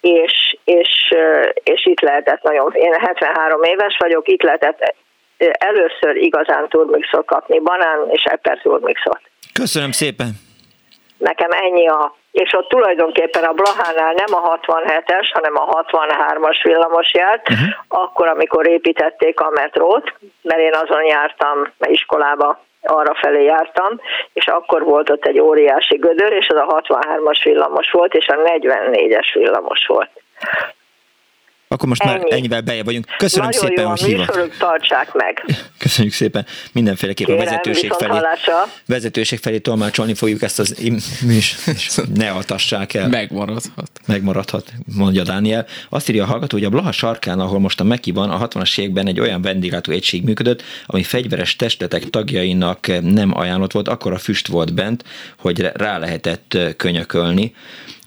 és, 0.00 0.56
és, 0.64 1.14
és 1.62 1.86
itt 1.86 2.00
lehetett 2.00 2.42
nagyon, 2.42 2.72
én 2.72 2.92
73 2.92 3.62
éves 3.62 3.96
vagyok, 3.98 4.28
itt 4.28 4.42
lehetett 4.42 4.94
először 5.38 6.16
igazán 6.16 6.68
turmixot 6.68 7.26
kapni, 7.26 7.58
banán 7.58 8.08
és 8.10 8.22
eper 8.24 8.60
turmixot. 8.62 9.20
Köszönöm 9.52 9.92
szépen! 9.92 10.28
Nekem 11.18 11.50
ennyi 11.50 11.88
a, 11.88 12.14
és 12.30 12.52
ott 12.52 12.68
tulajdonképpen 12.68 13.44
a 13.44 13.52
Blahánál 13.52 14.12
nem 14.12 14.42
a 14.42 14.58
67-es, 14.58 15.28
hanem 15.32 15.56
a 15.56 15.82
63-as 15.82 16.60
villamos 16.62 17.14
járt, 17.14 17.50
uh-huh. 17.50 17.68
akkor, 17.88 18.26
amikor 18.26 18.68
építették 18.68 19.40
a 19.40 19.50
metrót, 19.50 20.14
mert 20.42 20.60
én 20.60 20.74
azon 20.74 21.04
jártam 21.04 21.72
iskolába, 21.78 22.60
arra 22.82 23.14
felé 23.14 23.44
jártam, 23.44 24.00
és 24.32 24.46
akkor 24.46 24.82
volt 24.84 25.10
ott 25.10 25.24
egy 25.24 25.40
óriási 25.40 25.96
gödör, 25.96 26.32
és 26.32 26.48
az 26.48 26.56
a 26.56 26.82
63-as 26.82 27.40
villamos 27.44 27.90
volt, 27.90 28.14
és 28.14 28.26
a 28.26 28.34
44-es 28.34 29.30
villamos 29.34 29.86
volt. 29.86 30.10
Akkor 31.68 31.88
most 31.88 32.04
már 32.04 32.14
Ennyi. 32.16 32.32
ennyivel 32.32 32.60
beje 32.60 32.82
vagyunk. 32.82 33.06
Köszönöm 33.18 33.48
Nagyon 33.48 33.68
szépen, 33.68 33.84
jó 33.84 33.90
a 33.90 33.90
hogy 33.90 34.00
hívott. 34.00 34.58
tartsák 34.58 35.12
meg. 35.14 35.44
Köszönjük 35.78 36.14
szépen. 36.14 36.46
Mindenféleképpen 36.72 37.34
a 37.34 37.38
Kérem, 37.38 37.52
vezetőség 37.52 37.82
viszont 37.82 38.02
felé, 38.02 38.12
hallásra. 38.12 38.72
vezetőség 38.86 39.38
felé 39.38 39.58
tolmácsolni 39.58 40.14
fogjuk 40.14 40.42
ezt 40.42 40.58
az 40.58 40.80
és 41.28 41.56
ne 42.14 42.30
altassák 42.30 42.94
el. 42.94 43.08
Megmaradhat. 43.08 43.90
megmaradhat, 44.06 44.72
mondja 44.96 45.22
Dániel. 45.22 45.66
Azt 45.88 46.08
írja 46.08 46.22
a 46.22 46.26
hallgató, 46.26 46.56
hogy 46.56 46.66
a 46.66 46.70
Blaha 46.70 46.92
sarkán, 46.92 47.40
ahol 47.40 47.58
most 47.58 47.80
a 47.80 47.84
Meki 47.84 48.10
van, 48.10 48.30
a 48.30 48.48
60-as 48.48 48.78
években 48.78 49.06
egy 49.06 49.20
olyan 49.20 49.42
vendéglátó 49.42 49.92
egység 49.92 50.24
működött, 50.24 50.62
ami 50.86 51.02
fegyveres 51.02 51.56
testletek 51.56 52.10
tagjainak 52.10 52.86
nem 53.02 53.36
ajánlott 53.38 53.72
volt, 53.72 53.88
akkor 53.88 54.12
a 54.12 54.18
füst 54.18 54.46
volt 54.46 54.74
bent, 54.74 55.04
hogy 55.38 55.60
rá 55.74 55.98
lehetett 55.98 56.58
könyökölni, 56.76 57.54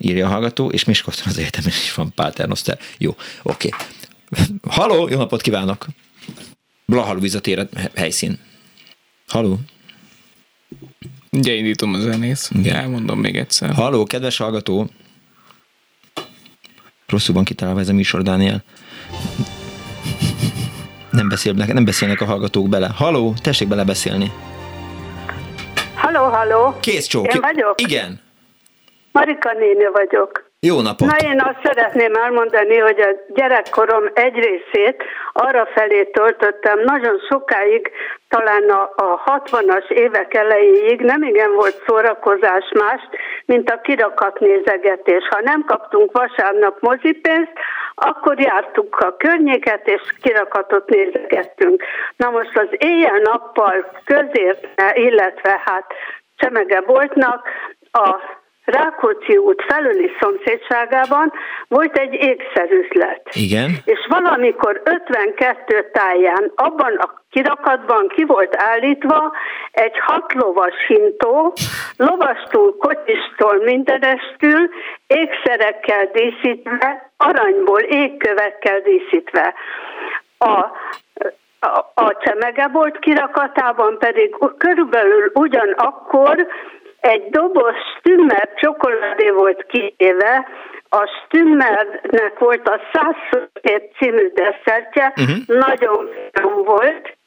írja 0.02 0.26
a 0.26 0.30
hallgató, 0.30 0.69
és 0.69 0.84
Miskolcon 0.84 1.28
az 1.28 1.38
egyetemen 1.38 1.69
is 1.69 1.94
van 1.94 2.11
Paternoster. 2.15 2.80
Jó, 2.98 3.15
oké. 3.44 3.69
Haló, 4.68 5.07
jó 5.07 5.18
napot 5.18 5.41
kívánok! 5.41 5.86
Blaha 6.86 7.14
Luisa 7.14 7.40
tér 7.40 7.68
helyszín. 7.95 8.40
Haló? 9.28 9.60
Ugye 11.32 11.53
indítom 11.53 11.94
a 11.94 11.99
zenét. 11.99 12.49
Igen. 12.53 12.76
Elmondom 12.76 13.19
még 13.19 13.38
egyszer. 13.38 13.73
Halló, 13.73 14.03
kedves 14.03 14.38
hallgató! 14.38 14.90
Rosszul 17.07 17.36
van 17.36 17.44
kitalálva 17.44 17.80
ez 17.80 17.90
a 17.90 17.94
műsor, 17.94 18.22
Dániel. 18.22 18.64
Nem, 21.10 21.30
beszélnek, 21.30 21.73
nem 21.73 21.86
beszélnek 21.86 22.22
a 22.22 22.26
hallgatók 22.26 22.69
bele. 22.69 22.88
Haló, 22.88 23.34
tessék 23.41 23.68
bele 23.68 23.84
beszélni. 23.84 24.32
Halló, 25.95 26.30
halló. 26.30 26.78
Kész 26.80 27.06
csók. 27.06 27.34
Én 27.34 27.41
vagyok? 27.41 27.82
Igen. 27.82 28.19
Marika 29.11 29.53
néni 29.53 29.88
vagyok. 29.93 30.49
Jó 30.59 30.81
napot. 30.81 31.07
Na 31.07 31.27
én 31.27 31.41
azt 31.41 31.59
szeretném 31.63 32.13
elmondani, 32.13 32.77
hogy 32.77 32.99
a 32.99 33.15
gyerekkorom 33.33 34.03
egy 34.13 34.35
részét 34.35 35.03
arra 35.33 35.65
felé 35.65 36.03
töltöttem 36.03 36.79
nagyon 36.79 37.19
sokáig, 37.29 37.91
talán 38.29 38.69
a, 38.69 38.81
a 38.95 39.23
60-as 39.25 39.89
évek 39.89 40.33
elejéig 40.33 41.01
nem 41.01 41.23
igen 41.23 41.53
volt 41.53 41.83
szórakozás 41.88 42.71
más, 42.73 43.01
mint 43.45 43.69
a 43.69 43.81
kirakatnézegetés. 43.81 45.27
Ha 45.29 45.41
nem 45.43 45.65
kaptunk 45.65 46.11
vasárnap 46.11 46.81
mozipénzt, 46.81 47.53
akkor 47.95 48.39
jártuk 48.39 48.99
a 48.99 49.15
környéket, 49.17 49.88
és 49.88 50.01
kirakatot 50.21 50.89
nézegettünk. 50.89 51.83
Na 52.15 52.29
most 52.29 52.57
az 52.57 52.69
éjjel-nappal 52.77 53.91
közérte, 54.05 54.91
illetve 54.95 55.61
hát 55.65 55.93
Csemege 56.35 56.81
voltnak 56.81 57.47
a 57.91 58.39
Rákóczi 58.72 59.38
út 59.38 59.64
felüli 59.68 60.11
szomszédságában 60.19 61.34
volt 61.68 61.98
egy 61.98 62.14
ékszerüzlet. 62.14 63.30
Igen. 63.31 63.69
És 63.85 64.07
valamikor 64.10 64.81
52 64.84 65.89
táján 65.91 66.52
abban 66.56 66.95
a 66.95 67.22
kirakatban 67.30 68.07
ki 68.07 68.23
volt 68.23 68.56
állítva 68.57 69.31
egy 69.72 69.99
hatlovas 69.99 70.85
hintó, 70.88 71.53
lovastól, 71.98 72.76
kocsistól, 72.77 73.64
mindenestül, 73.64 74.69
ékszerekkel 75.07 76.10
díszítve, 76.14 77.11
aranyból, 77.18 77.80
égkövekkel 77.80 78.80
díszítve. 78.80 79.53
A, 80.38 80.49
a, 81.60 81.91
a 81.93 82.18
csemege 82.23 82.68
volt 82.68 82.99
kirakatában 82.99 83.98
pedig 83.99 84.35
körülbelül 84.57 85.31
ugyanakkor 85.34 86.48
egy 87.02 87.30
doboz 87.30 87.76
stümmer 87.98 88.49
csokoládé 88.56 89.30
volt 89.30 89.65
kiéve, 89.65 90.48
a 90.90 91.06
Stümmernek 91.06 92.40
volt 92.40 92.68
a 92.68 92.80
107 92.94 93.91
című 93.98 94.32
desszertje, 94.34 95.14
uh-huh. 95.15 95.57
nagyon 95.68 96.10
finom 96.32 96.64
volt, 96.64 97.18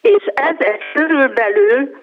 és 0.00 0.24
ez 0.34 0.56
egy 0.58 0.82
körülbelül 0.92 2.02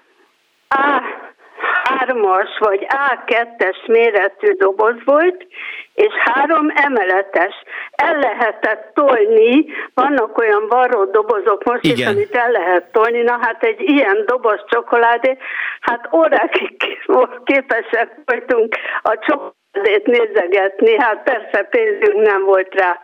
A3-as 1.98 2.50
vagy 2.60 2.88
A2-es 2.90 3.88
méretű 3.88 4.52
doboz 4.52 4.96
volt, 5.06 5.48
és 5.94 6.14
három 6.14 6.72
emeletes. 6.76 7.54
El 7.92 8.18
lehetett 8.18 8.92
tolni, 8.94 9.66
vannak 9.94 10.38
olyan 10.38 10.68
varró 10.68 11.06
dobozok 11.06 11.64
most 11.64 11.84
Igen. 11.84 11.98
is, 11.98 12.06
amit 12.06 12.36
el 12.36 12.52
lehet 12.52 12.92
tolni, 12.92 13.22
na 13.22 13.38
hát 13.42 13.64
egy 13.64 13.82
ilyen 13.90 14.24
doboz 14.26 14.60
csokoládé, 14.68 15.38
hát 15.80 16.10
órákig 16.14 16.98
képesek 17.44 18.10
voltunk 18.26 18.76
a 19.02 19.18
csokoládét 19.28 20.06
nézegetni, 20.06 20.98
hát 21.00 21.24
persze 21.24 21.64
pénzünk 21.64 22.22
nem 22.22 22.44
volt 22.44 22.74
rá 22.74 23.02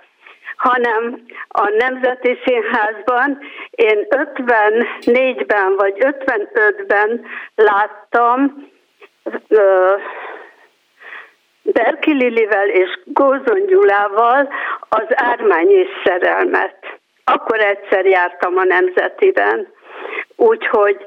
hanem 0.55 1.23
a 1.47 1.69
Nemzeti 1.77 2.39
Színházban 2.45 3.39
én 3.71 4.07
54-ben 4.09 5.75
vagy 5.75 5.97
55-ben 5.99 7.21
láttam 7.55 8.71
Berki 11.61 12.13
Lilivel 12.13 12.69
és 12.69 12.99
Gózon 13.05 13.65
Gyulával 13.67 14.49
az 14.89 15.05
Ármány 15.09 15.69
és 15.69 15.87
szerelmet. 16.03 16.77
Akkor 17.23 17.59
egyszer 17.59 18.05
jártam 18.05 18.57
a 18.57 18.63
Nemzetiben, 18.63 19.67
úgyhogy 20.35 20.97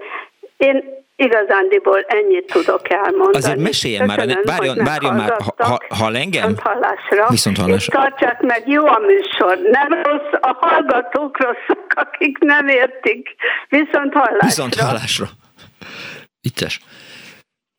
én 0.56 1.04
igazándiból 1.16 2.00
ennyit 2.00 2.46
tudok 2.52 2.90
elmondani. 2.90 3.36
Azért 3.36 3.58
meséljen 3.58 4.06
már, 4.06 4.16
várjon, 4.44 4.76
várjon 4.84 5.14
már, 5.14 5.36
ha, 5.56 5.78
ha, 5.88 6.06
engem? 6.14 6.48
Viszont 6.48 6.60
hallásra. 6.60 7.26
Viszont 7.28 7.58
hallásra. 7.58 8.00
Tartsák 8.00 8.40
meg, 8.40 8.68
jó 8.68 8.86
a 8.86 8.98
műsor. 8.98 9.58
Nem 9.58 10.02
rossz, 10.02 10.32
a 10.40 10.56
hallgatók 10.60 11.38
rosszak, 11.38 11.92
akik 11.94 12.38
nem 12.38 12.68
értik. 12.68 13.34
Viszont 13.68 14.12
hallásra. 14.12 14.46
Viszont 14.46 14.74
hallásra. 14.74 15.26
Vicces. 16.40 16.80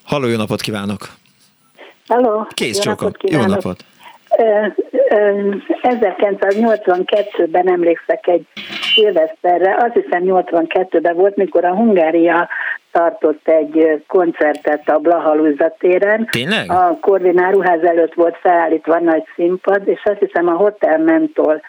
Halló, 0.08 0.28
jó 0.28 0.38
napot 0.38 0.62
kívánok! 0.62 1.00
Halló! 2.08 2.48
Kész 2.50 2.84
jó 2.84 2.92
napot! 2.92 3.18
Jó 3.32 3.46
napot! 3.46 3.86
1982-ben 5.82 7.70
emlékszek 7.70 8.28
egy 8.28 8.46
szilveszterre, 8.94 9.76
azt 9.80 9.94
hiszem 9.94 10.22
82-ben 10.26 11.16
volt, 11.16 11.36
mikor 11.36 11.66
a 11.66 11.76
Hungária 11.76 12.50
tartott 12.92 13.48
egy 13.48 14.04
koncertet 14.08 14.90
a 14.90 14.98
Blahalúza 14.98 15.76
téren. 15.80 16.28
Tényleg? 16.32 16.72
A 16.72 16.98
Korvin 17.02 17.40
áruház 17.40 17.84
előtt 17.84 18.14
volt 18.14 18.38
felállítva 18.42 19.00
nagy 19.00 19.24
színpad, 19.36 19.88
és 19.88 20.02
azt 20.04 20.20
hiszem 20.20 20.48
a 20.48 20.56
Hotel 20.56 20.98
Mentol 20.98 21.62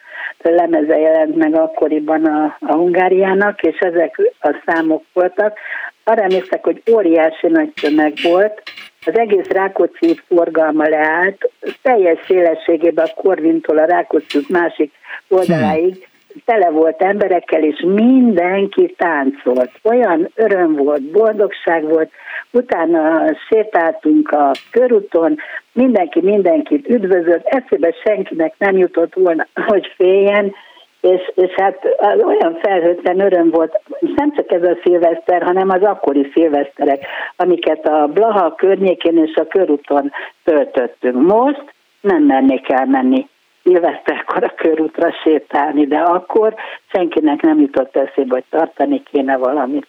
lemeze 0.42 0.98
jelent 0.98 1.36
meg 1.36 1.54
akkoriban 1.54 2.24
a, 2.24 2.56
a 2.60 2.74
Hungáriának, 2.74 3.62
és 3.62 3.78
ezek 3.78 4.20
a 4.40 4.62
számok 4.66 5.04
voltak. 5.12 5.58
Arra 6.08 6.22
emlékszek, 6.22 6.64
hogy 6.64 6.82
óriási 6.92 7.46
nagy 7.46 7.72
tömeg 7.80 8.12
volt, 8.22 8.62
az 9.06 9.18
egész 9.18 9.48
Rákóczi 9.48 10.20
forgalma 10.28 10.88
leállt, 10.88 11.50
teljes 11.82 12.18
szélességében 12.26 13.06
a 13.06 13.20
Korvintól 13.20 13.78
a 13.78 13.84
Rákóczi 13.84 14.38
másik 14.48 14.92
oldaláig 15.28 16.08
tele 16.44 16.70
volt 16.70 17.02
emberekkel, 17.02 17.62
és 17.62 17.84
mindenki 17.86 18.94
táncolt. 18.98 19.70
Olyan 19.82 20.30
öröm 20.34 20.74
volt, 20.74 21.02
boldogság 21.02 21.84
volt, 21.84 22.10
utána 22.50 23.34
sétáltunk 23.48 24.30
a 24.30 24.50
körúton, 24.70 25.36
mindenki 25.72 26.20
mindenkit 26.20 26.88
üdvözölt, 26.88 27.46
eszébe 27.46 27.94
senkinek 28.04 28.54
nem 28.58 28.76
jutott 28.76 29.14
volna, 29.14 29.46
hogy 29.66 29.92
féljen, 29.96 30.54
és, 31.00 31.32
és 31.34 31.54
hát 31.54 31.88
olyan 32.24 32.58
felhőtlen 32.62 33.20
öröm 33.20 33.50
volt, 33.50 33.80
nem 34.16 34.32
csak 34.34 34.52
ez 34.52 34.62
a 34.62 34.78
szilveszter, 34.82 35.42
hanem 35.42 35.70
az 35.70 35.82
akkori 35.82 36.30
szilveszterek, 36.32 37.06
amiket 37.36 37.86
a 37.86 38.06
Blaha 38.06 38.54
környékén 38.54 39.18
és 39.18 39.34
a 39.34 39.46
körúton 39.46 40.12
töltöttünk. 40.44 41.26
Most 41.26 41.64
nem 42.00 42.22
mernék 42.22 42.72
elmenni 42.72 43.28
szilveszterkor 43.62 44.44
a 44.44 44.54
körútra 44.56 45.12
sétálni, 45.22 45.86
de 45.86 45.98
akkor 45.98 46.54
senkinek 46.92 47.40
nem 47.40 47.60
jutott 47.60 47.96
eszébe, 47.96 48.34
hogy 48.34 48.44
tartani 48.50 49.02
kéne 49.12 49.36
valamit. 49.36 49.86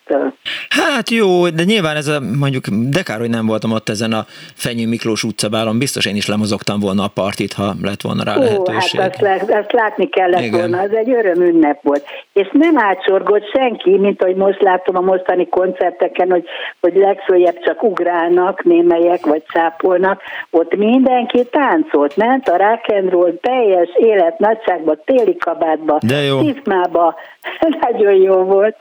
Hát 0.69 1.09
jó, 1.09 1.49
de 1.49 1.63
nyilván 1.63 1.95
ez 1.95 2.07
a, 2.07 2.19
mondjuk, 2.39 2.65
de 2.67 3.01
kár, 3.03 3.19
hogy 3.19 3.29
nem 3.29 3.45
voltam 3.45 3.71
ott 3.71 3.89
ezen 3.89 4.13
a 4.13 4.25
Fenyő 4.55 4.87
Miklós 4.87 5.23
utcabálon, 5.23 5.79
biztos 5.79 6.05
én 6.05 6.15
is 6.15 6.27
lemozogtam 6.27 6.79
volna 6.79 7.03
a 7.03 7.11
partit, 7.13 7.53
ha 7.53 7.73
lett 7.81 8.01
volna 8.01 8.23
rá 8.23 8.35
Ó, 8.37 8.39
lehetőség. 8.39 8.99
hát 8.99 9.21
azt, 9.21 9.51
azt 9.51 9.71
látni 9.71 10.09
kellett 10.09 10.41
Igen. 10.41 10.59
volna, 10.59 10.79
az 10.79 10.93
egy 10.93 11.09
öröm 11.09 11.41
ünnep 11.41 11.79
volt. 11.83 12.05
És 12.33 12.49
nem 12.51 12.77
átsorgott 12.77 13.49
senki, 13.53 13.97
mint 13.97 14.23
ahogy 14.23 14.35
most 14.35 14.61
látom 14.61 14.95
a 14.95 15.01
mostani 15.01 15.47
koncerteken, 15.49 16.29
hogy, 16.29 16.43
hogy 16.79 16.95
legfőjebb 16.95 17.59
csak 17.65 17.83
ugrálnak 17.83 18.63
némelyek, 18.63 19.25
vagy 19.25 19.43
szápolnak, 19.53 20.21
ott 20.49 20.75
mindenki 20.75 21.43
táncolt, 21.51 22.15
ment 22.15 22.49
a 22.49 22.57
rock 22.57 22.85
and 22.87 23.09
roll, 23.09 23.33
teljes 23.41 23.89
élet 23.95 24.39
nagyságba, 24.39 24.95
téli 25.05 25.37
kabátba, 25.37 25.97
De 26.05 26.21
jó. 26.21 26.39
Szifmába. 26.39 26.88
Nagyon 27.81 28.13
jó 28.13 28.43
volt. 28.43 28.77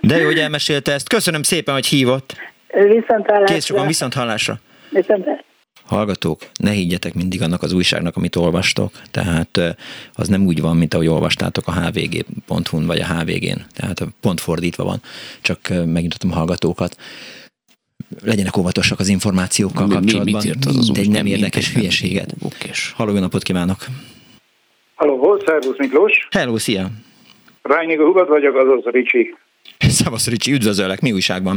De 0.00 0.16
jó, 0.16 0.24
hogy 0.24 0.38
elmesélte 0.38 0.92
ezt. 0.92 1.08
Köszönöm 1.08 1.42
szépen, 1.42 1.74
hogy 1.74 1.86
hívott. 1.86 2.36
Viszont 2.72 3.26
hallásra. 3.26 3.54
Kész 3.54 3.64
sokan 3.64 3.86
viszont 3.86 4.14
hallásra. 4.14 4.54
Viszont 4.90 5.24
Hallgatók, 5.86 6.40
ne 6.60 6.70
higgyetek 6.70 7.14
mindig 7.14 7.42
annak 7.42 7.62
az 7.62 7.72
újságnak, 7.72 8.16
amit 8.16 8.36
olvastok. 8.36 8.92
Tehát 9.10 9.76
az 10.14 10.28
nem 10.28 10.46
úgy 10.46 10.60
van, 10.60 10.76
mint 10.76 10.94
ahogy 10.94 11.06
olvastátok 11.06 11.66
a 11.66 11.72
hvg.hu-n 11.72 12.86
vagy 12.86 13.00
a 13.00 13.06
HVG-n. 13.06 13.60
Tehát 13.74 14.04
pont 14.20 14.40
fordítva 14.40 14.84
van. 14.84 15.00
Csak 15.40 15.58
megnyitatom 15.68 16.32
a 16.32 16.34
hallgatókat 16.34 16.96
legyenek 18.24 18.56
óvatosak 18.56 19.00
az 19.00 19.08
információkkal 19.08 19.86
mi, 19.86 19.92
kapcsolatban. 19.92 20.42
Mi, 20.42 20.48
mit 20.48 20.64
az 20.66 20.76
az 20.76 20.98
egy 20.98 21.10
nem 21.10 21.26
érdekes 21.26 21.72
hülyeséget. 21.72 22.34
Halló, 22.94 23.12
jó 23.12 23.18
napot 23.18 23.42
kívánok! 23.42 23.86
Halló, 24.94 25.42
szervusz 25.46 25.78
Miklós! 25.78 26.28
Hello, 26.30 26.58
szia! 26.58 26.90
Rányiga 27.62 28.04
Hugad 28.04 28.28
vagyok, 28.28 28.56
azaz 28.56 28.84
Ricsi. 28.84 29.34
Szavasz 29.78 30.28
Ricsi, 30.28 30.52
üdvözöllek, 30.52 31.00
mi 31.00 31.12
újságban? 31.12 31.56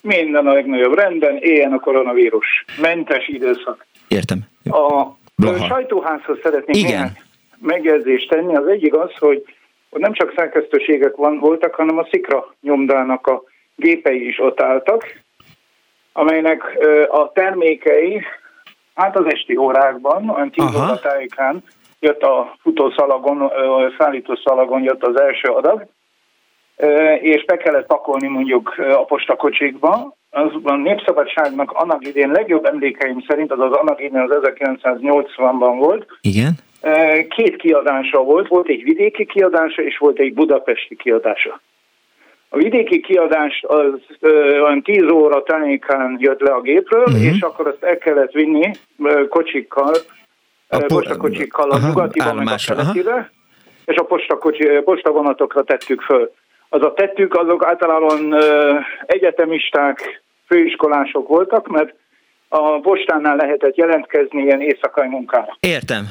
Minden 0.00 0.46
a 0.46 0.52
legnagyobb 0.52 0.94
rendben, 0.94 1.36
éljen 1.36 1.72
a 1.72 1.78
koronavírus. 1.80 2.64
Mentes 2.80 3.28
időszak. 3.28 3.86
Értem. 4.08 4.38
A 4.64 5.04
Blaha. 5.36 5.66
sajtóházhoz 5.66 6.38
szeretnék 6.42 6.76
Igen. 6.76 7.16
megjegyzést 7.60 8.28
tenni. 8.28 8.56
Az 8.56 8.66
egyik 8.66 8.94
az, 8.94 9.10
hogy 9.18 9.44
nem 9.90 10.12
csak 10.12 10.32
szerkesztőségek 10.36 11.16
van, 11.16 11.38
voltak, 11.38 11.74
hanem 11.74 11.98
a 11.98 12.06
Szikra 12.10 12.54
nyomdának 12.60 13.26
a 13.26 13.42
gépei 13.76 14.26
is 14.26 14.40
ott 14.40 14.60
álltak, 14.60 15.22
amelynek 16.12 16.62
a 17.10 17.32
termékei, 17.32 18.22
hát 18.94 19.16
az 19.16 19.24
esti 19.26 19.56
órákban, 19.56 20.28
olyan 20.28 20.50
10 20.50 20.64
óra 20.64 20.98
tájékán 20.98 21.62
jött 22.00 22.22
a 22.22 22.54
futószalagon, 22.60 23.52
szállítószalagon 23.98 24.82
jött 24.82 25.06
az 25.06 25.20
első 25.20 25.48
adag, 25.48 25.86
és 27.20 27.44
be 27.44 27.56
kellett 27.56 27.86
pakolni 27.86 28.28
mondjuk 28.28 28.74
a 28.78 29.04
postakocsikba. 29.04 30.14
Az 30.30 30.52
a 30.62 30.74
Népszabadságnak 30.74 31.70
annak 31.70 32.06
idén 32.06 32.30
legjobb 32.30 32.64
emlékeim 32.64 33.24
szerint, 33.28 33.52
az 33.52 33.60
az 33.60 33.72
annak 33.72 34.00
idén 34.00 34.20
az 34.20 34.50
1980-ban 34.58 35.74
volt. 35.78 36.06
Igen. 36.20 36.52
Két 37.28 37.56
kiadása 37.56 38.22
volt, 38.22 38.48
volt 38.48 38.68
egy 38.68 38.82
vidéki 38.82 39.26
kiadása 39.26 39.82
és 39.82 39.98
volt 39.98 40.18
egy 40.18 40.34
budapesti 40.34 40.96
kiadása. 40.96 41.60
A 42.48 42.56
vidéki 42.56 43.00
kiadás 43.00 43.64
az 43.66 44.00
olyan 44.62 44.82
10 44.82 45.10
óra 45.10 45.42
tájékán 45.42 46.16
jött 46.20 46.40
le 46.40 46.52
a 46.52 46.60
gépről, 46.60 47.02
uh-huh. 47.02 47.24
és 47.24 47.40
akkor 47.40 47.66
azt 47.66 47.82
el 47.82 47.98
kellett 47.98 48.32
vinni 48.32 48.70
kocsikkal, 49.28 49.94
a 50.74 50.78
po- 50.78 50.88
postakocsikkal 50.88 51.70
a 51.70 51.78
nyugatiba, 51.78 52.32
meg 52.32 52.46
a 52.46 52.54
keletibe, 52.66 53.30
és 53.84 53.96
a 53.96 54.02
postakocsi, 54.02 54.68
postavonatokra 54.84 55.62
tettük 55.62 56.00
föl. 56.00 56.32
Az 56.68 56.82
a 56.82 56.92
tettük, 56.92 57.34
azok 57.34 57.64
általában 57.66 58.34
egyetemisták, 59.06 60.22
főiskolások 60.46 61.28
voltak, 61.28 61.68
mert 61.68 61.94
a 62.48 62.80
postánál 62.80 63.36
lehetett 63.36 63.76
jelentkezni 63.76 64.42
ilyen 64.42 64.60
éjszakai 64.60 65.08
munkára. 65.08 65.56
Értem. 65.60 66.04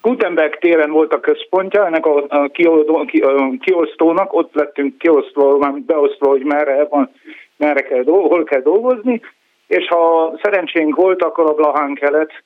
Gutenberg 0.00 0.58
téren 0.58 0.90
volt 0.90 1.12
a 1.12 1.20
központja 1.20 1.86
ennek 1.86 2.06
a, 2.06 2.24
a, 2.28 2.48
kioldó, 2.48 3.04
ki, 3.04 3.20
a 3.20 3.50
kiosztónak, 3.60 4.32
ott 4.32 4.54
lettünk 4.54 4.98
kiosztva, 4.98 5.56
már 5.58 5.72
beosztva, 5.72 6.28
hogy 6.28 6.42
merre 6.42 6.86
van, 6.90 7.10
merre 7.56 7.82
kell, 7.82 8.04
hol 8.04 8.44
kell 8.44 8.60
dolgozni, 8.60 9.20
és 9.66 9.86
ha 9.86 10.34
szerencsénk 10.42 10.96
volt, 10.96 11.22
akkor 11.22 11.46
a 11.46 11.54
Blahán 11.54 11.94
kellett, 11.94 12.44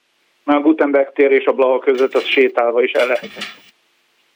mert 0.49 0.61
a 0.61 0.63
Gutenberg 0.63 1.13
tér 1.13 1.31
és 1.31 1.45
a 1.45 1.53
Blaha 1.53 1.79
között 1.79 2.15
az 2.15 2.25
sétálva 2.25 2.83
is 2.83 2.93
el 2.93 3.07
lehetett 3.07 3.47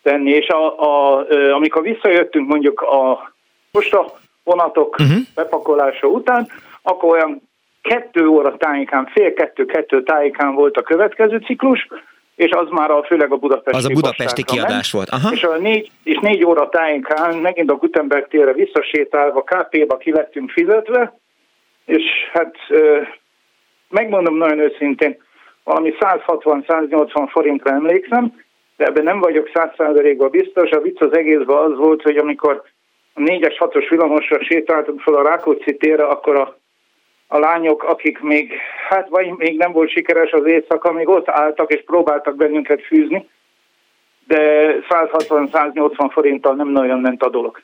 tenni. 0.02 0.30
És 0.30 0.48
a, 0.48 0.78
a, 0.78 1.26
amikor 1.52 1.82
visszajöttünk 1.82 2.48
mondjuk 2.48 2.80
a 2.80 3.32
posta 3.70 4.18
vonatok 4.44 4.97
uh-huh. 4.98 5.18
bepakolása 5.34 6.06
után, 6.06 6.48
akkor 6.82 7.10
olyan 7.10 7.43
kettő 7.82 8.26
óra 8.26 8.56
tájékán, 8.56 9.06
fél 9.12 9.32
kettő-kettő 9.32 10.02
tájékán 10.02 10.55
volt 10.55 10.76
a 10.76 10.82
következő 10.82 11.39
ciklus, 11.39 11.89
és 12.34 12.51
az 12.51 12.68
már 12.70 12.90
a, 12.90 13.02
főleg 13.02 13.32
a 13.32 13.36
budapesti 13.36 13.78
Az 13.78 13.84
a 13.84 13.93
budapesti 13.93 14.44
kiadás 14.44 14.70
ment, 14.70 14.90
volt. 14.90 15.09
Aha. 15.09 15.32
És 15.32 15.43
a 15.43 15.56
négy, 15.56 15.90
és 16.02 16.18
négy 16.20 16.44
óra 16.44 16.68
tájékán 16.68 17.36
megint 17.36 17.70
a 17.70 17.74
Gutenberg 17.74 18.28
térre 18.28 18.52
visszasétálva 18.52 19.43
KP-ba 19.43 19.97
ki 19.97 20.12
lettünk 20.12 20.51
fizetve, 20.51 21.18
és 21.84 22.02
hát 22.32 22.55
megmondom 23.89 24.36
nagyon 24.36 24.59
őszintén, 24.59 25.16
valami 25.64 25.94
160-180 26.01 27.28
forintra 27.30 27.70
emlékszem, 27.70 28.43
de 28.76 28.84
ebben 28.84 29.05
nem 29.05 29.20
vagyok 29.20 29.51
100%-ban 29.55 30.30
biztos. 30.30 30.70
A 30.70 30.80
vicc 30.80 31.01
az 31.01 31.16
egészben 31.16 31.56
az 31.56 31.76
volt, 31.76 32.02
hogy 32.02 32.16
amikor 32.16 32.62
a 33.14 33.20
4-es, 33.20 33.55
6-os 33.59 33.86
villamosra 33.89 34.44
sétáltunk 34.44 35.01
fel 35.01 35.14
a 35.14 35.22
Rákóczi 35.22 35.76
térre, 35.76 36.05
akkor 36.05 36.36
a, 36.36 36.59
a 37.26 37.39
lányok, 37.39 37.82
akik 37.82 38.20
még, 38.20 38.52
hát 38.89 39.09
vagy 39.09 39.36
még 39.36 39.56
nem 39.56 39.72
volt 39.72 39.90
sikeres 39.90 40.30
az 40.30 40.47
éjszaka, 40.47 40.93
még 40.93 41.09
ott 41.09 41.28
álltak 41.28 41.72
és 41.72 41.82
próbáltak 41.86 42.36
bennünket 42.36 42.82
fűzni, 42.82 43.28
de 44.26 44.74
160-180 44.89 46.10
forinttal 46.12 46.55
nem 46.55 46.68
nagyon 46.68 47.01
ment 47.01 47.22
a 47.22 47.28
dolog. 47.28 47.60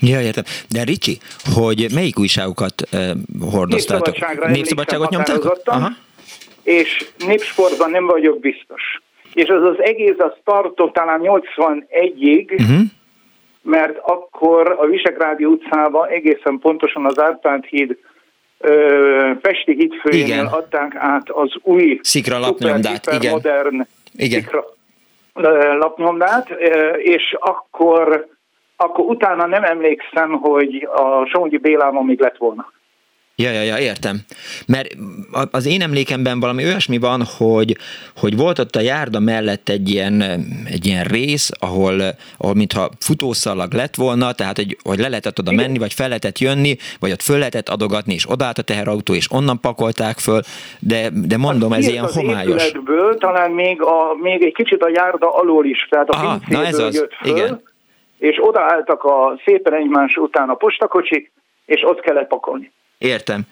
Ja, 0.00 0.20
értem. 0.20 0.44
De 0.70 0.82
Ricsi, 0.82 1.18
hogy 1.54 1.86
melyik 1.94 2.18
újságokat 2.18 2.82
uh, 2.92 3.00
hordoztátok? 3.50 4.06
Népszabadságra 4.06 4.48
Népszabadságot 4.48 5.10
nyomtátok? 5.10 5.42
határozottan, 5.42 5.96
És 6.68 7.04
népsportban 7.26 7.90
nem 7.90 8.06
vagyok 8.06 8.40
biztos. 8.40 9.00
És 9.34 9.48
az 9.48 9.62
az 9.62 9.82
egész 9.82 10.18
az 10.18 10.32
tartott 10.44 10.92
talán 10.92 11.20
81-ig, 11.22 12.50
Uh-huh. 12.50 12.80
mert 13.62 13.98
akkor 13.98 14.76
a 14.78 14.86
Visegrádi 14.86 15.44
utcában 15.44 16.08
egészen 16.08 16.58
pontosan 16.58 17.04
az 17.06 17.20
Árpád 17.20 17.64
híd 17.64 17.98
ö, 18.58 19.30
Pesti 19.40 19.74
hídfőjénél 19.74 20.48
adták 20.52 20.94
át 20.94 21.30
az 21.30 21.52
új 21.62 21.98
Szikra 22.02 22.38
lapnyomdát, 22.38 23.12
igen. 23.12 23.32
modern 23.32 23.86
Igen. 24.16 24.40
szikra 24.40 24.64
lapnyomdát, 25.78 26.50
és 26.96 27.36
akkor, 27.38 28.26
akkor 28.76 29.04
utána 29.04 29.46
nem 29.46 29.64
emlékszem, 29.64 30.30
hogy 30.30 30.88
a 30.94 31.26
Songyi 31.26 31.56
Bélában 31.56 32.04
még 32.04 32.20
lett 32.20 32.36
volna. 32.36 32.72
Ja, 33.42 33.50
ja, 33.50 33.62
ja, 33.62 33.78
értem. 33.78 34.16
Mert 34.66 34.88
az 35.50 35.66
én 35.66 35.82
emlékemben 35.82 36.40
valami 36.40 36.64
olyasmi 36.64 36.98
van, 36.98 37.22
hogy, 37.38 37.76
hogy 38.16 38.36
volt 38.36 38.58
ott 38.58 38.74
a 38.76 38.80
járda 38.80 39.20
mellett 39.20 39.68
egy 39.68 39.88
ilyen, 39.88 40.22
egy 40.70 40.86
ilyen 40.86 41.04
rész, 41.04 41.50
ahol, 41.60 42.00
ahol 42.38 42.54
mintha 42.54 42.90
futószalag 43.00 43.72
lett 43.72 43.94
volna, 43.94 44.32
tehát 44.32 44.56
hogy, 44.56 44.76
hogy 44.82 44.98
le 44.98 45.08
lehetett 45.08 45.38
oda 45.38 45.52
menni, 45.52 45.78
vagy 45.78 45.92
fel 45.92 46.06
lehetett 46.06 46.38
jönni, 46.38 46.76
vagy 47.00 47.10
ott 47.10 47.22
föl 47.22 47.38
lehetett 47.38 47.68
adogatni, 47.68 48.14
és 48.14 48.30
odállt 48.30 48.58
a 48.58 48.62
teherautó, 48.62 49.14
és 49.14 49.32
onnan 49.32 49.60
pakolták 49.60 50.16
föl, 50.18 50.40
de, 50.78 51.10
de 51.12 51.36
mondom, 51.36 51.72
ez 51.72 51.88
ilyen 51.88 52.04
az 52.04 52.14
homályos. 52.14 52.64
épületből 52.64 53.18
talán 53.18 53.50
még, 53.50 53.82
a, 53.82 54.14
még 54.20 54.42
egy 54.42 54.54
kicsit 54.54 54.82
a 54.82 54.88
járda 54.88 55.34
alól 55.34 55.64
is, 55.66 55.86
tehát 55.90 56.08
a 56.08 56.16
Aha, 56.16 56.38
na 56.48 56.64
ez 56.64 56.78
az, 56.78 56.94
jött 56.94 57.14
föl, 57.14 57.36
igen. 57.36 57.62
és 58.18 58.38
odaálltak 58.40 59.04
a 59.04 59.40
szépen 59.44 59.74
egymás 59.74 60.16
után 60.16 60.48
a 60.48 60.54
postakocsik, 60.54 61.32
és 61.66 61.82
ott 61.84 62.00
kellett 62.00 62.28
pakolni. 62.28 62.72
Értem. 62.98 63.42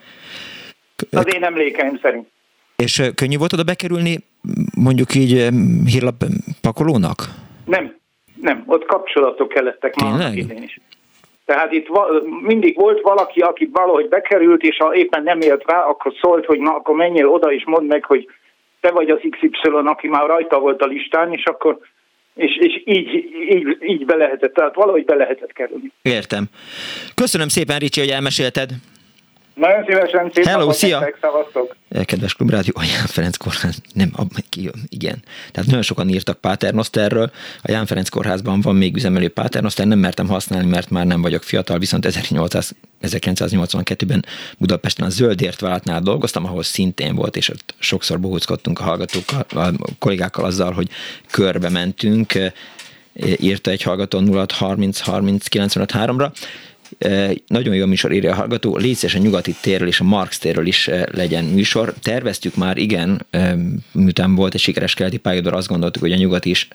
Az 1.10 1.35
én 1.35 1.44
emlékeim 1.44 1.98
szerint. 2.02 2.28
És 2.77 3.02
könnyű 3.14 3.36
volt 3.36 3.52
oda 3.52 3.62
bekerülni, 3.62 4.18
mondjuk 4.74 5.14
így 5.14 5.48
hírlap 5.86 6.24
pakolónak? 6.60 7.24
Nem, 7.64 7.97
nem, 8.40 8.62
ott 8.66 8.85
kapcsolatok 8.85 9.48
kellettek 9.48 9.94
már 9.94 10.36
idén 10.36 10.62
is. 10.62 10.81
Tehát 11.44 11.73
itt 11.73 11.86
va- 11.86 12.23
mindig 12.43 12.77
volt 12.77 13.01
valaki, 13.01 13.40
aki 13.40 13.68
valahogy 13.73 14.09
bekerült, 14.09 14.62
és 14.62 14.77
ha 14.77 14.94
éppen 14.94 15.23
nem 15.23 15.40
élt 15.40 15.64
rá, 15.66 15.82
akkor 15.82 16.12
szólt, 16.20 16.44
hogy 16.44 16.59
na, 16.59 16.74
akkor 16.74 16.97
menjél 16.97 17.28
oda, 17.28 17.52
és 17.52 17.64
mondd 17.66 17.86
meg, 17.86 18.05
hogy 18.05 18.28
te 18.81 18.90
vagy 18.90 19.10
az 19.10 19.18
XY, 19.31 19.68
aki 19.85 20.09
már 20.09 20.27
rajta 20.27 20.59
volt 20.59 20.82
a 20.82 20.86
listán, 20.86 21.32
és 21.32 21.44
akkor 21.44 21.78
és, 22.35 22.56
és 22.60 22.82
így, 22.85 23.14
így, 23.48 23.77
így 23.81 24.05
be 24.05 24.16
lehetett, 24.16 24.55
tehát 24.55 24.74
valahogy 24.74 25.05
be 25.05 25.14
lehetett 25.14 25.52
kerülni. 25.52 25.93
Értem. 26.02 26.44
Köszönöm 27.14 27.48
szépen, 27.48 27.78
Ricsi, 27.78 28.01
hogy 28.01 28.10
elmesélted. 28.10 28.70
Nagyon 29.57 29.85
szívesen, 29.85 30.31
szép 30.35 30.45
Hello, 30.45 30.73
szia! 30.73 30.99
nektek, 30.99 31.19
szevasztok! 31.20 31.77
Kedves 32.05 32.35
klubrádió, 32.35 32.74
Ján 32.77 33.07
Ferenc 33.07 33.37
kórház, 33.37 33.81
nem, 33.93 34.12
ki, 34.49 34.70
igen. 34.89 35.23
Tehát 35.53 35.69
nagyon 35.69 35.83
sokan 35.83 36.09
írtak 36.09 36.41
Paternosterről. 36.41 37.31
A 37.62 37.70
Ján 37.70 37.87
Ferenc 37.87 38.09
kórházban 38.09 38.61
van 38.61 38.74
még 38.74 38.97
üzemelő 38.97 39.28
Paternoster, 39.28 39.87
nem 39.87 39.99
mertem 39.99 40.28
használni, 40.28 40.69
mert 40.69 40.91
már 40.91 41.07
nem 41.07 41.23
vagyok 41.23 41.43
fiatal, 41.43 41.78
viszont 41.78 42.07
1800, 42.07 42.74
1982-ben 43.03 44.24
Budapesten 44.59 45.07
a 45.07 45.11
Zöldért 45.11 45.61
vállalatnál 45.61 46.01
dolgoztam, 46.01 46.45
ahol 46.45 46.62
szintén 46.62 47.15
volt, 47.15 47.37
és 47.37 47.49
ott 47.49 47.74
sokszor 47.78 48.20
bohóckodtunk 48.20 48.81
a 48.81 48.83
hallgatókkal, 48.83 49.45
a 49.55 49.70
kollégákkal 49.99 50.45
azzal, 50.45 50.73
hogy 50.73 50.89
körbe 51.31 51.69
mentünk, 51.69 52.33
írta 53.39 53.70
egy 53.70 53.83
hallgató 53.83 54.19
0630 54.19 55.01
30 55.01 55.47
95 55.47 55.93
3-ra. 55.95 56.31
Nagyon 57.46 57.74
jó 57.74 57.86
műsor 57.86 58.12
írja 58.12 58.32
a 58.32 58.34
hallgató, 58.34 58.76
légy 58.76 59.12
a 59.14 59.18
nyugati 59.18 59.54
térről 59.60 59.88
és 59.88 60.00
a 60.00 60.04
Marx 60.04 60.38
térről 60.38 60.66
is 60.66 60.90
legyen 61.12 61.44
műsor. 61.44 61.94
Terveztük 62.02 62.54
már, 62.56 62.76
igen, 62.76 63.26
miután 63.92 64.34
volt 64.34 64.54
egy 64.54 64.60
sikeres 64.60 64.94
keleti 64.94 65.16
pályador, 65.16 65.54
azt 65.54 65.68
gondoltuk, 65.68 66.02
hogy 66.02 66.12
a 66.12 66.16
nyugati 66.16 66.50
is 66.50 66.68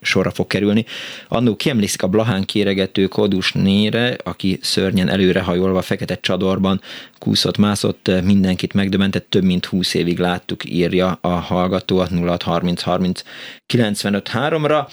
sorra 0.00 0.30
fog 0.30 0.46
kerülni. 0.46 0.84
Annó 1.28 1.56
kiemlékszik 1.56 2.02
a 2.02 2.08
Blahán 2.08 2.44
kéregető 2.44 3.06
Kodus 3.06 3.52
Nére, 3.52 4.16
aki 4.24 4.58
szörnyen 4.62 5.08
előrehajolva 5.08 5.82
fekete 5.82 6.18
csadorban 6.20 6.80
kúszott, 7.18 7.56
mászott, 7.56 8.10
mindenkit 8.24 8.72
megdöbentett, 8.72 9.26
több 9.28 9.44
mint 9.44 9.64
20 9.64 9.94
évig 9.94 10.18
láttuk, 10.18 10.70
írja 10.70 11.18
a 11.20 11.28
hallgató 11.28 11.98
a 11.98 12.08
0630 12.10 12.82
30 12.82 13.22
95 13.66 14.30
3-ra. 14.34 14.86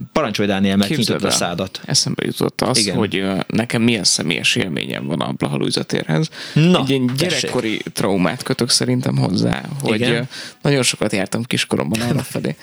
E, 0.00 0.02
Parancsolj, 0.12 0.48
Dániel, 0.48 0.76
mert 0.76 0.90
Képzeld 0.94 1.18
nyitott 1.20 1.32
a 1.34 1.36
szádat. 1.36 1.80
Eszembe 1.84 2.24
jutott 2.26 2.60
az, 2.60 2.78
Igen. 2.78 2.96
Hogy 2.96 3.24
nekem 3.46 3.82
milyen 3.82 4.04
személyes 4.04 4.56
élményem 4.56 5.06
van 5.06 5.20
a 5.20 5.32
Blahalújza 5.32 5.82
térhez. 5.82 6.28
Na, 6.54 6.80
Egy 6.80 6.90
ilyen 6.90 7.06
tessék. 7.06 7.40
gyerekkori 7.40 7.80
traumát 7.92 8.42
kötök 8.42 8.70
szerintem 8.70 9.16
hozzá, 9.16 9.62
hogy 9.82 9.94
Igen. 10.00 10.28
nagyon 10.62 10.82
sokat 10.82 11.12
jártam 11.12 11.42
kiskoromban 11.42 12.00
arra 12.08 12.22
felé. 12.22 12.56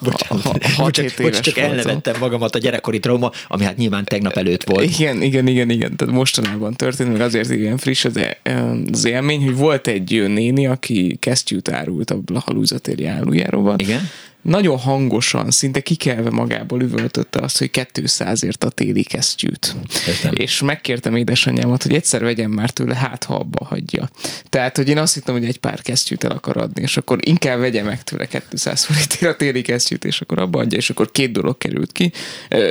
Bocsánat, 0.00 0.42
Ha- 0.44 0.58
ha- 0.62 0.82
hat-hét 0.82 1.10
csak, 1.14 1.18
éves 1.26 1.40
csak 1.40 1.56
elnevettem 1.56 2.14
magamat 2.18 2.54
a 2.54 2.58
gyerekkori 2.58 2.98
trauma, 3.00 3.30
ami 3.48 3.64
hát 3.64 3.76
nyilván 3.76 4.04
tegnap 4.04 4.32
előtt 4.36 4.64
volt. 4.64 4.84
Igen, 4.98 5.22
igen, 5.22 5.46
igen, 5.46 5.70
igen. 5.70 5.96
Tehát 5.96 6.14
mostanában 6.14 6.74
történt, 6.74 7.12
meg 7.12 7.20
azért 7.20 7.50
igen 7.50 7.76
friss 7.76 8.04
az, 8.04 8.20
az 8.92 9.04
élmény, 9.04 9.44
hogy 9.44 9.56
volt 9.56 9.86
egy 9.86 10.24
néni, 10.28 10.66
aki 10.66 11.16
kesztyűt 11.20 11.68
árult 11.68 12.10
a 12.10 12.16
Blahalújza 12.16 12.78
téri 12.78 13.02
járójáróban. 13.02 13.78
Igen. 13.78 14.08
Nagyon 14.42 14.78
hangosan, 14.78 15.50
szinte 15.50 15.80
kikelve 15.80 16.30
magából 16.30 16.82
üvöltötte 16.82 17.38
azt, 17.38 17.58
hogy 17.58 17.70
200ért 17.72 18.64
a 18.64 18.70
téli 18.70 19.02
kesztyűt. 19.02 19.76
Értem. 20.06 20.32
És 20.34 20.60
megkértem 20.60 21.16
édesanyámat, 21.16 21.82
hogy 21.82 21.94
egyszer 21.94 22.22
vegyem 22.22 22.50
már 22.50 22.70
tőle, 22.70 22.94
hát 22.94 23.24
ha 23.24 23.34
abba 23.34 23.64
hagyja. 23.64 24.08
Tehát, 24.48 24.76
hogy 24.76 24.88
én 24.88 24.98
azt 24.98 25.14
hittem, 25.14 25.34
hogy 25.34 25.44
egy 25.44 25.58
pár 25.58 25.82
kesztyűt 25.82 26.24
el 26.24 26.30
akar 26.30 26.56
adni, 26.56 26.82
és 26.82 26.96
akkor 26.96 27.18
inkább 27.20 27.58
vegye 27.58 27.82
meg 27.82 28.04
tőle 28.04 28.26
200 28.50 28.84
forintért 28.84 29.32
a 29.32 29.36
téli 29.36 29.62
kesztyűt, 29.62 30.04
és 30.04 30.20
akkor 30.20 30.38
abba 30.38 30.58
adja, 30.58 30.78
és 30.78 30.90
akkor 30.90 31.10
két 31.10 31.32
dolog 31.32 31.58
került 31.58 31.92
ki, 31.92 32.12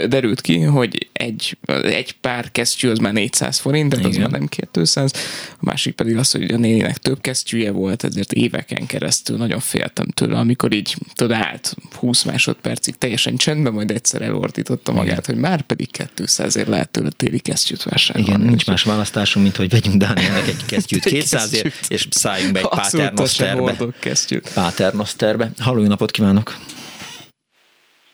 derült 0.07 0.41
ki, 0.41 0.61
hogy 0.61 1.09
egy, 1.13 1.57
egy 1.83 2.11
pár 2.21 2.51
kesztyű 2.51 2.89
az 2.89 2.97
már 2.97 3.13
400 3.13 3.57
forint, 3.57 3.89
tehát 3.89 4.05
az 4.05 4.15
már 4.15 4.29
nem 4.29 4.47
200. 4.71 5.11
A 5.51 5.57
másik 5.59 5.95
pedig 5.95 6.17
az, 6.17 6.31
hogy 6.31 6.51
a 6.51 6.57
néninek 6.57 6.97
több 6.97 7.21
kesztyűje 7.21 7.71
volt, 7.71 8.03
ezért 8.03 8.33
éveken 8.33 8.85
keresztül 8.85 9.37
nagyon 9.37 9.59
féltem 9.59 10.07
tőle, 10.07 10.37
amikor 10.37 10.73
így 10.73 10.95
tudod, 11.13 11.37
állt 11.37 11.66
20 11.95 12.23
másodpercig 12.23 12.95
teljesen 12.97 13.37
csendben, 13.37 13.73
majd 13.73 13.91
egyszer 13.91 14.21
elordította 14.21 14.91
magát, 14.91 15.25
hogy 15.25 15.35
már 15.35 15.61
pedig 15.61 15.89
200-ért 16.15 16.67
lehet 16.67 16.89
tőle 16.89 17.09
téli 17.09 17.39
kesztyűt 17.39 17.83
vásárolni. 17.83 18.27
Igen, 18.29 18.41
nincs 18.41 18.67
más 18.67 18.83
választásunk, 18.83 19.45
mint 19.45 19.57
hogy 19.57 19.69
vegyünk 19.69 19.95
Dánielnek 19.95 20.47
egy 20.47 20.65
kesztyűt 20.65 21.05
Egy 21.05 21.11
200 21.11 21.53
ért, 21.53 21.63
kesztyűt. 21.63 21.91
és 21.91 22.07
szálljunk 22.09 22.53
be 22.53 22.59
egy 22.59 23.93
kesztyűt. 23.99 24.51
Paternosterbe. 24.53 25.51
Halló, 25.57 25.81
jó 25.81 25.87
napot 25.87 26.11
kívánok! 26.11 26.57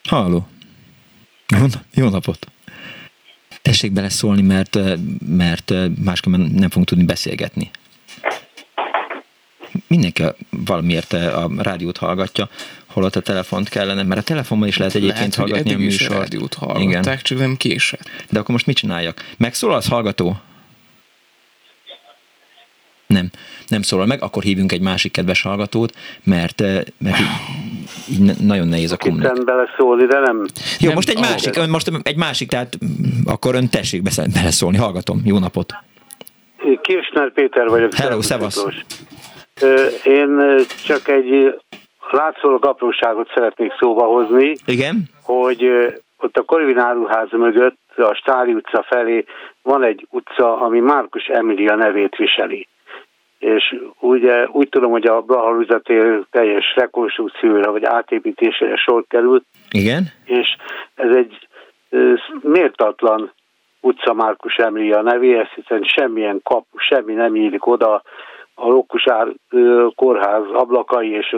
Halló! 0.04 0.48
Jó, 1.60 1.66
jó 1.94 2.10
napot! 2.10 2.48
Tessék 3.62 3.92
beleszólni, 3.92 4.42
mert, 4.42 4.78
mert 5.28 5.74
máskülönben 6.04 6.52
nem 6.52 6.70
fogunk 6.70 6.88
tudni 6.88 7.04
beszélgetni. 7.04 7.72
Mindenki 9.88 10.24
valamiért 10.50 11.14
a 11.14 11.52
rádiót 11.58 11.98
hallgatja, 11.98 12.50
holott 12.94 13.16
a 13.16 13.20
telefont 13.20 13.70
kellene, 13.70 14.04
mert 14.04 14.20
a 14.22 14.24
telefonban 14.24 14.68
is 14.68 14.78
lehet 14.78 14.96
egyébként 14.96 15.18
Lehet, 15.20 15.36
hogy 15.36 15.50
hallgatni 15.50 15.72
a 15.72 15.76
eddig 15.76 15.86
is 15.88 16.00
a 16.00 16.04
műsort. 16.04 16.20
rádiót 16.20 16.54
hallgatták, 16.54 17.22
csak 17.22 17.38
nem 17.38 17.56
késett. 17.58 18.10
De 18.30 18.40
akkor 18.40 18.52
most 18.52 18.66
mit 18.66 18.76
csináljak? 18.76 19.26
Megszólalsz, 19.38 19.88
hallgató? 19.88 20.36
Nem, 23.08 23.30
nem 23.68 23.82
szólal 23.82 24.06
meg, 24.06 24.22
akkor 24.22 24.44
hívjunk 24.44 24.72
egy 24.72 24.82
másik 24.82 25.12
kedves 25.12 25.42
hallgatót, 25.42 25.94
mert, 26.24 26.62
eh, 26.62 26.82
mert 26.98 27.20
így, 27.20 27.28
így 28.12 28.38
nagyon 28.40 28.68
nehéz 28.68 28.92
a 28.92 28.98
kommunikáció. 28.98 29.40
Kittem 29.40 29.56
beleszólni, 29.56 30.06
de 30.06 30.20
nem. 30.20 30.46
Jó, 30.80 30.88
Nem, 30.88 30.94
most 30.96 31.10
egy 31.10 31.20
másik, 31.20 31.56
ön 31.56 31.70
most 31.70 31.92
egy 32.04 32.18
másik, 32.18 32.50
tehát 32.50 32.78
akkor 33.26 33.56
ön 33.56 33.70
tessék 33.70 34.02
beleszólni, 34.34 34.78
hallgatom. 34.78 35.22
Jó 35.26 35.40
napot. 35.40 35.74
Kirsner 36.82 37.32
Péter 37.34 37.68
vagyok. 37.68 37.94
Hello, 37.94 38.22
szevasz. 38.22 38.66
Én 40.04 40.30
csak 40.86 41.08
egy 41.08 41.60
látszólag 42.12 42.66
apróságot 42.66 43.32
szeretnék 43.34 43.74
szóba 43.80 44.04
hozni. 44.06 44.56
Igen? 44.66 44.96
Hogy 45.24 45.64
ott 46.18 46.38
a 46.38 46.42
Korvin 46.42 46.78
áruház 46.78 47.32
mögött, 47.32 47.80
a 47.96 48.14
Stári 48.14 48.54
utca 48.54 48.84
felé 48.84 49.26
van 49.62 49.84
egy 49.84 50.08
utca, 50.10 50.62
ami 50.62 50.80
Márkus 50.80 51.28
Emilia 51.28 51.76
nevét 51.76 52.16
viseli. 52.16 52.68
És 53.40 53.76
ugye 54.00 54.48
úgy 54.52 54.70
tudom, 54.70 54.92
hogy 54.92 55.06
a 55.06 55.22
Blaha 55.22 55.66
teljes 56.32 56.74
rekonstrukcióra 56.76 57.72
vagy 57.72 57.84
átépítésére 57.84 58.76
sor 58.76 59.04
került. 59.08 59.46
Igen. 59.72 60.04
És 60.26 60.56
ez 60.96 61.16
egy 61.16 61.48
mértatlan 62.42 63.32
utca 63.80 64.14
Márkus 64.14 64.56
Emilia 64.56 65.02
nevéhez, 65.02 65.48
hiszen 65.48 65.84
semmilyen 65.84 66.40
kapu, 66.44 66.78
semmi 66.78 67.14
nem 67.14 67.32
nyílik 67.32 67.66
oda, 67.66 68.04
a 68.56 68.68
Lókusár 68.68 69.28
kórház 69.96 70.44
ablakai 70.54 71.10
és, 71.10 71.36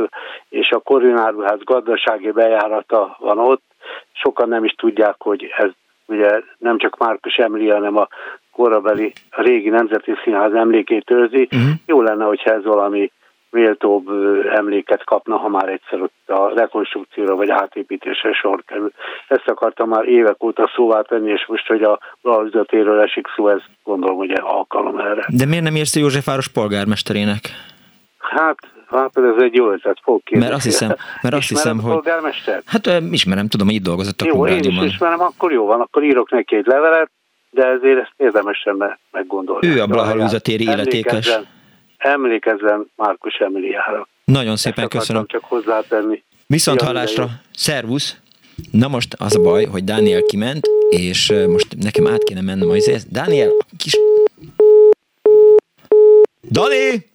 és 0.50 0.70
a 0.70 0.80
koronáruház 0.80 1.64
gazdasági 1.64 2.32
bejárata 2.32 3.16
van 3.20 3.38
ott. 3.38 3.64
Sokan 4.12 4.50
nem 4.50 4.64
is 4.64 4.72
tudják, 4.72 5.16
hogy 5.18 5.54
ez 5.58 5.70
ugye 6.06 6.42
nem 6.58 6.78
csak 6.78 6.98
Márkus 6.98 7.36
Emli, 7.36 7.70
hanem 7.70 7.98
a 7.98 8.08
korabeli, 8.52 9.14
a 9.32 9.42
régi 9.42 9.70
Nemzeti 9.70 10.14
Színház 10.24 10.54
emlékét 10.54 11.12
őrzi. 11.12 11.48
Uh-huh. 11.52 11.70
Jó 11.86 12.02
lenne, 12.02 12.26
hogyha 12.26 12.52
ez 12.52 12.64
valami 12.64 13.12
méltóbb 13.56 14.10
emléket 14.56 15.04
kapna, 15.04 15.38
ha 15.38 15.48
már 15.48 15.70
egyszer 15.70 16.02
ott 16.02 16.30
a 16.30 16.52
rekonstrukcióra 16.56 17.36
vagy 17.36 17.50
átépítésre 17.50 18.34
sor 18.34 18.64
kerül. 18.68 18.92
Ezt 19.28 19.48
akartam 19.48 19.90
már 19.90 20.06
évek 20.06 20.44
óta 20.44 20.72
szóvá 20.76 21.02
tenni, 21.02 21.32
és 21.32 21.46
most, 21.48 21.68
hogy 21.68 21.84
a 21.84 22.00
valaüzetéről 22.22 23.00
esik 23.02 23.28
szó, 23.36 23.50
ez 23.50 23.62
gondolom, 23.84 24.18
hogy 24.18 24.32
alkalom 24.32 25.00
erre. 25.00 25.26
De 25.28 25.46
miért 25.46 25.64
nem 25.64 25.76
érsz 25.76 25.96
Józsefváros 25.96 26.48
polgármesterének? 26.48 27.42
Hát, 28.18 28.58
Hát 28.90 29.18
ez 29.18 29.44
egy 29.44 29.56
jó 29.56 29.72
ötlet, 29.72 30.00
fog 30.04 30.24
kérdezni. 30.24 30.54
Mert 30.54 30.54
azt 30.54 30.66
hiszem, 30.66 30.96
mert 31.22 31.36
azt 31.36 31.48
hiszem 31.48 31.80
hogy... 31.80 32.12
Hát 32.66 33.02
ismerem, 33.12 33.48
tudom, 33.48 33.68
hogy 33.68 33.76
itt 33.76 33.84
dolgozott 33.84 34.22
a 34.22 34.26
Jó, 34.26 34.48
én 34.48 34.64
is 34.64 34.82
ismerem, 34.84 35.22
akkor 35.22 35.52
jó 35.52 35.66
van, 35.66 35.82
akkor 35.82 36.04
írok 36.04 36.32
neki 36.32 36.56
egy 36.56 36.66
levelet, 36.66 37.12
de 37.50 37.66
ezért 37.66 38.00
ezt 38.00 38.14
érdemes 38.18 38.68
meggondolni. 39.12 39.68
Ő 39.68 39.82
a 39.82 39.88
Blaha 39.88 40.40
téri 40.40 40.64
illetékes 40.64 41.28
emlékezzen 41.28 41.55
Márkus 42.96 43.36
Emiliára. 43.36 44.08
Nagyon 44.26 44.56
szépen 44.56 44.84
Ezt 44.84 44.94
köszönöm. 44.94 45.26
csak 45.28 45.44
hozzátenni. 45.44 46.24
Viszont 46.48 46.82
hallásra, 46.82 47.30
szervusz! 47.54 48.18
Na 48.72 48.88
most 48.88 49.14
az 49.14 49.36
a 49.36 49.42
baj, 49.42 49.66
hogy 49.66 49.84
Dániel 49.84 50.22
kiment, 50.22 50.68
és 50.90 51.34
most 51.48 51.76
nekem 51.80 52.08
át 52.08 52.24
kéne 52.24 52.42
mennem 52.42 52.70
az 52.70 52.88
ez. 52.88 53.06
Dániel, 53.06 53.52
kis... 53.78 53.98
Dani! 56.52 57.06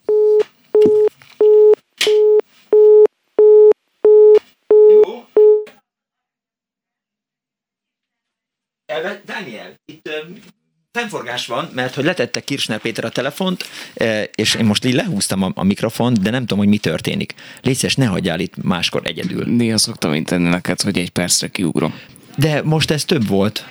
Jó. 4.89 5.25
Daniel, 9.25 9.75
itt 9.85 10.09
fennforgás 10.93 11.47
van, 11.47 11.69
mert 11.75 11.95
hogy 11.95 12.05
letette 12.05 12.41
Kirchner 12.41 12.79
Péter 12.79 13.05
a 13.05 13.09
telefont, 13.09 13.65
e, 13.95 14.23
és 14.35 14.55
én 14.55 14.65
most 14.65 14.85
így 14.85 14.95
lehúztam 14.95 15.43
a, 15.43 15.51
a 15.55 15.65
mikrofont, 15.65 16.23
de 16.23 16.31
nem 16.31 16.41
tudom, 16.41 16.59
hogy 16.59 16.69
mi 16.69 16.79
történik. 16.79 17.35
Légy 17.63 17.93
ne 17.97 18.07
hagyjál 18.07 18.41
itt 18.41 18.63
máskor 18.63 19.03
egyedül. 19.05 19.45
Néha 19.45 19.79
szoktam 19.79 20.15
én 20.15 20.25
tenni 20.25 20.49
neked, 20.49 20.81
hogy 20.81 20.99
egy 20.99 21.11
percre 21.11 21.49
kiugrom. 21.49 21.95
De 22.37 22.63
most 22.65 22.91
ez 22.91 23.05
több 23.05 23.27
volt. 23.27 23.65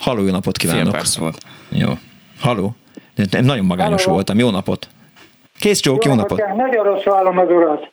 Haló, 0.00 0.22
jó 0.22 0.30
napot 0.30 0.56
kívánok. 0.56 0.82
Fél 0.82 0.92
perc 0.92 1.16
volt. 1.16 1.42
Jó. 1.68 1.98
Haló. 2.40 2.76
De 3.30 3.40
nagyon 3.40 3.64
magányos 3.64 4.02
Halló. 4.02 4.14
voltam. 4.14 4.38
Jó 4.38 4.50
napot. 4.50 4.88
Kész 5.58 5.80
csók, 5.80 6.04
jó, 6.04 6.10
jó 6.10 6.16
napot. 6.16 6.38
napot. 6.38 6.56
Nagyon 6.56 6.84
rossz 6.84 7.04
hallom 7.04 7.38
az 7.38 7.48
urat. 7.50 7.92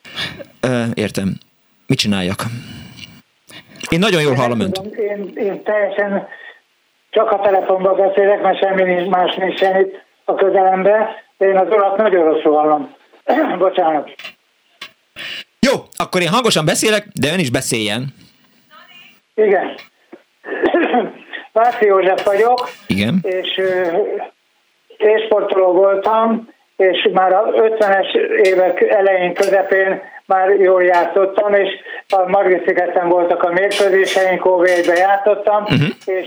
Ö, 0.60 0.84
értem. 0.94 1.38
Mit 1.86 1.98
csináljak? 1.98 2.44
Én 3.88 3.98
nagyon 3.98 4.22
jól 4.22 4.34
hallom 4.34 4.60
önt. 4.60 4.76
Én, 4.78 5.32
én 5.34 5.62
teljesen 5.62 6.26
csak 7.14 7.30
a 7.30 7.40
telefonban 7.40 7.96
beszélek, 7.96 8.42
mert 8.42 8.58
semmi 8.58 9.08
más 9.08 9.34
nincs 9.34 9.58
semmit 9.58 10.04
a 10.24 10.34
közelembe, 10.34 11.24
de 11.38 11.46
én 11.46 11.56
az 11.56 11.66
urat 11.70 11.96
nagyon 11.96 12.24
rosszul 12.24 12.52
hallom. 12.52 12.94
Bocsánat. 13.58 14.10
Jó, 15.60 15.72
akkor 15.96 16.20
én 16.20 16.28
hangosan 16.28 16.64
beszélek, 16.64 17.06
de 17.20 17.32
ön 17.32 17.38
is 17.38 17.50
beszéljen. 17.50 18.14
Igen. 19.34 19.74
Váci 21.52 21.86
József 21.86 22.24
vagyok. 22.24 22.68
Igen. 22.86 23.18
És 23.22 23.60
sportoló 25.26 25.72
voltam, 25.72 26.48
és 26.76 27.08
már 27.12 27.32
a 27.32 27.44
50-es 27.52 28.14
évek 28.46 28.80
elején, 28.80 29.34
közepén 29.34 30.02
már 30.26 30.48
jól 30.48 30.82
játszottam, 30.82 31.54
és 31.54 31.68
a 32.08 32.28
Margit 32.28 32.66
szigeten 32.66 33.08
voltak 33.08 33.42
a 33.42 33.52
mérkőzéseink, 33.52 34.44
OV-be 34.44 34.94
játszottam, 34.96 35.62
uh-huh. 35.62 35.88
és 36.04 36.26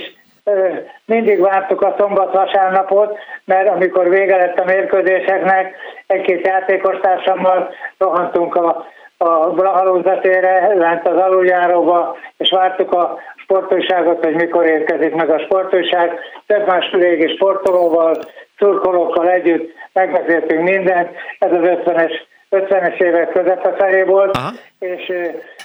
mindig 1.05 1.39
vártuk 1.39 1.81
a 1.81 1.95
szombat-vasárnapot, 1.97 3.17
mert 3.45 3.69
amikor 3.69 4.09
vége 4.09 4.37
lett 4.37 4.59
a 4.59 4.65
mérkőzéseknek, 4.65 5.75
egy-két 6.07 6.47
játékostársammal 6.47 7.73
rohantunk 7.97 8.55
a, 8.55 8.85
a 9.17 9.49
Blahalózatére, 9.49 10.73
lent 10.73 11.07
az 11.07 11.17
aluljáróba, 11.17 12.17
és 12.37 12.49
vártuk 12.49 12.93
a 12.93 13.17
sportújságot, 13.35 14.23
hogy 14.23 14.35
mikor 14.35 14.65
érkezik 14.65 15.15
meg 15.15 15.29
a 15.29 15.39
sportújság. 15.39 16.19
Több 16.47 16.67
más 16.67 16.91
régi 16.91 17.35
sportolóval, 17.35 18.15
szurkolókkal 18.57 19.29
együtt 19.29 19.73
megbeszéltünk 19.93 20.69
mindent. 20.69 21.09
Ez 21.39 21.51
az 21.51 21.61
50-es 21.63 22.11
50-es 22.49 23.01
évek 23.01 23.29
közepe 23.29 23.73
felé 23.77 24.03
volt, 24.03 24.37
Aha. 24.37 24.51
és 24.79 25.13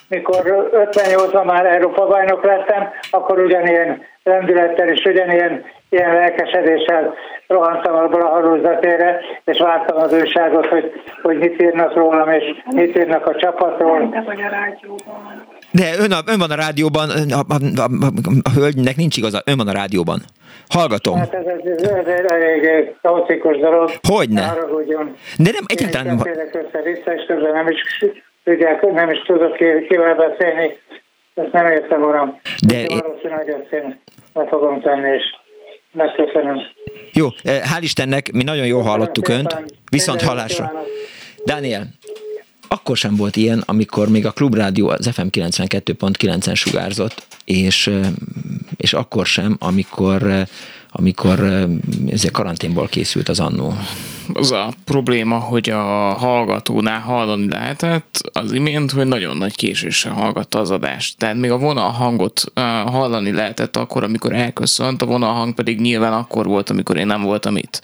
mikor 0.09 0.71
58-ban 0.73 1.45
már 1.45 1.67
Európa 1.67 2.07
bajnok 2.07 2.45
lettem, 2.45 2.91
akkor 3.11 3.39
ugyanilyen 3.39 4.03
rendülettel 4.23 4.89
és 4.89 5.05
ugyanilyen 5.05 5.65
ilyen 5.89 6.15
lelkesedéssel 6.15 7.15
rohantam 7.47 7.95
abból 7.95 8.21
a 8.21 8.29
harúzatére, 8.29 9.21
és 9.45 9.59
vártam 9.59 9.97
az 9.97 10.13
újságot, 10.13 10.67
hogy, 10.67 10.93
hogy 11.23 11.39
mit 11.39 11.63
írnak 11.63 11.95
rólam, 11.95 12.29
és 12.29 12.45
mit 12.71 12.97
írnak 12.97 13.27
a 13.27 13.35
csapatról. 13.35 14.23
Vagy 14.25 14.43
a 14.43 14.49
rádióban. 14.49 15.52
De 15.73 15.97
ön, 15.99 16.13
a, 16.13 16.19
ön 16.27 16.39
van 16.39 16.51
a 16.51 16.55
rádióban, 16.55 17.11
a, 17.11 17.39
a, 17.49 17.81
a, 17.81 17.89
a, 18.43 18.51
hölgynek 18.55 18.97
nincs 18.97 19.17
igaza, 19.17 19.43
ön 19.45 19.57
van 19.57 19.69
a 19.69 19.73
rádióban. 19.73 20.23
Hallgatom. 20.69 21.19
Hát 21.19 21.35
ez, 21.35 21.45
ez, 21.47 21.83
ez 21.83 22.07
egy 22.07 22.25
elég 22.25 22.95
kaotikus 23.03 23.59
dolog. 23.59 23.91
Hogyne? 24.09 24.55
De 25.39 25.51
nem 25.51 25.65
egyáltalán... 25.67 26.07
Én 26.07 26.51
össze-vissza, 26.53 27.15
és 27.15 27.23
nem 27.53 27.69
is 27.69 28.05
tudják, 28.45 28.93
nem 28.93 29.11
is 29.11 29.23
tudok 29.27 29.57
kivel 29.89 30.15
beszélni. 30.15 30.79
Ezt 31.35 31.53
nem 31.53 31.67
értem, 31.67 32.03
uram. 32.03 32.41
De 32.67 32.85
én... 32.85 32.99
Valószínűleg 32.99 33.49
ezt 33.49 33.73
én 33.73 34.01
meg 34.33 34.49
fogom 34.49 34.81
tenni, 34.81 35.15
és 35.15 35.25
megköszönöm. 35.93 36.59
Jó, 37.13 37.27
eh, 37.43 37.61
hál' 37.61 37.83
Istennek, 37.83 38.33
mi 38.33 38.43
nagyon 38.43 38.67
jól 38.67 38.83
hallottuk 38.83 39.29
Önt. 39.29 39.57
Viszont 39.91 40.23
hallásra. 40.23 40.73
Dániel, 41.45 41.83
akkor 42.73 42.97
sem 42.97 43.17
volt 43.17 43.37
ilyen, 43.37 43.63
amikor 43.67 44.09
még 44.09 44.27
a 44.27 44.31
Klubrádió 44.31 44.89
az 44.89 45.09
FM 45.13 45.27
92.9-en 45.31 46.55
sugárzott, 46.55 47.27
és, 47.45 47.91
és 48.77 48.93
akkor 48.93 49.27
sem, 49.27 49.57
amikor 49.59 50.47
amikor 50.95 51.69
ez 52.11 52.31
karanténból 52.33 52.89
készült 52.89 53.29
az 53.29 53.41
annó. 53.41 53.75
Az 54.35 54.53
a 54.53 54.73
probléma, 54.85 55.39
hogy 55.39 55.71
a 55.71 55.83
hallgatónál 56.13 57.01
hallani 57.01 57.49
lehetett 57.49 58.21
az 58.33 58.53
imént, 58.53 58.91
hogy 58.91 59.07
nagyon 59.07 59.37
nagy 59.37 59.55
késéssel 59.55 60.13
hallgatta 60.13 60.59
az 60.59 60.71
adást. 60.71 61.19
Tehát 61.19 61.37
még 61.37 61.51
a 61.51 61.59
vonalhangot 61.59 62.45
hallani 62.87 63.33
lehetett 63.33 63.77
akkor, 63.77 64.03
amikor 64.03 64.33
elköszönt, 64.33 65.03
a 65.03 65.07
vonalhang 65.07 65.55
pedig 65.55 65.81
nyilván 65.81 66.13
akkor 66.13 66.47
volt, 66.47 66.71
amikor 66.71 66.97
én 66.97 67.07
nem 67.07 67.23
voltam 67.23 67.57
itt. 67.57 67.81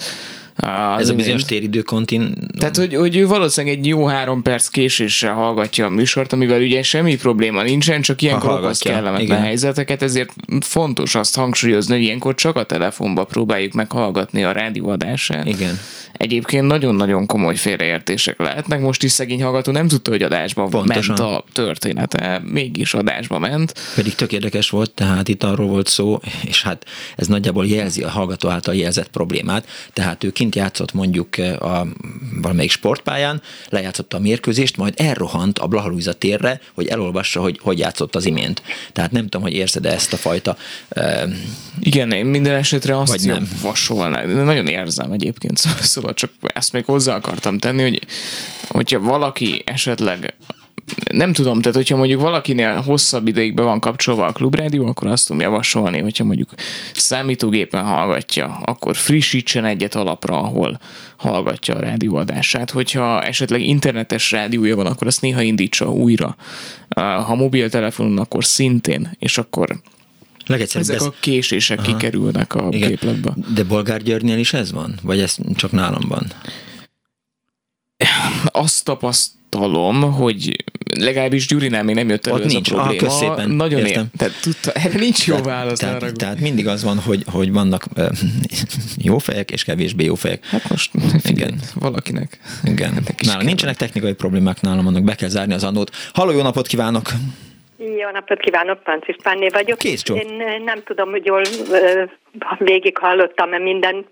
Az 0.61 1.01
Ez 1.01 1.09
a 1.09 1.15
bizonyos 1.15 1.45
téridő 1.45 1.83
kontin... 1.83 2.35
Tehát, 2.59 2.77
hogy, 2.77 2.95
hogy 2.95 3.17
ő 3.17 3.27
valószínűleg 3.27 3.79
egy 3.79 3.87
jó 3.87 4.07
három 4.07 4.43
perc 4.43 4.69
késéssel 4.69 5.35
hallgatja 5.35 5.87
a 5.87 5.89
műsort, 5.89 6.33
amivel 6.33 6.61
ugye 6.61 6.83
semmi 6.83 7.17
probléma 7.17 7.63
nincsen, 7.63 8.03
csak 8.03 8.23
ilyenkor 8.23 8.51
okoz 8.51 8.79
kellemetlen 8.79 9.21
Igen. 9.21 9.41
helyzeteket, 9.41 10.03
ezért 10.03 10.33
fontos 10.61 11.15
azt 11.15 11.37
hangsúlyozni, 11.37 11.95
hogy 11.95 12.03
ilyenkor 12.03 12.35
csak 12.35 12.57
a 12.57 12.65
telefonba 12.65 13.25
próbáljuk 13.25 13.73
meg 13.73 13.91
hallgatni 13.91 14.45
a 14.45 14.53
rádióadását. 14.53 15.47
Igen. 15.47 15.79
Egyébként 16.13 16.67
nagyon-nagyon 16.67 17.27
komoly 17.27 17.57
félreértések 17.57 18.39
lehetnek. 18.39 18.81
Most 18.81 19.03
is 19.03 19.13
szegény 19.13 19.43
hallgató 19.43 19.73
nem 19.73 19.89
tudta, 19.89 20.11
hogy 20.11 20.23
adásba 20.23 20.65
Pontosan. 20.65 21.17
ment 21.19 21.33
a 21.33 21.45
története, 21.53 22.43
mégis 22.45 22.95
adásba 22.95 23.39
ment. 23.39 23.75
Pedig 23.95 24.15
tök 24.15 24.33
érdekes 24.33 24.71
volt, 24.71 24.91
tehát 24.91 25.29
itt 25.29 25.43
arról 25.43 25.67
volt 25.67 25.89
szó, 25.89 26.19
és 26.47 26.63
hát 26.63 26.85
ez 27.17 27.27
nagyjából 27.27 27.67
jelzi 27.67 28.03
a 28.03 28.09
hallgató 28.09 28.49
által 28.49 28.75
jelzett 28.75 29.09
problémát, 29.09 29.67
tehát 29.93 30.25
ő 30.25 30.31
kint 30.51 30.65
játszott 30.65 30.93
mondjuk 30.93 31.37
a 31.61 31.87
valamelyik 32.43 32.71
sportpályán, 32.71 33.43
lejátszotta 33.69 34.17
a 34.17 34.21
mérkőzést, 34.21 34.77
majd 34.77 34.95
elrohant 34.97 35.59
a 35.59 35.67
Blahalúza 35.67 36.13
térre, 36.13 36.61
hogy 36.75 36.87
elolvassa, 36.87 37.41
hogy 37.41 37.59
hogy 37.63 37.79
játszott 37.79 38.15
az 38.15 38.27
imént. 38.27 38.63
Tehát 38.93 39.11
nem 39.11 39.23
tudom, 39.23 39.43
hogy 39.43 39.53
érzed 39.53 39.87
-e 39.87 39.93
ezt 39.93 40.13
a 40.13 40.17
fajta... 40.17 40.57
Uh, 40.97 41.33
Igen, 41.81 42.13
én 42.13 42.27
minden 42.27 42.55
esetre 42.55 42.99
azt 42.99 43.11
vagy 43.11 43.27
nem. 43.27 43.49
javasolnám. 43.57 44.31
Nagyon 44.31 44.67
érzem 44.67 45.13
egyébként, 45.13 45.57
szóval 45.93 46.15
csak 46.15 46.31
ezt 46.41 46.73
még 46.73 46.85
hozzá 46.85 47.15
akartam 47.15 47.59
tenni, 47.59 47.83
hogy 47.83 48.01
hogyha 48.69 49.01
valaki 49.01 49.63
esetleg 49.67 50.35
nem 51.13 51.33
tudom, 51.33 51.61
tehát 51.61 51.77
hogyha 51.77 51.97
mondjuk 51.97 52.21
valakinél 52.21 52.81
hosszabb 52.81 53.29
ideig 53.29 53.55
be 53.55 53.63
van 53.63 53.81
kapcsolva 53.81 54.27
a 54.27 54.33
klubrádió, 54.33 54.87
akkor 54.87 55.07
azt 55.07 55.27
tudom 55.27 55.43
javasolni, 55.43 56.01
hogyha 56.01 56.25
mondjuk 56.25 56.51
számítógépen 56.95 57.85
hallgatja, 57.85 58.61
akkor 58.65 58.97
frissítsen 58.97 59.65
egyet 59.65 59.95
alapra, 59.95 60.39
ahol 60.39 60.81
hallgatja 61.17 61.75
a 61.75 61.81
rádióadását. 61.81 62.71
Hogyha 62.71 63.23
esetleg 63.23 63.61
internetes 63.61 64.31
rádiója 64.31 64.77
van, 64.77 64.87
akkor 64.87 65.07
azt 65.07 65.21
néha 65.21 65.43
indítsa 65.43 65.93
újra. 65.93 66.37
Ha 66.97 67.35
mobiltelefonon, 67.35 68.19
akkor 68.19 68.45
szintén, 68.45 69.11
és 69.19 69.39
akkor 69.39 69.81
Legegyszerűbb 70.47 70.89
Ezek 70.89 71.01
ez... 71.01 71.07
a 71.07 71.15
késések 71.21 71.79
Aha. 71.79 71.87
kikerülnek 71.87 72.55
a 72.55 72.69
Igen. 72.71 72.89
képletbe. 72.89 73.35
De 73.55 73.65
Bolgár 73.65 74.03
Györgynél 74.03 74.39
is 74.39 74.53
ez 74.53 74.73
van? 74.73 74.99
Vagy 75.03 75.21
ez 75.21 75.37
csak 75.55 75.73
nálam 75.73 76.05
van? 76.09 76.27
Azt 78.45 78.89
tapasztalom, 79.49 80.13
hogy 80.13 80.65
legalábbis 80.99 81.47
Gyurinál 81.47 81.83
még 81.83 81.95
nem 81.95 82.09
jött 82.09 82.27
elő 82.27 82.37
Ott 82.37 82.45
ez 82.45 82.53
nincs. 82.53 82.71
a 82.71 82.75
probléma. 82.75 83.07
Ah, 83.07 83.19
szépen. 83.19 83.51
Nagyon 83.51 83.87
Értem. 83.87 84.03
Ér, 84.03 84.09
tehát 84.17 84.35
tudta, 84.41 84.73
erre 84.73 84.99
nincs 84.99 85.27
jó 85.27 85.35
tehát, 85.35 85.49
válasz. 85.49 85.79
Tehát, 85.79 86.15
tehát, 86.15 86.41
mindig 86.41 86.67
az 86.67 86.83
van, 86.83 86.99
hogy, 86.99 87.25
hogy 87.27 87.53
vannak 87.53 87.87
jó 88.97 89.19
fejek 89.19 89.51
és 89.51 89.65
kevésbé 89.65 90.05
jó 90.05 90.15
fejek. 90.15 90.47
Hát 90.47 90.69
most 90.71 90.91
igen. 91.23 91.61
valakinek. 91.75 92.39
Igen. 92.65 93.07
Nálam 93.19 93.45
nincsenek 93.45 93.77
technikai 93.77 94.13
problémák 94.13 94.61
nálam, 94.61 94.87
annak 94.87 95.05
be 95.05 95.15
kell 95.15 95.29
zárni 95.29 95.53
az 95.53 95.65
annót. 95.65 95.91
Halló, 96.13 96.31
jó 96.31 96.43
napot 96.43 96.67
kívánok! 96.67 97.13
Jó 97.79 98.11
napot 98.11 98.41
kívánok, 98.41 98.83
Pancis 98.83 99.17
Pánné 99.23 99.49
vagyok. 99.49 99.79
Kész 99.79 100.03
csó. 100.03 100.15
Én 100.17 100.63
nem 100.65 100.83
tudom, 100.85 101.11
hogy 101.11 101.27
jól 101.27 101.43
végig 102.59 102.99
hallottam-e 102.99 103.59
minden 103.59 104.07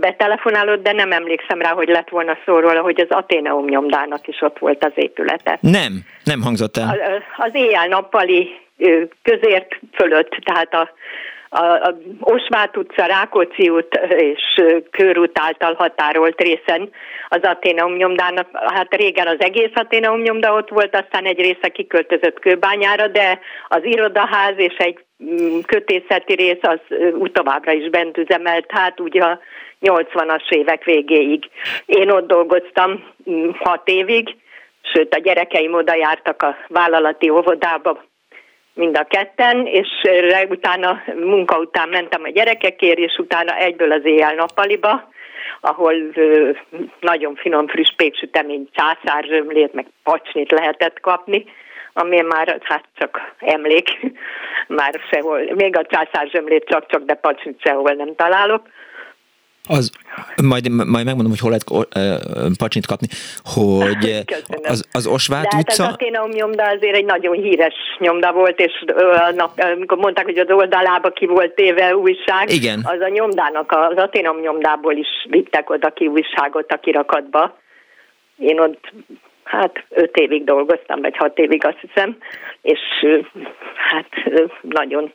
betelefonálót, 0.00 0.82
de 0.82 0.92
nem 0.92 1.12
emlékszem 1.12 1.60
rá, 1.60 1.70
hogy 1.70 1.88
lett 1.88 2.08
volna 2.08 2.38
szó 2.44 2.58
róla, 2.58 2.80
hogy 2.80 3.00
az 3.00 3.16
Ateneum 3.16 3.64
nyomdának 3.64 4.26
is 4.26 4.40
ott 4.40 4.58
volt 4.58 4.84
az 4.84 4.92
épülete. 4.94 5.58
Nem, 5.60 5.92
nem 6.24 6.42
hangzott 6.42 6.76
el. 6.76 6.98
Az 7.36 7.50
éjjel-nappali 7.52 8.60
közért 9.22 9.80
fölött, 9.92 10.30
tehát 10.44 10.74
a 10.74 10.90
a, 11.52 11.64
a 11.64 11.96
Osvát 12.20 12.76
utca, 12.76 13.06
Rákóczi 13.06 13.68
út 13.68 14.00
és 14.16 14.62
Körút 14.90 15.38
által 15.38 15.74
határolt 15.74 16.40
részen 16.40 16.90
az 17.32 17.42
Ateneum 17.42 17.96
nyomdának, 17.96 18.48
hát 18.52 18.94
régen 18.94 19.26
az 19.26 19.40
egész 19.40 19.70
Ateneum 19.74 20.20
nyomda 20.20 20.54
ott 20.54 20.68
volt, 20.68 20.96
aztán 20.96 21.24
egy 21.24 21.40
része 21.40 21.68
kiköltözött 21.68 22.38
Kőbányára, 22.38 23.06
de 23.06 23.38
az 23.68 23.84
irodaház 23.84 24.54
és 24.56 24.76
egy 24.76 24.98
mm, 25.24 25.58
kötészeti 25.66 26.34
rész 26.34 26.62
az 26.62 26.78
továbbra 27.32 27.72
is 27.72 27.90
bent 27.90 28.18
üzemelt, 28.18 28.66
hát 28.68 29.00
ugye 29.00 29.22
a 29.22 29.40
80-as 29.80 30.50
évek 30.50 30.84
végéig. 30.84 31.50
Én 31.86 32.10
ott 32.10 32.26
dolgoztam 32.26 33.04
mm, 33.30 33.48
hat 33.58 33.88
évig, 33.88 34.36
sőt 34.82 35.14
a 35.14 35.18
gyerekeim 35.18 35.74
oda 35.74 35.94
jártak 35.94 36.42
a 36.42 36.56
vállalati 36.68 37.28
óvodába, 37.28 38.04
mind 38.74 38.96
a 38.96 39.04
ketten, 39.04 39.66
és 39.66 39.88
utána 40.48 41.02
munka 41.16 41.58
után 41.58 41.88
mentem 41.88 42.22
a 42.24 42.28
gyerekekért, 42.28 42.98
és 42.98 43.16
utána 43.18 43.56
egyből 43.56 43.92
az 43.92 44.04
éjjel-nappaliba, 44.04 45.09
ahol 45.60 45.94
ö, 46.14 46.50
nagyon 47.00 47.34
finom 47.34 47.68
friss 47.68 47.94
péksütemény, 47.96 48.68
császárzsömlét, 48.72 49.72
meg 49.72 49.86
pacsnit 50.02 50.50
lehetett 50.50 51.00
kapni, 51.00 51.44
ami 51.92 52.20
már 52.20 52.58
hát 52.62 52.84
csak 52.94 53.34
emlék, 53.38 53.88
már 54.68 55.00
sehol, 55.10 55.40
még 55.54 55.76
a 55.76 55.86
császárzsömlét 55.86 56.64
csak-csak, 56.64 57.02
de 57.02 57.14
pacsnit 57.14 57.60
sehol 57.60 57.92
nem 57.92 58.14
találok. 58.14 58.68
Az, 59.76 59.90
majd, 60.42 60.68
majd 60.68 61.04
megmondom, 61.04 61.30
hogy 61.30 61.40
hol 61.40 61.50
lehet 61.50 62.56
pacsint 62.58 62.86
kapni, 62.86 63.06
hogy 63.44 64.24
az, 64.72 64.84
az 64.92 65.06
Osvát 65.06 65.42
De 65.42 65.56
utca... 65.56 65.82
Hát 65.82 65.92
az 65.92 65.94
Atenaum 65.94 66.30
nyomda 66.30 66.64
azért 66.64 66.96
egy 66.96 67.04
nagyon 67.04 67.34
híres 67.34 67.74
nyomda 67.98 68.32
volt, 68.32 68.60
és 68.60 68.84
nap, 69.34 69.60
amikor 69.74 69.98
mondták, 69.98 70.24
hogy 70.24 70.38
az 70.38 70.50
oldalába 70.50 71.10
ki 71.10 71.26
volt 71.26 71.54
téve 71.54 71.96
újság, 71.96 72.50
Igen. 72.50 72.80
az 72.82 73.00
a 73.00 73.08
nyomdának, 73.08 73.72
az 73.72 73.96
Atenaum 73.96 74.40
nyomdából 74.40 74.94
is 74.94 75.08
vittek 75.28 75.70
oda 75.70 75.90
ki 75.90 76.06
újságot 76.06 76.72
a 76.72 76.80
kirakatba. 76.80 77.58
Én 78.38 78.60
ott 78.60 78.92
hát 79.44 79.84
öt 79.88 80.16
évig 80.16 80.44
dolgoztam, 80.44 81.00
vagy 81.00 81.16
hat 81.16 81.38
évig 81.38 81.64
azt 81.64 81.78
hiszem, 81.80 82.16
és 82.62 82.80
hát 83.74 84.08
nagyon 84.60 85.12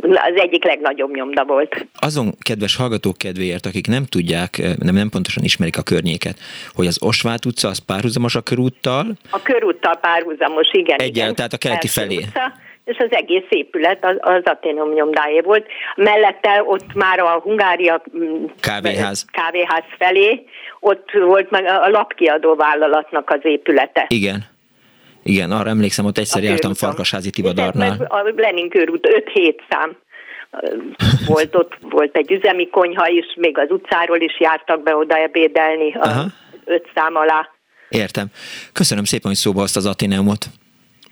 az 0.00 0.34
egyik 0.34 0.64
legnagyobb 0.64 1.14
nyomda 1.14 1.44
volt. 1.44 1.86
Azon 2.00 2.34
kedves 2.40 2.76
hallgatók 2.76 3.18
kedvéért, 3.18 3.66
akik 3.66 3.86
nem 3.86 4.04
tudják, 4.04 4.58
eh, 4.58 4.72
nem, 4.78 4.94
nem 4.94 5.08
pontosan 5.08 5.44
ismerik 5.44 5.78
a 5.78 5.82
környéket, 5.82 6.38
hogy 6.74 6.86
az 6.86 7.02
Osvát 7.02 7.44
utca 7.44 7.68
az 7.68 7.78
párhuzamos 7.78 8.34
a 8.34 8.40
körúttal? 8.40 9.06
A 9.30 9.42
körúttal 9.42 9.96
párhuzamos, 9.96 10.68
igen. 10.72 10.98
Egyel, 10.98 11.08
igen. 11.08 11.34
tehát 11.34 11.52
a 11.52 11.58
keleti 11.58 11.88
felé. 11.88 12.16
Utca, 12.16 12.52
és 12.84 12.96
az 12.98 13.08
egész 13.10 13.46
épület 13.48 14.04
az, 14.04 14.16
az 14.20 14.42
Aténom 14.44 14.92
nyomdáé 14.92 15.40
volt. 15.40 15.66
Mellette 15.96 16.62
ott 16.66 16.94
már 16.94 17.18
a 17.18 17.40
Hungária 17.40 18.02
mm, 18.16 18.44
kávéház. 18.60 19.26
kávéház 19.32 19.84
felé, 19.98 20.44
ott 20.80 21.10
volt 21.12 21.50
meg 21.50 21.64
a 21.64 21.88
lapkiadó 21.88 22.54
vállalatnak 22.54 23.30
az 23.30 23.40
épülete. 23.42 24.04
Igen. 24.08 24.44
Igen, 25.22 25.50
arra 25.50 25.68
emlékszem, 25.68 26.04
ott 26.04 26.18
egyszer 26.18 26.42
jártam 26.42 26.74
Farkasházi 26.74 27.30
Tivadarnál. 27.30 28.06
A 28.08 28.32
Lenin 28.36 28.68
körút 28.68 29.08
5-7 29.34 29.54
szám 29.68 29.96
volt 31.26 31.54
ott, 31.54 31.78
volt 31.80 32.16
egy 32.16 32.32
üzemi 32.32 32.68
konyha 32.68 33.08
is, 33.08 33.24
még 33.36 33.58
az 33.58 33.70
utcáról 33.70 34.20
is 34.20 34.40
jártak 34.40 34.82
be 34.82 34.96
oda 34.96 35.16
ebédelni 35.16 35.92
a 35.94 36.06
Aha. 36.06 36.24
öt 36.64 36.90
szám 36.94 37.16
alá. 37.16 37.48
Értem. 37.88 38.26
Köszönöm 38.72 39.04
szépen, 39.04 39.30
hogy 39.30 39.36
szóba 39.36 39.62
azt 39.62 39.76
az 39.76 39.86
Ateneumot. 39.86 40.46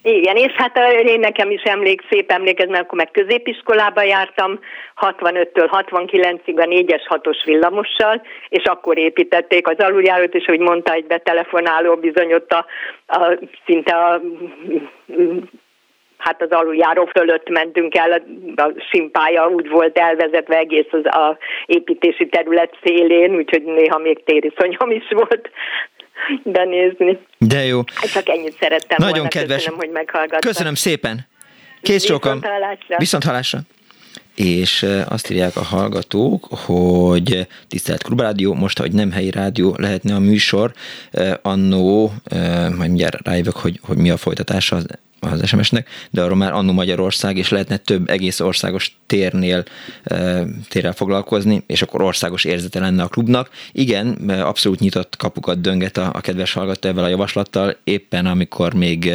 Igen, 0.03 0.37
és 0.37 0.53
hát 0.53 0.79
én 1.05 1.21
nekem 1.21 1.51
is 1.51 1.63
emlék, 1.63 2.03
szép 2.11 2.31
emlékez, 2.31 2.69
mert 2.69 2.83
akkor 2.83 2.99
meg 2.99 3.11
középiskolába 3.11 4.03
jártam, 4.03 4.59
65-től 5.01 5.85
69-ig 5.91 6.57
a 6.57 6.65
4-es 6.65 7.03
6-os 7.09 7.43
villamossal, 7.45 8.23
és 8.49 8.65
akkor 8.65 8.99
építették 8.99 9.69
az 9.69 9.79
aluljárót, 9.79 10.35
és 10.35 10.45
hogy 10.45 10.59
mondta 10.59 10.93
egy 10.93 11.07
betelefonáló, 11.07 11.97
bizony 11.97 12.33
ott 12.33 12.53
a, 12.53 12.67
a 13.07 13.39
szinte 13.67 13.95
a 13.95 14.21
hát 16.17 16.43
az 16.43 16.51
aluljáró 16.51 17.05
fölött 17.05 17.49
mentünk 17.49 17.97
el, 17.97 18.23
a 18.57 18.73
simpája 18.91 19.49
úgy 19.49 19.69
volt 19.69 19.99
elvezetve 19.99 20.57
egész 20.57 20.89
az 20.91 21.05
a 21.05 21.39
építési 21.67 22.27
terület 22.29 22.77
szélén, 22.83 23.35
úgyhogy 23.35 23.63
néha 23.63 23.99
még 23.99 24.25
tériszonyom 24.25 24.91
is 24.91 25.09
volt 25.09 25.51
benézni. 26.43 27.19
De 27.39 27.65
jó. 27.65 27.85
Csak 27.85 28.29
ennyit 28.29 28.57
szerettem 28.61 28.97
Nagyon 28.99 29.13
volna. 29.13 29.29
kedves. 29.29 29.57
Köszönöm, 29.57 29.79
hogy 29.79 29.91
meghallgattam. 29.91 30.51
Köszönöm 30.51 30.75
szépen. 30.75 31.27
Kész 31.83 32.03
Viszont 32.03 32.45
hallásra. 32.45 32.97
Viszont 32.99 33.25
hallásra. 33.25 33.61
És 34.35 34.87
azt 35.09 35.31
írják 35.31 35.57
a 35.57 35.63
hallgatók, 35.63 36.47
hogy 36.51 37.47
tisztelt 37.69 38.03
Klubrádió, 38.03 38.55
most, 38.55 38.79
hogy 38.79 38.93
nem 38.93 39.11
helyi 39.11 39.31
rádió 39.31 39.75
lehetne 39.79 40.15
a 40.15 40.19
műsor, 40.19 40.73
annó, 41.43 42.13
majd 42.77 42.79
mindjárt 42.79 43.27
rájövök, 43.27 43.57
hogy, 43.57 43.81
hogy 43.83 43.97
mi 43.97 44.11
a 44.11 44.17
folytatása 44.17 44.79
az 45.21 45.49
SMS-nek, 45.49 45.89
de 46.11 46.23
arról 46.23 46.37
már 46.37 46.53
annó 46.53 46.73
Magyarország, 46.73 47.37
és 47.37 47.49
lehetne 47.49 47.77
több 47.77 48.09
egész 48.09 48.41
országos 48.41 48.99
térnél 49.07 49.65
térrel 50.69 50.93
foglalkozni, 50.93 51.63
és 51.67 51.83
akkor 51.83 52.03
országos 52.03 52.45
érzete 52.45 52.81
lenne 52.81 53.03
a 53.03 53.09
klubnak. 53.09 53.51
Igen, 53.73 54.09
abszolút 54.29 54.81
nyitott 54.81 55.17
kapukat 55.17 55.61
dönget 55.61 55.97
a, 55.97 56.11
a 56.13 56.21
kedves 56.21 56.53
hallgató 56.53 56.89
ebben 56.89 57.05
a 57.05 57.09
javaslattal, 57.09 57.77
éppen 57.85 58.27
amikor 58.27 58.75
még 58.75 59.13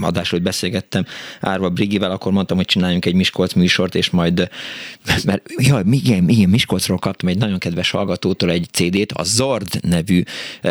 adásról 0.00 0.40
beszélgettem 0.40 1.04
Árva 1.40 1.70
Brigivel, 1.70 2.10
akkor 2.10 2.32
mondtam, 2.32 2.56
hogy 2.56 2.66
csináljunk 2.66 3.04
egy 3.04 3.14
Miskolc 3.14 3.52
műsort, 3.52 3.94
és 3.94 4.10
majd, 4.10 4.48
mert 5.24 5.42
jaj, 5.56 5.82
igen, 5.90 6.28
igen, 6.28 6.48
Miskolcról 6.48 6.98
kaptam 6.98 7.28
egy 7.28 7.38
nagyon 7.38 7.58
kedves 7.58 7.90
hallgatótól 7.90 8.50
egy 8.50 8.66
CD-t, 8.70 9.12
a 9.12 9.24
Zord 9.24 9.80
nevű 9.80 10.22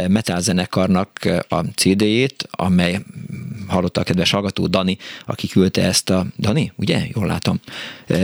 metal 0.07 0.41
zenekarnak 0.41 1.09
a 1.49 1.59
CD-jét, 1.75 2.47
amely 2.51 2.99
hallotta 3.67 4.01
a 4.01 4.03
kedves 4.03 4.31
hallgató, 4.31 4.41
hallgató 4.43 4.67
Dani, 4.67 4.97
aki 5.25 5.47
küldte 5.47 5.83
ezt 5.83 6.09
a... 6.09 6.25
Dani, 6.39 6.71
ugye? 6.75 7.01
Jól 7.13 7.27
látom. 7.27 7.59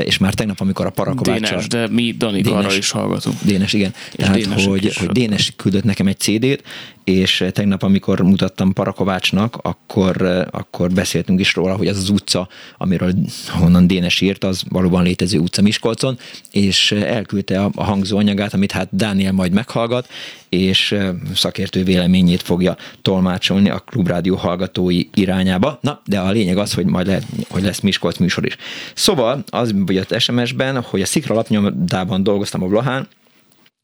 És 0.03 0.17
már 0.17 0.33
tegnap, 0.33 0.59
amikor 0.59 0.85
a 0.85 0.89
Parakovácsa... 0.89 1.47
Dénes, 1.47 1.67
de 1.67 1.87
mi 1.87 2.15
Dani 2.17 2.41
arra 2.41 2.73
is 2.73 2.91
hallgatunk. 2.91 3.37
Dénes, 3.43 3.73
igen. 3.73 3.93
És 4.11 4.15
Tehát, 4.15 4.35
Dénes 4.35 4.65
hogy, 4.65 4.95
hogy 4.95 5.07
Dénes 5.07 5.53
küldött 5.55 5.83
nekem 5.83 6.07
egy 6.07 6.19
CD-t, 6.19 6.63
és 7.03 7.45
tegnap, 7.51 7.83
amikor 7.83 8.21
mutattam 8.21 8.73
Parakovácsnak, 8.73 9.57
akkor, 9.61 10.47
akkor 10.51 10.91
beszéltünk 10.91 11.39
is 11.39 11.55
róla, 11.55 11.75
hogy 11.75 11.87
az 11.87 11.97
az 11.97 12.09
utca, 12.09 12.47
amiről 12.77 13.13
honnan 13.47 13.87
Dénes 13.87 14.21
írt, 14.21 14.43
az 14.43 14.63
valóban 14.69 15.03
létező 15.03 15.39
utca 15.39 15.61
Miskolcon, 15.61 16.17
és 16.51 16.91
elküldte 16.91 17.61
a, 17.63 17.69
a 17.75 17.83
hangzóanyagát, 17.83 18.53
amit 18.53 18.71
hát 18.71 18.87
Dániel 18.91 19.31
majd 19.31 19.51
meghallgat, 19.51 20.07
és 20.49 20.95
szakértő 21.35 21.83
véleményét 21.83 22.41
fogja 22.41 22.77
tolmácsolni 23.01 23.69
a 23.69 23.79
klubrádió 23.79 24.35
hallgatói 24.35 25.03
irányába. 25.13 25.79
Na, 25.81 26.01
de 26.09 26.19
a 26.19 26.29
lényeg 26.31 26.57
az, 26.57 26.73
hogy 26.73 26.85
majd 26.85 27.07
lehet, 27.07 27.25
hogy 27.49 27.63
lesz 27.63 27.79
Miskolc 27.79 28.17
műsor 28.17 28.45
is. 28.45 28.55
Szóval 28.93 29.43
az, 29.49 29.73
az 29.87 30.21
SMS-ben, 30.21 30.81
hogy 30.81 31.01
a 31.01 31.05
Szikra 31.05 31.35
lapnyomdában 31.35 32.23
dolgoztam 32.23 32.63
a 32.63 32.67
Blahán, 32.67 33.07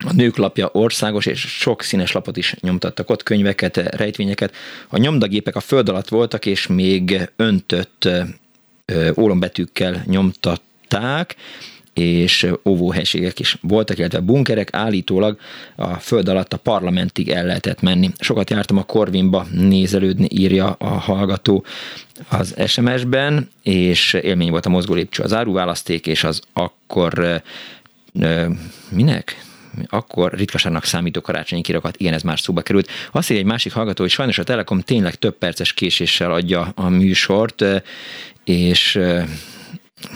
a 0.06 0.14
nők 0.14 0.38
lapja 0.38 0.69
országos 0.72 1.26
és 1.26 1.39
sok 1.39 1.81
színes 1.81 2.11
lapot 2.11 2.38
is 2.38 2.56
nyomtattak 2.61 3.10
ott, 3.10 3.23
könyveket, 3.23 3.77
rejtvényeket. 3.77 4.56
A 4.89 4.97
nyomdagépek 4.97 5.56
a 5.56 5.60
föld 5.60 5.89
alatt 5.89 6.07
voltak, 6.07 6.45
és 6.45 6.68
még 6.68 7.30
öntött 7.35 8.10
ólombetűkkel 9.18 10.03
nyomtatták, 10.06 11.35
és 11.96 12.48
óvóhelységek 12.66 13.40
is 13.40 13.58
voltak, 13.62 13.98
illetve 13.98 14.20
bunkerek, 14.20 14.74
állítólag 14.74 15.38
a 15.76 15.94
föld 15.94 16.30
alatt 16.30 16.54
a 16.54 16.58
parlamentig 16.58 17.30
el 17.30 17.46
lehetett 17.46 17.82
menni. 17.82 18.12
Sokat 18.20 18.50
jártam 18.50 18.78
a 18.78 18.84
Korvinba 18.84 19.48
nézelődni, 19.52 20.28
írja 20.30 20.76
a 20.80 20.88
hallgató 20.88 21.66
az 22.30 22.56
SMS-ben, 22.68 23.50
és 23.64 24.14
élmény 24.14 24.50
volt 24.50 24.66
a 24.66 24.70
mozgó 24.70 24.94
lépcső, 24.94 25.24
az 25.24 25.34
áruválaszték, 25.34 26.08
és 26.08 26.24
az 26.24 26.42
akkor 26.54 27.42
minek? 28.90 29.44
akkor 29.90 30.34
ritkasának 30.34 30.84
számító 30.84 31.22
karácsonyi 31.22 31.62
kirakat, 31.62 31.98
igen, 31.98 32.14
ez 32.14 32.22
már 32.22 32.40
szóba 32.40 32.62
került. 32.62 32.90
Azt 33.12 33.30
írja 33.30 33.42
egy 33.42 33.50
másik 33.50 33.74
hallgató, 33.74 34.02
hogy 34.04 34.12
sajnos 34.12 34.38
a 34.38 34.44
Telekom 34.44 34.80
tényleg 34.80 35.16
több 35.16 35.38
perces 35.38 35.74
késéssel 35.74 36.32
adja 36.32 36.72
a 36.76 36.90
műsort, 36.90 37.66
és 38.44 39.00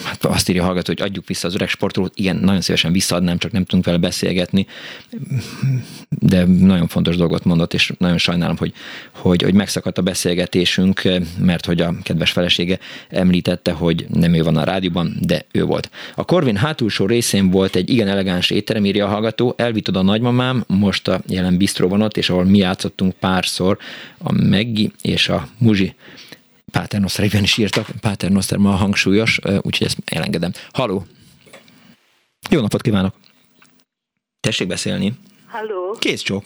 hát 0.03 0.25
azt 0.25 0.49
írja 0.49 0.61
a 0.61 0.65
hallgató, 0.65 0.93
hogy 0.97 1.01
adjuk 1.01 1.27
vissza 1.27 1.47
az 1.47 1.55
öreg 1.55 1.69
sportolót. 1.69 2.11
Igen, 2.15 2.35
nagyon 2.35 2.61
szívesen 2.61 2.91
visszaadnám, 2.91 3.37
csak 3.37 3.51
nem 3.51 3.63
tudunk 3.63 3.85
vele 3.85 3.97
beszélgetni. 3.97 4.67
De 6.09 6.45
nagyon 6.45 6.87
fontos 6.87 7.15
dolgot 7.15 7.43
mondott, 7.43 7.73
és 7.73 7.93
nagyon 7.97 8.17
sajnálom, 8.17 8.57
hogy, 8.57 8.73
hogy, 9.11 9.41
hogy 9.41 9.53
megszakadt 9.53 9.97
a 9.97 10.01
beszélgetésünk, 10.01 11.01
mert 11.39 11.65
hogy 11.65 11.81
a 11.81 11.93
kedves 12.03 12.31
felesége 12.31 12.79
említette, 13.09 13.71
hogy 13.71 14.05
nem 14.13 14.33
ő 14.33 14.43
van 14.43 14.57
a 14.57 14.63
rádióban, 14.63 15.15
de 15.19 15.45
ő 15.51 15.63
volt. 15.63 15.89
A 16.15 16.25
Korvin 16.25 16.55
hátulsó 16.55 17.05
részén 17.05 17.49
volt 17.49 17.75
egy 17.75 17.89
igen 17.89 18.07
elegáns 18.07 18.49
étterem, 18.49 18.85
írja 18.85 19.05
a 19.05 19.09
hallgató, 19.09 19.53
elvitod 19.57 19.95
a 19.95 20.01
nagymamám, 20.01 20.63
most 20.67 21.07
a 21.07 21.21
jelen 21.27 21.57
bistró 21.57 21.87
van 21.87 22.01
ott, 22.01 22.17
és 22.17 22.29
ahol 22.29 22.45
mi 22.45 22.57
játszottunk 22.57 23.13
párszor, 23.13 23.77
a 24.17 24.31
Meggi 24.31 24.91
és 25.01 25.29
a 25.29 25.47
Muzsi 25.57 25.93
Paternoster 26.71 27.25
is 27.41 27.57
írtak, 27.57 27.85
Paternoster 28.01 28.57
ma 28.57 28.69
hangsúlyos, 28.69 29.39
úgyhogy 29.61 29.87
ezt 29.87 29.97
elengedem. 30.05 30.51
Haló! 30.73 31.03
Jó 32.49 32.61
napot 32.61 32.81
kívánok! 32.81 33.13
Tessék 34.39 34.67
beszélni. 34.67 35.13
Halló! 35.47 35.95
Kész 35.99 36.21
csók! 36.21 36.43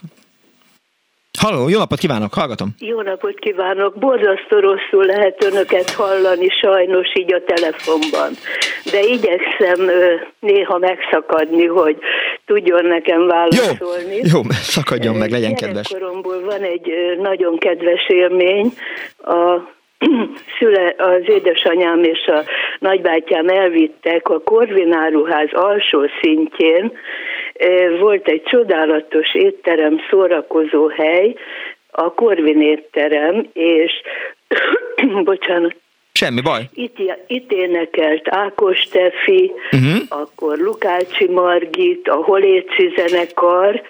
Halló, 1.40 1.70
jó 1.70 1.78
napot 1.78 2.00
kívánok, 2.00 2.34
hallgatom. 2.34 2.70
Jó 2.80 3.02
napot 3.02 3.40
kívánok. 3.40 3.96
Borzasztó 4.00 4.60
rosszul 4.60 5.06
lehet 5.06 5.44
önöket 5.44 5.90
hallani 5.90 6.48
sajnos 6.62 7.08
így 7.20 7.34
a 7.34 7.44
telefonban. 7.46 8.34
De 8.92 9.00
igyekszem 9.02 9.90
néha 10.40 10.78
megszakadni, 10.78 11.66
hogy 11.66 11.98
tudjon 12.46 12.86
nekem 12.86 13.28
válaszolni. 13.28 14.16
Jó, 14.16 14.22
jó 14.24 14.42
szakadjon 14.50 15.16
meg, 15.16 15.32
legyen 15.32 15.56
kedves. 15.56 15.88
Gyerekkoromból 15.88 16.42
van 16.42 16.62
egy 16.62 16.92
nagyon 17.18 17.58
kedves 17.58 18.08
élmény. 18.08 18.74
A 19.18 19.72
szüle, 20.58 20.96
az 20.98 21.22
édesanyám 21.26 22.04
és 22.04 22.26
a 22.28 22.44
nagybátyám 22.80 23.48
elvittek 23.48 24.30
a 24.30 24.40
Korvináruház 24.40 25.50
alsó 25.52 26.10
szintjén, 26.22 26.92
volt 28.00 28.28
egy 28.28 28.44
csodálatos 28.44 29.34
étterem, 29.34 30.00
szórakozó 30.10 30.88
hely, 30.88 31.36
a 31.92 32.14
Korvin 32.14 32.62
étterem, 32.62 33.50
és 33.54 33.92
bocsánat, 35.24 35.76
Semmi 36.16 36.42
baj. 36.42 36.62
Itt, 36.74 36.98
itt 37.28 37.52
énekelt 37.52 38.28
Ákos 38.30 38.84
Tefi, 38.84 39.52
uh-huh. 39.72 40.22
akkor 40.22 40.58
Lukácsi 40.58 41.28
Margit, 41.28 42.08
a 42.08 42.16
Holéci 42.16 42.94
zenekar, 42.96 43.82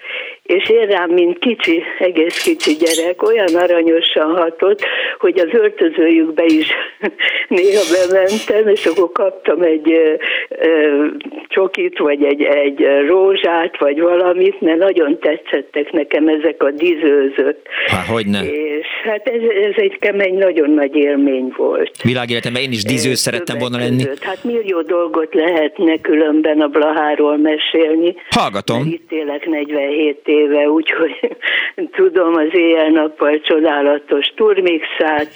és 0.44 0.68
én 0.68 0.86
rám, 0.86 1.10
mint 1.10 1.38
kicsi, 1.38 1.82
egész 1.98 2.42
kicsi 2.42 2.72
gyerek, 2.72 3.22
olyan 3.22 3.54
aranyosan 3.54 4.36
hatott, 4.36 4.80
hogy 5.18 5.38
az 5.38 5.48
öltözőjükbe 5.52 6.44
is 6.44 6.66
néha 7.48 7.82
bementem, 7.92 8.68
és 8.68 8.86
akkor 8.86 9.12
kaptam 9.12 9.62
egy 9.62 9.92
ö, 9.92 10.14
ö, 10.48 11.06
csokit, 11.48 11.98
vagy 11.98 12.22
egy, 12.24 12.42
egy 12.42 12.86
rózsát, 13.06 13.78
vagy 13.78 14.00
valamit, 14.00 14.60
mert 14.60 14.78
nagyon 14.78 15.18
tetszettek 15.18 15.92
nekem 15.92 16.28
ezek 16.28 16.62
a 16.62 16.70
dizőzök. 16.70 17.56
Há, 17.86 18.12
hogy 18.12 18.26
ne? 18.26 18.44
És 18.44 18.86
hát 19.04 19.28
ez, 19.28 19.42
ez 19.64 19.74
egy 19.76 19.98
kemény, 19.98 20.34
nagyon 20.38 20.70
nagy 20.70 20.96
élmény 20.96 21.52
volt. 21.56 22.02
Világéletemben 22.02 22.62
én 22.62 22.72
is 22.72 22.82
diző 22.82 23.14
szerettem 23.14 23.58
volna 23.58 23.78
lenni. 23.78 24.04
Hát 24.20 24.44
millió 24.44 24.82
dolgot 24.82 25.34
lehetne 25.34 26.00
különben 26.00 26.60
a 26.60 26.66
Blaháról 26.66 27.36
mesélni. 27.36 28.14
Hallgatom. 28.30 28.86
Itt 28.86 29.12
élek 29.12 29.46
47 29.46 30.32
éve, 30.34 30.68
úgyhogy 30.68 31.36
tudom 31.96 32.34
az 32.34 32.48
éjjel-nappal 32.52 33.40
csodálatos 33.40 34.26
turmixát, 34.36 35.28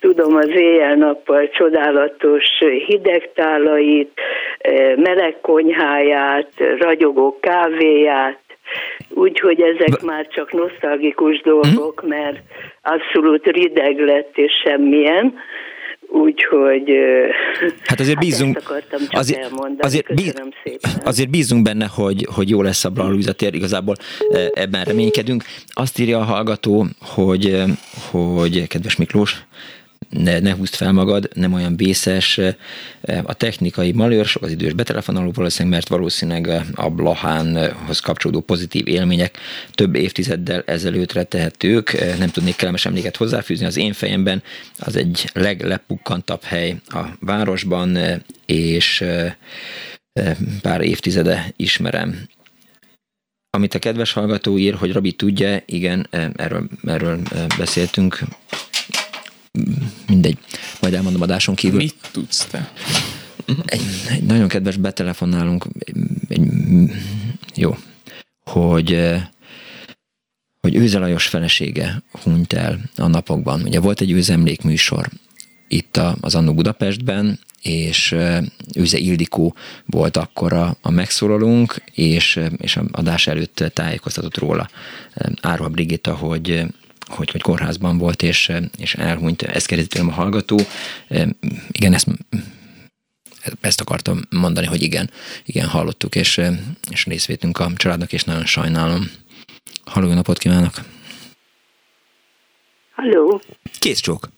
tudom 0.00 0.36
az 0.36 0.50
éjjel-nappal 0.50 1.48
csodálatos 1.48 2.44
hidegtálait, 2.86 4.20
eh, 4.58 4.96
meleg 4.96 5.36
konyháját, 5.40 6.52
ragyogó 6.78 7.38
kávéját, 7.40 8.40
Úgyhogy 9.14 9.60
ezek 9.60 10.02
már 10.02 10.26
csak 10.26 10.52
nosztalgikus 10.52 11.40
dolgok, 11.40 12.00
hm? 12.00 12.08
mert 12.08 12.38
abszolút 12.82 13.46
rideg 13.46 13.98
lett 13.98 14.38
és 14.38 14.52
semmilyen. 14.64 15.34
Úgyhogy 16.12 16.90
hát 17.84 18.00
azért 18.00 18.18
bízunk, 18.18 18.62
hát 18.62 18.84
azért, 19.10 19.50
azért, 19.78 20.14
bí, 20.14 20.32
azért 21.04 21.30
bízunk 21.30 21.62
benne, 21.62 21.86
hogy, 21.94 22.26
hogy 22.34 22.48
jó 22.48 22.62
lesz 22.62 22.84
a 22.84 22.90
Blaha 22.90 23.32
tér, 23.32 23.54
igazából 23.54 23.94
ebben 24.52 24.84
reménykedünk. 24.84 25.44
Azt 25.68 25.98
írja 25.98 26.18
a 26.18 26.22
hallgató, 26.22 26.86
hogy, 27.00 27.62
hogy 28.10 28.66
kedves 28.66 28.96
Miklós, 28.96 29.44
ne, 30.08 30.38
ne 30.38 30.54
húzd 30.54 30.74
fel 30.74 30.92
magad, 30.92 31.28
nem 31.34 31.52
olyan 31.52 31.76
vészes. 31.76 32.40
A 33.22 33.34
technikai 33.34 33.92
malőr, 33.92 34.24
sok 34.24 34.42
az 34.42 34.50
idős 34.50 34.72
betelefonáló 34.72 35.30
valószínűleg, 35.34 35.78
mert 35.78 35.88
valószínűleg 35.88 36.64
a 36.74 36.90
Blahánhoz 36.90 38.00
kapcsolódó 38.00 38.40
pozitív 38.40 38.86
élmények 38.86 39.38
több 39.72 39.94
évtizeddel 39.94 40.62
ezelőttre 40.66 41.22
tehetők. 41.22 42.16
Nem 42.18 42.28
tudnék 42.28 42.56
kellemes 42.56 42.86
emléket 42.86 43.16
hozzáfűzni. 43.16 43.66
Az 43.66 43.76
én 43.76 43.92
fejemben 43.92 44.42
az 44.78 44.96
egy 44.96 45.30
leglepukkantabb 45.32 46.42
hely 46.42 46.76
a 46.86 47.00
városban, 47.20 47.98
és 48.46 49.04
pár 50.62 50.80
évtizede 50.80 51.52
ismerem 51.56 52.28
amit 53.56 53.74
a 53.74 53.78
kedves 53.78 54.12
hallgató 54.12 54.58
ír, 54.58 54.74
hogy 54.74 54.92
Rabi 54.92 55.12
tudja, 55.12 55.62
igen, 55.66 56.06
erről, 56.36 56.68
erről 56.84 57.20
beszéltünk 57.58 58.20
mindegy, 60.08 60.38
majd 60.80 60.94
elmondom 60.94 61.22
adáson 61.22 61.54
kívül. 61.54 61.78
Mit 61.78 61.94
tudsz 62.12 62.44
te? 62.44 62.72
Egy, 63.64 63.82
egy 64.08 64.22
nagyon 64.22 64.48
kedves 64.48 64.76
betelefonálunk, 64.76 65.66
egy, 66.28 66.46
jó, 67.54 67.76
hogy 68.44 69.20
hogy 70.60 70.76
Őze 70.76 70.98
Lajos 70.98 71.26
felesége 71.26 72.02
hunyt 72.22 72.52
el 72.52 72.80
a 72.96 73.06
napokban. 73.06 73.62
Ugye 73.62 73.80
volt 73.80 74.00
egy 74.00 74.10
őzemlékműsor 74.10 75.08
itt 75.68 76.00
az 76.20 76.34
Annó 76.34 76.54
Budapestben, 76.54 77.38
és 77.62 78.16
Őze 78.74 78.98
Ildikó 78.98 79.54
volt 79.86 80.16
akkor 80.16 80.52
a, 80.52 80.76
a 80.80 80.90
megszólalónk, 80.90 81.82
és, 81.94 82.40
és 82.56 82.76
a 82.76 82.84
adás 82.92 83.26
előtt 83.26 83.64
tájékoztatott 83.74 84.36
róla 84.38 84.68
Árva 85.40 85.68
Brigitta, 85.68 86.14
hogy 86.14 86.66
hogy, 87.14 87.30
hogy 87.30 87.42
kórházban 87.42 87.98
volt, 87.98 88.22
és, 88.22 88.52
és 88.78 88.94
elhunyt. 88.94 89.42
Ezt 89.42 89.66
kérdezi 89.66 89.98
a 89.98 90.10
hallgató. 90.10 90.60
Igen, 91.70 91.92
ezt 91.92 92.06
ezt 93.60 93.80
akartam 93.80 94.20
mondani, 94.30 94.66
hogy 94.66 94.82
igen, 94.82 95.10
igen, 95.44 95.68
hallottuk, 95.68 96.14
és, 96.14 96.40
és 96.90 97.04
részvétünk 97.04 97.58
a 97.58 97.70
családnak, 97.76 98.12
és 98.12 98.24
nagyon 98.24 98.46
sajnálom. 98.46 99.10
Halló, 99.84 100.06
jó 100.06 100.14
napot 100.14 100.38
kívánok! 100.38 100.74
Halló! 102.94 103.40
Kész 103.78 104.00
csók! 104.00 104.28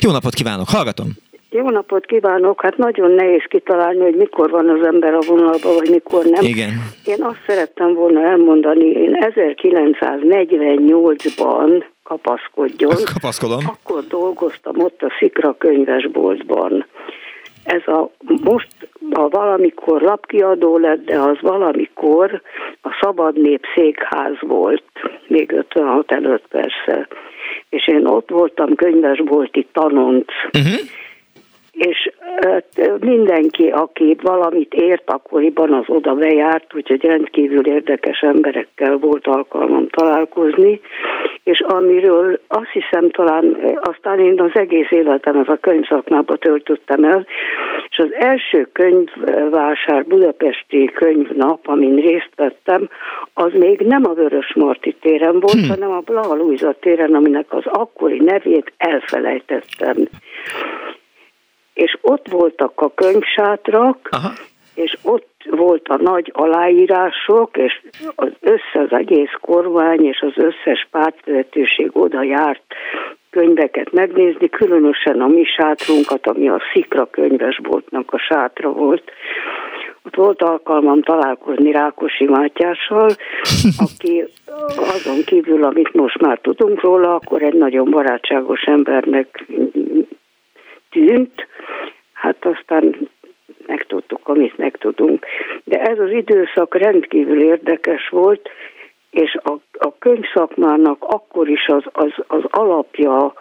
Jó 0.00 0.10
napot 0.10 0.34
kívánok, 0.34 0.68
hallgatom! 0.68 1.16
Jó 1.50 1.70
napot 1.70 2.06
kívánok! 2.06 2.62
Hát 2.62 2.76
nagyon 2.76 3.10
nehéz 3.10 3.42
kitalálni, 3.48 4.00
hogy 4.00 4.14
mikor 4.14 4.50
van 4.50 4.68
az 4.68 4.86
ember 4.86 5.14
a 5.14 5.20
vonalban, 5.26 5.74
vagy 5.74 5.90
mikor 5.90 6.24
nem. 6.24 6.44
Igen. 6.44 6.68
Én 7.04 7.22
azt 7.22 7.42
szerettem 7.46 7.94
volna 7.94 8.22
elmondani, 8.22 8.84
én 8.84 9.16
1948-ban 9.20 11.84
kapaszkodjon. 12.02 12.94
Kapaszkodom. 13.14 13.58
Akkor 13.66 14.06
dolgoztam 14.06 14.80
ott 14.80 15.02
a 15.02 15.12
Szikra 15.18 15.54
könyvesboltban. 15.58 16.86
Ez 17.64 17.86
a 17.86 18.10
most 18.44 18.68
a 19.10 19.28
valamikor 19.28 20.00
lapkiadó 20.00 20.78
lett, 20.78 21.04
de 21.04 21.18
az 21.18 21.36
valamikor 21.40 22.42
a 22.82 22.98
Szabad 23.00 23.40
Nép 23.40 23.64
székház 23.74 24.36
volt, 24.40 24.84
még 25.26 25.52
56 25.52 26.12
előtt 26.12 26.44
persze. 26.48 27.08
És 27.68 27.88
én 27.88 28.06
ott 28.06 28.30
voltam 28.30 28.74
könyvesbolti 28.74 29.66
tanonc. 29.72 30.26
Uh-huh 30.52 30.80
és 31.78 32.10
mindenki, 33.00 33.68
aki 33.68 34.16
valamit 34.22 34.74
ért, 34.74 35.10
akkoriban 35.10 35.72
az 35.72 35.84
oda 35.86 36.14
bejárt, 36.14 36.74
úgyhogy 36.74 37.04
rendkívül 37.04 37.66
érdekes 37.66 38.20
emberekkel 38.20 38.96
volt 38.96 39.26
alkalmam 39.26 39.88
találkozni, 39.88 40.80
és 41.42 41.60
amiről 41.60 42.40
azt 42.48 42.70
hiszem 42.72 43.10
talán, 43.10 43.56
aztán 43.82 44.18
én 44.18 44.40
az 44.40 44.50
egész 44.54 44.90
életem 44.90 45.38
az 45.38 45.48
a 45.48 45.56
könyvszakmába 45.56 46.36
töltöttem 46.36 47.04
el, 47.04 47.26
és 47.88 47.98
az 47.98 48.12
első 48.12 48.68
könyvvásár, 48.72 50.04
budapesti 50.04 50.90
könyvnap, 50.94 51.68
amin 51.68 51.94
részt 51.94 52.32
vettem, 52.36 52.88
az 53.34 53.52
még 53.52 53.80
nem 53.80 54.04
a 54.06 54.12
Vörös 54.12 54.54
Marti 54.54 54.96
téren 55.00 55.40
volt, 55.40 55.60
hmm. 55.60 55.68
hanem 55.68 55.90
a 55.90 56.00
Blaha 56.00 56.34
Luisa 56.34 56.74
téren, 56.80 57.14
aminek 57.14 57.46
az 57.48 57.64
akkori 57.66 58.18
nevét 58.18 58.72
elfelejtettem 58.76 59.96
és 61.78 61.98
ott 62.00 62.28
voltak 62.28 62.80
a 62.80 62.94
könyvsátrak, 62.94 64.08
Aha. 64.10 64.32
és 64.74 64.96
ott 65.02 65.44
volt 65.50 65.88
a 65.88 65.96
nagy 65.96 66.30
aláírások, 66.34 67.56
és 67.56 67.80
az 68.14 68.30
össze 68.40 68.80
az 68.80 68.92
egész 68.92 69.34
kormány 69.40 70.04
és 70.04 70.20
az 70.20 70.32
összes 70.36 70.88
pártvezetőség 70.90 71.90
oda 71.92 72.22
járt 72.22 72.62
könyveket 73.30 73.92
megnézni, 73.92 74.48
különösen 74.48 75.20
a 75.20 75.26
mi 75.26 75.44
sátrunkat, 75.44 76.26
ami 76.26 76.48
a 76.48 76.60
Szikra 76.72 77.06
könyvesboltnak 77.10 78.12
a 78.12 78.18
sátra 78.18 78.72
volt. 78.72 79.10
Ott 80.02 80.14
volt 80.14 80.42
alkalmam 80.42 81.02
találkozni 81.02 81.72
Rákosi 81.72 82.24
Mátyással, 82.24 83.10
aki 83.86 84.24
azon 84.76 85.24
kívül, 85.24 85.64
amit 85.64 85.94
most 85.94 86.20
már 86.20 86.38
tudunk 86.38 86.80
róla, 86.80 87.14
akkor 87.14 87.42
egy 87.42 87.54
nagyon 87.54 87.90
barátságos 87.90 88.62
embernek 88.62 89.46
tűnt, 90.90 91.46
hát 92.12 92.44
aztán 92.44 93.08
megtudtuk, 93.66 94.28
amit 94.28 94.56
megtudunk. 94.56 95.26
De 95.64 95.80
ez 95.80 95.98
az 95.98 96.10
időszak 96.10 96.74
rendkívül 96.74 97.42
érdekes 97.42 98.08
volt, 98.08 98.48
és 99.10 99.36
a, 99.42 99.52
a 99.78 99.98
könyvszakmának 99.98 101.04
akkor 101.04 101.48
is 101.48 101.66
az, 101.66 101.84
az, 101.92 102.12
az 102.26 102.42
alapja 102.50 103.32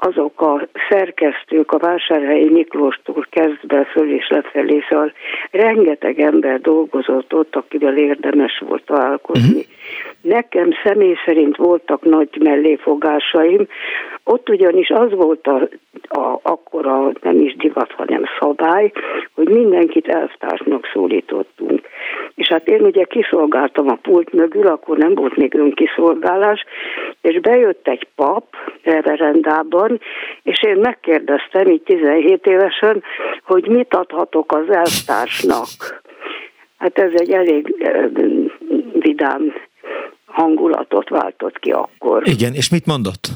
azok 0.00 0.40
a 0.40 0.68
szerkesztők 0.88 1.72
a 1.72 1.78
Vásárhelyi 1.78 2.48
Miklóstól 2.48 3.26
kezdve 3.30 3.84
föl 3.84 4.12
és 4.12 4.28
lefelé, 4.28 4.82
szóval 4.88 5.12
rengeteg 5.50 6.20
ember 6.20 6.60
dolgozott 6.60 7.34
ott, 7.34 7.56
akivel 7.56 7.96
érdemes 7.96 8.62
volt 8.66 8.84
találkozni. 8.84 9.48
Uh-huh. 9.48 9.76
Nekem 10.20 10.70
személy 10.84 11.14
szerint 11.24 11.56
voltak 11.56 12.02
nagy 12.02 12.28
melléfogásaim, 12.40 13.66
ott 14.24 14.48
ugyanis 14.48 14.90
az 14.90 15.10
volt 15.10 15.46
a, 15.46 15.68
a, 16.08 16.40
akkor 16.42 16.86
a 16.86 17.12
nem 17.22 17.40
is 17.40 17.56
divat, 17.56 17.92
hanem 17.92 18.22
szabály, 18.38 18.92
hogy 19.34 19.48
mindenkit 19.48 20.08
elvtársnak 20.08 20.90
szólítottunk. 20.92 21.80
És 22.34 22.48
hát 22.48 22.68
én 22.68 22.80
ugye 22.80 23.04
kiszolgáltam 23.04 23.88
a 23.88 23.98
pult 24.02 24.32
mögül, 24.32 24.66
akkor 24.66 24.96
nem 24.96 25.14
volt 25.14 25.36
még 25.36 25.54
önkiszolgálás, 25.54 26.64
és 27.20 27.40
bejött 27.40 27.88
egy 27.88 28.06
pap 28.16 28.44
reverendában, 28.82 29.87
és 30.42 30.62
én 30.62 30.76
megkérdeztem 30.76 31.66
így 31.66 31.82
17 31.82 32.46
évesen, 32.46 33.02
hogy 33.42 33.68
mit 33.68 33.94
adhatok 33.94 34.52
az 34.52 34.70
elvtársnak. 34.70 36.02
Hát 36.78 36.98
ez 36.98 37.10
egy 37.14 37.30
elég 37.30 37.86
vidám 38.92 39.54
hangulatot 40.26 41.08
váltott 41.08 41.58
ki 41.58 41.70
akkor. 41.70 42.28
Igen, 42.28 42.54
és 42.54 42.70
mit 42.70 42.86
mondott? 42.86 43.28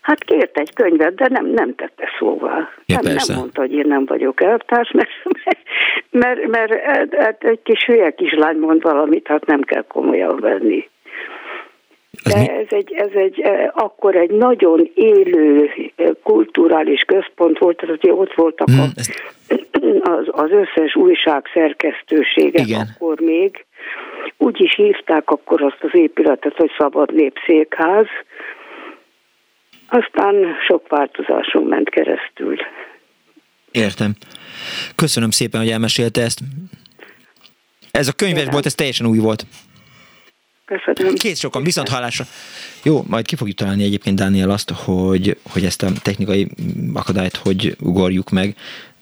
Hát 0.00 0.24
kért 0.24 0.58
egy 0.58 0.74
könyvet, 0.74 1.14
de 1.14 1.26
nem, 1.28 1.46
nem 1.46 1.74
tette 1.74 2.08
szóval. 2.18 2.68
Ja, 2.86 2.98
nem, 3.02 3.14
nem 3.26 3.36
mondta, 3.36 3.60
hogy 3.60 3.72
én 3.72 3.86
nem 3.86 4.04
vagyok 4.04 4.42
elvtárs, 4.42 4.90
mert, 4.90 5.10
mert, 6.10 6.46
mert, 6.46 6.70
mert 7.10 7.44
egy 7.44 7.62
kis 7.62 7.84
hülye 7.84 8.10
kislány 8.10 8.56
mond 8.56 8.82
valamit, 8.82 9.26
hát 9.26 9.46
nem 9.46 9.62
kell 9.62 9.84
komolyan 9.88 10.36
venni. 10.36 10.88
De 12.24 12.52
ez 12.52 12.66
egy, 12.68 12.92
ez 12.92 13.10
egy, 13.14 13.42
akkor 13.74 14.16
egy 14.16 14.30
nagyon 14.30 14.90
élő 14.94 15.70
kulturális 16.22 17.00
központ 17.00 17.58
volt, 17.58 17.76
tehát 17.76 18.00
hogy 18.00 18.10
ott 18.10 18.34
voltak 18.34 18.68
a, 18.68 18.72
mm, 18.72 19.56
az, 20.16 20.26
az 20.30 20.50
összes 20.50 20.96
újság 20.96 21.50
szerkesztőségek 21.52 22.66
Igen. 22.66 22.80
akkor 22.80 23.20
még. 23.20 23.64
Úgy 24.36 24.60
is 24.60 24.74
hívták 24.74 25.30
akkor 25.30 25.62
azt 25.62 25.78
az 25.80 25.90
épületet, 25.92 26.56
hogy 26.56 26.70
Szabad 26.78 27.14
Népszékház. 27.14 28.06
Aztán 29.88 30.34
sok 30.66 30.88
változáson 30.88 31.62
ment 31.62 31.88
keresztül. 31.88 32.56
Értem. 33.70 34.12
Köszönöm 34.94 35.30
szépen, 35.30 35.60
hogy 35.60 35.70
elmesélte 35.70 36.22
ezt. 36.22 36.40
Ez 37.90 38.08
a 38.08 38.12
könyves 38.12 38.46
volt, 38.50 38.66
ez 38.66 38.74
teljesen 38.74 39.06
új 39.06 39.18
volt. 39.18 39.46
Köszönöm. 40.64 41.14
Két 41.14 41.36
sokan, 41.36 41.62
viszont 41.62 41.88
hallásra. 41.88 42.26
Jó, 42.82 43.04
majd 43.06 43.26
ki 43.26 43.36
fogjuk 43.36 43.56
találni 43.56 43.84
egyébként, 43.84 44.16
Dániel, 44.16 44.50
azt, 44.50 44.70
hogy, 44.70 45.38
hogy 45.42 45.64
ezt 45.64 45.82
a 45.82 45.92
technikai 46.02 46.48
akadályt 46.92 47.36
hogy 47.36 47.76
ugorjuk 47.80 48.30
meg, 48.30 48.56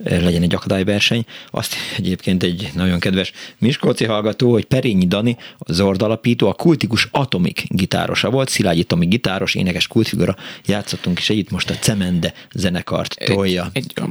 legyen 0.04 0.42
egy 0.42 0.54
akadályverseny. 0.54 1.24
Azt 1.50 1.74
egyébként 1.96 2.42
egy 2.42 2.70
nagyon 2.74 2.98
kedves 2.98 3.32
Miskolci 3.58 4.04
hallgató, 4.04 4.50
hogy 4.50 4.64
Perényi 4.64 5.06
Dani, 5.06 5.36
a 5.58 5.72
Zord 5.72 6.02
alapító, 6.02 6.48
a 6.48 6.54
kultikus 6.54 7.08
Atomik 7.10 7.64
gitárosa 7.68 8.30
volt, 8.30 8.48
Szilágyi 8.48 8.84
Tomi 8.84 9.06
gitáros, 9.06 9.54
énekes 9.54 9.86
kultfigura, 9.86 10.36
játszottunk 10.66 11.18
is 11.18 11.30
együtt, 11.30 11.50
most 11.50 11.70
a 11.70 11.74
Cemende 11.74 12.32
zenekart 12.54 13.16
tolja. 13.24 13.70
Egy, 13.72 13.92
egy 13.96 14.02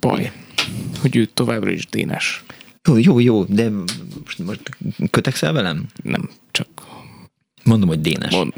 baj, 0.00 0.32
hogy 1.00 1.16
ő 1.16 1.24
továbbra 1.24 1.70
is 1.70 1.86
dénes. 1.86 2.42
Jó, 2.88 2.98
jó, 2.98 3.18
jó, 3.18 3.44
de 3.44 3.70
most, 4.24 4.38
most 4.38 4.60
kötekszel 5.10 5.52
velem? 5.52 5.86
Nem, 6.02 6.30
csak 6.50 6.66
Mondom, 7.70 7.88
hogy 7.88 8.00
Dénes. 8.00 8.34
Mond, 8.34 8.52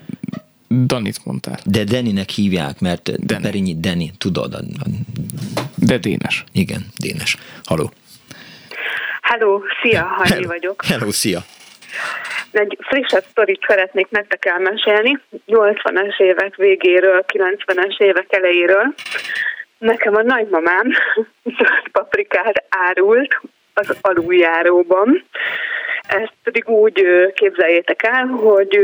Danit 0.86 1.24
mondtál. 1.24 1.58
De 1.64 1.84
Deninek 1.84 2.28
hívják, 2.28 2.80
mert 2.80 3.26
Deni. 3.26 3.42
Perinyi 3.42 3.74
Deni, 3.80 4.10
tudod. 4.18 4.54
A, 4.54 4.58
a... 4.58 4.86
De 5.76 5.98
Dénes. 5.98 6.44
Igen, 6.52 6.86
Dénes. 6.96 7.36
Haló. 7.64 7.90
Hello, 9.22 9.60
szia, 9.82 10.02
Hanyi 10.02 10.44
vagyok. 10.44 10.84
Hello, 10.84 11.10
szia. 11.10 11.40
Egy 12.50 12.78
frissebb 12.80 13.24
sztorit 13.30 13.64
szeretnék 13.66 14.10
nektek 14.10 14.44
elmesélni, 14.44 15.18
80-as 15.46 16.20
évek 16.20 16.56
végéről, 16.56 17.24
90-es 17.32 17.98
évek 17.98 18.26
elejéről. 18.28 18.94
Nekem 19.78 20.14
a 20.14 20.22
nagymamám 20.22 20.90
zöld 21.58 21.88
paprikát 21.92 22.64
árult 22.68 23.40
az 23.74 23.96
aluljáróban, 24.00 25.24
ezt 26.08 26.34
pedig 26.42 26.68
úgy 26.68 27.02
képzeljétek 27.34 28.02
el, 28.02 28.26
hogy 28.26 28.78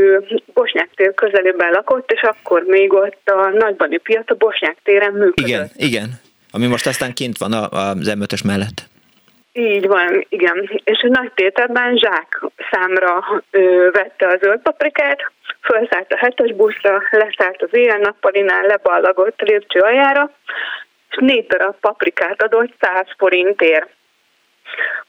Bosnyák 0.53 0.89
tér 0.95 1.13
közelében 1.13 1.71
lakott, 1.71 2.11
és 2.11 2.21
akkor 2.21 2.63
még 2.67 2.93
ott 2.93 3.29
a 3.29 3.49
Nagybani 3.49 3.97
piac 3.97 4.31
a 4.31 4.35
Bosnyák 4.35 4.77
téren 4.83 5.11
működött. 5.11 5.47
Igen, 5.47 5.69
igen. 5.75 6.09
Ami 6.51 6.65
most 6.65 6.87
aztán 6.87 7.13
kint 7.13 7.37
van 7.37 7.53
az 7.53 8.13
m 8.13 8.47
mellett. 8.47 8.87
Így 9.53 9.87
van, 9.87 10.25
igen. 10.29 10.69
És 10.83 11.01
a 11.01 11.07
nagy 11.07 11.31
tételben 11.33 11.97
zsák 11.97 12.41
számra 12.71 13.43
ö, 13.51 13.89
vette 13.91 14.27
a 14.27 14.37
zöld 14.41 14.61
paprikát, 14.61 15.31
felszállt 15.61 16.11
a 16.11 16.17
hetes 16.17 16.53
buszra, 16.53 17.01
leszállt 17.11 17.61
az 17.61 17.69
éjjel-nappalinál, 17.71 18.65
leballagott 18.65 19.41
lépcső 19.41 19.79
aljára, 19.79 20.31
és 21.09 21.17
négy 21.19 21.47
darab 21.47 21.75
paprikát 21.79 22.43
adott 22.43 22.73
100 22.79 23.05
forintért 23.17 23.89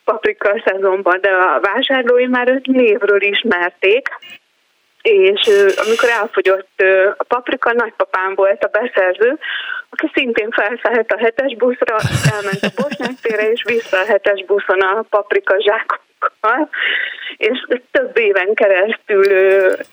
paprika 0.04 0.62
szezonban, 0.64 1.20
de 1.20 1.30
a 1.30 1.60
vásárlói 1.60 2.26
már 2.26 2.48
őt 2.50 2.66
névről 2.66 3.22
ismerték, 3.22 4.08
és 5.02 5.50
amikor 5.86 6.08
elfogyott 6.08 6.82
a 7.16 7.24
paprika, 7.24 7.72
nagypapám 7.72 8.34
volt 8.34 8.64
a 8.64 8.78
beszerző, 8.78 9.38
aki 9.90 10.10
szintén 10.14 10.50
felszállt 10.50 11.12
a 11.12 11.18
hetes 11.18 11.56
buszra, 11.56 11.96
elment 12.34 12.62
a 12.62 12.82
Bosnyák 12.82 13.20
tére, 13.22 13.50
és 13.50 13.62
vissza 13.62 14.00
a 14.00 14.04
hetes 14.04 14.44
buszon 14.44 14.80
a 14.80 15.04
paprika 15.10 15.54
zsákokkal. 15.62 16.68
és 17.36 17.66
több 17.90 18.18
éven 18.18 18.54
keresztül 18.54 19.24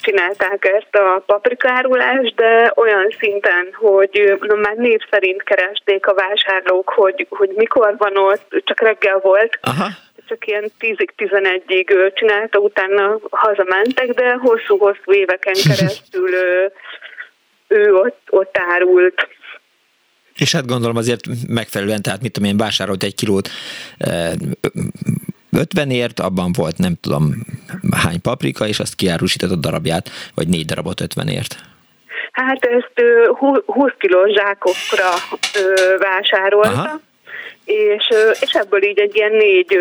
csinálták 0.01 0.65
ezt 0.65 0.95
a 0.95 1.23
paprikárulást, 1.25 2.35
de 2.35 2.71
olyan 2.75 3.15
szinten, 3.19 3.67
hogy 3.73 4.37
na, 4.41 4.55
már 4.55 4.75
név 4.75 4.99
szerint 5.11 5.43
keresték 5.43 6.07
a 6.07 6.13
vásárlók, 6.13 6.89
hogy, 6.89 7.27
hogy 7.29 7.49
mikor 7.55 7.95
van 7.97 8.17
ott, 8.17 8.61
csak 8.65 8.79
reggel 8.79 9.19
volt, 9.19 9.59
Aha 9.61 9.87
csak 10.27 10.47
ilyen 10.47 10.71
10-11-ig 10.79 12.13
csinálta, 12.13 12.59
utána 12.59 13.19
hazamentek, 13.29 14.09
de 14.09 14.33
hosszú-hosszú 14.33 15.13
éveken 15.13 15.53
keresztül 15.67 16.33
ő, 16.33 16.71
ő 17.67 17.95
ott, 17.95 18.21
ott 18.29 18.57
árult. 18.57 19.27
És 20.37 20.51
hát 20.51 20.67
gondolom 20.67 20.95
azért 20.95 21.21
megfelelően, 21.47 22.01
tehát 22.01 22.21
mit 22.21 22.31
tudom 22.31 22.49
én, 22.49 22.57
vásárolt 22.57 23.03
egy 23.03 23.15
kilót 23.15 23.49
50ért, 25.51 26.19
abban 26.19 26.51
volt 26.51 26.77
nem 26.77 26.95
tudom 27.01 27.45
hány 27.91 28.21
paprika, 28.21 28.67
és 28.67 28.79
azt 28.79 28.95
kiárusított 28.95 29.51
a 29.51 29.55
darabját, 29.55 30.09
vagy 30.35 30.47
négy 30.47 30.65
darabot 30.65 31.01
50ért. 31.01 31.51
Hát 32.31 32.65
ezt 32.65 33.01
20 33.65 33.91
kilós 33.97 34.31
zsákokra 34.33 35.09
vásárolta. 35.97 36.69
Aha 36.69 36.99
és, 37.67 38.07
és 38.41 38.51
ebből 38.51 38.83
így 38.83 38.99
egy 38.99 39.15
ilyen 39.15 39.31
négy, 39.31 39.77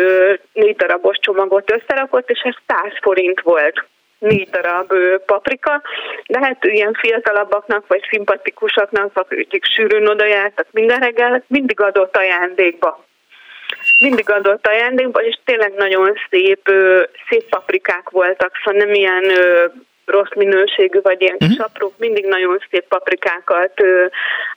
négy 0.53 0.75
darabos 0.75 1.17
csomagot 1.21 1.71
összerakott, 1.71 2.29
és 2.29 2.39
ez 2.39 2.53
100 2.67 2.91
forint 3.01 3.41
volt 3.41 3.85
négy 4.19 4.49
darab 4.49 4.93
paprika, 5.25 5.81
de 6.27 6.39
hát 6.39 6.63
ilyen 6.63 6.93
fiatalabbaknak, 6.93 7.87
vagy 7.87 8.01
szimpatikusaknak, 8.09 9.11
akik 9.13 9.65
sűrűn 9.65 10.07
oda 10.07 10.25
jártak 10.25 10.67
minden 10.71 10.99
reggel, 10.99 11.43
mindig 11.47 11.79
adott 11.79 12.17
ajándékba. 12.17 13.05
Mindig 13.99 14.29
adott 14.29 14.67
ajándékba, 14.67 15.23
és 15.23 15.39
tényleg 15.45 15.73
nagyon 15.73 16.13
szép, 16.29 16.71
szép 17.29 17.49
paprikák 17.49 18.09
voltak, 18.09 18.51
szóval 18.63 18.81
nem 18.81 18.93
ilyen 18.93 19.23
rossz 20.05 20.33
minőségű, 20.35 20.99
vagy 21.01 21.21
ilyen 21.21 21.37
kis 21.37 21.55
mhm. 21.55 21.61
aprók, 21.61 21.93
mindig 21.97 22.25
nagyon 22.25 22.63
szép 22.69 22.87
paprikákat 22.87 23.81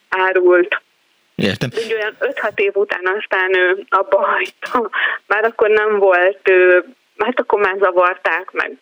árult. 0.08 0.80
Értem. 1.34 1.70
Úgy 1.84 1.92
olyan 1.92 2.16
5-6 2.20 2.58
év 2.58 2.76
után 2.76 3.18
aztán 3.18 3.50
abba 3.88 4.18
hagyta. 4.18 4.90
Már 5.26 5.44
akkor 5.44 5.68
nem 5.68 5.98
volt, 5.98 6.50
hát 7.18 7.40
akkor 7.40 7.60
már 7.60 7.76
zavarták, 7.78 8.50
meg 8.50 8.72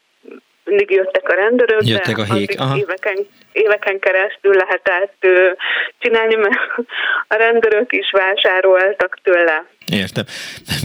mindig 0.69 0.91
jöttek 0.91 1.29
a 1.29 1.35
rendőrök, 1.35 1.87
jöttek 1.87 2.19
a 2.19 2.35
hék. 2.35 2.51
éveken, 2.77 3.27
éveken 3.53 3.99
keresztül 3.99 4.55
lehetett 4.55 5.27
csinálni, 5.99 6.35
mert 6.35 6.59
a 7.29 7.35
rendőrök 7.35 7.93
is 7.93 8.11
vásároltak 8.11 9.19
tőle. 9.23 9.65
Értem. 9.93 10.25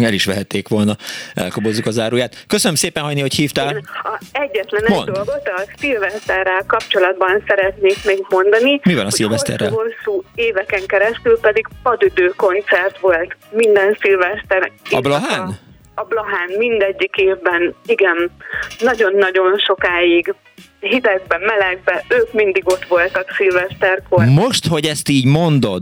El 0.02 0.14
is 0.14 0.26
vehették 0.26 0.68
volna, 0.68 0.96
elkobozzuk 1.34 1.86
az 1.86 2.00
áruját. 2.00 2.36
Köszönöm 2.48 2.76
szépen, 2.76 3.04
Hajni, 3.04 3.22
hogy 3.22 3.34
hívtál. 3.34 3.76
Én 3.76 3.88
a 4.04 4.18
egyetlen 4.32 4.86
egy 4.86 5.12
dolgot 5.12 5.48
a 5.58 5.64
szilveszterrel 5.78 6.64
kapcsolatban 6.68 7.44
szeretnék 7.48 8.06
még 8.06 8.26
mondani. 8.30 8.80
Mi 8.84 8.96
van 8.96 9.06
a 9.06 9.12
szilveszterrel? 9.12 9.70
Hosszú, 9.70 9.90
hosszú 10.04 10.24
éveken 10.36 10.86
keresztül 10.86 11.40
pedig 11.40 11.68
padüdő 11.84 12.28
koncert 12.36 13.00
volt 13.00 13.36
minden 13.50 13.98
szilveszter. 14.02 14.72
A 14.92 15.00
Blahán? 15.00 15.42
A 15.42 15.73
Blahán 16.02 16.50
mindegyik 16.58 17.16
évben, 17.16 17.76
igen, 17.86 18.32
nagyon-nagyon 18.80 19.58
sokáig 19.58 20.34
hidegben, 20.80 21.42
melegben, 21.42 22.02
ők 22.08 22.34
mindig 22.34 22.64
ott 22.66 22.86
voltak 22.86 23.32
szilveszterkor. 23.38 24.26
Most, 24.26 24.68
hogy 24.68 24.86
ezt 24.86 25.10
így 25.10 25.26
mondod, 25.26 25.82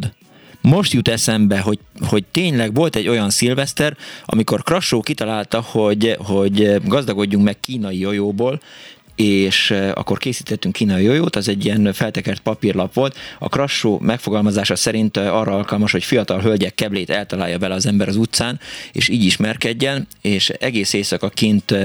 most 0.62 0.94
jut 0.94 1.08
eszembe, 1.08 1.60
hogy, 1.60 1.80
hogy 2.10 2.24
tényleg 2.32 2.74
volt 2.74 2.96
egy 2.96 3.08
olyan 3.08 3.30
szilveszter, 3.30 3.98
amikor 4.26 4.64
Krassó 4.64 5.02
kitalálta, 5.02 5.62
hogy, 5.72 6.16
hogy 6.26 6.88
gazdagodjunk 6.88 7.46
meg 7.46 7.60
kínai 7.60 8.00
jojóból, 8.00 8.60
és 9.16 9.72
akkor 9.94 10.18
készítettünk 10.18 10.74
kínai 10.74 11.04
jojót, 11.04 11.36
az 11.36 11.48
egy 11.48 11.66
ilyen 11.66 11.94
feltekert 11.94 12.40
papírlap 12.40 12.94
volt. 12.94 13.18
A 13.40 13.50
krassó 13.50 14.00
megfogalmazása 14.00 14.76
szerint 14.76 15.18
arra 15.18 15.56
alkalmas, 15.56 15.92
hogy 15.92 16.04
fiatal 16.04 16.42
hölgyek 16.42 16.76
keblét 16.76 17.10
eltalálja 17.10 17.60
vele 17.60 17.74
az 17.74 17.86
ember 17.86 18.08
az 18.08 18.16
utcán, 18.16 18.60
és 18.92 19.10
így 19.10 19.24
ismerkedjen, 19.24 20.08
és 20.22 20.50
egész 20.50 20.94
éjszaka 20.94 21.30
kint 21.30 21.76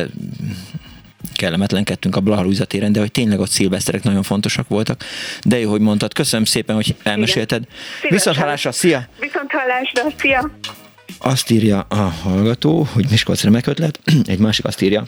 kellemetlenkedtünk 1.35 2.17
a 2.17 2.21
Blaha 2.21 2.65
téren, 2.67 2.93
de 2.93 3.01
hogy 3.01 3.11
tényleg 3.11 3.41
ott 3.41 3.51
szilveszterek 3.51 4.03
nagyon 4.03 4.23
fontosak 4.23 4.69
voltak. 4.69 5.05
De 5.45 5.59
jó, 5.59 5.71
hogy 5.71 5.81
mondtad. 5.81 6.13
Köszönöm 6.13 6.45
szépen, 6.45 6.75
hogy 6.75 6.97
elmesélted. 7.03 7.65
Viszont 8.09 8.37
hallásra, 8.37 8.73
szia! 8.73 9.09
Viszont 9.21 9.51
hallásra, 9.51 10.15
szia! 10.19 10.51
Azt 11.19 11.51
írja 11.51 11.87
a 11.89 11.95
hallgató, 11.97 12.89
hogy 12.93 13.07
Miskolc 13.11 13.43
remek 13.43 13.67
ötlet, 13.67 14.01
egy 14.25 14.39
másik 14.39 14.65
azt 14.65 14.83
írja, 14.83 15.07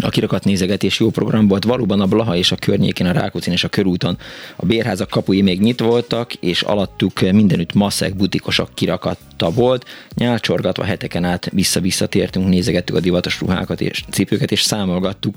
a 0.00 0.08
kirakat 0.08 0.44
nézegetés 0.44 1.00
jó 1.00 1.10
program 1.10 1.48
volt. 1.48 1.64
Valóban 1.64 2.00
a 2.00 2.06
Blaha 2.06 2.36
és 2.36 2.52
a 2.52 2.56
környékén, 2.56 3.06
a 3.06 3.12
Rákóczin 3.12 3.52
és 3.52 3.64
a 3.64 3.68
körúton 3.68 4.18
a 4.56 4.66
bérházak 4.66 5.08
kapui 5.08 5.42
még 5.42 5.60
nyit 5.60 5.80
voltak, 5.80 6.34
és 6.34 6.62
alattuk 6.62 7.20
mindenütt 7.20 7.72
masszek, 7.72 8.16
butikosok 8.16 8.74
kirakatta 8.74 9.50
volt. 9.50 9.84
Nyálcsorgatva 10.14 10.84
heteken 10.84 11.24
át 11.24 11.50
vissza-vissza 11.52 12.06
tértünk, 12.06 12.48
nézegettük 12.48 12.96
a 12.96 13.00
divatos 13.00 13.40
ruhákat 13.40 13.80
és 13.80 14.04
cipőket, 14.10 14.52
és 14.52 14.62
számolgattuk, 14.62 15.34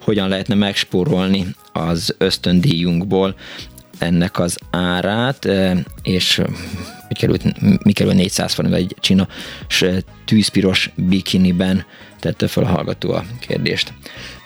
hogyan 0.00 0.28
lehetne 0.28 0.54
megspórolni 0.54 1.46
az 1.72 2.14
ösztöndíjunkból 2.18 3.34
ennek 3.98 4.38
az 4.38 4.58
árát, 4.70 5.44
eh, 5.44 5.78
és 6.02 6.38
eh, 6.38 6.46
mi 7.08 7.14
került, 7.14 7.60
mi 7.84 7.92
kerül 7.92 8.12
400 8.12 8.52
forint 8.52 8.74
egy 8.74 8.96
csinos 9.00 9.84
tűzpiros 10.24 10.90
bikiniben 10.94 11.84
tette 12.26 12.48
fel 12.48 12.62
a 12.62 12.66
hallgató 12.66 13.12
a 13.12 13.24
kérdést. 13.40 13.92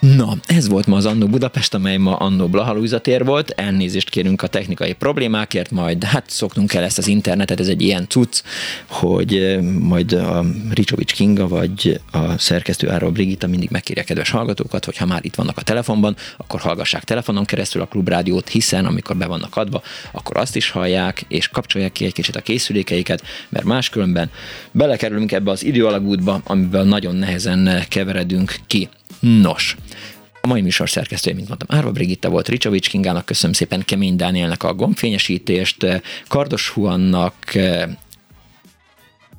Na, 0.00 0.36
ez 0.46 0.68
volt 0.68 0.86
ma 0.86 0.96
az 0.96 1.06
Annó 1.06 1.26
Budapest, 1.26 1.74
amely 1.74 1.96
ma 1.96 2.16
Annó 2.16 2.48
Blahalúzatér 2.48 3.24
volt. 3.24 3.50
Elnézést 3.50 4.10
kérünk 4.10 4.42
a 4.42 4.46
technikai 4.46 4.92
problémákért, 4.92 5.70
majd 5.70 6.04
hát 6.04 6.30
szoknunk 6.30 6.74
el 6.74 6.82
ezt 6.82 6.98
az 6.98 7.06
internetet, 7.06 7.60
ez 7.60 7.68
egy 7.68 7.82
ilyen 7.82 8.06
cucc, 8.08 8.42
hogy 8.86 9.36
eh, 9.36 9.60
majd 9.62 10.12
a 10.12 10.44
Ricsovics 10.70 11.12
Kinga 11.12 11.48
vagy 11.48 12.00
a 12.12 12.38
szerkesztő 12.38 12.90
Áról 12.90 13.10
Brigitta 13.10 13.46
mindig 13.46 13.70
megkérje 13.70 14.02
kedves 14.02 14.30
hallgatókat, 14.30 14.84
hogy 14.84 14.96
ha 14.96 15.06
már 15.06 15.24
itt 15.24 15.34
vannak 15.34 15.56
a 15.58 15.62
telefonban, 15.62 16.16
akkor 16.36 16.60
hallgassák 16.60 17.04
telefonon 17.04 17.44
keresztül 17.44 17.82
a 17.82 17.86
klubrádiót, 17.86 18.48
hiszen 18.48 18.86
amikor 18.86 19.16
be 19.16 19.26
vannak 19.26 19.56
adva, 19.56 19.82
akkor 20.12 20.36
azt 20.36 20.56
is 20.56 20.70
hallják, 20.70 21.24
és 21.28 21.48
kapcsolják 21.48 21.92
ki 21.92 22.04
egy 22.04 22.12
kicsit 22.12 22.36
a 22.36 22.40
készülékeiket, 22.40 23.22
mert 23.48 23.64
máskülönben 23.64 24.30
belekerülünk 24.72 25.32
ebbe 25.32 25.50
az 25.50 25.64
időalagútba, 25.64 26.40
amiből 26.44 26.82
nagyon 26.82 27.14
nehezen 27.14 27.69
keveredünk 27.88 28.56
ki. 28.66 28.88
Nos, 29.20 29.76
a 30.40 30.46
mai 30.46 30.60
műsor 30.60 30.90
szerkesztője, 30.90 31.36
mint 31.36 31.48
mondtam, 31.48 31.76
Árva 31.78 31.92
Brigitta 31.92 32.28
volt, 32.28 32.48
Ricsovics 32.48 32.88
Kingának, 32.88 33.24
köszönöm 33.24 33.52
szépen 33.52 33.82
Kemény 33.84 34.16
Dánielnek 34.16 34.62
a 34.62 34.74
gombfényesítést, 34.74 36.02
Kardos 36.28 36.68
Huannak, 36.68 37.34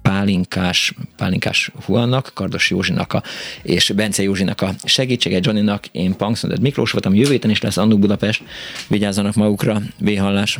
Pálinkás, 0.01 0.93
Pálinkás 1.17 1.71
Huannak, 1.85 2.31
Kardos 2.33 2.69
Józsinak 2.69 3.13
a, 3.13 3.23
és 3.61 3.91
Bence 3.95 4.23
Józsinak 4.23 4.61
a 4.61 4.73
segítsége, 4.83 5.39
Johnnynak, 5.41 5.85
én 5.91 6.15
Punksnoded 6.15 6.61
Miklós 6.61 6.91
voltam, 6.91 7.15
jövő 7.15 7.31
héten 7.31 7.49
is 7.49 7.61
lesz 7.61 7.77
Annu 7.77 7.97
Budapest, 7.97 8.43
vigyázzanak 8.87 9.35
magukra, 9.35 9.81
véhallás! 9.97 10.59